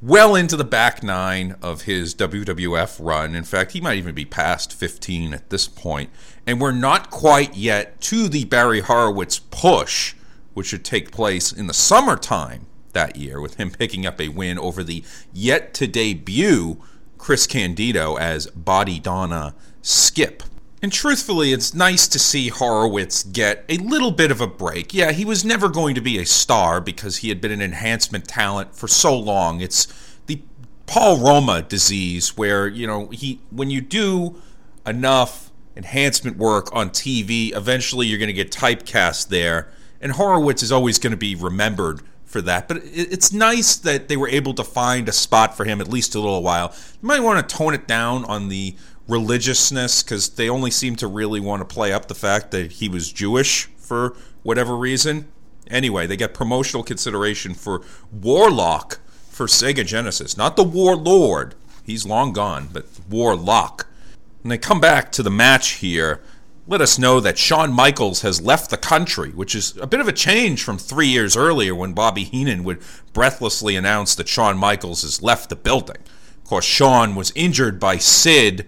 well 0.00 0.36
into 0.36 0.56
the 0.56 0.64
back 0.64 1.02
nine 1.02 1.56
of 1.60 1.82
his 1.82 2.14
WWF 2.14 3.04
run. 3.04 3.34
In 3.34 3.42
fact, 3.42 3.72
he 3.72 3.80
might 3.80 3.98
even 3.98 4.14
be 4.14 4.24
past 4.24 4.72
15 4.72 5.34
at 5.34 5.50
this 5.50 5.66
point. 5.66 6.10
And 6.46 6.60
we're 6.60 6.70
not 6.70 7.10
quite 7.10 7.56
yet 7.56 8.00
to 8.02 8.28
the 8.28 8.44
Barry 8.44 8.82
Horowitz 8.82 9.40
push, 9.40 10.14
which 10.54 10.68
should 10.68 10.84
take 10.84 11.10
place 11.10 11.50
in 11.50 11.66
the 11.66 11.74
summertime 11.74 12.68
that 12.96 13.16
year, 13.16 13.40
with 13.40 13.56
him 13.56 13.70
picking 13.70 14.06
up 14.06 14.20
a 14.20 14.28
win 14.28 14.58
over 14.58 14.82
the 14.82 15.04
yet 15.32 15.74
to 15.74 15.86
debut 15.86 16.82
Chris 17.18 17.46
Candido 17.46 18.16
as 18.16 18.46
Body 18.48 18.98
Donna 18.98 19.54
Skip. 19.82 20.42
And 20.82 20.92
truthfully, 20.92 21.52
it's 21.52 21.74
nice 21.74 22.08
to 22.08 22.18
see 22.18 22.48
Horowitz 22.48 23.22
get 23.22 23.64
a 23.68 23.76
little 23.78 24.10
bit 24.10 24.30
of 24.30 24.40
a 24.40 24.46
break. 24.46 24.94
Yeah, 24.94 25.12
he 25.12 25.24
was 25.24 25.44
never 25.44 25.68
going 25.68 25.94
to 25.94 26.00
be 26.00 26.18
a 26.18 26.26
star 26.26 26.80
because 26.80 27.18
he 27.18 27.28
had 27.28 27.40
been 27.40 27.50
an 27.50 27.62
enhancement 27.62 28.26
talent 28.26 28.74
for 28.74 28.88
so 28.88 29.18
long. 29.18 29.60
It's 29.60 29.88
the 30.26 30.40
Paul 30.86 31.18
Roma 31.18 31.62
disease 31.62 32.36
where, 32.36 32.66
you 32.66 32.86
know, 32.86 33.08
he 33.08 33.40
when 33.50 33.70
you 33.70 33.80
do 33.80 34.40
enough 34.86 35.50
enhancement 35.76 36.36
work 36.36 36.74
on 36.74 36.90
TV, 36.90 37.54
eventually 37.54 38.06
you're 38.06 38.18
going 38.18 38.28
to 38.28 38.32
get 38.32 38.50
typecast 38.50 39.28
there. 39.28 39.68
And 40.00 40.12
Horowitz 40.12 40.62
is 40.62 40.72
always 40.72 40.98
going 40.98 41.10
to 41.12 41.16
be 41.16 41.34
remembered 41.34 42.00
for 42.36 42.42
that. 42.42 42.68
But 42.68 42.82
it's 42.84 43.32
nice 43.32 43.76
that 43.76 44.08
they 44.08 44.16
were 44.18 44.28
able 44.28 44.52
to 44.54 44.64
find 44.64 45.08
a 45.08 45.12
spot 45.12 45.56
for 45.56 45.64
him 45.64 45.80
at 45.80 45.88
least 45.88 46.14
a 46.14 46.20
little 46.20 46.42
while. 46.42 46.74
You 47.00 47.08
might 47.08 47.20
want 47.20 47.48
to 47.48 47.56
tone 47.56 47.72
it 47.72 47.88
down 47.88 48.26
on 48.26 48.48
the 48.48 48.76
religiousness 49.08 50.02
because 50.02 50.28
they 50.28 50.50
only 50.50 50.70
seem 50.70 50.96
to 50.96 51.06
really 51.06 51.40
want 51.40 51.66
to 51.66 51.74
play 51.74 51.94
up 51.94 52.08
the 52.08 52.14
fact 52.14 52.50
that 52.50 52.72
he 52.72 52.90
was 52.90 53.10
Jewish 53.10 53.68
for 53.78 54.14
whatever 54.42 54.76
reason. 54.76 55.28
Anyway, 55.70 56.06
they 56.06 56.16
get 56.18 56.34
promotional 56.34 56.82
consideration 56.82 57.54
for 57.54 57.82
Warlock 58.12 59.00
for 59.30 59.46
Sega 59.46 59.86
Genesis, 59.86 60.36
not 60.36 60.56
the 60.56 60.62
Warlord. 60.62 61.54
He's 61.84 62.04
long 62.04 62.34
gone, 62.34 62.68
but 62.70 62.84
Warlock. 63.08 63.86
And 64.42 64.52
they 64.52 64.58
come 64.58 64.80
back 64.80 65.10
to 65.12 65.22
the 65.22 65.30
match 65.30 65.76
here 65.76 66.20
let 66.68 66.80
us 66.80 66.98
know 66.98 67.20
that 67.20 67.38
Shawn 67.38 67.72
Michaels 67.72 68.22
has 68.22 68.40
left 68.40 68.70
the 68.70 68.76
country, 68.76 69.30
which 69.30 69.54
is 69.54 69.76
a 69.76 69.86
bit 69.86 70.00
of 70.00 70.08
a 70.08 70.12
change 70.12 70.64
from 70.64 70.78
three 70.78 71.06
years 71.06 71.36
earlier 71.36 71.74
when 71.74 71.92
Bobby 71.92 72.24
Heenan 72.24 72.64
would 72.64 72.82
breathlessly 73.12 73.76
announce 73.76 74.14
that 74.16 74.28
Shawn 74.28 74.58
Michaels 74.58 75.02
has 75.02 75.22
left 75.22 75.48
the 75.48 75.56
building. 75.56 75.98
Of 76.42 76.44
course, 76.44 76.64
Shawn 76.64 77.14
was 77.14 77.32
injured 77.36 77.78
by 77.78 77.98
Sid 77.98 78.66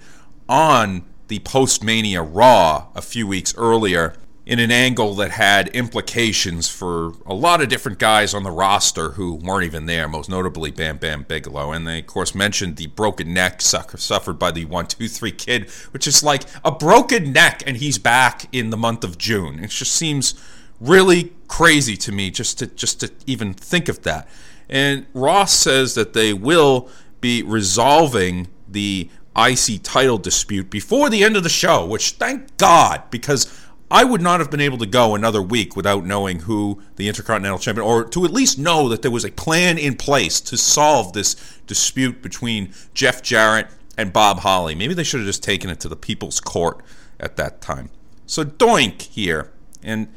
on 0.49 1.05
the 1.27 1.41
post 1.41 1.83
Mania 1.83 2.23
Raw 2.23 2.89
a 2.95 3.03
few 3.03 3.27
weeks 3.27 3.55
earlier 3.57 4.15
in 4.49 4.59
an 4.59 4.71
angle 4.71 5.15
that 5.15 5.31
had 5.31 5.69
implications 5.69 6.71
for 6.71 7.13
a 7.27 7.35
lot 7.35 7.61
of 7.61 7.69
different 7.69 7.99
guys 7.99 8.33
on 8.33 8.45
the 8.45 8.51
roster 8.51 9.11
who 9.11 9.35
weren't 9.35 9.67
even 9.67 9.85
there, 9.85 10.09
most 10.09 10.31
notably 10.31 10.71
Bam 10.71 10.97
Bam 10.97 11.25
Bigelow. 11.25 11.71
And 11.71 11.87
they, 11.87 11.99
of 11.99 12.07
course, 12.07 12.35
mentioned 12.35 12.77
the 12.77 12.87
broken 12.87 13.35
neck 13.35 13.61
suffered 13.61 14.39
by 14.39 14.51
the 14.51 14.65
123 14.65 15.33
kid, 15.33 15.69
which 15.91 16.07
is 16.07 16.23
like 16.23 16.45
a 16.65 16.71
broken 16.73 17.31
neck, 17.31 17.63
and 17.67 17.77
he's 17.77 17.99
back 17.99 18.49
in 18.51 18.71
the 18.71 18.79
month 18.79 19.05
of 19.05 19.19
June. 19.19 19.63
It 19.63 19.69
just 19.69 19.93
seems 19.93 20.33
really 20.81 21.35
crazy 21.47 21.97
to 21.99 22.11
me 22.11 22.31
just 22.31 22.59
to 22.61 22.67
just 22.69 23.01
to 23.01 23.13
even 23.27 23.53
think 23.53 23.91
of 23.91 24.03
that. 24.05 24.27
And 24.71 25.05
Ross 25.13 25.53
says 25.53 25.95
that 25.95 26.15
they 26.15 26.33
will 26.33 26.89
be 27.21 27.43
resolving 27.43 28.49
the 28.67 29.11
IC 29.37 29.83
title 29.83 30.17
dispute 30.17 30.71
before 30.71 31.11
the 31.11 31.23
end 31.23 31.37
of 31.37 31.43
the 31.43 31.49
show, 31.51 31.85
which 31.85 32.13
thank 32.13 32.57
God, 32.57 33.03
because 33.11 33.47
I 33.91 34.05
would 34.05 34.21
not 34.21 34.41
have 34.41 34.51
been 34.51 34.61
able 34.61 34.79
to 34.79 34.87
go 34.87 35.15
another 35.15 35.41
week 35.41 35.75
without 35.75 36.05
knowing 36.05 36.41
who 36.41 36.83
the 36.97 37.09
Intercontinental 37.09 37.59
Champion, 37.59 37.87
or 37.87 38.05
to 38.05 38.25
at 38.25 38.33
least 38.33 38.59
know 38.59 38.89
that 38.89 39.01
there 39.03 39.11
was 39.11 39.25
a 39.25 39.31
plan 39.31 39.79
in 39.79 39.97
place 39.97 40.41
to 40.43 40.59
solve 40.59 41.15
this 41.15 41.37
dispute 41.67 42.21
between 42.21 42.75
Jeff 42.93 43.23
Jarrett 43.23 43.69
and 43.97 44.13
Bob 44.13 44.41
Holly. 44.41 44.75
Maybe 44.75 44.93
they 44.93 45.05
should 45.05 45.21
have 45.21 45.27
just 45.27 45.43
taken 45.43 45.71
it 45.71 45.81
to 45.81 45.89
the 45.89 45.97
People's 45.97 46.39
Court 46.39 46.83
at 47.19 47.37
that 47.37 47.63
time. 47.63 47.89
So 48.27 48.45
Doink 48.45 49.03
here, 49.03 49.51
and 49.83 50.09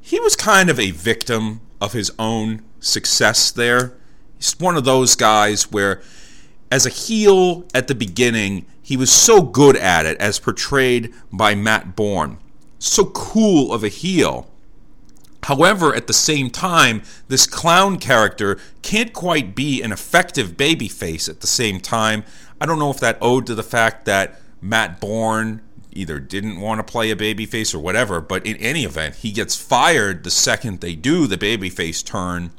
he 0.00 0.18
was 0.20 0.34
kind 0.34 0.70
of 0.70 0.80
a 0.80 0.90
victim 0.90 1.60
of 1.82 1.92
his 1.92 2.10
own 2.18 2.62
success 2.80 3.50
there. 3.50 3.92
He's 4.38 4.58
one 4.58 4.76
of 4.76 4.84
those 4.84 5.14
guys 5.14 5.70
where, 5.70 6.00
as 6.70 6.86
a 6.86 6.90
heel 6.90 7.66
at 7.74 7.88
the 7.88 7.94
beginning, 7.94 8.64
he 8.80 8.96
was 8.96 9.12
so 9.12 9.42
good 9.42 9.76
at 9.76 10.06
it, 10.06 10.18
as 10.18 10.38
portrayed 10.38 11.12
by 11.30 11.54
Matt 11.54 11.94
Borne. 11.94 12.38
So 12.78 13.06
cool 13.06 13.72
of 13.72 13.82
a 13.82 13.88
heel. 13.88 14.50
However, 15.44 15.94
at 15.94 16.06
the 16.06 16.12
same 16.12 16.50
time, 16.50 17.02
this 17.28 17.46
clown 17.46 17.98
character 17.98 18.58
can't 18.82 19.12
quite 19.12 19.54
be 19.54 19.82
an 19.82 19.92
effective 19.92 20.56
babyface 20.56 21.28
at 21.28 21.40
the 21.40 21.46
same 21.46 21.80
time. 21.80 22.24
I 22.60 22.66
don't 22.66 22.78
know 22.78 22.90
if 22.90 23.00
that 23.00 23.18
owed 23.20 23.46
to 23.46 23.54
the 23.54 23.62
fact 23.62 24.04
that 24.04 24.40
Matt 24.60 25.00
Borne 25.00 25.62
either 25.92 26.20
didn't 26.20 26.60
want 26.60 26.78
to 26.78 26.92
play 26.92 27.10
a 27.10 27.16
babyface 27.16 27.74
or 27.74 27.78
whatever, 27.78 28.20
but 28.20 28.44
in 28.46 28.56
any 28.56 28.84
event, 28.84 29.16
he 29.16 29.32
gets 29.32 29.56
fired 29.56 30.22
the 30.24 30.30
second 30.30 30.80
they 30.80 30.94
do 30.94 31.26
the 31.26 31.38
babyface 31.38 32.04
turn 32.04 32.50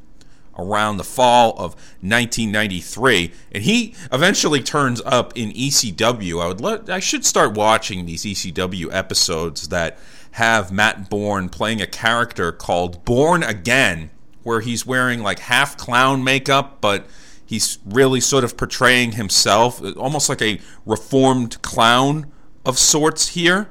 around 0.60 0.98
the 0.98 1.04
fall 1.04 1.52
of 1.52 1.74
1993 2.02 3.32
and 3.52 3.64
he 3.64 3.96
eventually 4.12 4.62
turns 4.62 5.02
up 5.06 5.36
in 5.36 5.52
ECW. 5.52 6.42
I 6.44 6.48
would 6.48 6.62
let 6.62 6.90
I 6.90 7.00
should 7.00 7.26
start 7.26 7.54
watching 7.54 8.06
these 8.06 8.24
ECW 8.24 8.94
episodes 8.94 9.70
that 9.70 9.98
have 10.32 10.72
Matt 10.72 11.10
Borne 11.10 11.50
playing 11.50 11.82
a 11.82 11.88
character 11.88 12.52
called 12.52 13.04
Borne 13.06 13.44
Again 13.44 14.12
where 14.44 14.62
he's 14.62 14.86
wearing 14.86 15.22
like 15.22 15.40
half 15.40 15.78
clown 15.78 16.24
makeup 16.24 16.80
but 16.82 17.06
he's 17.46 17.80
really 17.86 18.20
sort 18.20 18.44
of 18.44 18.56
portraying 18.58 19.14
himself 19.14 19.82
almost 19.98 20.30
like 20.30 20.42
a 20.42 20.60
reformed 20.86 21.62
clown 21.62 22.32
of 22.66 22.78
sorts 22.78 23.30
here. 23.30 23.70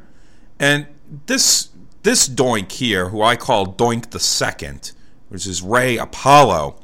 And 0.59 0.87
this 1.27 1.71
this 2.03 2.29
Doink 2.29 2.73
here, 2.73 3.09
who 3.11 3.23
I 3.23 3.37
call 3.37 3.67
Doink 3.67 4.11
the 4.11 4.21
Second, 4.21 4.93
which 5.29 5.47
is 5.47 5.63
Ray 5.63 5.97
Apollo, 5.97 6.78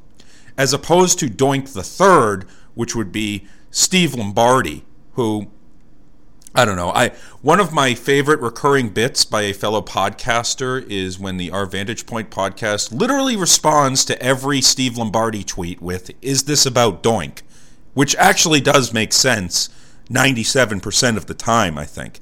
as 0.56 0.72
opposed 0.72 1.18
to 1.18 1.26
Doink 1.26 1.72
the 1.72 1.82
Third, 1.82 2.46
which 2.74 2.94
would 2.94 3.12
be 3.12 3.46
Steve 3.70 4.14
Lombardi, 4.14 4.84
who 5.12 5.48
I 6.56 6.64
don't 6.64 6.76
know. 6.76 6.90
I 6.90 7.08
one 7.42 7.58
of 7.58 7.72
my 7.72 7.94
favorite 7.94 8.40
recurring 8.40 8.90
bits 8.90 9.24
by 9.24 9.42
a 9.42 9.52
fellow 9.52 9.82
podcaster 9.82 10.88
is 10.88 11.18
when 11.18 11.36
the 11.36 11.50
Our 11.50 11.66
Vantage 11.66 12.06
Point 12.06 12.30
podcast 12.30 12.92
literally 12.92 13.34
responds 13.34 14.04
to 14.04 14.22
every 14.22 14.60
Steve 14.60 14.96
Lombardi 14.96 15.42
tweet 15.42 15.82
with 15.82 16.12
"Is 16.22 16.44
this 16.44 16.64
about 16.64 17.02
Doink?" 17.02 17.42
which 17.94 18.14
actually 18.16 18.60
does 18.60 18.92
make 18.92 19.12
sense 19.12 19.68
97% 20.10 21.16
of 21.16 21.26
the 21.26 21.34
time, 21.34 21.78
I 21.78 21.86
think. 21.86 22.20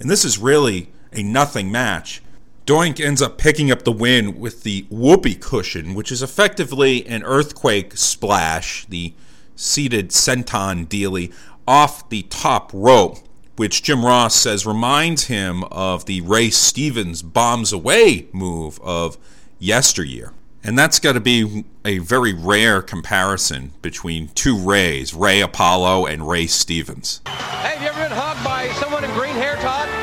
And 0.00 0.08
this 0.08 0.24
is 0.24 0.38
really 0.38 0.90
a 1.12 1.22
nothing 1.22 1.70
match. 1.70 2.22
Doink 2.68 3.00
ends 3.00 3.22
up 3.22 3.38
picking 3.38 3.70
up 3.70 3.84
the 3.84 3.90
win 3.92 4.38
with 4.38 4.62
the 4.62 4.84
whoopee 4.90 5.36
cushion, 5.36 5.94
which 5.94 6.12
is 6.12 6.22
effectively 6.22 7.06
an 7.06 7.22
earthquake 7.22 7.96
splash, 7.96 8.84
the 8.90 9.14
seated 9.56 10.10
senton 10.10 10.86
dealy, 10.86 11.32
off 11.66 12.06
the 12.10 12.24
top 12.24 12.70
rope, 12.74 13.20
which 13.56 13.82
Jim 13.82 14.04
Ross 14.04 14.34
says 14.34 14.66
reminds 14.66 15.28
him 15.28 15.64
of 15.64 16.04
the 16.04 16.20
Ray 16.20 16.50
Stevens 16.50 17.22
bombs 17.22 17.72
away 17.72 18.28
move 18.32 18.78
of 18.82 19.16
yesteryear. 19.58 20.34
And 20.62 20.78
that's 20.78 20.98
got 20.98 21.14
to 21.14 21.20
be 21.20 21.64
a 21.86 22.00
very 22.00 22.34
rare 22.34 22.82
comparison 22.82 23.72
between 23.80 24.28
two 24.34 24.58
Rays, 24.58 25.14
Ray 25.14 25.40
Apollo 25.40 26.04
and 26.04 26.28
Ray 26.28 26.46
Stevens. 26.46 27.22
Hey, 27.24 27.76
have 27.76 27.82
you 27.82 27.88
ever 27.88 28.10
been 28.10 28.12
hugged 28.12 28.44
by 28.44 28.68
someone 28.74 29.04
in 29.04 29.10
green 29.14 29.36
hair, 29.36 29.56
Todd? 29.56 29.97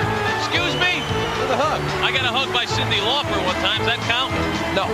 Hug. 1.75 2.03
I 2.03 2.11
got 2.15 2.23
a 2.23 2.29
hug 2.29 2.53
by 2.53 2.65
Cyndi 2.65 2.99
Lauper 2.99 3.45
one 3.45 3.55
time. 3.55 3.79
Does 3.79 3.87
that 3.87 3.99
count? 4.07 4.31
No. 4.75 4.87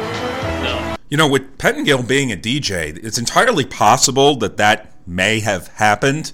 No. 0.63 0.95
You 1.09 1.17
know, 1.17 1.27
with 1.27 1.57
Pettengill 1.59 2.01
being 2.01 2.31
a 2.31 2.35
DJ, 2.35 2.97
it's 3.03 3.19
entirely 3.19 3.65
possible 3.65 4.35
that 4.37 4.57
that 4.57 4.95
may 5.05 5.41
have 5.41 5.67
happened. 5.67 6.31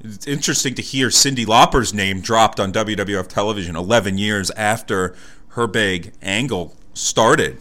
It's 0.00 0.26
interesting 0.26 0.74
to 0.74 0.82
hear 0.82 1.08
Cyndi 1.08 1.46
Lauper's 1.46 1.94
name 1.94 2.20
dropped 2.20 2.58
on 2.58 2.72
WWF 2.72 3.28
television 3.28 3.76
11 3.76 4.18
years 4.18 4.50
after 4.52 5.14
her 5.50 5.68
big 5.68 6.12
angle 6.20 6.74
started 6.94 7.58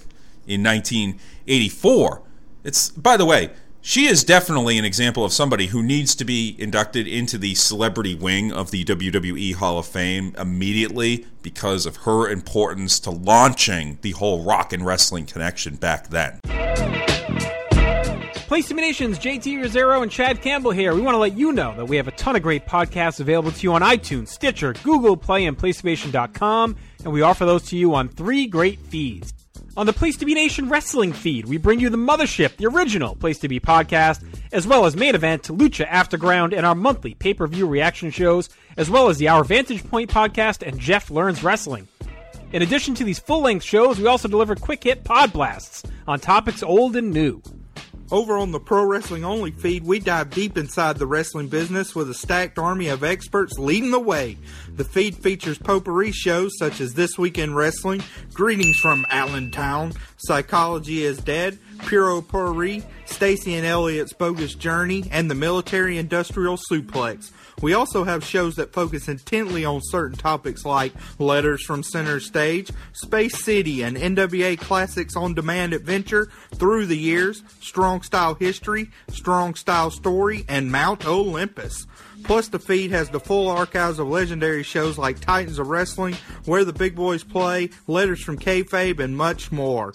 in 0.47 0.63
1984. 0.63 2.23
It's 2.63 2.89
by 2.89 3.15
the 3.15 3.25
way, 3.25 3.51
she 3.85 4.05
is 4.05 4.23
definitely 4.23 4.77
an 4.77 4.85
example 4.85 5.25
of 5.25 5.33
somebody 5.33 5.67
who 5.67 5.83
needs 5.83 6.15
to 6.15 6.23
be 6.23 6.55
inducted 6.57 7.05
into 7.05 7.37
the 7.37 7.53
celebrity 7.53 8.15
wing 8.15 8.49
of 8.51 8.71
the 8.71 8.85
WWE 8.85 9.53
Hall 9.55 9.77
of 9.77 9.85
Fame 9.85 10.33
immediately 10.39 11.27
because 11.41 11.85
of 11.85 11.97
her 11.97 12.29
importance 12.29 12.97
to 13.01 13.11
launching 13.11 13.99
the 14.01 14.11
whole 14.11 14.41
rock 14.45 14.71
and 14.71 14.85
wrestling 14.85 15.25
connection 15.25 15.75
back 15.75 16.07
then. 16.07 16.39
Place 18.47 18.71
Nation's 18.71 19.19
JT 19.19 19.63
Rozzero 19.63 20.01
and 20.01 20.11
Chad 20.11 20.41
Campbell 20.41 20.71
here. 20.71 20.95
We 20.95 21.01
want 21.01 21.15
to 21.15 21.19
let 21.19 21.35
you 21.35 21.51
know 21.51 21.75
that 21.75 21.85
we 21.85 21.97
have 21.97 22.07
a 22.07 22.11
ton 22.11 22.37
of 22.37 22.41
great 22.41 22.65
podcasts 22.65 23.19
available 23.19 23.51
to 23.51 23.63
you 23.63 23.73
on 23.73 23.81
iTunes, 23.81 24.29
Stitcher, 24.29 24.73
Google 24.83 25.17
Play, 25.17 25.45
and 25.45 25.57
PlayStation.com, 25.57 26.77
and 27.03 27.11
we 27.11 27.21
offer 27.21 27.45
those 27.45 27.63
to 27.63 27.75
you 27.75 27.95
on 27.95 28.07
three 28.07 28.47
great 28.47 28.79
feeds. 28.79 29.33
On 29.75 29.87
the 29.87 29.93
Place 29.93 30.17
to 30.17 30.25
Be 30.25 30.35
Nation 30.35 30.69
Wrestling 30.69 31.13
feed, 31.13 31.47
we 31.47 31.57
bring 31.57 31.79
you 31.79 31.89
the 31.89 31.97
Mothership, 31.97 32.57
the 32.57 32.67
original 32.67 33.15
Place 33.15 33.39
to 33.39 33.47
Be 33.47 33.59
podcast, 33.59 34.23
as 34.51 34.67
well 34.67 34.85
as 34.85 34.95
Main 34.95 35.15
Event, 35.15 35.45
Lucha 35.45 35.87
Afterground, 35.87 36.53
and 36.55 36.63
our 36.63 36.75
monthly 36.75 37.15
pay 37.15 37.33
per 37.33 37.47
view 37.47 37.65
reaction 37.65 38.11
shows, 38.11 38.49
as 38.77 38.91
well 38.91 39.09
as 39.09 39.17
the 39.17 39.29
Our 39.29 39.43
Vantage 39.43 39.83
Point 39.89 40.11
podcast 40.11 40.61
and 40.65 40.79
Jeff 40.79 41.09
Learns 41.09 41.43
Wrestling. 41.43 41.87
In 42.51 42.61
addition 42.61 42.93
to 42.93 43.03
these 43.03 43.17
full 43.17 43.41
length 43.41 43.63
shows, 43.63 43.97
we 43.97 44.05
also 44.05 44.27
deliver 44.27 44.55
quick 44.55 44.83
hit 44.83 45.03
pod 45.03 45.33
blasts 45.33 45.81
on 46.07 46.19
topics 46.19 46.61
old 46.61 46.95
and 46.95 47.11
new. 47.11 47.41
Over 48.13 48.37
on 48.37 48.51
the 48.51 48.59
Pro 48.59 48.85
Wrestling 48.85 49.25
Only 49.25 49.49
feed, 49.49 49.83
we 49.83 49.97
dive 49.97 50.29
deep 50.29 50.55
inside 50.55 50.97
the 50.97 51.07
wrestling 51.07 51.47
business 51.47 51.95
with 51.95 52.11
a 52.11 52.13
stacked 52.13 52.59
army 52.59 52.89
of 52.89 53.03
experts 53.03 53.57
leading 53.57 53.89
the 53.89 53.99
way. 53.99 54.37
The 54.75 54.83
feed 54.83 55.15
features 55.15 55.57
potpourri 55.57 56.11
shows 56.11 56.51
such 56.59 56.79
as 56.79 56.93
This 56.93 57.17
Week 57.17 57.39
in 57.39 57.55
Wrestling, 57.55 58.03
Greetings 58.31 58.77
from 58.77 59.07
Allentown, 59.09 59.93
Psychology 60.17 61.03
is 61.03 61.17
Dead, 61.17 61.57
Puro 61.79 62.21
Potpourri, 62.21 62.83
Stacy 63.05 63.55
and 63.55 63.65
Elliot's 63.65 64.13
Bogus 64.13 64.53
Journey, 64.53 65.05
and 65.09 65.27
the 65.27 65.33
Military 65.33 65.97
Industrial 65.97 66.55
Suplex. 66.69 67.31
We 67.63 67.73
also 67.75 68.03
have 68.03 68.25
shows 68.25 68.57
that 68.57 68.73
focus 68.73 69.07
intently 69.07 69.63
on 69.63 69.79
certain 69.83 70.17
topics 70.17 70.65
like 70.65 70.91
Letters 71.17 71.63
from 71.63 71.81
Center 71.81 72.19
Stage, 72.19 72.69
Space 72.91 73.41
City, 73.41 73.83
and 73.83 73.95
NWA 73.95 74.59
Classics 74.59 75.15
on 75.15 75.33
Demand 75.33 75.71
Adventure, 75.71 76.29
Through 76.55 76.87
the 76.87 76.97
Years, 76.97 77.41
Strong 77.61 78.01
Style 78.01 78.35
History, 78.35 78.91
Strong 79.07 79.55
Style 79.55 79.91
Story, 79.91 80.43
and 80.49 80.73
Mount 80.73 81.07
Olympus. 81.07 81.87
Plus, 82.25 82.49
the 82.49 82.59
feed 82.59 82.91
has 82.91 83.09
the 83.09 83.21
full 83.21 83.47
archives 83.47 83.97
of 83.97 84.09
legendary 84.09 84.63
shows 84.63 84.97
like 84.97 85.21
Titans 85.21 85.57
of 85.57 85.69
Wrestling, 85.69 86.17
Where 86.43 86.65
the 86.65 86.73
Big 86.73 86.95
Boys 86.95 87.23
Play, 87.23 87.69
Letters 87.87 88.21
from 88.21 88.37
Kayfabe, 88.37 88.99
and 88.99 89.15
much 89.15 89.53
more. 89.53 89.93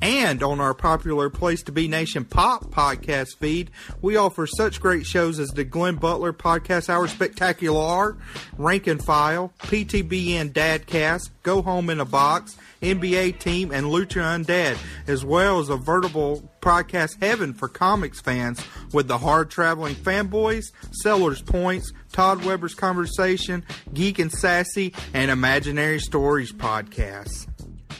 And 0.00 0.42
on 0.44 0.60
our 0.60 0.74
popular 0.74 1.28
Place 1.28 1.62
to 1.64 1.72
Be 1.72 1.88
Nation 1.88 2.24
Pop 2.24 2.66
podcast 2.66 3.36
feed, 3.38 3.70
we 4.00 4.16
offer 4.16 4.46
such 4.46 4.80
great 4.80 5.04
shows 5.04 5.40
as 5.40 5.48
the 5.48 5.64
Glenn 5.64 5.96
Butler 5.96 6.32
Podcast 6.32 6.88
Hour 6.88 7.08
Spectacular, 7.08 8.16
Rank 8.56 8.86
and 8.86 9.04
File, 9.04 9.52
PTBN 9.58 10.52
Dadcast, 10.52 11.30
Go 11.42 11.62
Home 11.62 11.90
in 11.90 11.98
a 11.98 12.04
Box, 12.04 12.56
NBA 12.80 13.40
Team, 13.40 13.72
and 13.72 13.86
Lucha 13.86 14.22
Undead, 14.22 14.78
as 15.08 15.24
well 15.24 15.58
as 15.58 15.68
a 15.68 15.76
veritable 15.76 16.48
podcast 16.60 17.20
heaven 17.20 17.52
for 17.52 17.66
comics 17.66 18.20
fans 18.20 18.64
with 18.92 19.08
the 19.08 19.18
hard 19.18 19.50
traveling 19.50 19.96
fanboys, 19.96 20.70
Sellers 21.02 21.42
Points, 21.42 21.92
Todd 22.12 22.44
Weber's 22.44 22.74
Conversation, 22.74 23.64
Geek 23.94 24.20
and 24.20 24.30
Sassy, 24.30 24.94
and 25.12 25.30
Imaginary 25.30 25.98
Stories 25.98 26.52
podcasts. 26.52 27.48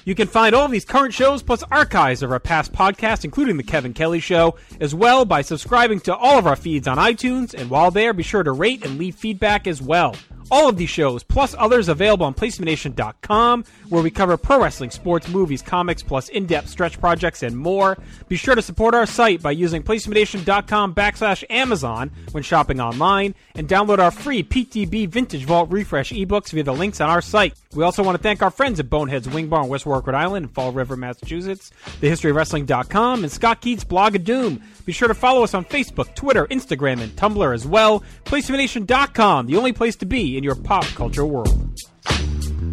You 0.05 0.15
can 0.15 0.29
find 0.29 0.55
all 0.55 0.65
of 0.65 0.71
these 0.71 0.85
current 0.85 1.15
shows 1.15 1.43
plus 1.43 1.63
archives 1.71 2.23
of 2.23 2.33
our 2.33 2.41
past 2.41 2.73
podcasts, 2.73 3.25
including 3.25 3.57
The 3.57 3.63
Kevin 3.63 3.93
Kelly 3.93 4.21
Show, 4.21 4.57
as 4.81 4.95
well 4.95 5.25
by 5.25 5.43
subscribing 5.43 6.01
to 6.01 6.17
all 6.17 6.39
of 6.39 6.47
our 6.47 6.57
feeds 6.57 6.89
on 6.89 6.97
iTunes. 6.97 7.55
And 7.55 7.71
while 7.71 7.91
there, 7.91 8.13
be 8.13 8.23
sure 8.23 8.43
to 8.43 8.53
rate 8.53 8.85
and 8.85 8.99
leave 8.99 9.15
feedback 9.15 9.67
as 9.67 9.83
well. 9.83 10.15
All 10.51 10.69
of 10.69 10.77
these 10.77 10.89
shows, 10.89 11.23
plus 11.23 11.55
others, 11.59 11.89
available 11.89 12.25
on 12.25 12.35
PlaceToBeNation.com, 12.35 13.65
where 13.89 14.03
we 14.03 14.11
cover 14.11 14.37
pro 14.37 14.61
wrestling, 14.63 14.91
sports, 14.91 15.29
movies, 15.29 15.61
comics, 15.61 16.03
plus 16.03 16.29
in-depth 16.29 16.69
stretch 16.69 16.99
projects 16.99 17.43
and 17.43 17.57
more. 17.57 17.99
Be 18.29 18.37
sure 18.37 18.55
to 18.55 18.63
support 18.63 18.95
our 18.95 19.07
site 19.07 19.43
by 19.43 19.51
using 19.51 19.83
PlaceToBeNation.com 19.83 20.95
backslash 20.95 21.45
Amazon 21.51 22.11
when 22.33 22.43
shopping 22.43 22.81
online, 22.81 23.35
and 23.55 23.69
download 23.69 23.99
our 23.99 24.11
free 24.11 24.43
PTB 24.43 25.09
Vintage 25.09 25.45
Vault 25.45 25.71
Refresh 25.71 26.11
ebooks 26.13 26.51
via 26.51 26.63
the 26.63 26.73
links 26.73 27.01
on 27.01 27.11
our 27.11 27.21
site. 27.21 27.55
We 27.75 27.85
also 27.85 28.03
want 28.03 28.17
to 28.17 28.23
thank 28.23 28.43
our 28.43 28.51
friends 28.51 28.81
at 28.81 28.89
Boneheads 28.89 29.29
Wing 29.29 29.49
Bar 29.49 29.65
in 29.65 29.69
West 29.69 29.85
Warwick, 29.85 30.07
Rhode 30.07 30.17
Island, 30.17 30.47
and 30.47 30.55
Fall 30.55 30.73
River, 30.73 30.97
Massachusetts, 30.97 31.71
TheHistoryOfWrestling.com, 32.01 33.25
and 33.25 33.33
Scott 33.33 33.61
Keith's 33.61 33.85
blog 33.85 34.17
of 34.17 34.25
Doom. 34.25 34.63
Be 34.89 34.95
sure 34.95 35.09
to 35.09 35.15
follow 35.15 35.45
us 35.45 35.53
on 35.53 35.67
Facebook, 35.67 36.15
Twitter, 36.15 36.47
Instagram, 36.47 37.03
and 37.03 37.13
Tumblr 37.13 37.55
as 37.55 37.67
well. 37.67 38.03
PlaceToBeNation.com, 38.25 39.45
the 39.45 39.59
only 39.59 39.75
place 39.75 39.97
to 39.97 40.07
be 40.07 40.39
in 40.39 40.43
your 40.43 40.55
pop 40.55 40.87
culture 40.87 41.27
world. 41.27 41.79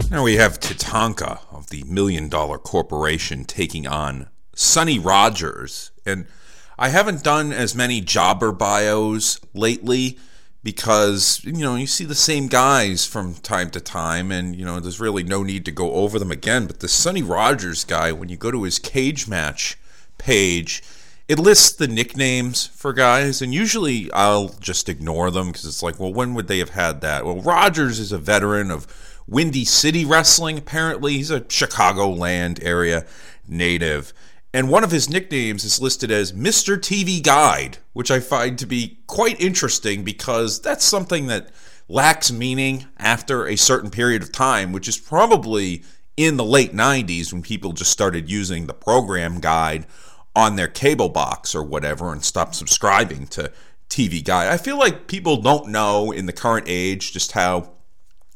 Now 0.10 0.24
we 0.24 0.38
have 0.38 0.62
Tatanka 0.62 1.42
of 1.52 1.70
the 1.72 1.84
Million 1.84 2.30
Dollar 2.30 2.58
Corporation 2.58 3.44
taking 3.44 3.86
on 3.86 4.30
Sonny 4.56 4.98
Rogers. 4.98 5.92
And 6.06 6.26
I 6.80 6.88
haven't 6.88 7.22
done 7.22 7.52
as 7.52 7.76
many 7.76 8.00
jobber 8.00 8.54
bios 8.54 9.42
lately 9.54 10.18
because 10.64 11.44
you 11.44 11.52
know 11.52 11.76
you 11.76 11.86
see 11.86 12.06
the 12.06 12.16
same 12.16 12.48
guys 12.48 13.06
from 13.06 13.34
time 13.34 13.70
to 13.72 13.82
time 13.82 14.32
and 14.32 14.56
you 14.56 14.64
know 14.64 14.80
there's 14.80 15.02
really 15.02 15.24
no 15.24 15.44
need 15.44 15.66
to 15.66 15.72
go 15.72 15.92
over 15.92 16.18
them 16.18 16.32
again 16.32 16.66
but 16.66 16.80
the 16.80 16.88
Sonny 16.88 17.22
Rogers 17.22 17.84
guy 17.84 18.12
when 18.12 18.30
you 18.30 18.38
go 18.38 18.52
to 18.52 18.64
his 18.64 18.80
cage 18.80 19.28
match 19.28 19.78
page 20.18 20.82
it 21.28 21.40
lists 21.40 21.72
the 21.74 21.88
nicknames 21.88 22.68
for 22.68 22.94
guys 22.94 23.42
and 23.42 23.54
usually 23.54 24.12
I'll 24.12 24.50
just 24.60 24.90
ignore 24.90 25.32
them 25.32 25.48
because 25.48 25.66
it's 25.66 25.84
like 25.84 26.00
well 26.00 26.14
when 26.14 26.34
would 26.34 26.48
they 26.48 26.60
have 26.60 26.72
had 26.72 27.02
that 27.02 27.26
well 27.26 27.42
Rogers 27.42 28.00
is 28.00 28.12
a 28.12 28.18
veteran 28.18 28.72
of 28.72 28.88
Windy 29.28 29.66
City 29.66 30.06
Wrestling 30.06 30.58
apparently 30.58 31.14
he's 31.14 31.32
a 31.32 31.42
Chicagoland 31.42 32.64
area 32.64 33.06
native 33.48 34.14
and 34.56 34.70
one 34.70 34.86
of 34.86 34.92
his 34.92 35.10
nicknames 35.10 35.66
is 35.66 35.82
listed 35.82 36.12
as 36.12 36.32
Mr. 36.32 36.78
TV 36.78 37.22
Guide, 37.22 37.80
which 37.92 38.10
I 38.10 38.22
find 38.22 38.58
to 38.60 38.66
be 38.66 39.00
quite 39.06 39.38
interesting 39.42 40.06
because 40.06 40.62
that's 40.62 40.86
something 40.86 41.28
that 41.28 41.50
lacks 41.90 42.32
meaning 42.32 42.86
after 42.98 43.46
a 43.46 43.58
certain 43.58 43.90
period 43.90 44.24
of 44.24 44.32
time, 44.32 44.72
which 44.72 44.88
is 44.88 44.98
probably 44.98 45.84
in 46.16 46.38
the 46.38 46.46
late 46.46 46.72
90s 46.72 47.34
when 47.34 47.42
people 47.42 47.74
just 47.74 47.92
started 47.92 48.32
using 48.32 48.66
the 48.66 48.74
program 48.74 49.42
guide 49.42 49.86
on 50.36 50.56
their 50.56 50.68
cable 50.68 51.10
box 51.10 51.56
or 51.56 51.64
whatever 51.64 52.12
and 52.12 52.24
stop 52.24 52.54
subscribing 52.54 53.28
to 53.28 53.52
TV 53.90 54.24
Guide. 54.24 54.50
I 54.50 54.58
feel 54.58 54.78
like 54.78 55.08
people 55.08 55.38
don't 55.38 55.70
know 55.70 56.12
in 56.12 56.26
the 56.26 56.34
current 56.34 56.66
age 56.68 57.14
just 57.14 57.32
how 57.34 57.72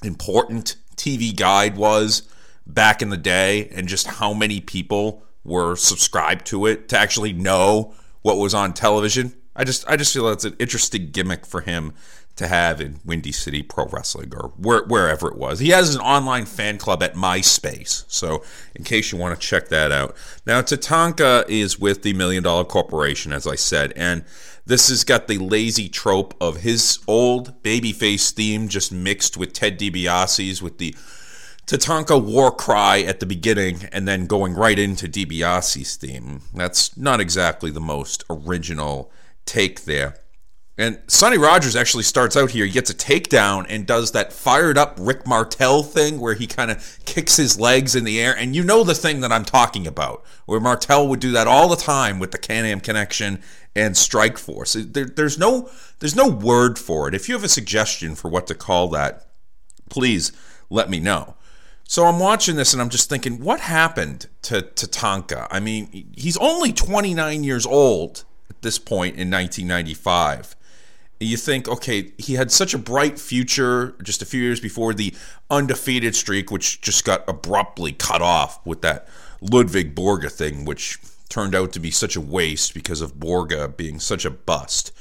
important 0.04 0.78
TV 0.96 1.36
Guide 1.36 1.76
was 1.76 2.24
back 2.66 3.02
in 3.02 3.10
the 3.10 3.18
day 3.18 3.68
and 3.70 3.88
just 3.88 4.08
how 4.08 4.34
many 4.34 4.62
people 4.62 5.24
were 5.44 5.76
subscribed 5.76 6.46
to 6.48 6.66
it 6.66 6.88
to 6.90 6.98
actually 6.98 7.34
know 7.34 7.94
what 8.22 8.38
was 8.38 8.54
on 8.54 8.74
television. 8.74 9.34
I 9.56 9.64
just 9.64 9.88
I 9.90 9.98
just 9.98 10.14
feel 10.14 10.26
that's 10.26 10.46
an 10.46 10.56
interesting 10.60 11.12
gimmick 11.12 11.46
for 11.46 11.62
him 11.62 11.94
to 12.40 12.48
have 12.48 12.80
in 12.80 13.02
Windy 13.06 13.34
City 13.34 13.62
Pro 13.62 13.86
Wrestling 13.86 14.34
or 14.34 14.54
where, 14.58 14.84
wherever 14.86 15.28
it 15.28 15.38
was. 15.38 15.60
He 15.60 15.70
has 15.70 15.94
an 15.94 16.02
online 16.02 16.46
fan 16.46 16.78
club 16.78 17.04
at 17.04 17.14
MySpace. 17.14 18.06
So, 18.08 18.44
in 18.74 18.86
case 18.86 19.12
you 19.12 19.18
want 19.18 19.40
to 19.40 19.48
check 19.48 19.68
that 19.68 19.92
out. 19.92 20.16
Now, 20.46 20.62
Tatanka 20.62 21.48
is 21.50 21.78
with 21.78 22.02
the 22.02 22.14
Million 22.14 22.42
Dollar 22.42 22.64
Corporation, 22.64 23.34
as 23.34 23.46
I 23.46 23.56
said, 23.56 23.92
and 23.98 24.24
this 24.66 24.88
has 24.88 25.04
got 25.04 25.28
the 25.28 25.38
lazy 25.38 25.90
trope 25.90 26.34
of 26.40 26.62
his 26.62 27.00
old 27.08 27.62
babyface 27.62 28.32
theme 28.32 28.70
just 28.70 28.92
mixed 28.92 29.36
with 29.36 29.52
Ted 29.52 29.78
DiBiase's 29.78 30.62
with 30.62 30.78
the 30.78 30.96
Tatanka 31.66 32.24
war 32.24 32.52
cry 32.52 33.02
at 33.02 33.20
the 33.20 33.26
beginning 33.26 33.90
and 33.92 34.08
then 34.08 34.28
going 34.28 34.54
right 34.54 34.80
into 34.80 35.08
DiBiase's 35.08 35.98
theme. 35.98 36.42
That's 36.54 36.96
not 36.96 37.20
exactly 37.20 37.70
the 37.70 37.82
most 37.82 38.24
original 38.30 39.12
take 39.46 39.84
there. 39.84 40.16
And 40.80 40.98
Sonny 41.08 41.38
Rogers 41.38 41.76
actually 41.76 42.04
starts 42.04 42.38
out 42.38 42.52
here. 42.52 42.64
He 42.64 42.72
gets 42.72 42.90
a 42.90 42.96
takedown 42.96 43.66
and 43.68 43.86
does 43.86 44.14
that 44.14 44.32
fired 44.32 44.78
up 44.78 44.96
Rick 44.98 45.28
Martel 45.28 45.84
thing 45.84 46.22
where 46.22 46.36
he 46.36 46.48
kind 46.48 46.72
of 46.72 47.00
kicks 47.04 47.36
his 47.36 47.60
legs 47.60 47.98
in 47.98 48.06
the 48.06 48.18
air. 48.22 48.34
And 48.34 48.56
you 48.56 48.64
know 48.64 48.86
the 48.86 48.96
thing 48.96 49.20
that 49.20 49.32
I'm 49.34 49.44
talking 49.44 49.86
about, 49.86 50.24
where 50.46 50.62
Martel 50.62 51.10
would 51.10 51.20
do 51.20 51.34
that 51.34 51.48
all 51.48 51.68
the 51.68 51.76
time 51.76 52.18
with 52.18 52.32
the 52.32 52.38
Can 52.38 52.64
Am 52.64 52.80
Connection 52.80 53.42
and 53.76 53.98
Strike 53.98 54.38
Force. 54.38 54.72
There, 54.72 55.04
there's 55.04 55.38
no 55.38 55.70
there's 56.00 56.16
no 56.16 56.30
word 56.30 56.80
for 56.80 57.10
it. 57.10 57.14
If 57.14 57.28
you 57.28 57.36
have 57.36 57.44
a 57.44 57.50
suggestion 57.50 58.16
for 58.16 58.30
what 58.30 58.48
to 58.48 58.56
call 58.56 58.88
that, 58.92 59.28
please 59.90 60.32
let 60.70 60.90
me 60.90 61.02
know. 61.02 61.36
So 61.84 62.06
I'm 62.06 62.20
watching 62.20 62.56
this 62.56 62.72
and 62.72 62.82
I'm 62.82 62.90
just 62.90 63.10
thinking, 63.10 63.44
what 63.44 63.60
happened 63.60 64.28
to 64.44 64.62
Tatanka? 64.62 65.46
I 65.52 65.60
mean, 65.60 66.14
he's 66.16 66.38
only 66.38 66.72
29 66.72 67.44
years 67.44 67.66
old 67.66 68.24
at 68.50 68.62
this 68.62 68.80
point 68.80 69.18
in 69.18 69.30
1995. 69.30 70.56
You 71.20 71.36
think, 71.36 71.68
okay, 71.68 72.14
he 72.18 72.36
had 72.36 72.50
such 72.52 72.74
a 72.74 72.78
bright 72.78 73.20
future 73.20 73.96
just 74.02 74.22
a 74.22 74.26
few 74.26 74.42
years 74.42 74.62
before 74.62 74.94
the 74.94 75.14
undefeated 75.50 76.16
streak, 76.16 76.50
which 76.50 76.80
just 76.80 77.04
got 77.04 77.28
abruptly 77.28 77.92
cut 77.92 78.22
off 78.22 78.66
with 78.66 78.82
that 78.84 79.08
Ludwig 79.42 79.96
Borga 79.96 80.32
thing, 80.32 80.64
which 80.64 80.98
turned 81.28 81.56
out 81.56 81.74
to 81.74 81.80
be 81.80 81.92
such 81.92 82.16
a 82.16 82.22
waste 82.22 82.74
because 82.74 83.02
of 83.02 83.16
Borga 83.16 83.76
being 83.76 84.00
such 84.00 84.24
a 84.24 84.30
bust. 84.30 84.94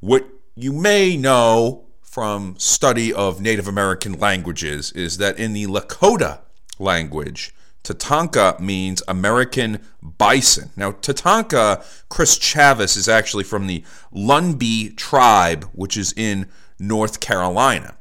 What 0.00 0.26
you 0.56 0.72
may 0.72 1.16
know 1.16 1.86
from 2.02 2.56
study 2.58 3.12
of 3.14 3.40
Native 3.40 3.68
American 3.68 4.18
languages 4.18 4.90
is 4.92 5.18
that 5.18 5.38
in 5.38 5.52
the 5.52 5.66
Lakota 5.66 6.40
language, 6.80 7.54
Tatanka 7.82 8.60
means 8.60 9.02
American 9.08 9.80
bison. 10.02 10.70
Now, 10.76 10.92
Tatanka, 10.92 11.84
Chris 12.08 12.38
Chavis, 12.38 12.96
is 12.96 13.08
actually 13.08 13.44
from 13.44 13.66
the 13.66 13.84
Lumbee 14.14 14.96
tribe, 14.96 15.64
which 15.72 15.96
is 15.96 16.12
in 16.16 16.46
North 16.78 17.20
Carolina. 17.20 17.96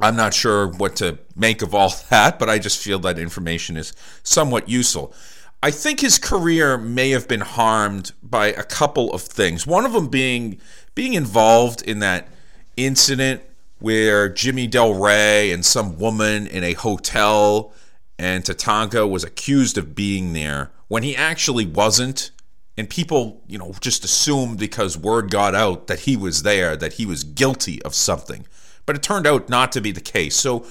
I'm 0.00 0.16
not 0.16 0.34
sure 0.34 0.68
what 0.68 0.96
to 0.96 1.18
make 1.34 1.62
of 1.62 1.74
all 1.74 1.92
that, 2.10 2.38
but 2.38 2.48
I 2.48 2.58
just 2.58 2.82
feel 2.82 2.98
that 3.00 3.18
information 3.18 3.76
is 3.76 3.92
somewhat 4.22 4.68
useful. 4.68 5.14
I 5.62 5.70
think 5.70 6.00
his 6.00 6.18
career 6.18 6.76
may 6.76 7.10
have 7.10 7.26
been 7.26 7.40
harmed 7.40 8.12
by 8.22 8.48
a 8.48 8.62
couple 8.62 9.12
of 9.12 9.22
things. 9.22 9.66
One 9.66 9.84
of 9.84 9.92
them 9.92 10.08
being 10.08 10.60
being 10.94 11.14
involved 11.14 11.82
in 11.82 11.98
that 12.00 12.28
incident 12.76 13.42
where 13.78 14.28
Jimmy 14.28 14.66
Del 14.66 14.94
Rey 14.94 15.50
and 15.50 15.64
some 15.64 15.98
woman 15.98 16.46
in 16.46 16.62
a 16.62 16.74
hotel 16.74 17.72
and 18.18 18.44
Tatanka 18.44 19.08
was 19.08 19.24
accused 19.24 19.76
of 19.76 19.94
being 19.94 20.32
there 20.32 20.70
when 20.88 21.02
he 21.02 21.16
actually 21.16 21.66
wasn't. 21.66 22.30
And 22.78 22.90
people, 22.90 23.42
you 23.46 23.56
know, 23.56 23.74
just 23.80 24.04
assumed 24.04 24.58
because 24.58 24.98
word 24.98 25.30
got 25.30 25.54
out 25.54 25.86
that 25.86 26.00
he 26.00 26.16
was 26.16 26.42
there, 26.42 26.76
that 26.76 26.94
he 26.94 27.06
was 27.06 27.24
guilty 27.24 27.80
of 27.82 27.94
something. 27.94 28.46
But 28.84 28.96
it 28.96 29.02
turned 29.02 29.26
out 29.26 29.48
not 29.48 29.72
to 29.72 29.80
be 29.80 29.92
the 29.92 30.00
case. 30.00 30.36
So, 30.36 30.66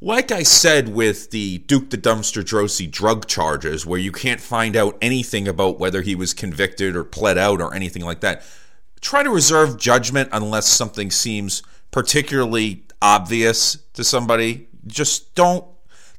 like 0.00 0.30
I 0.30 0.42
said 0.42 0.90
with 0.90 1.30
the 1.30 1.58
Duke 1.58 1.88
the 1.88 1.96
Dumpster 1.96 2.42
Droese 2.42 2.90
drug 2.90 3.26
charges, 3.26 3.86
where 3.86 3.98
you 3.98 4.12
can't 4.12 4.40
find 4.40 4.76
out 4.76 4.98
anything 5.00 5.48
about 5.48 5.80
whether 5.80 6.02
he 6.02 6.14
was 6.14 6.34
convicted 6.34 6.94
or 6.94 7.04
pled 7.04 7.38
out 7.38 7.62
or 7.62 7.72
anything 7.72 8.04
like 8.04 8.20
that, 8.20 8.42
try 9.00 9.22
to 9.22 9.30
reserve 9.30 9.78
judgment 9.78 10.28
unless 10.32 10.66
something 10.66 11.10
seems 11.10 11.62
particularly 11.90 12.84
obvious 13.00 13.78
to 13.94 14.04
somebody. 14.04 14.68
Just 14.86 15.34
don't 15.34 15.64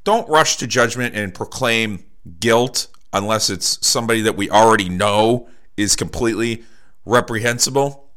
don't 0.07 0.29
rush 0.29 0.55
to 0.55 0.65
judgment 0.65 1.13
and 1.15 1.33
proclaim 1.33 2.01
guilt 2.39 2.87
unless 3.11 3.49
it's 3.49 3.85
somebody 3.85 4.21
that 4.21 4.37
we 4.37 4.49
already 4.49 4.87
know 4.87 5.49
is 5.75 5.97
completely 5.97 6.63
reprehensible. 7.03 8.09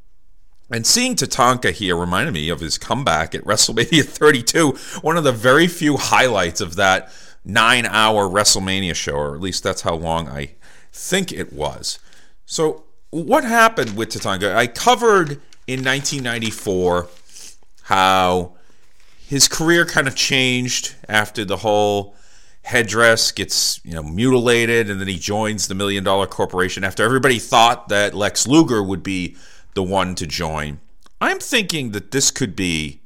And 0.71 0.87
seeing 0.87 1.17
Tatanka 1.17 1.73
here 1.73 1.97
reminded 1.97 2.33
me 2.33 2.49
of 2.49 2.61
his 2.61 2.79
comeback 2.79 3.35
at 3.35 3.43
WrestleMania 3.43 4.05
32, 4.09 4.71
one 5.01 5.17
of 5.17 5.25
the 5.25 5.33
very 5.33 5.67
few 5.67 5.97
highlights 5.97 6.61
of 6.61 6.77
that 6.77 7.13
nine 7.45 7.87
hour 7.87 8.29
WrestleMania 8.29 8.95
show, 8.95 9.17
or 9.17 9.35
at 9.35 9.41
least 9.41 9.65
that's 9.65 9.83
how 9.83 9.97
long 9.97 10.29
I 10.29 10.55
think 10.93 11.33
it 11.33 11.53
was. 11.53 11.99
So 12.47 12.85
what 13.11 13.43
happened 13.43 13.97
with 13.97 14.11
Tatanka? 14.11 14.55
I 14.55 14.69
covered 14.69 15.41
in 15.67 15.83
1994 15.83 17.09
how 17.83 18.55
his 19.31 19.47
career 19.47 19.87
kind 19.87 20.09
of 20.09 20.17
changed 20.17 20.97
after 21.09 21.45
the 21.45 21.59
whole 21.59 22.17
headdress 22.63 23.31
gets 23.31 23.81
you 23.85 23.95
know 23.95 24.03
mutilated 24.03 24.91
and 24.91 25.01
then 25.01 25.07
he 25.07 25.17
joins 25.17 25.69
the 25.69 25.75
million 25.75 26.03
dollar 26.03 26.27
corporation 26.27 26.83
after 26.83 27.05
everybody 27.05 27.39
thought 27.39 27.89
that 27.89 28.13
Lex 28.13 28.49
Luger 28.49 28.83
would 28.83 29.05
be 29.05 29.37
the 29.75 29.85
one 29.85 30.17
to 30.17 30.27
join. 30.27 30.81
I'm 31.21 31.39
thinking 31.39 31.93
that 31.93 32.11
this 32.11 32.33
could 32.33 32.57
be 32.57 33.03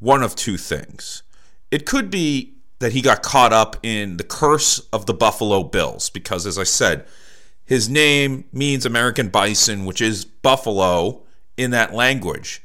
one 0.00 0.24
of 0.24 0.34
two 0.34 0.56
things. 0.56 1.22
It 1.70 1.86
could 1.86 2.10
be 2.10 2.54
that 2.80 2.90
he 2.90 3.00
got 3.00 3.22
caught 3.22 3.52
up 3.52 3.76
in 3.84 4.16
the 4.16 4.24
curse 4.24 4.80
of 4.92 5.06
the 5.06 5.14
Buffalo 5.14 5.62
Bills 5.62 6.10
because 6.10 6.46
as 6.46 6.58
I 6.58 6.64
said, 6.64 7.06
his 7.64 7.88
name 7.88 8.42
means 8.52 8.84
American 8.84 9.28
bison, 9.28 9.84
which 9.84 10.00
is 10.00 10.24
buffalo 10.24 11.22
in 11.56 11.70
that 11.70 11.94
language. 11.94 12.60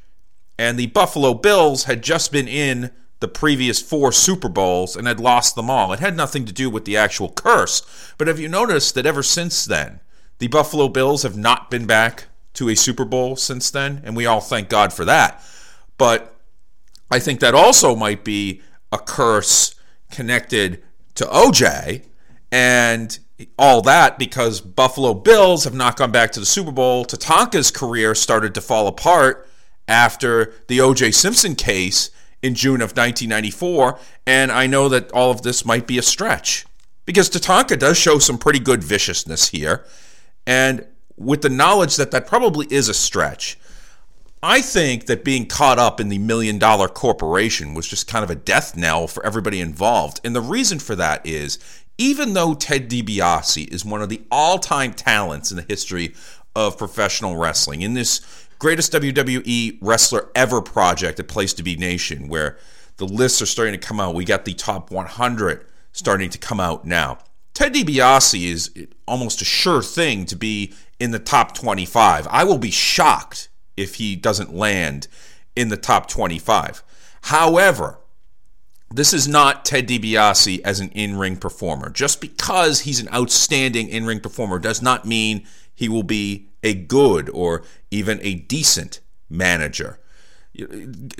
And 0.57 0.80
the 0.80 0.88
Buffalo 0.88 1.34
Bills 1.34 1.84
had 1.84 2.02
just 2.02 2.32
been 2.32 2.48
in 2.48 2.91
the 3.19 3.27
previous 3.27 3.82
four 3.82 4.11
Super 4.11 4.49
Bowls 4.49 4.95
and 4.95 5.07
had 5.07 5.19
lost 5.19 5.56
them 5.56 5.69
all. 5.69 5.94
It 5.94 5.99
had 5.99 6.15
nothing 6.15 6.45
to 6.45 6.53
do 6.53 6.69
with 6.69 6.86
the 6.86 6.98
actual 6.98 7.30
curse. 7.30 7.82
But 8.18 8.27
have 8.27 8.40
you 8.40 8.48
noticed 8.48 8.95
that 8.95 9.06
ever 9.06 9.23
since 9.23 9.65
then, 9.65 10.02
the 10.40 10.48
Buffalo 10.48 10.90
Bills 10.90 11.23
have 11.23 11.38
not 11.38 11.72
been 11.72 11.86
back 11.86 12.26
to 12.56 12.69
a 12.69 12.76
Super 12.76 13.06
Bowl 13.06 13.36
since 13.36 13.72
then? 13.72 14.02
And 14.03 14.15
we 14.15 14.26
all 14.26 14.41
thank 14.41 14.69
God 14.69 14.94
for 14.94 15.06
that. 15.06 15.44
But 15.98 16.36
I 17.10 17.19
think 17.19 17.40
that 17.40 17.56
also 17.56 17.95
might 17.95 18.23
be 18.23 18.61
a 18.91 18.98
curse 18.98 19.76
connected 20.11 20.84
to 21.15 21.26
OJ. 21.26 22.03
And 22.52 23.18
all 23.57 23.82
that 23.82 24.18
because 24.18 24.61
Buffalo 24.61 25.14
Bills 25.14 25.64
have 25.65 25.73
not 25.73 25.98
gone 25.98 26.11
back 26.11 26.32
to 26.34 26.40
the 26.40 26.45
Super 26.45 26.72
Bowl. 26.72 27.06
Tatanka's 27.06 27.72
career 27.72 28.15
started 28.15 28.53
to 28.56 28.61
fall 28.61 28.88
apart 28.88 29.49
after 29.88 30.53
the 30.68 30.82
O.J. 30.82 31.12
Simpson 31.12 31.56
case 31.56 32.10
in 32.41 32.56
June 32.56 32.82
of 32.82 32.91
1994, 32.91 33.99
and 34.28 34.52
I 34.52 34.68
know 34.68 34.90
that 34.90 35.12
all 35.12 35.32
of 35.32 35.41
this 35.41 35.66
might 35.66 35.88
be 35.88 35.98
a 35.98 36.02
stretch 36.02 36.66
because 37.06 37.30
Tatanka 37.30 37.78
does 37.78 37.98
show 37.98 38.20
some 38.20 38.38
pretty 38.38 38.60
good 38.60 38.84
viciousness 38.84 39.49
here. 39.49 39.86
And 40.48 40.86
with 41.18 41.41
the 41.41 41.49
knowledge 41.49 41.95
that 41.95 42.12
that 42.12 42.28
probably 42.28 42.68
is 42.70 42.90
a 42.90 42.94
stretch. 42.94 43.57
I 44.44 44.62
think 44.62 45.07
that 45.07 45.24
being 45.24 45.48
caught 45.48 45.80
up 45.80 45.99
in 45.99 46.10
the 46.10 46.20
million 46.20 46.60
dollar 46.60 46.88
corporation 46.88 47.74
was 47.74 47.88
just 47.88 48.07
kind 48.07 48.24
of 48.24 48.30
a 48.30 48.36
death 48.36 48.76
knell 48.76 49.07
for 49.07 49.26
everybody 49.26 49.60
involved. 49.60 50.20
And 50.24 50.36
the 50.36 50.41
reason 50.41 50.78
for 50.78 50.95
that 50.98 51.26
is 51.26 51.57
even 51.98 52.34
though 52.34 52.53
Ted 52.53 52.90
DiBiase 52.90 53.68
is 53.70 53.86
one 53.86 54.02
of 54.02 54.10
the 54.10 54.22
all 54.30 54.60
time 54.60 54.94
talents 54.94 55.52
in 55.52 55.57
the 55.57 55.66
history 55.68 56.14
of 56.56 56.78
professional 56.78 57.38
wrestling, 57.38 57.82
in 57.82 57.94
this 57.94 58.44
greatest 58.65 58.93
WWE 58.93 59.77
wrestler 59.79 60.27
ever 60.33 60.59
project 60.59 61.19
at 61.19 61.27
Place 61.27 61.53
to 61.53 61.61
Be 61.61 61.75
Nation, 61.75 62.27
where 62.27 62.57
the 62.97 63.05
lists 63.05 63.39
are 63.39 63.45
starting 63.45 63.79
to 63.79 63.87
come 63.87 63.99
out, 63.99 64.15
we 64.15 64.25
got 64.25 64.43
the 64.43 64.55
top 64.55 64.89
100 64.89 65.67
starting 65.91 66.31
to 66.31 66.39
come 66.39 66.59
out 66.59 66.83
now. 66.83 67.19
Ted 67.53 67.75
DiBiase 67.75 68.43
is 68.43 68.71
almost 69.07 69.39
a 69.43 69.45
sure 69.45 69.83
thing 69.83 70.25
to 70.25 70.35
be 70.35 70.73
in 70.99 71.11
the 71.11 71.19
top 71.19 71.53
25. 71.53 72.25
I 72.31 72.43
will 72.43 72.57
be 72.57 72.71
shocked 72.71 73.49
if 73.77 73.95
he 73.95 74.15
doesn't 74.15 74.51
land 74.51 75.09
in 75.55 75.69
the 75.69 75.77
top 75.77 76.09
25. 76.09 76.81
However, 77.21 77.99
this 78.91 79.13
is 79.13 79.27
not 79.27 79.63
Ted 79.63 79.87
DiBiase 79.87 80.61
as 80.61 80.79
an 80.79 80.89
in 80.89 81.17
ring 81.17 81.37
performer. 81.37 81.91
Just 81.91 82.19
because 82.19 82.79
he's 82.79 82.99
an 82.99 83.13
outstanding 83.13 83.89
in 83.89 84.07
ring 84.07 84.21
performer 84.21 84.57
does 84.57 84.81
not 84.81 85.05
mean 85.05 85.45
he 85.75 85.87
will 85.87 86.01
be 86.01 86.47
a 86.63 86.73
good 86.73 87.29
or 87.29 87.63
even 87.95 88.19
a 88.22 88.35
decent 88.35 88.99
manager. 89.30 89.99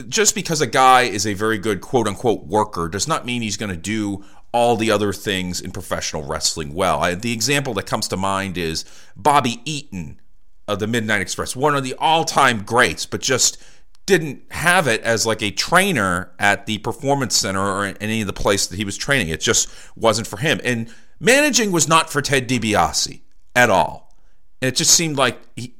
Just 0.08 0.34
because 0.34 0.62
a 0.62 0.68
guy 0.68 1.02
is 1.02 1.28
a 1.28 1.34
very 1.34 1.58
good 1.58 1.82
quote 1.82 2.08
unquote 2.08 2.46
worker 2.46 2.88
does 2.88 3.08
not 3.08 3.26
mean 3.26 3.42
he's 3.42 3.58
going 3.58 3.72
to 3.72 3.78
do 3.78 4.24
all 4.54 4.78
the 4.78 4.90
other 4.90 5.12
things 5.12 5.60
in 5.60 5.72
professional 5.72 6.24
wrestling 6.24 6.74
well. 6.74 7.04
I, 7.04 7.16
the 7.16 7.34
example 7.34 7.74
that 7.74 7.86
comes 7.86 8.08
to 8.10 8.18
mind 8.18 8.58
is 8.58 8.86
Bobby 9.16 9.60
Eaton 9.66 10.22
of 10.68 10.80
the 10.80 10.88
Midnight 10.88 11.22
Express, 11.22 11.56
one 11.56 11.76
of 11.76 11.84
the 11.84 11.96
all 11.96 12.24
time 12.24 12.64
greats, 12.64 13.06
but 13.06 13.20
just 13.20 13.62
didn't 14.06 14.44
have 14.52 14.88
it 14.88 15.02
as 15.02 15.26
like 15.26 15.42
a 15.42 15.52
trainer 15.52 16.32
at 16.40 16.66
the 16.68 16.78
performance 16.78 17.36
center 17.36 17.60
or 17.60 17.94
any 18.00 18.22
of 18.22 18.28
the 18.28 18.34
place 18.34 18.68
that 18.68 18.78
he 18.78 18.86
was 18.86 18.98
training. 18.98 19.30
It 19.30 19.42
just 19.42 19.70
wasn't 19.96 20.28
for 20.28 20.38
him. 20.38 20.62
And 20.64 20.94
managing 21.20 21.72
was 21.72 21.88
not 21.88 22.10
for 22.10 22.22
Ted 22.22 22.48
DiBiase 22.48 23.22
at 23.56 23.70
all. 23.70 24.16
And 24.62 24.70
it 24.70 24.76
just 24.76 24.92
seemed 24.92 25.18
like 25.18 25.40
he, 25.56 25.76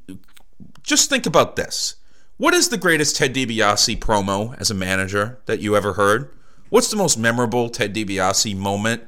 just 0.86 1.10
think 1.10 1.26
about 1.26 1.56
this. 1.56 1.96
What 2.38 2.54
is 2.54 2.70
the 2.70 2.78
greatest 2.78 3.16
Ted 3.16 3.34
DiBiase 3.34 3.98
promo 4.00 4.58
as 4.60 4.70
a 4.70 4.76
manager 4.76 5.40
that 5.46 5.60
you 5.60 5.76
ever 5.76 5.94
heard? 5.94 6.32
What's 6.70 6.90
the 6.90 6.98
most 6.98 7.18
memorable 7.18 7.70
Ted 7.70 7.94
DiBiase 7.94 8.56
moment 8.56 9.04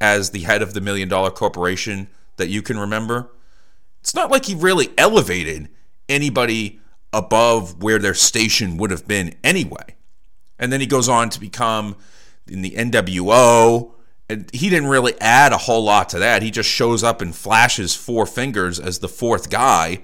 as 0.00 0.30
the 0.30 0.40
head 0.40 0.62
of 0.62 0.72
the 0.72 0.80
million 0.80 1.08
dollar 1.08 1.30
corporation 1.30 2.08
that 2.36 2.48
you 2.48 2.62
can 2.62 2.78
remember? 2.78 3.30
It's 4.00 4.14
not 4.14 4.30
like 4.30 4.46
he 4.46 4.54
really 4.54 4.88
elevated 4.96 5.68
anybody 6.08 6.80
above 7.12 7.82
where 7.82 7.98
their 7.98 8.14
station 8.14 8.78
would 8.78 8.90
have 8.90 9.06
been 9.06 9.34
anyway. 9.44 9.96
And 10.58 10.72
then 10.72 10.80
he 10.80 10.86
goes 10.86 11.08
on 11.08 11.28
to 11.30 11.40
become 11.40 11.96
in 12.46 12.62
the 12.62 12.70
NWO. 12.70 13.92
And 14.28 14.48
he 14.54 14.70
didn't 14.70 14.88
really 14.88 15.20
add 15.20 15.52
a 15.52 15.58
whole 15.58 15.82
lot 15.82 16.08
to 16.10 16.20
that. 16.20 16.42
He 16.42 16.50
just 16.50 16.68
shows 16.68 17.02
up 17.02 17.20
and 17.20 17.34
flashes 17.34 17.96
four 17.96 18.26
fingers 18.26 18.78
as 18.78 19.00
the 19.00 19.08
fourth 19.08 19.50
guy 19.50 20.02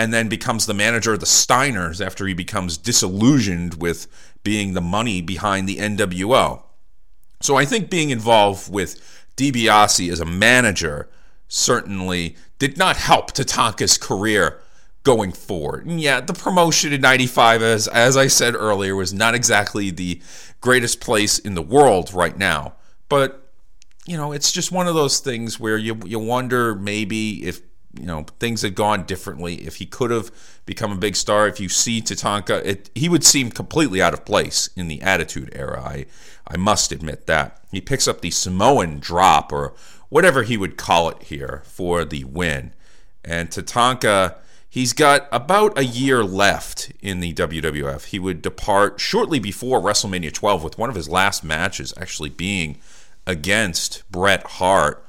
and 0.00 0.14
then 0.14 0.30
becomes 0.30 0.64
the 0.64 0.72
manager 0.72 1.12
of 1.12 1.20
the 1.20 1.26
Steiners 1.26 2.04
after 2.04 2.26
he 2.26 2.32
becomes 2.32 2.78
disillusioned 2.78 3.74
with 3.74 4.06
being 4.42 4.72
the 4.72 4.80
money 4.80 5.20
behind 5.20 5.68
the 5.68 5.76
NWO. 5.76 6.62
So 7.42 7.56
I 7.56 7.66
think 7.66 7.90
being 7.90 8.08
involved 8.08 8.72
with 8.72 8.98
DiBiase 9.36 10.10
as 10.10 10.18
a 10.18 10.24
manager 10.24 11.10
certainly 11.48 12.34
did 12.58 12.78
not 12.78 12.96
help 12.96 13.32
Tatanka's 13.32 13.98
career 13.98 14.62
going 15.02 15.32
forward. 15.32 15.84
And 15.84 16.00
yeah, 16.00 16.22
the 16.22 16.32
promotion 16.32 16.94
in 16.94 17.02
95 17.02 17.60
as 17.62 17.86
as 17.86 18.16
I 18.16 18.28
said 18.28 18.54
earlier 18.54 18.96
was 18.96 19.12
not 19.12 19.34
exactly 19.34 19.90
the 19.90 20.22
greatest 20.62 21.00
place 21.02 21.38
in 21.38 21.54
the 21.54 21.62
world 21.62 22.14
right 22.14 22.38
now. 22.38 22.76
But 23.10 23.52
you 24.06 24.16
know, 24.16 24.32
it's 24.32 24.50
just 24.50 24.72
one 24.72 24.86
of 24.86 24.94
those 24.94 25.18
things 25.18 25.60
where 25.60 25.76
you 25.76 26.00
you 26.06 26.18
wonder 26.18 26.74
maybe 26.74 27.44
if 27.44 27.60
you 27.98 28.06
know 28.06 28.24
things 28.38 28.62
had 28.62 28.74
gone 28.74 29.04
differently. 29.04 29.66
If 29.66 29.76
he 29.76 29.86
could 29.86 30.10
have 30.10 30.30
become 30.66 30.92
a 30.92 30.96
big 30.96 31.16
star 31.16 31.48
if 31.48 31.60
you 31.60 31.68
see 31.68 32.00
Tatanka 32.00 32.64
it, 32.64 32.90
he 32.94 33.08
would 33.08 33.24
seem 33.24 33.50
completely 33.50 34.00
out 34.00 34.14
of 34.14 34.24
place 34.24 34.68
in 34.76 34.88
the 34.88 35.02
attitude 35.02 35.50
era. 35.54 35.82
I 35.82 36.06
I 36.46 36.56
must 36.56 36.92
admit 36.92 37.26
that. 37.26 37.60
He 37.70 37.80
picks 37.80 38.08
up 38.08 38.20
the 38.20 38.30
Samoan 38.30 38.98
drop 38.98 39.52
or 39.52 39.74
whatever 40.08 40.42
he 40.42 40.56
would 40.56 40.76
call 40.76 41.08
it 41.08 41.24
here 41.24 41.62
for 41.64 42.04
the 42.04 42.24
win. 42.24 42.74
And 43.24 43.50
Tatanka 43.50 44.36
He's 44.72 44.92
got 44.92 45.26
about 45.32 45.76
a 45.76 45.84
year 45.84 46.22
left 46.22 46.92
in 47.00 47.18
the 47.18 47.34
WWF. 47.34 48.04
He 48.04 48.20
would 48.20 48.40
depart 48.40 49.00
shortly 49.00 49.40
before 49.40 49.80
WrestleMania 49.80 50.32
12, 50.32 50.62
with 50.62 50.78
one 50.78 50.88
of 50.88 50.94
his 50.94 51.08
last 51.08 51.42
matches 51.42 51.92
actually 51.96 52.28
being 52.28 52.78
against 53.26 54.04
Bret 54.12 54.44
Hart, 54.46 55.04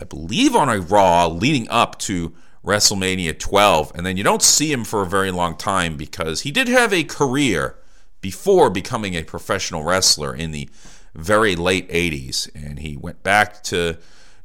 I 0.00 0.04
believe 0.04 0.54
on 0.54 0.68
a 0.68 0.80
Raw 0.80 1.26
leading 1.26 1.68
up 1.68 1.98
to 2.00 2.34
WrestleMania 2.64 3.38
12. 3.38 3.92
And 3.94 4.04
then 4.04 4.16
you 4.16 4.24
don't 4.24 4.42
see 4.42 4.72
him 4.72 4.84
for 4.84 5.02
a 5.02 5.06
very 5.06 5.30
long 5.30 5.56
time 5.56 5.96
because 5.96 6.42
he 6.42 6.50
did 6.50 6.68
have 6.68 6.92
a 6.92 7.04
career 7.04 7.76
before 8.20 8.70
becoming 8.70 9.14
a 9.14 9.22
professional 9.22 9.84
wrestler 9.84 10.34
in 10.34 10.50
the 10.50 10.68
very 11.14 11.54
late 11.56 11.88
80s. 11.88 12.50
And 12.54 12.80
he 12.80 12.96
went 12.96 13.22
back 13.22 13.62
to 13.64 13.98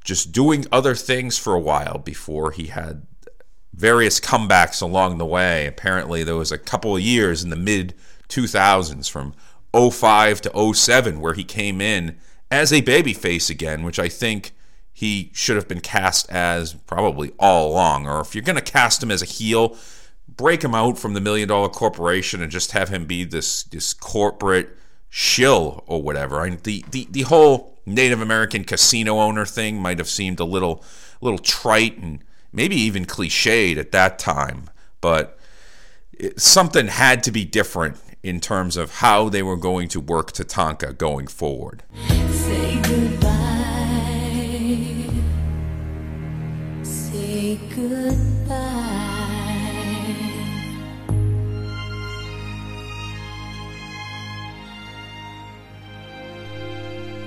just 0.04 0.32
doing 0.32 0.66
other 0.72 0.96
things 0.96 1.38
for 1.38 1.54
a 1.54 1.60
while 1.60 1.98
before 1.98 2.52
he 2.52 2.68
had 2.68 3.06
various 3.74 4.20
comebacks 4.20 4.82
along 4.82 5.18
the 5.18 5.26
way. 5.26 5.66
Apparently, 5.66 6.24
there 6.24 6.36
was 6.36 6.52
a 6.52 6.58
couple 6.58 6.96
of 6.96 7.02
years 7.02 7.44
in 7.44 7.50
the 7.50 7.56
mid 7.56 7.94
2000s 8.30 9.10
from 9.10 9.34
05 9.74 10.42
to 10.42 10.74
07 10.74 11.20
where 11.20 11.34
he 11.34 11.44
came 11.44 11.82
in 11.82 12.18
as 12.50 12.72
a 12.72 12.82
babyface 12.82 13.50
again, 13.50 13.84
which 13.84 14.00
I 14.00 14.10
think 14.10 14.54
he 15.02 15.32
should 15.34 15.56
have 15.56 15.68
been 15.68 15.82
cast 15.82 16.30
as 16.30 16.76
probably 16.76 17.32
all 17.40 17.72
along. 17.72 18.06
Or 18.06 18.22
if 18.22 18.36
you're 18.36 18.44
going 18.44 18.56
to 18.56 18.62
cast 18.62 19.02
him 19.02 19.10
as 19.10 19.24
a 19.24 19.26
heel, 19.26 19.76
break 20.28 20.64
him 20.64 20.76
out 20.76 21.00
from 21.00 21.16
the 21.16 21.20
million 21.20 21.48
dollar 21.48 21.70
corporation 21.70 22.40
and 22.40 22.52
just 22.52 22.74
have 22.74 22.90
him 22.90 23.06
be 23.06 23.24
this 23.24 23.64
this 23.64 23.96
corporate 23.96 24.70
shill 25.10 25.84
or 25.88 26.04
whatever. 26.04 26.42
I 26.42 26.52
mean, 26.52 26.60
the, 26.62 26.86
the 26.92 27.08
the 27.10 27.22
whole 27.24 27.80
Native 27.84 28.22
American 28.22 28.64
casino 28.64 29.18
owner 29.18 29.44
thing 29.44 29.82
might 29.82 29.98
have 29.98 30.08
seemed 30.08 30.40
a 30.40 30.46
little 30.46 30.84
little 31.20 31.40
trite 31.40 31.98
and 31.98 32.24
maybe 32.54 32.76
even 32.76 33.06
cliched 33.06 33.78
at 33.78 33.92
that 33.94 34.20
time, 34.20 34.70
but 35.02 35.36
it, 36.14 36.40
something 36.40 36.86
had 36.86 37.24
to 37.24 37.32
be 37.32 37.44
different 37.44 37.98
in 38.22 38.40
terms 38.40 38.78
of 38.78 38.98
how 38.98 39.30
they 39.30 39.42
were 39.42 39.58
going 39.58 39.88
to 39.88 40.00
work 40.00 40.32
Tatanka 40.32 40.96
going 40.96 41.26
forward. 41.26 41.82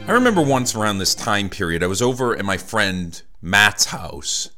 I 0.07 0.13
remember 0.13 0.43
once 0.43 0.75
around 0.75 0.99
this 0.99 1.15
time 1.15 1.49
period, 1.49 1.83
I 1.83 1.87
was 1.87 2.03
over 2.03 2.37
at 2.37 2.45
my 2.45 2.59
friend 2.59 3.21
Matt's 3.41 3.87
house 3.87 4.51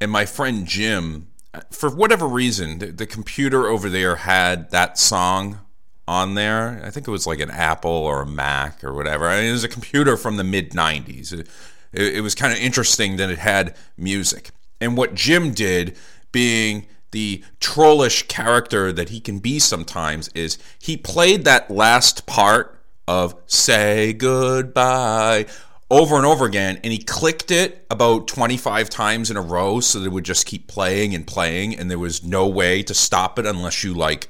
and 0.00 0.10
my 0.10 0.24
friend 0.24 0.66
Jim, 0.66 1.28
for 1.70 1.90
whatever 1.90 2.26
reason, 2.26 2.78
the, 2.78 2.86
the, 2.86 3.06
computer 3.06 3.66
over 3.66 3.90
there 3.90 4.16
had 4.16 4.70
that 4.70 4.98
song 4.98 5.60
on 6.08 6.34
there. 6.34 6.80
I 6.82 6.90
think 6.90 7.06
it 7.06 7.10
was 7.10 7.26
like 7.26 7.40
an 7.40 7.50
Apple 7.50 7.90
or 7.90 8.22
a 8.22 8.26
Mac 8.26 8.82
or 8.82 8.94
whatever. 8.94 9.28
I 9.28 9.40
mean, 9.40 9.50
it 9.50 9.52
was 9.52 9.64
a 9.64 9.68
computer 9.68 10.16
from 10.16 10.38
the 10.38 10.44
mid 10.44 10.70
90s. 10.70 11.32
It, 11.32 11.48
it, 11.92 12.16
it 12.16 12.20
was 12.22 12.34
kind 12.34 12.52
of 12.52 12.58
interesting 12.58 13.16
that 13.16 13.30
it 13.30 13.38
had 13.38 13.76
music. 13.98 14.50
And 14.84 14.96
what 14.96 15.14
Jim 15.14 15.52
did, 15.52 15.96
being 16.30 16.86
the 17.10 17.42
trollish 17.60 18.28
character 18.28 18.92
that 18.92 19.08
he 19.08 19.20
can 19.20 19.38
be 19.38 19.58
sometimes, 19.58 20.28
is 20.34 20.58
he 20.78 20.96
played 20.96 21.44
that 21.44 21.70
last 21.70 22.26
part 22.26 22.78
of 23.08 23.34
Say 23.46 24.12
Goodbye 24.12 25.46
over 25.90 26.16
and 26.16 26.24
over 26.24 26.46
again 26.46 26.80
and 26.82 26.92
he 26.92 26.98
clicked 26.98 27.50
it 27.50 27.86
about 27.90 28.26
25 28.26 28.88
times 28.88 29.30
in 29.30 29.36
a 29.36 29.42
row 29.42 29.80
so 29.80 30.00
that 30.00 30.06
it 30.06 30.08
would 30.08 30.24
just 30.24 30.46
keep 30.46 30.66
playing 30.66 31.14
and 31.14 31.26
playing 31.26 31.78
and 31.78 31.90
there 31.90 31.98
was 31.98 32.24
no 32.24 32.48
way 32.48 32.82
to 32.82 32.94
stop 32.94 33.38
it 33.38 33.44
unless 33.44 33.84
you 33.84 33.92
like 33.92 34.28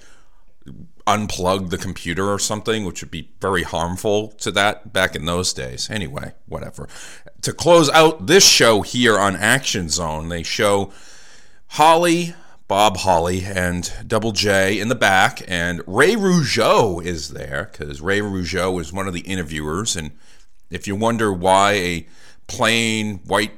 unplug 1.06 1.70
the 1.70 1.78
computer 1.78 2.30
or 2.30 2.38
something 2.38 2.84
which 2.84 3.02
would 3.02 3.10
be 3.10 3.30
very 3.40 3.62
harmful 3.62 4.28
to 4.28 4.50
that 4.50 4.92
back 4.92 5.14
in 5.14 5.26
those 5.26 5.52
days. 5.52 5.90
Anyway 5.90 6.32
whatever. 6.46 6.88
To 7.42 7.52
close 7.52 7.90
out 7.90 8.26
this 8.26 8.48
show 8.48 8.82
here 8.82 9.18
on 9.18 9.36
action 9.36 9.88
zone 9.88 10.28
they 10.28 10.42
show 10.42 10.92
holly 11.68 12.34
Bob 12.66 12.96
Holly 12.98 13.44
and 13.44 13.92
Double 14.06 14.32
J 14.32 14.80
in 14.80 14.88
the 14.88 14.94
back, 14.94 15.42
and 15.46 15.82
Ray 15.86 16.14
Rougeau 16.16 17.04
is 17.04 17.28
there 17.28 17.68
because 17.70 18.00
Ray 18.00 18.20
Rougeau 18.20 18.72
was 18.74 18.92
one 18.92 19.06
of 19.06 19.12
the 19.12 19.20
interviewers, 19.20 19.96
and 19.96 20.12
if 20.70 20.86
you 20.86 20.96
wonder 20.96 21.32
why 21.32 21.72
a 21.72 22.06
plain 22.46 23.18
white 23.26 23.52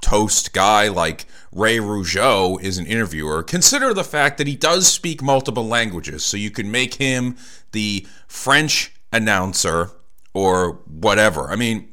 toast 0.00 0.52
guy 0.52 0.88
like 0.88 1.26
Ray 1.52 1.78
Rougeau 1.78 2.60
is 2.60 2.78
an 2.78 2.86
interviewer, 2.86 3.42
consider 3.42 3.94
the 3.94 4.04
fact 4.04 4.38
that 4.38 4.46
he 4.46 4.56
does 4.56 4.86
speak 4.86 5.22
multiple 5.22 5.66
languages. 5.66 6.24
So 6.24 6.36
you 6.36 6.50
can 6.50 6.70
make 6.70 6.94
him 6.94 7.36
the 7.72 8.06
French 8.26 8.94
announcer 9.12 9.90
or 10.34 10.80
whatever. 10.86 11.50
I 11.50 11.56
mean, 11.56 11.88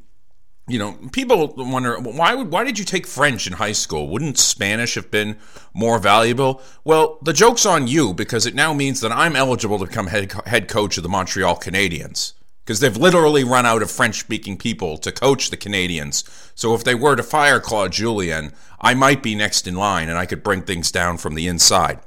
you 0.67 0.79
know, 0.79 0.97
people 1.11 1.53
wonder 1.55 1.99
why 1.99 2.33
would 2.33 2.51
why 2.51 2.63
did 2.63 2.79
you 2.79 2.85
take 2.85 3.05
French 3.05 3.45
in 3.45 3.53
high 3.53 3.71
school? 3.71 4.09
Wouldn't 4.09 4.39
Spanish 4.39 4.95
have 4.95 5.11
been 5.11 5.37
more 5.73 5.99
valuable? 5.99 6.61
Well, 6.83 7.19
the 7.21 7.33
joke's 7.33 7.65
on 7.65 7.87
you 7.87 8.13
because 8.13 8.47
it 8.47 8.55
now 8.55 8.73
means 8.73 8.99
that 9.01 9.11
I'm 9.11 9.35
eligible 9.35 9.77
to 9.79 9.85
become 9.85 10.07
head 10.07 10.33
head 10.47 10.67
coach 10.67 10.97
of 10.97 11.03
the 11.03 11.09
Montreal 11.09 11.57
Canadiens 11.57 12.33
because 12.65 12.79
they've 12.79 12.97
literally 12.97 13.43
run 13.43 13.65
out 13.65 13.83
of 13.83 13.91
French 13.91 14.19
speaking 14.19 14.57
people 14.57 14.97
to 14.97 15.11
coach 15.11 15.51
the 15.51 15.57
Canadians. 15.57 16.23
So 16.55 16.73
if 16.73 16.83
they 16.83 16.95
were 16.95 17.15
to 17.15 17.21
fire 17.21 17.59
Claude 17.59 17.91
Julien, 17.91 18.53
I 18.81 18.95
might 18.95 19.21
be 19.21 19.35
next 19.35 19.67
in 19.67 19.75
line 19.75 20.09
and 20.09 20.17
I 20.17 20.25
could 20.25 20.41
bring 20.41 20.63
things 20.63 20.91
down 20.91 21.17
from 21.17 21.35
the 21.35 21.47
inside. 21.47 21.99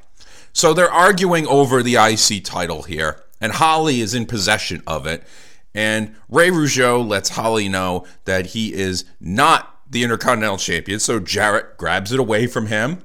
So 0.52 0.74
they're 0.74 0.90
arguing 0.90 1.46
over 1.46 1.80
the 1.82 1.94
IC 1.94 2.42
title 2.42 2.82
here, 2.82 3.22
and 3.40 3.52
Holly 3.52 4.00
is 4.00 4.14
in 4.14 4.26
possession 4.26 4.82
of 4.88 5.06
it. 5.06 5.22
And 5.72 6.16
Ray 6.28 6.50
Rougeau 6.50 7.06
lets 7.06 7.28
Holly 7.28 7.68
know 7.68 8.04
that 8.24 8.46
he 8.46 8.74
is 8.74 9.04
not 9.20 9.78
the 9.88 10.02
Intercontinental 10.02 10.58
Champion, 10.58 10.98
so 10.98 11.20
Jarrett 11.20 11.78
grabs 11.78 12.12
it 12.12 12.18
away 12.18 12.48
from 12.48 12.66
him. 12.66 13.02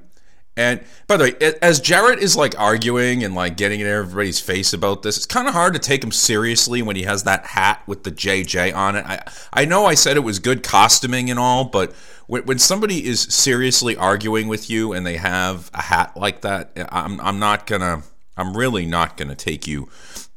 And 0.56 0.84
by 1.08 1.16
the 1.16 1.24
way, 1.24 1.54
as 1.60 1.80
Jarrett 1.80 2.20
is 2.20 2.36
like 2.36 2.58
arguing 2.58 3.24
and 3.24 3.34
like 3.34 3.56
getting 3.56 3.80
in 3.80 3.88
everybody's 3.88 4.38
face 4.38 4.72
about 4.72 5.02
this, 5.02 5.16
it's 5.16 5.26
kind 5.26 5.48
of 5.48 5.54
hard 5.54 5.74
to 5.74 5.80
take 5.80 6.04
him 6.04 6.12
seriously 6.12 6.80
when 6.80 6.94
he 6.94 7.02
has 7.02 7.24
that 7.24 7.44
hat 7.44 7.82
with 7.86 8.04
the 8.04 8.12
JJ 8.12 8.74
on 8.74 8.94
it. 8.94 9.04
I 9.04 9.22
I 9.52 9.64
know 9.64 9.84
I 9.86 9.94
said 9.94 10.16
it 10.16 10.20
was 10.20 10.38
good 10.38 10.62
costuming 10.62 11.28
and 11.28 11.40
all, 11.40 11.64
but 11.64 11.92
when, 12.28 12.44
when 12.44 12.58
somebody 12.60 13.04
is 13.04 13.22
seriously 13.22 13.96
arguing 13.96 14.46
with 14.46 14.70
you 14.70 14.92
and 14.92 15.04
they 15.04 15.16
have 15.16 15.70
a 15.74 15.82
hat 15.82 16.16
like 16.16 16.42
that, 16.42 16.70
eh, 16.76 16.86
I'm 16.88 17.20
I'm 17.20 17.40
not 17.40 17.66
gonna 17.66 18.04
I'm 18.36 18.56
really 18.56 18.86
not 18.86 19.16
gonna 19.16 19.34
take 19.34 19.66
you 19.66 19.88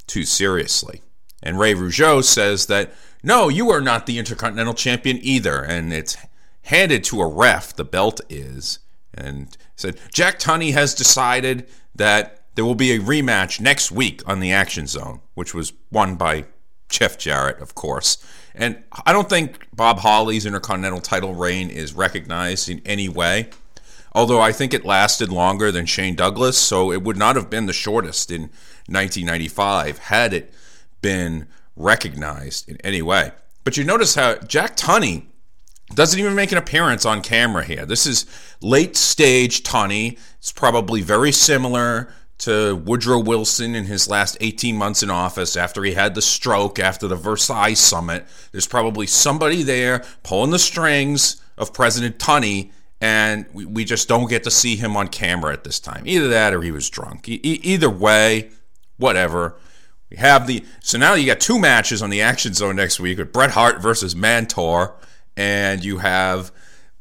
too 0.08 0.24
seriously. 0.24 1.04
And 1.44 1.60
Ray 1.60 1.76
Rougeau 1.76 2.24
says 2.24 2.66
that 2.66 2.92
no, 3.22 3.50
you 3.50 3.70
are 3.70 3.82
not 3.82 4.08
the 4.08 4.18
Intercontinental 4.18 4.74
Champion 4.74 5.20
either, 5.22 5.62
and 5.62 5.94
it's 5.94 6.18
handed 6.64 7.04
to 7.06 7.22
a 7.22 7.28
ref. 7.28 7.76
The 7.76 7.86
belt 7.86 8.20
is 8.30 8.80
and 9.14 9.58
said 9.78 9.98
Jack 10.12 10.40
Tunney 10.40 10.74
has 10.74 10.94
decided 10.94 11.70
that 11.96 12.44
there 12.56 12.66
will 12.66 12.76
be 12.76 12.92
a 12.92 13.00
rematch 13.00 13.62
next 13.62 13.92
week 13.92 14.22
on 14.28 14.42
the 14.42 14.52
Action 14.52 14.88
Zone, 14.88 15.22
which 15.36 15.54
was 15.54 15.72
won 15.92 16.16
by 16.16 16.46
Jeff 16.90 17.18
Jarrett, 17.18 17.62
of 17.62 17.76
course. 17.76 18.18
And 18.56 18.84
I 19.06 19.14
don't 19.14 19.30
think 19.30 19.68
Bob 19.74 20.00
Holly's 20.00 20.46
Intercontinental 20.46 21.00
title 21.00 21.36
reign 21.36 21.70
is 21.70 21.94
recognized 21.94 22.68
in 22.68 22.82
any 22.86 23.08
way. 23.08 23.50
Although 24.14 24.42
I 24.42 24.52
think 24.52 24.74
it 24.74 24.84
lasted 24.84 25.32
longer 25.32 25.72
than 25.72 25.86
Shane 25.86 26.16
Douglas, 26.16 26.58
so 26.58 26.92
it 26.92 27.04
would 27.04 27.18
not 27.18 27.36
have 27.36 27.52
been 27.52 27.68
the 27.68 27.74
shortest 27.74 28.32
in 28.32 28.50
1995 28.88 30.00
had 30.00 30.34
it 30.34 30.52
been 31.02 31.48
recognized 31.76 32.68
in 32.68 32.78
any 32.84 33.04
way. 33.04 33.32
But 33.64 33.78
you 33.78 33.84
notice 33.84 34.16
how 34.16 34.36
Jack 34.38 34.76
Tunney 34.76 35.28
doesn't 35.94 36.20
even 36.20 36.36
make 36.36 36.52
an 36.52 36.58
appearance 36.58 37.06
on 37.06 37.22
camera 37.22 37.64
here. 37.64 37.86
This 37.86 38.06
is 38.06 38.26
late 38.62 38.98
stage 38.98 39.64
Tunney. 39.64 40.20
It's 40.40 40.52
probably 40.52 41.02
very 41.02 41.32
similar 41.32 42.14
to 42.40 42.76
Woodrow 42.76 43.20
Wilson 43.20 43.74
in 43.74 43.86
his 43.86 44.08
last 44.08 44.38
18 44.42 44.76
months 44.76 45.02
in 45.02 45.10
office 45.10 45.56
after 45.56 45.84
he 45.84 45.94
had 45.94 46.14
the 46.14 46.22
stroke 46.22 46.78
after 46.78 47.08
the 47.08 47.16
Versailles 47.16 47.74
summit. 47.74 48.28
There's 48.52 48.68
probably 48.68 49.08
somebody 49.08 49.64
there 49.64 50.04
pulling 50.24 50.52
the 50.52 50.60
strings 50.60 51.42
of 51.58 51.74
President 51.74 52.20
Tunney, 52.20 52.72
and 53.02 53.48
we, 53.54 53.66
we 53.66 53.86
just 53.86 54.08
don't 54.08 54.30
get 54.30 54.44
to 54.44 54.52
see 54.52 54.76
him 54.76 54.96
on 54.96 55.08
camera 55.08 55.54
at 55.54 55.64
this 55.64 55.80
time. 55.80 56.04
Either 56.06 56.28
that 56.28 56.54
or 56.54 56.62
he 56.62 56.72
was 56.72 56.90
drunk. 56.90 57.28
E- 57.28 57.40
either 57.42 57.90
way, 57.90 58.52
whatever. 58.98 59.56
We 60.12 60.18
have 60.18 60.48
the 60.48 60.64
so 60.82 60.98
now 60.98 61.16
you 61.16 61.26
got 61.26 61.40
two 61.40 61.60
matches 61.60 62.02
on 62.02 62.10
the 62.10 62.22
Action 62.22 62.54
Zone 62.54 62.76
next 62.76 63.00
week 63.00 63.18
with 63.18 63.34
Bret 63.34 63.52
Hart 63.52 63.82
versus 63.82 64.16
Mantaur 64.16 64.94
and 65.38 65.86
you 65.86 66.00
have 66.00 66.52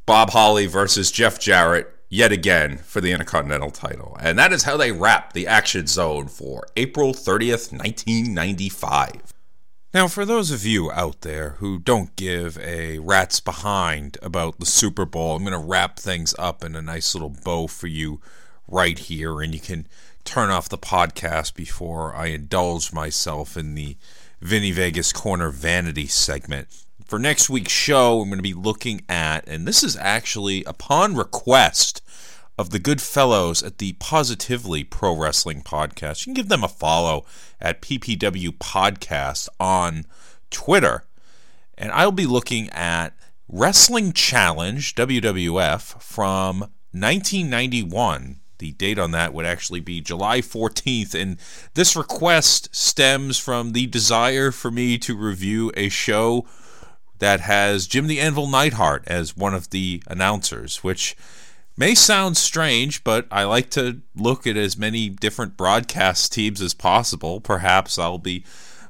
Bob 0.04 0.30
Holly 0.30 0.66
versus 0.66 1.10
Jeff 1.10 1.40
Jarrett 1.40 1.92
yet 2.08 2.30
again 2.30 2.76
for 2.76 3.00
the 3.00 3.10
Intercontinental 3.10 3.70
title. 3.70 4.16
And 4.20 4.38
that 4.38 4.52
is 4.52 4.62
how 4.62 4.76
they 4.76 4.92
wrap 4.92 5.32
the 5.32 5.46
Action 5.46 5.86
Zone 5.86 6.28
for 6.28 6.66
April 6.76 7.12
30th, 7.12 7.72
1995. 7.72 9.32
Now, 9.94 10.08
for 10.08 10.26
those 10.26 10.50
of 10.50 10.66
you 10.66 10.92
out 10.92 11.22
there 11.22 11.50
who 11.58 11.78
don't 11.78 12.14
give 12.16 12.58
a 12.58 12.98
rat's 12.98 13.40
behind 13.40 14.18
about 14.20 14.60
the 14.60 14.66
Super 14.66 15.06
Bowl, 15.06 15.36
I'm 15.36 15.42
going 15.42 15.58
to 15.58 15.66
wrap 15.66 15.98
things 15.98 16.34
up 16.38 16.62
in 16.62 16.76
a 16.76 16.82
nice 16.82 17.14
little 17.14 17.30
bow 17.30 17.66
for 17.66 17.86
you 17.86 18.20
right 18.68 18.98
here, 18.98 19.40
and 19.40 19.54
you 19.54 19.60
can 19.60 19.86
turn 20.24 20.50
off 20.50 20.68
the 20.68 20.76
podcast 20.76 21.54
before 21.54 22.14
I 22.14 22.26
indulge 22.26 22.92
myself 22.92 23.56
in 23.56 23.74
the 23.74 23.96
Vinny 24.42 24.70
Vegas 24.70 25.12
Corner 25.12 25.50
Vanity 25.50 26.06
segment 26.06 26.85
for 27.06 27.18
next 27.18 27.48
week's 27.48 27.72
show, 27.72 28.20
I'm 28.20 28.28
going 28.28 28.38
to 28.38 28.42
be 28.42 28.54
looking 28.54 29.02
at, 29.08 29.46
and 29.46 29.66
this 29.66 29.84
is 29.84 29.96
actually 29.96 30.64
upon 30.64 31.14
request 31.14 32.02
of 32.58 32.70
the 32.70 32.78
good 32.78 33.00
fellows 33.00 33.62
at 33.62 33.78
the 33.78 33.92
Positively 33.94 34.82
Pro 34.82 35.16
Wrestling 35.16 35.62
Podcast. 35.62 36.26
You 36.26 36.32
can 36.32 36.34
give 36.34 36.48
them 36.48 36.64
a 36.64 36.68
follow 36.68 37.24
at 37.60 37.82
PPW 37.82 38.50
Podcast 38.58 39.48
on 39.60 40.04
Twitter. 40.50 41.04
And 41.78 41.92
I'll 41.92 42.12
be 42.12 42.26
looking 42.26 42.70
at 42.70 43.14
Wrestling 43.48 44.12
Challenge, 44.12 44.94
WWF, 44.94 46.02
from 46.02 46.60
1991. 46.92 48.40
The 48.58 48.72
date 48.72 48.98
on 48.98 49.10
that 49.10 49.34
would 49.34 49.44
actually 49.44 49.80
be 49.80 50.00
July 50.00 50.40
14th. 50.40 51.14
And 51.14 51.36
this 51.74 51.94
request 51.94 52.74
stems 52.74 53.38
from 53.38 53.72
the 53.72 53.86
desire 53.86 54.50
for 54.50 54.70
me 54.70 54.96
to 54.98 55.14
review 55.14 55.70
a 55.76 55.90
show 55.90 56.46
that 57.18 57.40
has 57.40 57.86
Jim 57.86 58.06
the 58.06 58.20
Anvil 58.20 58.46
Neidhart 58.46 59.04
as 59.06 59.36
one 59.36 59.54
of 59.54 59.70
the 59.70 60.02
announcers, 60.06 60.84
which 60.84 61.16
may 61.76 61.94
sound 61.94 62.36
strange, 62.36 63.04
but 63.04 63.26
I 63.30 63.44
like 63.44 63.70
to 63.70 64.02
look 64.14 64.46
at 64.46 64.56
as 64.56 64.76
many 64.76 65.08
different 65.08 65.56
broadcast 65.56 66.32
teams 66.32 66.60
as 66.60 66.74
possible. 66.74 67.40
Perhaps 67.40 67.98
I'll 67.98 68.18
be 68.18 68.44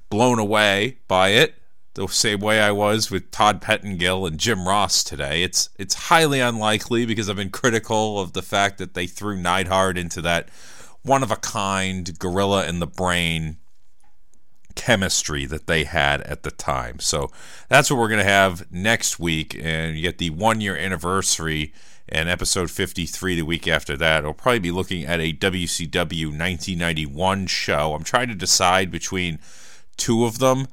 blown 0.08 0.38
away 0.38 0.98
by 1.08 1.30
it 1.30 1.54
the 1.96 2.06
same 2.08 2.40
way 2.40 2.60
I 2.60 2.72
was 2.72 3.10
with 3.10 3.30
Todd 3.30 3.62
Pettengill 3.62 4.26
and 4.26 4.38
Jim 4.38 4.68
Ross 4.68 5.02
today. 5.02 5.42
It's 5.42 5.70
it's 5.78 5.94
highly 5.94 6.40
unlikely 6.40 7.06
because 7.06 7.28
I've 7.28 7.36
been 7.36 7.50
critical 7.50 8.20
of 8.20 8.34
the 8.34 8.42
fact 8.42 8.78
that 8.78 8.94
they 8.94 9.06
threw 9.06 9.36
Neidhart 9.36 9.96
into 9.96 10.20
that 10.22 10.50
one 11.02 11.22
of 11.22 11.30
a 11.30 11.36
kind 11.36 12.18
gorilla 12.18 12.66
in 12.66 12.80
the 12.80 12.86
brain 12.86 13.56
chemistry 14.76 15.44
that 15.46 15.66
they 15.66 15.84
had 15.84 16.20
at 16.22 16.44
the 16.44 16.52
time. 16.52 17.00
So 17.00 17.30
that's 17.68 17.90
what 17.90 17.98
we're 17.98 18.08
going 18.08 18.20
to 18.20 18.24
have 18.24 18.70
next 18.70 19.18
week. 19.18 19.58
And 19.60 19.96
you 19.96 20.02
get 20.02 20.18
the 20.18 20.30
one 20.30 20.60
year 20.60 20.76
anniversary 20.76 21.72
and 22.08 22.28
episode 22.28 22.70
53 22.70 23.34
the 23.36 23.42
week 23.42 23.66
after 23.66 23.96
that. 23.96 24.24
I'll 24.24 24.32
probably 24.32 24.60
be 24.60 24.70
looking 24.70 25.04
at 25.04 25.20
a 25.20 25.32
WCW 25.32 26.26
1991 26.26 27.46
show. 27.48 27.94
I'm 27.94 28.04
trying 28.04 28.28
to 28.28 28.34
decide 28.34 28.90
between 28.90 29.40
two 29.96 30.24
of 30.24 30.38
them. 30.38 30.68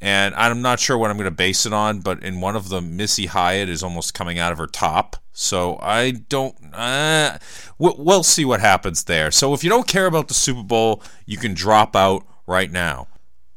And 0.00 0.34
I'm 0.34 0.60
not 0.60 0.80
sure 0.80 0.98
what 0.98 1.10
I'm 1.10 1.16
going 1.16 1.24
to 1.24 1.30
base 1.30 1.64
it 1.64 1.72
on, 1.72 2.00
but 2.00 2.22
in 2.22 2.42
one 2.42 2.56
of 2.56 2.68
them, 2.68 2.94
Missy 2.94 3.24
Hyatt 3.24 3.70
is 3.70 3.82
almost 3.82 4.12
coming 4.12 4.38
out 4.38 4.52
of 4.52 4.58
her 4.58 4.66
top. 4.66 5.16
So 5.32 5.78
I 5.80 6.10
don't. 6.10 6.54
Uh, 6.74 7.38
we'll 7.78 8.22
see 8.22 8.44
what 8.44 8.60
happens 8.60 9.04
there. 9.04 9.30
So 9.30 9.54
if 9.54 9.64
you 9.64 9.70
don't 9.70 9.88
care 9.88 10.06
about 10.06 10.28
the 10.28 10.34
Super 10.34 10.62
Bowl, 10.62 11.02
you 11.24 11.38
can 11.38 11.54
drop 11.54 11.96
out 11.96 12.26
right 12.46 12.70
now. 12.70 13.08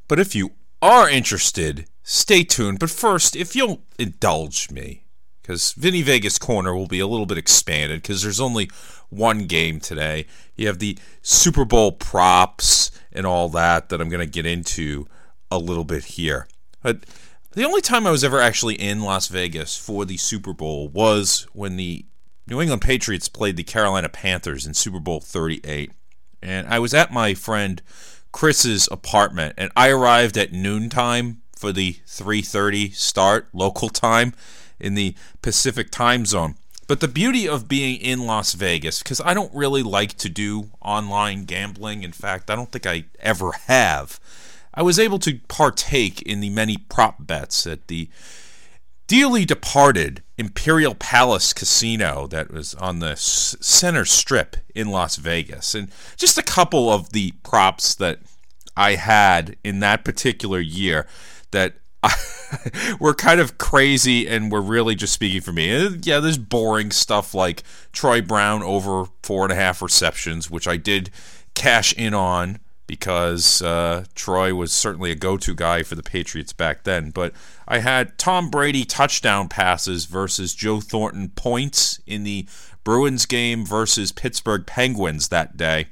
But 0.08 0.20
if 0.20 0.36
you 0.36 0.52
are 0.82 1.10
interested, 1.10 1.88
stay 2.04 2.44
tuned. 2.44 2.80
But 2.80 2.90
first, 2.90 3.36
if 3.36 3.56
you'll 3.56 3.82
indulge 3.98 4.72
me, 4.72 5.04
because 5.42 5.72
Vinny 5.74 6.02
Vegas 6.02 6.38
Corner 6.38 6.76
will 6.76 6.88
be 6.88 7.00
a 7.00 7.08
little 7.08 7.26
bit 7.26 7.38
expanded 7.38 8.02
because 8.02 8.22
there's 8.22 8.42
only 8.42 8.70
one 9.10 9.46
game 9.46 9.80
today. 9.80 10.26
You 10.56 10.68
have 10.68 10.80
the 10.80 10.98
Super 11.22 11.64
Bowl 11.64 11.94
props 11.94 12.92
and 13.14 13.26
all 13.26 13.48
that 13.50 13.88
that 13.90 14.02
I'm 14.02 14.10
going 14.10 14.26
to 14.26 14.32
get 14.32 14.46
into 14.46 15.08
a 15.50 15.58
little 15.58 15.86
bit 15.86 16.04
here. 16.04 16.48
But 16.84 17.06
the 17.52 17.64
only 17.64 17.82
time 17.82 18.06
I 18.06 18.12
was 18.12 18.26
ever 18.26 18.42
actually 18.42 18.76
in 18.76 19.02
Las 19.02 19.30
Vegas 19.30 19.78
for 19.78 20.04
the 20.04 20.18
Super 20.18 20.52
Bowl 20.52 20.90
was 20.90 21.48
when 21.54 21.78
the 21.78 22.06
New 22.46 22.62
England 22.62 22.82
Patriots 22.82 23.30
played 23.30 23.56
the 23.56 23.64
Carolina 23.64 24.10
Panthers 24.10 24.66
in 24.66 24.74
Super 24.74 25.00
Bowl 25.00 25.22
38. 25.22 25.92
And 26.42 26.68
I 26.68 26.80
was 26.80 26.94
at 26.94 27.12
my 27.12 27.34
friend 27.34 27.82
Chris's 28.38 28.88
apartment, 28.92 29.56
and 29.58 29.72
I 29.76 29.90
arrived 29.90 30.38
at 30.38 30.54
noontime 30.54 31.42
for 31.56 31.72
the 31.72 31.98
3:30 32.06 32.92
start 32.92 33.50
local 33.52 33.90
time 33.90 34.36
in 34.80 34.94
the 34.94 35.16
Pacific 35.42 35.90
time 35.90 36.24
zone. 36.24 36.54
But 36.86 37.00
the 37.00 37.08
beauty 37.08 37.48
of 37.48 37.68
being 37.68 38.00
in 38.00 38.28
Las 38.28 38.54
Vegas, 38.54 39.00
because 39.00 39.20
I 39.22 39.34
don't 39.34 39.52
really 39.56 39.82
like 39.82 40.20
to 40.20 40.30
do 40.30 40.70
online 40.84 41.46
gambling. 41.46 42.04
In 42.04 42.12
fact, 42.12 42.52
I 42.52 42.56
don't 42.56 42.72
think 42.72 42.86
I 42.86 43.06
ever 43.20 43.54
have. 43.66 44.20
I 44.72 44.84
was 44.84 45.00
able 45.00 45.18
to 45.18 45.40
partake 45.48 46.22
in 46.22 46.40
the 46.40 46.52
many 46.52 46.78
prop 46.78 47.16
bets 47.26 47.66
at 47.66 47.88
the 47.88 48.08
dearly 49.08 49.46
departed 49.46 50.22
Imperial 50.38 50.94
Palace 50.94 51.54
Casino 51.54 52.28
that 52.28 52.52
was 52.52 52.76
on 52.76 53.00
the 53.00 53.16
center 53.16 54.06
strip 54.06 54.58
in 54.76 54.90
Las 54.90 55.16
Vegas. 55.16 55.74
And 55.74 55.90
just 56.16 56.38
a 56.38 56.44
couple 56.44 56.92
of 56.92 57.12
the 57.12 57.32
props 57.44 57.96
that 57.96 58.20
I 58.76 58.96
had 58.96 59.56
in 59.64 59.80
that 59.80 60.06
particular 60.06 60.60
year 60.60 61.08
that 61.52 61.76
were 63.00 63.16
kind 63.16 63.40
of 63.40 63.58
crazy 63.58 64.28
and 64.28 64.52
were 64.52 64.62
really 64.62 64.94
just 64.94 65.14
speaking 65.14 65.42
for 65.42 65.52
me. 65.52 65.76
Uh, 65.76 65.92
Yeah, 66.04 66.20
there's 66.20 66.38
boring 66.38 66.92
stuff 66.92 67.34
like 67.34 67.64
Troy 67.92 68.22
Brown 68.22 68.62
over 68.62 69.06
four 69.24 69.44
and 69.44 69.52
a 69.52 69.56
half 69.56 69.82
receptions, 69.82 70.52
which 70.52 70.68
I 70.68 70.78
did 70.78 71.10
cash 71.56 71.94
in 71.94 72.14
on 72.14 72.60
because 72.86 73.62
uh, 73.62 74.06
Troy 74.16 74.56
was 74.56 74.72
certainly 74.72 75.12
a 75.12 75.16
go-to 75.16 75.54
guy 75.54 75.84
for 75.84 75.96
the 75.96 76.04
Patriots 76.04 76.54
back 76.54 76.84
then. 76.84 77.10
But 77.10 77.34
I 77.68 77.80
had 77.80 78.18
Tom 78.18 78.50
Brady 78.50 78.86
touchdown 78.86 79.50
passes 79.50 80.06
versus 80.06 80.56
Joe 80.56 80.80
Thornton 80.80 81.30
points 81.30 82.00
in 82.08 82.24
the 82.24 82.48
Bruins 82.84 83.26
game 83.26 83.66
versus 83.66 84.12
Pittsburgh 84.12 84.66
Penguins 84.66 85.28
that 85.28 85.58
day, 85.58 85.88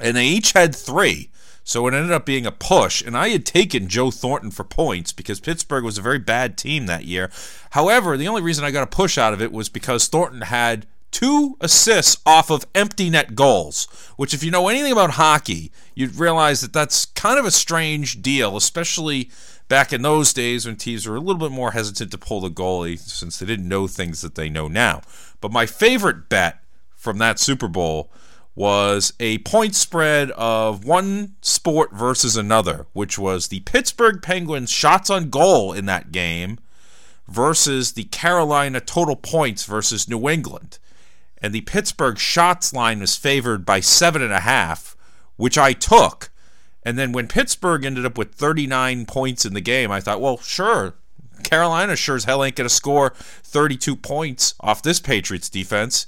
and 0.00 0.16
they 0.16 0.26
each 0.26 0.52
had 0.52 0.74
three. 0.74 1.30
So 1.62 1.86
it 1.88 1.94
ended 1.94 2.12
up 2.12 2.24
being 2.24 2.46
a 2.46 2.52
push, 2.52 3.02
and 3.02 3.16
I 3.16 3.30
had 3.30 3.44
taken 3.44 3.88
Joe 3.88 4.12
Thornton 4.12 4.52
for 4.52 4.62
points 4.62 5.12
because 5.12 5.40
Pittsburgh 5.40 5.82
was 5.82 5.98
a 5.98 6.02
very 6.02 6.20
bad 6.20 6.56
team 6.56 6.86
that 6.86 7.04
year. 7.04 7.28
However, 7.70 8.16
the 8.16 8.28
only 8.28 8.40
reason 8.40 8.64
I 8.64 8.70
got 8.70 8.84
a 8.84 8.86
push 8.86 9.18
out 9.18 9.32
of 9.32 9.42
it 9.42 9.50
was 9.50 9.68
because 9.68 10.06
Thornton 10.06 10.42
had 10.42 10.86
two 11.10 11.56
assists 11.60 12.22
off 12.24 12.50
of 12.50 12.66
empty 12.74 13.10
net 13.10 13.34
goals, 13.34 13.88
which, 14.16 14.32
if 14.32 14.44
you 14.44 14.50
know 14.52 14.68
anything 14.68 14.92
about 14.92 15.12
hockey, 15.12 15.72
you'd 15.94 16.14
realize 16.14 16.60
that 16.60 16.72
that's 16.72 17.06
kind 17.06 17.38
of 17.38 17.44
a 17.44 17.50
strange 17.50 18.22
deal, 18.22 18.56
especially 18.56 19.30
back 19.68 19.92
in 19.92 20.02
those 20.02 20.32
days 20.32 20.66
when 20.66 20.76
teams 20.76 21.06
were 21.06 21.16
a 21.16 21.20
little 21.20 21.40
bit 21.40 21.50
more 21.50 21.72
hesitant 21.72 22.10
to 22.12 22.18
pull 22.18 22.40
the 22.40 22.50
goalie 22.50 22.98
since 22.98 23.38
they 23.38 23.46
didn't 23.46 23.68
know 23.68 23.86
things 23.86 24.20
that 24.22 24.34
they 24.34 24.48
know 24.48 24.68
now. 24.68 25.02
But 25.40 25.52
my 25.52 25.66
favorite 25.66 26.28
bet 26.28 26.62
from 26.94 27.18
that 27.18 27.38
Super 27.38 27.68
Bowl 27.68 28.10
was 28.54 29.12
a 29.20 29.38
point 29.38 29.74
spread 29.74 30.30
of 30.32 30.84
one 30.84 31.36
sport 31.42 31.92
versus 31.92 32.36
another, 32.36 32.86
which 32.94 33.18
was 33.18 33.48
the 33.48 33.60
Pittsburgh 33.60 34.22
Penguins 34.22 34.70
shots 34.70 35.10
on 35.10 35.28
goal 35.28 35.74
in 35.74 35.84
that 35.86 36.10
game 36.10 36.58
versus 37.28 37.92
the 37.92 38.04
Carolina 38.04 38.80
total 38.80 39.16
points 39.16 39.64
versus 39.64 40.08
New 40.08 40.28
England. 40.28 40.78
And 41.42 41.54
the 41.54 41.60
Pittsburgh 41.62 42.18
shots 42.18 42.72
line 42.72 43.00
was 43.00 43.16
favored 43.16 43.66
by 43.66 43.80
seven 43.80 44.22
and 44.22 44.32
a 44.32 44.40
half, 44.40 44.96
which 45.36 45.58
I 45.58 45.74
took. 45.74 46.30
And 46.86 46.96
then 46.96 47.10
when 47.10 47.26
Pittsburgh 47.26 47.84
ended 47.84 48.06
up 48.06 48.16
with 48.16 48.36
39 48.36 49.06
points 49.06 49.44
in 49.44 49.54
the 49.54 49.60
game, 49.60 49.90
I 49.90 49.98
thought, 49.98 50.20
well, 50.20 50.38
sure, 50.38 50.94
Carolina 51.42 51.96
sure 51.96 52.14
as 52.14 52.26
hell 52.26 52.44
ain't 52.44 52.54
going 52.54 52.68
to 52.68 52.72
score 52.72 53.10
32 53.16 53.96
points 53.96 54.54
off 54.60 54.84
this 54.84 55.00
Patriots 55.00 55.50
defense. 55.50 56.06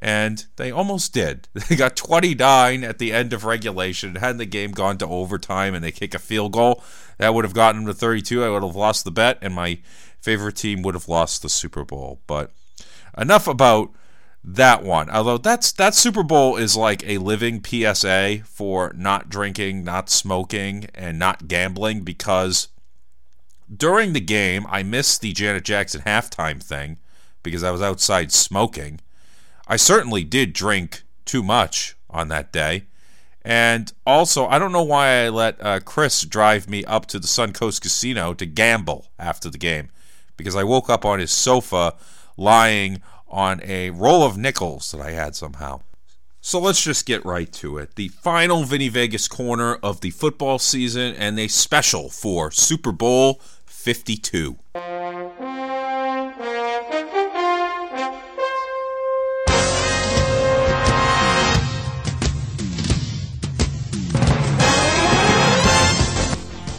And 0.00 0.44
they 0.56 0.70
almost 0.70 1.14
did. 1.14 1.48
They 1.70 1.76
got 1.76 1.96
29 1.96 2.84
at 2.84 2.98
the 2.98 3.10
end 3.10 3.32
of 3.32 3.46
regulation. 3.46 4.16
Had 4.16 4.36
the 4.36 4.44
game 4.44 4.72
gone 4.72 4.98
to 4.98 5.06
overtime 5.06 5.74
and 5.74 5.82
they 5.82 5.92
kick 5.92 6.12
a 6.12 6.18
field 6.18 6.52
goal, 6.52 6.84
that 7.16 7.32
would 7.32 7.46
have 7.46 7.54
gotten 7.54 7.84
them 7.84 7.94
to 7.94 7.98
32. 7.98 8.44
I 8.44 8.50
would 8.50 8.62
have 8.62 8.76
lost 8.76 9.06
the 9.06 9.10
bet, 9.10 9.38
and 9.40 9.54
my 9.54 9.78
favorite 10.20 10.56
team 10.56 10.82
would 10.82 10.94
have 10.94 11.08
lost 11.08 11.40
the 11.40 11.48
Super 11.48 11.86
Bowl. 11.86 12.20
But 12.26 12.52
enough 13.16 13.48
about 13.48 13.92
that 14.44 14.82
one. 14.82 15.10
Although 15.10 15.38
that's 15.38 15.72
that 15.72 15.94
Super 15.94 16.22
Bowl 16.22 16.56
is 16.56 16.76
like 16.76 17.06
a 17.06 17.18
living 17.18 17.62
PSA 17.64 18.42
for 18.44 18.92
not 18.96 19.28
drinking, 19.28 19.84
not 19.84 20.08
smoking, 20.08 20.86
and 20.94 21.18
not 21.18 21.48
gambling 21.48 22.02
because 22.02 22.68
during 23.74 24.12
the 24.12 24.20
game 24.20 24.66
I 24.68 24.82
missed 24.82 25.20
the 25.20 25.32
Janet 25.32 25.64
Jackson 25.64 26.02
halftime 26.02 26.62
thing 26.62 26.98
because 27.42 27.62
I 27.62 27.70
was 27.70 27.82
outside 27.82 28.32
smoking. 28.32 29.00
I 29.66 29.76
certainly 29.76 30.24
did 30.24 30.52
drink 30.52 31.02
too 31.24 31.42
much 31.42 31.96
on 32.08 32.28
that 32.28 32.52
day. 32.52 32.84
And 33.42 33.92
also, 34.06 34.46
I 34.46 34.58
don't 34.58 34.72
know 34.72 34.82
why 34.82 35.24
I 35.24 35.28
let 35.28 35.64
uh, 35.64 35.80
Chris 35.80 36.22
drive 36.22 36.68
me 36.68 36.84
up 36.84 37.06
to 37.06 37.18
the 37.18 37.26
Suncoast 37.26 37.80
Casino 37.80 38.34
to 38.34 38.44
gamble 38.44 39.08
after 39.18 39.48
the 39.48 39.58
game 39.58 39.90
because 40.36 40.56
I 40.56 40.64
woke 40.64 40.90
up 40.90 41.04
on 41.04 41.18
his 41.18 41.30
sofa 41.30 41.94
lying 42.36 43.02
on 43.28 43.60
a 43.62 43.90
roll 43.90 44.22
of 44.22 44.38
nickels 44.38 44.90
that 44.92 45.00
I 45.00 45.10
had 45.10 45.34
somehow. 45.34 45.80
So 46.40 46.60
let's 46.60 46.82
just 46.82 47.04
get 47.04 47.24
right 47.24 47.52
to 47.54 47.78
it. 47.78 47.96
The 47.96 48.08
final 48.08 48.64
Vinny 48.64 48.88
Vegas 48.88 49.28
corner 49.28 49.74
of 49.82 50.00
the 50.00 50.10
football 50.10 50.58
season 50.58 51.14
and 51.14 51.38
a 51.38 51.48
special 51.48 52.08
for 52.08 52.50
Super 52.50 52.92
Bowl 52.92 53.40
52. 53.66 54.58
I'm 54.74 54.82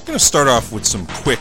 going 0.05 0.17
to 0.17 0.19
start 0.19 0.47
off 0.47 0.71
with 0.71 0.85
some 0.85 1.05
quick 1.05 1.39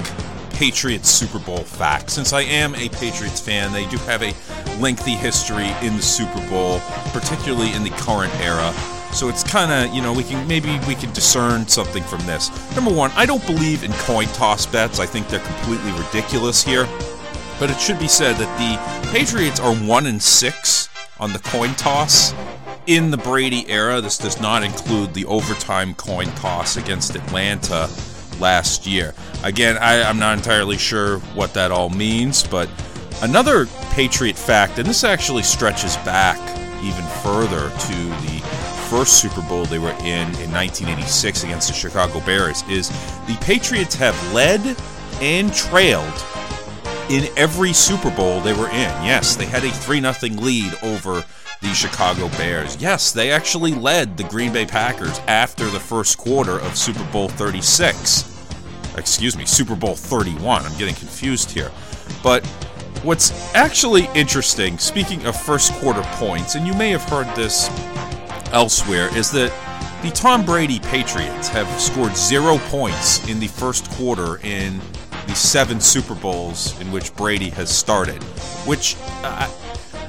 Patriots 0.58 1.08
Super 1.08 1.38
Bowl 1.38 1.58
facts. 1.58 2.14
Since 2.14 2.32
I 2.32 2.40
am 2.40 2.74
a 2.74 2.88
Patriots 2.88 3.40
fan, 3.40 3.72
they 3.72 3.86
do 3.86 3.96
have 3.98 4.24
a 4.24 4.34
lengthy 4.80 5.12
history 5.12 5.68
in 5.82 5.94
the 5.94 6.02
Super 6.02 6.44
Bowl, 6.50 6.80
particularly 7.12 7.72
in 7.74 7.84
the 7.84 7.90
current 7.90 8.34
era. 8.40 8.72
So 9.12 9.28
it's 9.28 9.44
kind 9.44 9.70
of, 9.70 9.94
you 9.94 10.02
know, 10.02 10.12
we 10.12 10.24
can 10.24 10.48
maybe 10.48 10.76
we 10.88 10.96
can 10.96 11.12
discern 11.12 11.68
something 11.68 12.02
from 12.02 12.26
this. 12.26 12.50
Number 12.74 12.92
one, 12.92 13.12
I 13.14 13.24
don't 13.24 13.46
believe 13.46 13.84
in 13.84 13.92
coin 13.92 14.26
toss 14.34 14.66
bets. 14.66 14.98
I 14.98 15.06
think 15.06 15.28
they're 15.28 15.38
completely 15.38 15.92
ridiculous 15.92 16.64
here. 16.64 16.88
But 17.60 17.70
it 17.70 17.78
should 17.78 18.00
be 18.00 18.08
said 18.08 18.34
that 18.34 18.58
the 18.58 19.12
Patriots 19.12 19.60
are 19.60 19.76
one 19.76 20.06
in 20.06 20.18
six 20.18 20.88
on 21.20 21.32
the 21.32 21.38
coin 21.38 21.72
toss 21.76 22.34
in 22.88 23.12
the 23.12 23.16
Brady 23.16 23.64
era. 23.68 24.00
This 24.00 24.18
does 24.18 24.40
not 24.40 24.64
include 24.64 25.14
the 25.14 25.24
overtime 25.26 25.94
coin 25.94 26.26
toss 26.32 26.76
against 26.76 27.14
Atlanta 27.14 27.88
last 28.40 28.86
year. 28.86 29.14
Again, 29.42 29.78
I, 29.78 29.94
am 29.96 30.18
not 30.18 30.36
entirely 30.36 30.78
sure 30.78 31.18
what 31.34 31.54
that 31.54 31.70
all 31.70 31.90
means, 31.90 32.46
but 32.46 32.68
another 33.22 33.66
Patriot 33.90 34.36
fact, 34.36 34.78
and 34.78 34.88
this 34.88 35.04
actually 35.04 35.42
stretches 35.42 35.96
back 35.98 36.38
even 36.82 37.04
further 37.22 37.70
to 37.70 37.96
the 38.26 38.40
first 38.88 39.20
Super 39.20 39.42
Bowl 39.42 39.66
they 39.66 39.78
were 39.78 39.92
in 40.00 40.28
in 40.40 40.50
1986 40.52 41.44
against 41.44 41.68
the 41.68 41.74
Chicago 41.74 42.20
Bears, 42.24 42.62
is 42.68 42.88
the 43.26 43.36
Patriots 43.40 43.94
have 43.94 44.16
led 44.32 44.76
and 45.20 45.52
trailed 45.52 46.24
in 47.10 47.28
every 47.36 47.72
Super 47.72 48.10
Bowl 48.10 48.40
they 48.40 48.52
were 48.52 48.68
in. 48.68 48.90
Yes, 49.04 49.36
they 49.36 49.46
had 49.46 49.64
a 49.64 49.70
3 49.70 50.00
0 50.00 50.12
lead 50.40 50.72
over 50.82 51.24
the 51.60 51.74
Chicago 51.74 52.28
Bears. 52.36 52.80
Yes, 52.80 53.10
they 53.12 53.30
actually 53.30 53.72
led 53.72 54.16
the 54.16 54.24
Green 54.24 54.52
Bay 54.52 54.64
Packers 54.64 55.18
after 55.26 55.68
the 55.68 55.80
first 55.80 56.16
quarter 56.16 56.58
of 56.60 56.76
Super 56.76 57.04
Bowl 57.10 57.28
36. 57.28 58.36
Excuse 58.96 59.36
me, 59.36 59.44
Super 59.44 59.74
Bowl 59.74 59.94
31. 59.94 60.64
I'm 60.64 60.78
getting 60.78 60.94
confused 60.94 61.50
here. 61.50 61.70
But 62.22 62.46
what's 63.02 63.54
actually 63.54 64.08
interesting, 64.14 64.78
speaking 64.78 65.24
of 65.26 65.40
first 65.40 65.72
quarter 65.74 66.02
points, 66.12 66.54
and 66.54 66.66
you 66.66 66.74
may 66.74 66.90
have 66.90 67.02
heard 67.04 67.26
this 67.34 67.68
elsewhere, 68.52 69.14
is 69.16 69.30
that 69.32 69.52
the 70.02 70.10
Tom 70.10 70.44
Brady 70.44 70.78
Patriots 70.78 71.48
have 71.48 71.68
scored 71.80 72.16
zero 72.16 72.58
points 72.66 73.26
in 73.28 73.40
the 73.40 73.48
first 73.48 73.90
quarter 73.92 74.38
in 74.44 74.80
the 75.26 75.34
seven 75.34 75.80
Super 75.80 76.14
Bowls 76.14 76.80
in 76.80 76.92
which 76.92 77.14
Brady 77.16 77.50
has 77.50 77.68
started, 77.68 78.22
which. 78.64 78.96
Uh, 79.24 79.50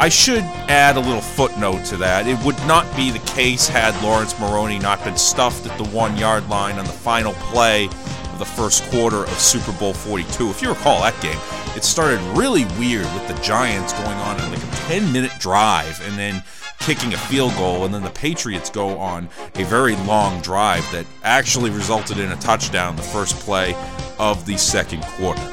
I 0.02 0.08
should 0.08 0.44
add 0.70 0.96
a 0.96 1.00
little 1.02 1.20
footnote 1.20 1.84
to 1.88 1.98
that. 1.98 2.26
It 2.26 2.42
would 2.46 2.58
not 2.66 2.86
be 2.96 3.12
the 3.12 3.20
case 3.20 3.68
had 3.68 4.02
Laurence 4.02 4.40
Maroney 4.40 4.80
not 4.80 5.04
been 5.04 5.18
stuffed 5.18 5.68
at 5.68 5.78
the 5.78 5.84
one 5.90 6.16
yard 6.16 6.48
line 6.48 6.80
on 6.80 6.86
the 6.86 6.92
final 6.92 7.34
play 7.34 7.88
of 7.88 8.40
the 8.40 8.46
first 8.46 8.90
quarter 8.92 9.24
of 9.24 9.40
Super 9.40 9.74
Bowl 9.74 9.94
42. 9.94 10.50
If 10.50 10.62
you 10.62 10.70
recall 10.70 11.02
that 11.02 11.22
game, 11.22 11.38
it 11.76 11.84
started 11.84 12.22
really 12.38 12.64
weird 12.80 13.04
with 13.14 13.28
the 13.28 13.34
Giants 13.44 13.92
going 13.92 14.08
on 14.08 14.40
in 14.40 14.50
like 14.50 14.64
a 14.64 14.76
10 14.88 15.12
minute 15.12 15.34
drive 15.38 16.02
and 16.08 16.18
then 16.18 16.42
kicking 16.80 17.14
a 17.14 17.18
field 17.18 17.54
goal, 17.58 17.84
and 17.84 17.94
then 17.94 18.02
the 18.02 18.10
Patriots 18.12 18.70
go 18.70 18.98
on 18.98 19.28
a 19.56 19.66
very 19.66 19.98
long 19.98 20.40
drive 20.40 20.90
that 20.94 21.06
actually 21.24 21.72
resulted 21.72 22.20
in 22.20 22.32
a 22.32 22.38
touchdown 22.38 22.96
the 22.96 23.02
first 23.02 23.36
play 23.40 23.76
of 24.18 24.46
the 24.46 24.58
second 24.58 25.04
quarter. 25.04 25.44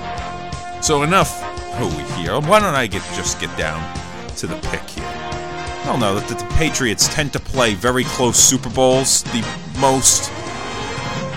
So 0.82 1.02
enough 1.02 1.43
we 1.81 2.02
hear. 2.14 2.40
Why 2.40 2.60
don't 2.60 2.74
I 2.74 2.86
get 2.86 3.02
just 3.14 3.39
get 3.39 3.55
down 3.59 3.82
to 4.37 4.47
the 4.47 4.57
pick 4.69 4.83
here. 4.91 5.05
I 5.07 5.83
don't 5.87 6.01
know 6.01 6.19
that 6.19 6.29
the 6.29 6.45
Patriots 6.57 7.13
tend 7.15 7.33
to 7.33 7.41
play 7.41 7.75
very 7.75 8.05
close 8.05 8.37
Super 8.37 8.71
Bowls. 8.71 9.23
The 9.25 9.47
most, 9.81 10.31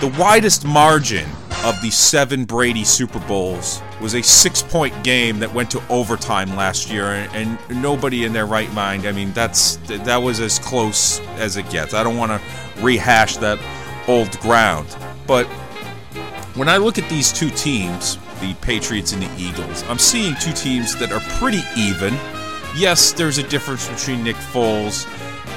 the 0.00 0.14
widest 0.18 0.64
margin 0.64 1.28
of 1.64 1.80
the 1.82 1.90
seven 1.90 2.44
Brady 2.44 2.84
Super 2.84 3.20
Bowls 3.20 3.80
was 4.00 4.14
a 4.14 4.22
six-point 4.22 5.04
game 5.04 5.38
that 5.38 5.52
went 5.52 5.70
to 5.70 5.82
overtime 5.88 6.56
last 6.56 6.90
year, 6.90 7.04
and, 7.04 7.58
and 7.68 7.82
nobody 7.82 8.24
in 8.24 8.32
their 8.32 8.46
right 8.46 8.72
mind. 8.72 9.06
I 9.06 9.12
mean, 9.12 9.32
that's 9.32 9.76
that 9.86 10.16
was 10.16 10.40
as 10.40 10.58
close 10.58 11.20
as 11.36 11.56
it 11.56 11.68
gets. 11.70 11.94
I 11.94 12.02
don't 12.02 12.16
want 12.16 12.32
to 12.32 12.82
rehash 12.82 13.36
that 13.38 13.58
old 14.08 14.38
ground, 14.40 14.88
but 15.26 15.46
when 16.56 16.68
I 16.68 16.78
look 16.78 16.98
at 16.98 17.08
these 17.08 17.32
two 17.32 17.50
teams, 17.50 18.18
the 18.40 18.54
Patriots 18.54 19.12
and 19.12 19.22
the 19.22 19.30
Eagles. 19.38 19.84
I'm 19.84 19.98
seeing 19.98 20.34
two 20.40 20.52
teams 20.52 20.96
that 20.96 21.12
are 21.12 21.20
pretty 21.38 21.62
even. 21.76 22.14
Yes, 22.74 23.12
there's 23.12 23.38
a 23.38 23.42
difference 23.42 23.88
between 23.88 24.22
Nick 24.22 24.36
Foles 24.36 25.06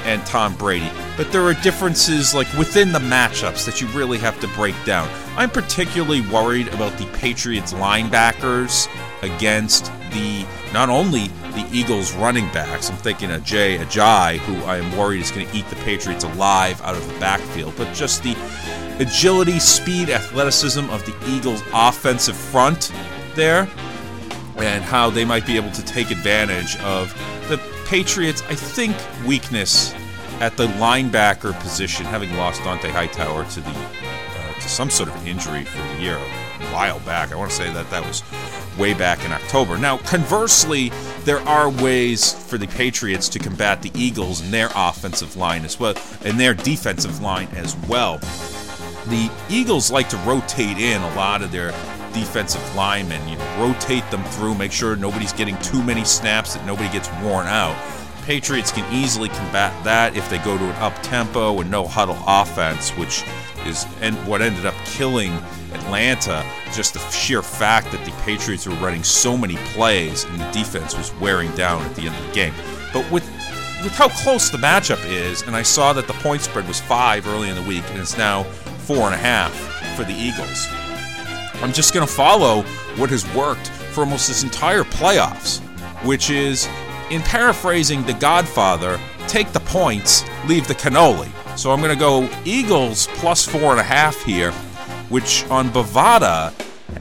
and 0.04 0.24
Tom 0.26 0.54
Brady, 0.56 0.90
but 1.16 1.32
there 1.32 1.42
are 1.44 1.54
differences 1.54 2.34
like 2.34 2.52
within 2.54 2.92
the 2.92 2.98
matchups 2.98 3.64
that 3.64 3.80
you 3.80 3.86
really 3.88 4.18
have 4.18 4.38
to 4.40 4.48
break 4.48 4.74
down. 4.84 5.08
I'm 5.36 5.50
particularly 5.50 6.20
worried 6.22 6.68
about 6.68 6.96
the 6.98 7.06
Patriots 7.18 7.72
linebackers 7.72 8.88
against 9.22 9.86
the 10.10 10.44
not 10.72 10.90
only 10.90 11.28
the 11.52 11.66
Eagles 11.72 12.12
running 12.14 12.46
backs. 12.48 12.90
I'm 12.90 12.96
thinking 12.96 13.30
of 13.30 13.44
Jay 13.44 13.78
Ajayi, 13.78 14.38
who 14.38 14.56
I 14.64 14.78
am 14.78 14.96
worried 14.96 15.22
is 15.22 15.30
going 15.30 15.46
to 15.46 15.56
eat 15.56 15.66
the 15.68 15.76
Patriots 15.76 16.24
alive 16.24 16.82
out 16.82 16.96
of 16.96 17.06
the 17.06 17.18
backfield, 17.20 17.74
but 17.76 17.94
just 17.94 18.22
the 18.22 18.36
agility, 18.98 19.58
speed, 19.58 20.10
athleticism 20.10 20.90
of 20.90 21.04
the 21.06 21.16
Eagles' 21.28 21.62
offensive 21.72 22.36
front 22.36 22.92
there, 23.34 23.68
and 24.58 24.82
how 24.84 25.10
they 25.10 25.24
might 25.24 25.46
be 25.46 25.56
able 25.56 25.70
to 25.72 25.84
take 25.84 26.10
advantage 26.10 26.76
of 26.78 27.12
the 27.48 27.58
Patriots' 27.86 28.42
I 28.42 28.54
think 28.54 28.96
weakness 29.26 29.94
at 30.40 30.56
the 30.56 30.66
linebacker 30.66 31.58
position, 31.60 32.06
having 32.06 32.34
lost 32.36 32.60
Dont'a 32.62 32.90
Hightower 32.90 33.44
to 33.44 33.60
the 33.60 33.70
uh, 33.70 34.52
to 34.54 34.68
some 34.68 34.90
sort 34.90 35.08
of 35.08 35.26
injury 35.26 35.64
for 35.64 35.78
the 35.78 36.02
year 36.02 36.16
a 36.16 36.64
while 36.72 37.00
back. 37.00 37.32
I 37.32 37.36
want 37.36 37.50
to 37.50 37.56
say 37.56 37.72
that 37.72 37.90
that 37.90 38.04
was 38.04 38.22
way 38.78 38.94
back 38.94 39.24
in 39.24 39.32
October. 39.32 39.78
Now, 39.78 39.98
conversely, 39.98 40.90
there 41.24 41.40
are 41.40 41.70
ways 41.70 42.32
for 42.32 42.58
the 42.58 42.66
Patriots 42.66 43.28
to 43.30 43.38
combat 43.38 43.82
the 43.82 43.92
Eagles 43.94 44.40
and 44.40 44.52
their 44.52 44.70
offensive 44.74 45.36
line 45.36 45.64
as 45.64 45.78
well, 45.78 45.94
and 46.24 46.38
their 46.38 46.54
defensive 46.54 47.20
line 47.20 47.48
as 47.54 47.76
well. 47.88 48.18
The 49.08 49.30
Eagles 49.50 49.90
like 49.90 50.08
to 50.08 50.16
rotate 50.18 50.78
in 50.78 51.00
a 51.02 51.14
lot 51.14 51.42
of 51.42 51.52
their 51.52 51.72
defensive 52.14 52.74
linemen, 52.74 53.26
you 53.28 53.36
know, 53.36 53.56
rotate 53.58 54.08
them 54.10 54.24
through, 54.24 54.54
make 54.54 54.72
sure 54.72 54.96
nobody's 54.96 55.32
getting 55.32 55.58
too 55.58 55.82
many 55.82 56.04
snaps, 56.04 56.54
that 56.54 56.64
nobody 56.64 56.88
gets 56.90 57.10
worn 57.22 57.46
out. 57.46 57.76
Patriots 58.24 58.72
can 58.72 58.90
easily 58.92 59.28
combat 59.28 59.84
that 59.84 60.16
if 60.16 60.30
they 60.30 60.38
go 60.38 60.56
to 60.56 60.64
an 60.64 60.76
up 60.76 60.94
tempo 61.02 61.60
and 61.60 61.70
no 61.70 61.86
huddle 61.86 62.16
offense, 62.26 62.90
which 62.92 63.22
is 63.66 63.84
what 64.26 64.40
ended 64.40 64.64
up 64.64 64.74
killing 64.86 65.32
Atlanta. 65.74 66.44
Just 66.72 66.94
the 66.94 67.00
sheer 67.10 67.42
fact 67.42 67.90
that 67.92 68.04
the 68.04 68.12
Patriots 68.22 68.66
were 68.66 68.74
running 68.76 69.02
so 69.02 69.36
many 69.36 69.56
plays 69.74 70.24
and 70.24 70.40
the 70.40 70.50
defense 70.52 70.96
was 70.96 71.12
wearing 71.16 71.54
down 71.54 71.82
at 71.82 71.94
the 71.94 72.06
end 72.06 72.16
of 72.16 72.26
the 72.26 72.32
game. 72.32 72.54
But 72.92 73.10
with 73.10 73.28
with 73.82 73.92
how 73.92 74.08
close 74.08 74.48
the 74.48 74.56
matchup 74.56 75.04
is, 75.04 75.42
and 75.42 75.54
I 75.54 75.62
saw 75.62 75.92
that 75.92 76.06
the 76.06 76.14
point 76.14 76.40
spread 76.40 76.66
was 76.66 76.80
five 76.80 77.26
early 77.28 77.50
in 77.50 77.54
the 77.54 77.62
week, 77.62 77.84
and 77.90 77.98
it's 77.98 78.16
now 78.16 78.44
four 78.86 79.00
and 79.00 79.14
a 79.14 79.18
half 79.18 79.52
for 79.94 80.04
the 80.04 80.14
Eagles. 80.14 80.66
I'm 81.64 81.72
just 81.72 81.94
going 81.94 82.06
to 82.06 82.12
follow 82.12 82.60
what 82.98 83.08
has 83.08 83.24
worked 83.34 83.68
for 83.68 84.02
almost 84.02 84.28
this 84.28 84.42
entire 84.42 84.82
playoffs, 84.82 85.60
which 86.04 86.28
is, 86.28 86.68
in 87.10 87.22
paraphrasing 87.22 88.04
The 88.04 88.12
Godfather, 88.12 89.00
take 89.28 89.50
the 89.52 89.60
points, 89.60 90.24
leave 90.46 90.68
the 90.68 90.74
cannoli. 90.74 91.30
So 91.56 91.70
I'm 91.70 91.80
going 91.80 91.90
to 91.90 91.98
go 91.98 92.28
Eagles 92.44 93.06
plus 93.14 93.46
four 93.46 93.70
and 93.70 93.80
a 93.80 93.82
half 93.82 94.22
here, 94.24 94.52
which 95.08 95.46
on 95.46 95.70
Bovada 95.70 96.52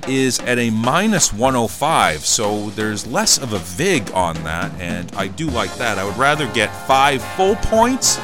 is 0.08 0.40
at 0.40 0.58
a 0.58 0.70
minus 0.70 1.34
105. 1.34 2.22
So 2.22 2.70
there's 2.70 3.06
less 3.06 3.38
of 3.38 3.52
a 3.52 3.60
vig 3.60 4.10
on 4.12 4.36
that, 4.46 4.72
and 4.80 5.14
I 5.18 5.28
do 5.28 5.48
like 5.48 5.76
that. 5.76 6.00
I 6.00 6.06
would 6.06 6.18
rather 6.18 6.50
get 6.54 6.74
five 6.88 7.22
full 7.36 7.58
points, 7.58 8.18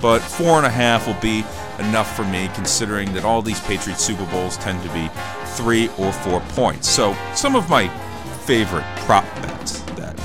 but 0.00 0.20
four 0.20 0.58
and 0.58 0.66
a 0.66 0.70
half 0.70 1.08
will 1.08 1.20
be 1.20 1.40
enough 1.80 2.14
for 2.14 2.24
me, 2.26 2.48
considering 2.54 3.12
that 3.14 3.24
all 3.24 3.42
these 3.42 3.60
Patriots 3.62 4.04
Super 4.04 4.26
Bowls 4.26 4.56
tend 4.58 4.80
to 4.84 4.88
be 4.90 5.10
three 5.56 5.88
or 5.98 6.12
four 6.12 6.40
points. 6.50 6.88
So 6.88 7.16
some 7.34 7.56
of 7.56 7.68
my 7.68 7.88
favorite 8.44 8.84
prop 8.98 9.24
bets 9.42 9.80
that 9.96 10.18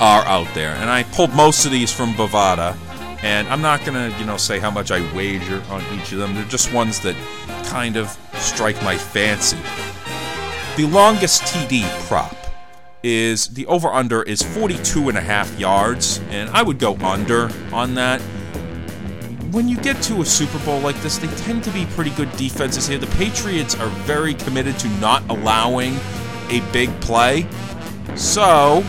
are 0.00 0.24
out 0.24 0.52
there, 0.54 0.74
and 0.74 0.90
I 0.90 1.02
pulled 1.04 1.32
most 1.34 1.64
of 1.64 1.72
these 1.72 1.92
from 1.92 2.12
Bovada. 2.14 2.76
And 3.22 3.48
I'm 3.48 3.62
not 3.62 3.86
gonna, 3.86 4.14
you 4.18 4.26
know, 4.26 4.36
say 4.36 4.58
how 4.58 4.70
much 4.70 4.90
I 4.90 5.00
wager 5.14 5.62
on 5.70 5.82
each 5.94 6.12
of 6.12 6.18
them. 6.18 6.34
They're 6.34 6.44
just 6.44 6.74
ones 6.74 7.00
that 7.00 7.16
kind 7.64 7.96
of 7.96 8.18
strike 8.34 8.80
my 8.82 8.98
fancy. 8.98 9.56
The 10.76 10.86
longest 10.86 11.42
TD 11.44 11.88
prop 12.06 12.36
is 13.02 13.48
the 13.48 13.66
over 13.66 13.88
under 13.88 14.22
is 14.22 14.42
42 14.42 15.08
and 15.08 15.16
a 15.16 15.20
half 15.20 15.58
yards, 15.58 16.20
and 16.30 16.50
I 16.50 16.62
would 16.62 16.78
go 16.78 16.96
under 16.96 17.50
on 17.72 17.94
that. 17.94 18.20
When 19.54 19.68
you 19.68 19.76
get 19.76 20.02
to 20.02 20.20
a 20.20 20.24
Super 20.26 20.58
Bowl 20.64 20.80
like 20.80 21.00
this, 21.00 21.18
they 21.18 21.28
tend 21.44 21.62
to 21.62 21.70
be 21.70 21.86
pretty 21.94 22.10
good 22.10 22.28
defenses 22.36 22.88
here. 22.88 22.98
The 22.98 23.06
Patriots 23.14 23.76
are 23.76 23.86
very 24.02 24.34
committed 24.34 24.76
to 24.80 24.88
not 24.98 25.22
allowing 25.30 25.94
a 26.50 26.58
big 26.72 26.90
play. 27.00 27.46
So, 28.16 28.82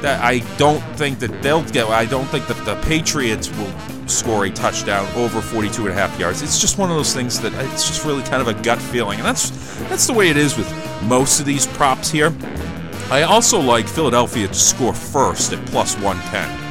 that 0.00 0.24
I 0.24 0.38
don't 0.56 0.80
think 0.96 1.18
that 1.18 1.42
they'll 1.42 1.64
get 1.64 1.86
I 1.88 2.06
don't 2.06 2.24
think 2.28 2.46
that 2.46 2.64
the 2.64 2.76
Patriots 2.88 3.54
will 3.58 4.08
score 4.08 4.46
a 4.46 4.50
touchdown 4.50 5.06
over 5.16 5.42
42 5.42 5.82
and 5.82 5.90
a 5.90 5.94
half 5.94 6.18
yards. 6.18 6.40
It's 6.40 6.58
just 6.58 6.78
one 6.78 6.88
of 6.90 6.96
those 6.96 7.12
things 7.12 7.38
that 7.42 7.52
it's 7.70 7.86
just 7.86 8.06
really 8.06 8.22
kind 8.22 8.40
of 8.40 8.48
a 8.48 8.54
gut 8.62 8.80
feeling. 8.80 9.18
And 9.18 9.28
that's 9.28 9.50
that's 9.90 10.06
the 10.06 10.14
way 10.14 10.30
it 10.30 10.38
is 10.38 10.56
with 10.56 10.72
most 11.02 11.40
of 11.40 11.44
these 11.44 11.66
props 11.66 12.10
here. 12.10 12.32
I 13.10 13.24
also 13.24 13.60
like 13.60 13.86
Philadelphia 13.86 14.48
to 14.48 14.54
score 14.54 14.94
first 14.94 15.52
at 15.52 15.62
plus 15.66 15.94
110. 15.96 16.69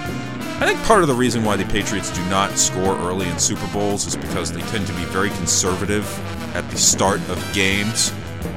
I 0.62 0.66
think 0.66 0.84
part 0.84 1.04
of 1.04 1.08
the 1.08 1.16
reason 1.16 1.46
why 1.46 1.56
the 1.56 1.64
Patriots 1.64 2.12
do 2.12 2.22
not 2.26 2.58
score 2.58 2.98
early 2.98 3.30
in 3.30 3.40
Super 3.40 3.66
Bowls 3.68 4.06
is 4.06 4.18
because 4.18 4.52
they 4.52 4.60
tend 4.64 4.86
to 4.88 4.94
be 4.94 5.06
very 5.06 5.30
conservative 5.30 6.06
at 6.54 6.70
the 6.70 6.78
start 6.78 7.22
of 7.30 7.54
games 7.54 8.10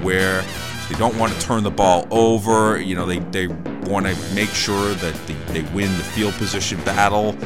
where 0.02 0.42
they 0.88 0.96
don't 0.96 1.16
want 1.16 1.32
to 1.32 1.40
turn 1.40 1.62
the 1.62 1.70
ball 1.70 2.08
over. 2.10 2.80
You 2.80 2.96
know, 2.96 3.06
they, 3.06 3.20
they 3.20 3.46
want 3.46 4.06
to 4.06 4.34
make 4.34 4.48
sure 4.48 4.94
that 4.94 5.14
they, 5.28 5.60
they 5.60 5.72
win 5.72 5.96
the 5.96 6.02
field 6.02 6.34
position 6.34 6.82
battle 6.82 7.36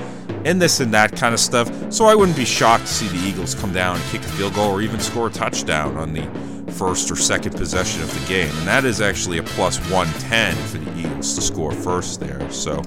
and 0.47 0.62
this 0.62 0.81
and 0.81 0.95
that 0.95 1.15
kind 1.15 1.35
of 1.35 1.41
stuff. 1.41 1.70
So 1.93 2.07
I 2.07 2.15
wouldn't 2.15 2.39
be 2.39 2.47
shocked 2.47 2.87
to 2.87 2.93
see 2.95 3.09
the 3.09 3.28
Eagles 3.28 3.55
come 3.55 3.74
down 3.74 3.97
and 3.97 4.05
kick 4.07 4.23
a 4.23 4.28
field 4.28 4.55
goal 4.55 4.70
or 4.70 4.81
even 4.81 5.01
score 5.01 5.27
a 5.27 5.31
touchdown 5.31 5.99
on 5.99 6.15
the 6.15 6.73
first 6.73 7.11
or 7.11 7.16
second 7.16 7.57
possession 7.57 8.03
of 8.03 8.12
the 8.19 8.27
game. 8.27 8.57
And 8.57 8.66
that 8.66 8.87
is 8.87 9.03
actually 9.03 9.37
a 9.37 9.43
plus 9.43 9.78
110 9.91 10.55
for 10.69 10.78
the 10.78 10.99
Eagles 10.99 11.35
to 11.35 11.43
score 11.43 11.73
first 11.73 12.20
there. 12.20 12.51
So 12.51 12.83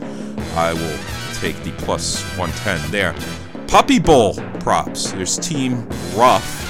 I 0.56 0.74
will 0.74 0.98
take 1.40 1.61
the 1.64 1.72
plus 1.84 2.22
110 2.38 2.91
there. 2.91 3.16
Puppy 3.68 3.99
Bowl 3.99 4.36
props. 4.60 5.11
There's 5.11 5.38
Team 5.38 5.88
Ruff. 6.16 6.66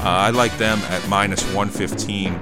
Uh, 0.00 0.04
I 0.04 0.30
like 0.30 0.56
them 0.58 0.78
at 0.90 1.06
minus 1.08 1.42
115 1.54 2.32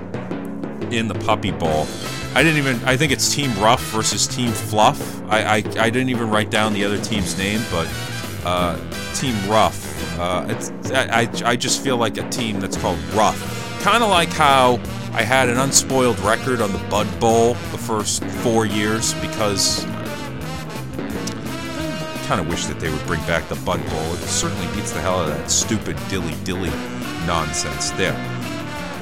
in 0.93 1.09
the 1.09 1.15
Puppy 1.15 1.51
Bowl. 1.51 1.87
I 2.35 2.43
didn't 2.43 2.59
even. 2.59 2.77
I 2.85 2.97
think 2.97 3.13
it's 3.13 3.35
Team 3.35 3.51
Ruff 3.59 3.83
versus 3.91 4.27
Team 4.27 4.53
Fluff. 4.53 5.23
I 5.31 5.41
I, 5.41 5.55
I 5.57 5.91
didn't 5.91 6.11
even 6.11 6.29
write 6.29 6.51
down 6.51 6.75
the 6.75 6.85
other 6.85 7.01
team's 7.01 7.39
name, 7.39 7.63
but 7.71 7.89
uh, 8.45 8.77
Team 9.15 9.35
Ruff. 9.49 10.19
Uh, 10.19 10.47
it's 10.49 10.71
I, 10.91 11.29
I 11.45 11.57
just 11.57 11.83
feel 11.83 11.97
like 11.97 12.19
a 12.19 12.29
team 12.29 12.61
that's 12.61 12.77
called 12.77 12.99
Ruff. 13.15 13.81
Kind 13.83 14.03
of 14.03 14.11
like 14.11 14.29
how 14.29 14.75
I 15.13 15.23
had 15.23 15.49
an 15.49 15.57
unspoiled 15.57 16.19
record 16.21 16.61
on 16.61 16.73
the 16.73 16.79
Bud 16.91 17.09
Bowl 17.19 17.55
the 17.73 17.79
first 17.79 18.23
four 18.25 18.67
years 18.67 19.15
because 19.15 19.87
kind 22.27 22.41
of 22.41 22.49
wish 22.49 22.67
that 22.67 22.81
they 22.81 22.91
would 22.91 23.07
bring 23.07 23.21
back 23.21 23.49
the 23.49 23.55
Bud 23.57 23.79
Bowl. 23.89 24.15
It 24.15 24.19
certainly 24.19 24.67
beats 24.75 24.91
the 24.91 25.01
hell 25.01 25.21
out 25.21 25.29
of 25.29 25.37
that 25.37 25.51
stupid 25.51 25.97
dilly 26.09 26.35
dilly 26.45 26.71
nonsense 27.25 27.91
there. 27.93 28.17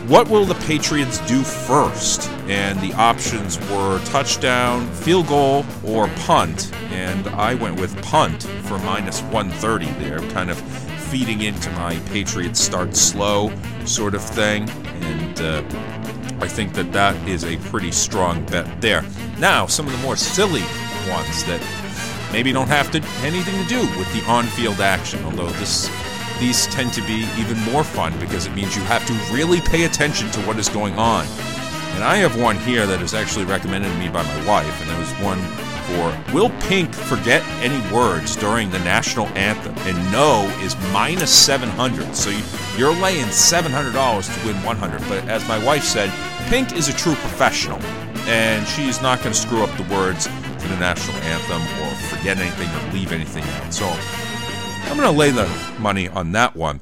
What 0.06 0.28
will 0.28 0.44
the 0.44 0.54
Patriots 0.66 1.18
do 1.26 1.42
first? 1.42 2.28
And 2.46 2.78
the 2.80 2.92
options 2.92 3.58
were 3.70 3.98
touchdown, 4.04 4.86
field 4.92 5.28
goal, 5.28 5.64
or 5.82 6.08
punt. 6.08 6.70
And 6.90 7.26
I 7.28 7.54
went 7.54 7.80
with 7.80 8.00
punt 8.02 8.42
for 8.42 8.78
minus 8.80 9.22
130 9.22 9.86
there, 10.04 10.18
kind 10.32 10.50
of 10.50 10.60
feeding 11.08 11.40
into 11.40 11.70
my 11.70 11.96
Patriots 12.10 12.60
start 12.60 12.94
slow 12.94 13.50
sort 13.86 14.14
of 14.14 14.22
thing. 14.22 14.68
And 14.68 15.40
uh, 15.40 15.62
I 16.40 16.48
think 16.48 16.74
that 16.74 16.92
that 16.92 17.16
is 17.26 17.44
a 17.44 17.56
pretty 17.70 17.90
strong 17.90 18.44
bet 18.44 18.82
there. 18.82 19.06
Now, 19.38 19.66
some 19.66 19.86
of 19.86 19.92
the 19.92 19.98
more 19.98 20.16
silly 20.16 20.64
ones 21.08 21.44
that 21.44 21.62
maybe 22.34 22.52
don't 22.52 22.66
have 22.66 22.90
to 22.90 23.00
anything 23.22 23.54
to 23.62 23.68
do 23.68 23.80
with 23.96 24.12
the 24.12 24.20
on-field 24.28 24.80
action, 24.80 25.24
although 25.24 25.50
this 25.50 25.88
these 26.40 26.66
tend 26.66 26.92
to 26.92 27.00
be 27.02 27.28
even 27.38 27.56
more 27.70 27.84
fun 27.84 28.12
because 28.18 28.46
it 28.46 28.54
means 28.56 28.74
you 28.74 28.82
have 28.82 29.06
to 29.06 29.12
really 29.32 29.60
pay 29.60 29.84
attention 29.84 30.28
to 30.32 30.40
what 30.40 30.58
is 30.58 30.68
going 30.68 30.94
on. 30.94 31.24
And 31.94 32.02
I 32.02 32.16
have 32.16 32.36
one 32.36 32.58
here 32.58 32.86
that 32.86 33.00
is 33.00 33.14
actually 33.14 33.44
recommended 33.44 33.88
to 33.88 33.98
me 33.98 34.08
by 34.08 34.24
my 34.24 34.46
wife, 34.48 34.80
and 34.80 34.90
there 34.90 34.98
was 34.98 35.12
one 35.22 35.38
for 35.86 36.34
Will 36.34 36.50
Pink 36.66 36.92
forget 36.92 37.40
any 37.62 37.78
words 37.94 38.34
during 38.34 38.68
the 38.68 38.80
national 38.80 39.28
anthem? 39.38 39.76
And 39.86 39.96
no 40.10 40.42
is 40.60 40.74
minus 40.92 41.30
700. 41.30 42.16
So 42.16 42.30
you're 42.76 42.96
laying 42.96 43.26
$700 43.26 43.92
to 43.94 44.46
win 44.46 44.56
100. 44.64 45.08
But 45.08 45.28
as 45.28 45.46
my 45.46 45.64
wife 45.64 45.84
said, 45.84 46.10
Pink 46.48 46.72
is 46.72 46.88
a 46.88 46.92
true 46.94 47.14
professional, 47.14 47.80
and 48.26 48.66
she's 48.66 49.00
not 49.00 49.20
going 49.20 49.32
to 49.32 49.38
screw 49.38 49.62
up 49.62 49.70
the 49.76 49.94
words 49.94 50.24
to 50.64 50.68
the 50.70 50.76
national 50.80 51.16
anthem 51.18 51.62
or 51.84 51.93
forget 52.04 52.38
anything 52.38 52.68
or 52.68 52.92
leave 52.92 53.12
anything 53.12 53.44
out. 53.44 53.72
So 53.72 53.86
I'm 54.90 54.96
going 54.96 55.10
to 55.10 55.18
lay 55.18 55.30
the 55.30 55.48
money 55.78 56.08
on 56.08 56.32
that 56.32 56.54
one. 56.54 56.80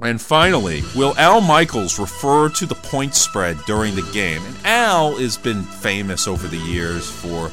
And 0.00 0.20
finally, 0.20 0.82
will 0.94 1.14
Al 1.16 1.40
Michaels 1.40 1.98
refer 1.98 2.50
to 2.50 2.66
the 2.66 2.74
point 2.74 3.14
spread 3.14 3.56
during 3.66 3.94
the 3.94 4.08
game? 4.12 4.42
And 4.44 4.56
Al 4.66 5.16
has 5.16 5.38
been 5.38 5.62
famous 5.62 6.28
over 6.28 6.46
the 6.48 6.58
years 6.58 7.10
for 7.10 7.50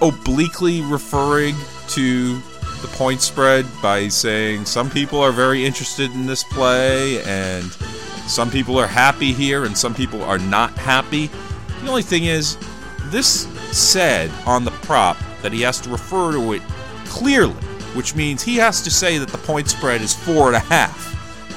obliquely 0.00 0.82
referring 0.82 1.54
to 1.88 2.40
the 2.80 2.88
point 2.88 3.20
spread 3.20 3.64
by 3.80 4.08
saying 4.08 4.64
some 4.64 4.90
people 4.90 5.20
are 5.20 5.30
very 5.30 5.64
interested 5.64 6.10
in 6.10 6.26
this 6.26 6.42
play 6.42 7.22
and 7.22 7.70
some 8.26 8.50
people 8.50 8.76
are 8.76 8.88
happy 8.88 9.32
here 9.32 9.64
and 9.64 9.78
some 9.78 9.94
people 9.94 10.22
are 10.24 10.38
not 10.38 10.76
happy. 10.76 11.28
The 11.82 11.88
only 11.88 12.02
thing 12.02 12.24
is, 12.24 12.56
this 13.10 13.46
said 13.70 14.30
on 14.44 14.64
the 14.64 14.70
prop 14.70 15.16
that 15.42 15.52
he 15.52 15.60
has 15.62 15.80
to 15.80 15.90
refer 15.90 16.32
to 16.32 16.52
it 16.52 16.62
clearly, 17.06 17.54
which 17.94 18.14
means 18.14 18.42
he 18.42 18.56
has 18.56 18.80
to 18.82 18.90
say 18.90 19.18
that 19.18 19.28
the 19.28 19.38
point 19.38 19.68
spread 19.68 20.00
is 20.00 20.14
four 20.14 20.46
and 20.48 20.56
a 20.56 20.60
half. 20.60 21.10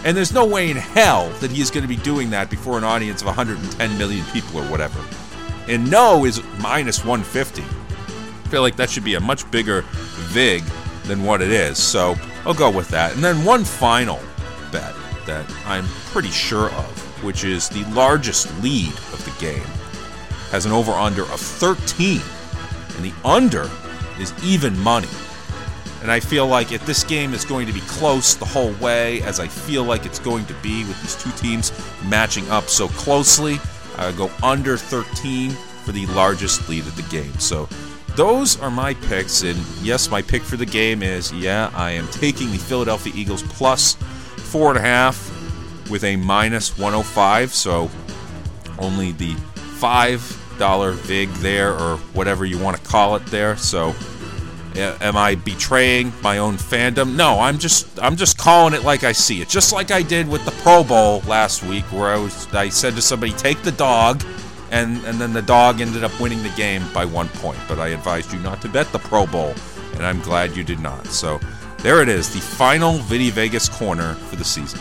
And 0.05 0.15
there's 0.15 0.33
no 0.33 0.45
way 0.45 0.69
in 0.69 0.77
hell 0.77 1.29
that 1.39 1.49
he 1.49 1.61
is 1.61 1.71
going 1.71 1.81
to 1.81 1.87
be 1.87 1.95
doing 1.95 2.29
that 2.29 2.49
before 2.49 2.77
an 2.77 2.83
audience 2.83 3.21
of 3.21 3.27
110 3.27 3.97
million 3.97 4.23
people 4.27 4.59
or 4.59 4.65
whatever. 4.65 4.99
And 5.67 5.89
no 5.89 6.25
is 6.25 6.43
minus 6.59 7.03
150. 7.03 7.63
I 7.63 8.47
feel 8.49 8.61
like 8.61 8.75
that 8.75 8.89
should 8.89 9.03
be 9.03 9.15
a 9.15 9.19
much 9.19 9.49
bigger 9.49 9.81
VIG 10.29 10.63
than 11.05 11.23
what 11.23 11.41
it 11.41 11.51
is. 11.51 11.79
So 11.79 12.15
I'll 12.45 12.53
go 12.53 12.69
with 12.69 12.89
that. 12.89 13.13
And 13.15 13.23
then 13.23 13.43
one 13.43 13.63
final 13.63 14.19
bet 14.71 14.93
that 15.25 15.51
I'm 15.65 15.85
pretty 16.11 16.29
sure 16.29 16.69
of, 16.69 17.23
which 17.23 17.43
is 17.43 17.69
the 17.69 17.83
largest 17.85 18.55
lead 18.61 18.93
of 18.93 19.25
the 19.25 19.33
game, 19.43 19.65
has 20.51 20.67
an 20.67 20.71
over 20.71 20.91
under 20.91 21.23
of 21.23 21.39
13. 21.39 22.21
And 22.95 23.05
the 23.05 23.13
under 23.23 23.69
is 24.19 24.33
even 24.43 24.77
money. 24.79 25.09
And 26.01 26.11
I 26.11 26.19
feel 26.19 26.45
like 26.45 26.71
if 26.71 26.85
this 26.85 27.03
game 27.03 27.33
is 27.33 27.43
going 27.43 27.65
to 27.65 27.73
be 27.73 27.79
close 27.81 28.35
the 28.35 28.45
whole 28.45 28.73
way, 28.73 29.21
as 29.23 29.39
I 29.39 29.47
feel 29.47 29.83
like 29.83 30.05
it's 30.05 30.19
going 30.19 30.45
to 30.45 30.53
be 30.55 30.83
with 30.83 31.01
these 31.01 31.15
two 31.15 31.31
teams 31.31 31.71
matching 32.07 32.47
up 32.51 32.65
so 32.65 32.87
closely, 32.89 33.57
I 33.97 34.11
go 34.11 34.29
under 34.43 34.77
13 34.77 35.51
for 35.51 35.91
the 35.91 36.05
largest 36.07 36.69
lead 36.69 36.85
of 36.85 36.95
the 36.95 37.01
game. 37.03 37.33
So 37.39 37.67
those 38.15 38.59
are 38.61 38.71
my 38.71 38.93
picks. 38.93 39.43
And 39.43 39.57
yes, 39.81 40.09
my 40.09 40.21
pick 40.21 40.41
for 40.41 40.57
the 40.57 40.65
game 40.65 41.01
is 41.01 41.31
yeah, 41.33 41.71
I 41.73 41.91
am 41.91 42.07
taking 42.09 42.51
the 42.51 42.57
Philadelphia 42.57 43.13
Eagles 43.15 43.43
plus 43.43 43.95
four 44.37 44.69
and 44.69 44.77
a 44.77 44.81
half 44.81 45.31
with 45.89 46.03
a 46.03 46.15
minus 46.17 46.77
105. 46.77 47.53
So 47.53 47.89
only 48.79 49.11
the 49.13 49.33
five 49.79 50.21
dollar 50.57 50.91
vig 50.91 51.29
there, 51.35 51.73
or 51.73 51.97
whatever 52.13 52.45
you 52.45 52.57
want 52.57 52.77
to 52.77 52.83
call 52.83 53.15
it 53.15 53.25
there. 53.27 53.57
So 53.57 53.95
am 54.75 55.15
I 55.15 55.35
betraying 55.35 56.11
my 56.21 56.37
own 56.39 56.55
fandom? 56.55 57.15
No, 57.15 57.39
I'm 57.39 57.57
just 57.57 57.87
I'm 58.01 58.15
just 58.15 58.37
calling 58.37 58.73
it 58.73 58.83
like 58.83 59.03
I 59.03 59.11
see 59.11 59.41
it. 59.41 59.49
Just 59.49 59.71
like 59.71 59.91
I 59.91 60.01
did 60.01 60.27
with 60.27 60.43
the 60.45 60.51
Pro 60.63 60.83
Bowl 60.83 61.21
last 61.27 61.63
week 61.63 61.85
where 61.85 62.09
I 62.09 62.17
was 62.17 62.53
I 62.53 62.69
said 62.69 62.95
to 62.95 63.01
somebody 63.01 63.31
take 63.33 63.61
the 63.61 63.71
dog 63.71 64.23
and 64.71 65.03
and 65.05 65.19
then 65.19 65.33
the 65.33 65.41
dog 65.41 65.81
ended 65.81 66.03
up 66.03 66.19
winning 66.19 66.43
the 66.43 66.53
game 66.57 66.83
by 66.93 67.05
1 67.05 67.29
point, 67.29 67.59
but 67.67 67.79
I 67.79 67.89
advised 67.89 68.33
you 68.33 68.39
not 68.39 68.61
to 68.63 68.69
bet 68.69 68.91
the 68.91 68.99
Pro 68.99 69.25
Bowl 69.25 69.53
and 69.93 70.05
I'm 70.05 70.19
glad 70.21 70.55
you 70.55 70.63
did 70.63 70.79
not. 70.79 71.07
So 71.07 71.39
there 71.79 72.01
it 72.01 72.09
is, 72.09 72.33
the 72.33 72.41
final 72.41 72.93
Vinny 72.93 73.29
Vegas 73.29 73.69
corner 73.69 74.15
for 74.15 74.35
the 74.35 74.43
season. 74.43 74.79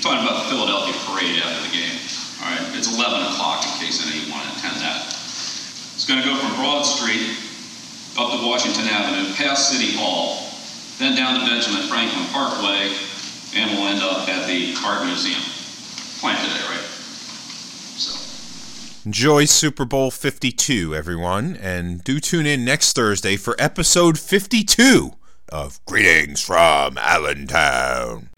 Talking 0.00 0.22
about 0.22 0.44
the 0.44 0.54
Philadelphia 0.54 0.94
parade 1.10 1.42
after 1.42 1.66
the 1.66 1.74
game. 1.74 1.98
All 2.38 2.46
right, 2.46 2.78
it's 2.78 2.86
11 2.86 3.18
o'clock 3.34 3.66
in 3.66 3.72
case 3.82 3.98
any 4.06 4.16
of 4.16 4.26
you 4.26 4.32
want 4.32 4.46
to 4.46 4.54
attend 4.54 4.78
that. 4.80 5.10
It's 5.10 6.06
going 6.06 6.22
to 6.22 6.26
go 6.26 6.38
from 6.38 6.54
Broad 6.54 6.86
Street 6.86 7.34
up 8.16 8.30
to 8.30 8.46
Washington 8.46 8.86
Avenue, 8.86 9.34
past 9.34 9.70
City 9.70 9.96
Hall, 9.98 10.46
then 10.98 11.16
down 11.16 11.40
to 11.40 11.46
Benjamin 11.46 11.82
Franklin 11.88 12.24
Parkway, 12.30 12.94
and 13.56 13.70
we'll 13.74 13.88
end 13.88 14.02
up 14.02 14.28
at 14.28 14.46
the 14.46 14.74
Art 14.86 15.04
Museum. 15.04 15.42
Planned 16.20 16.38
today, 16.46 16.64
right? 16.70 16.86
So. 17.98 18.14
Enjoy 19.04 19.46
Super 19.46 19.84
Bowl 19.84 20.12
52, 20.12 20.94
everyone, 20.94 21.56
and 21.56 22.04
do 22.04 22.20
tune 22.20 22.46
in 22.46 22.64
next 22.64 22.94
Thursday 22.94 23.36
for 23.36 23.56
episode 23.58 24.16
52 24.16 25.12
of 25.48 25.84
Greetings 25.86 26.40
from 26.40 26.96
Allentown. 26.98 28.30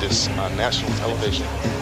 This 0.00 0.28
on 0.38 0.56
national 0.56 0.90
television. 0.96 1.70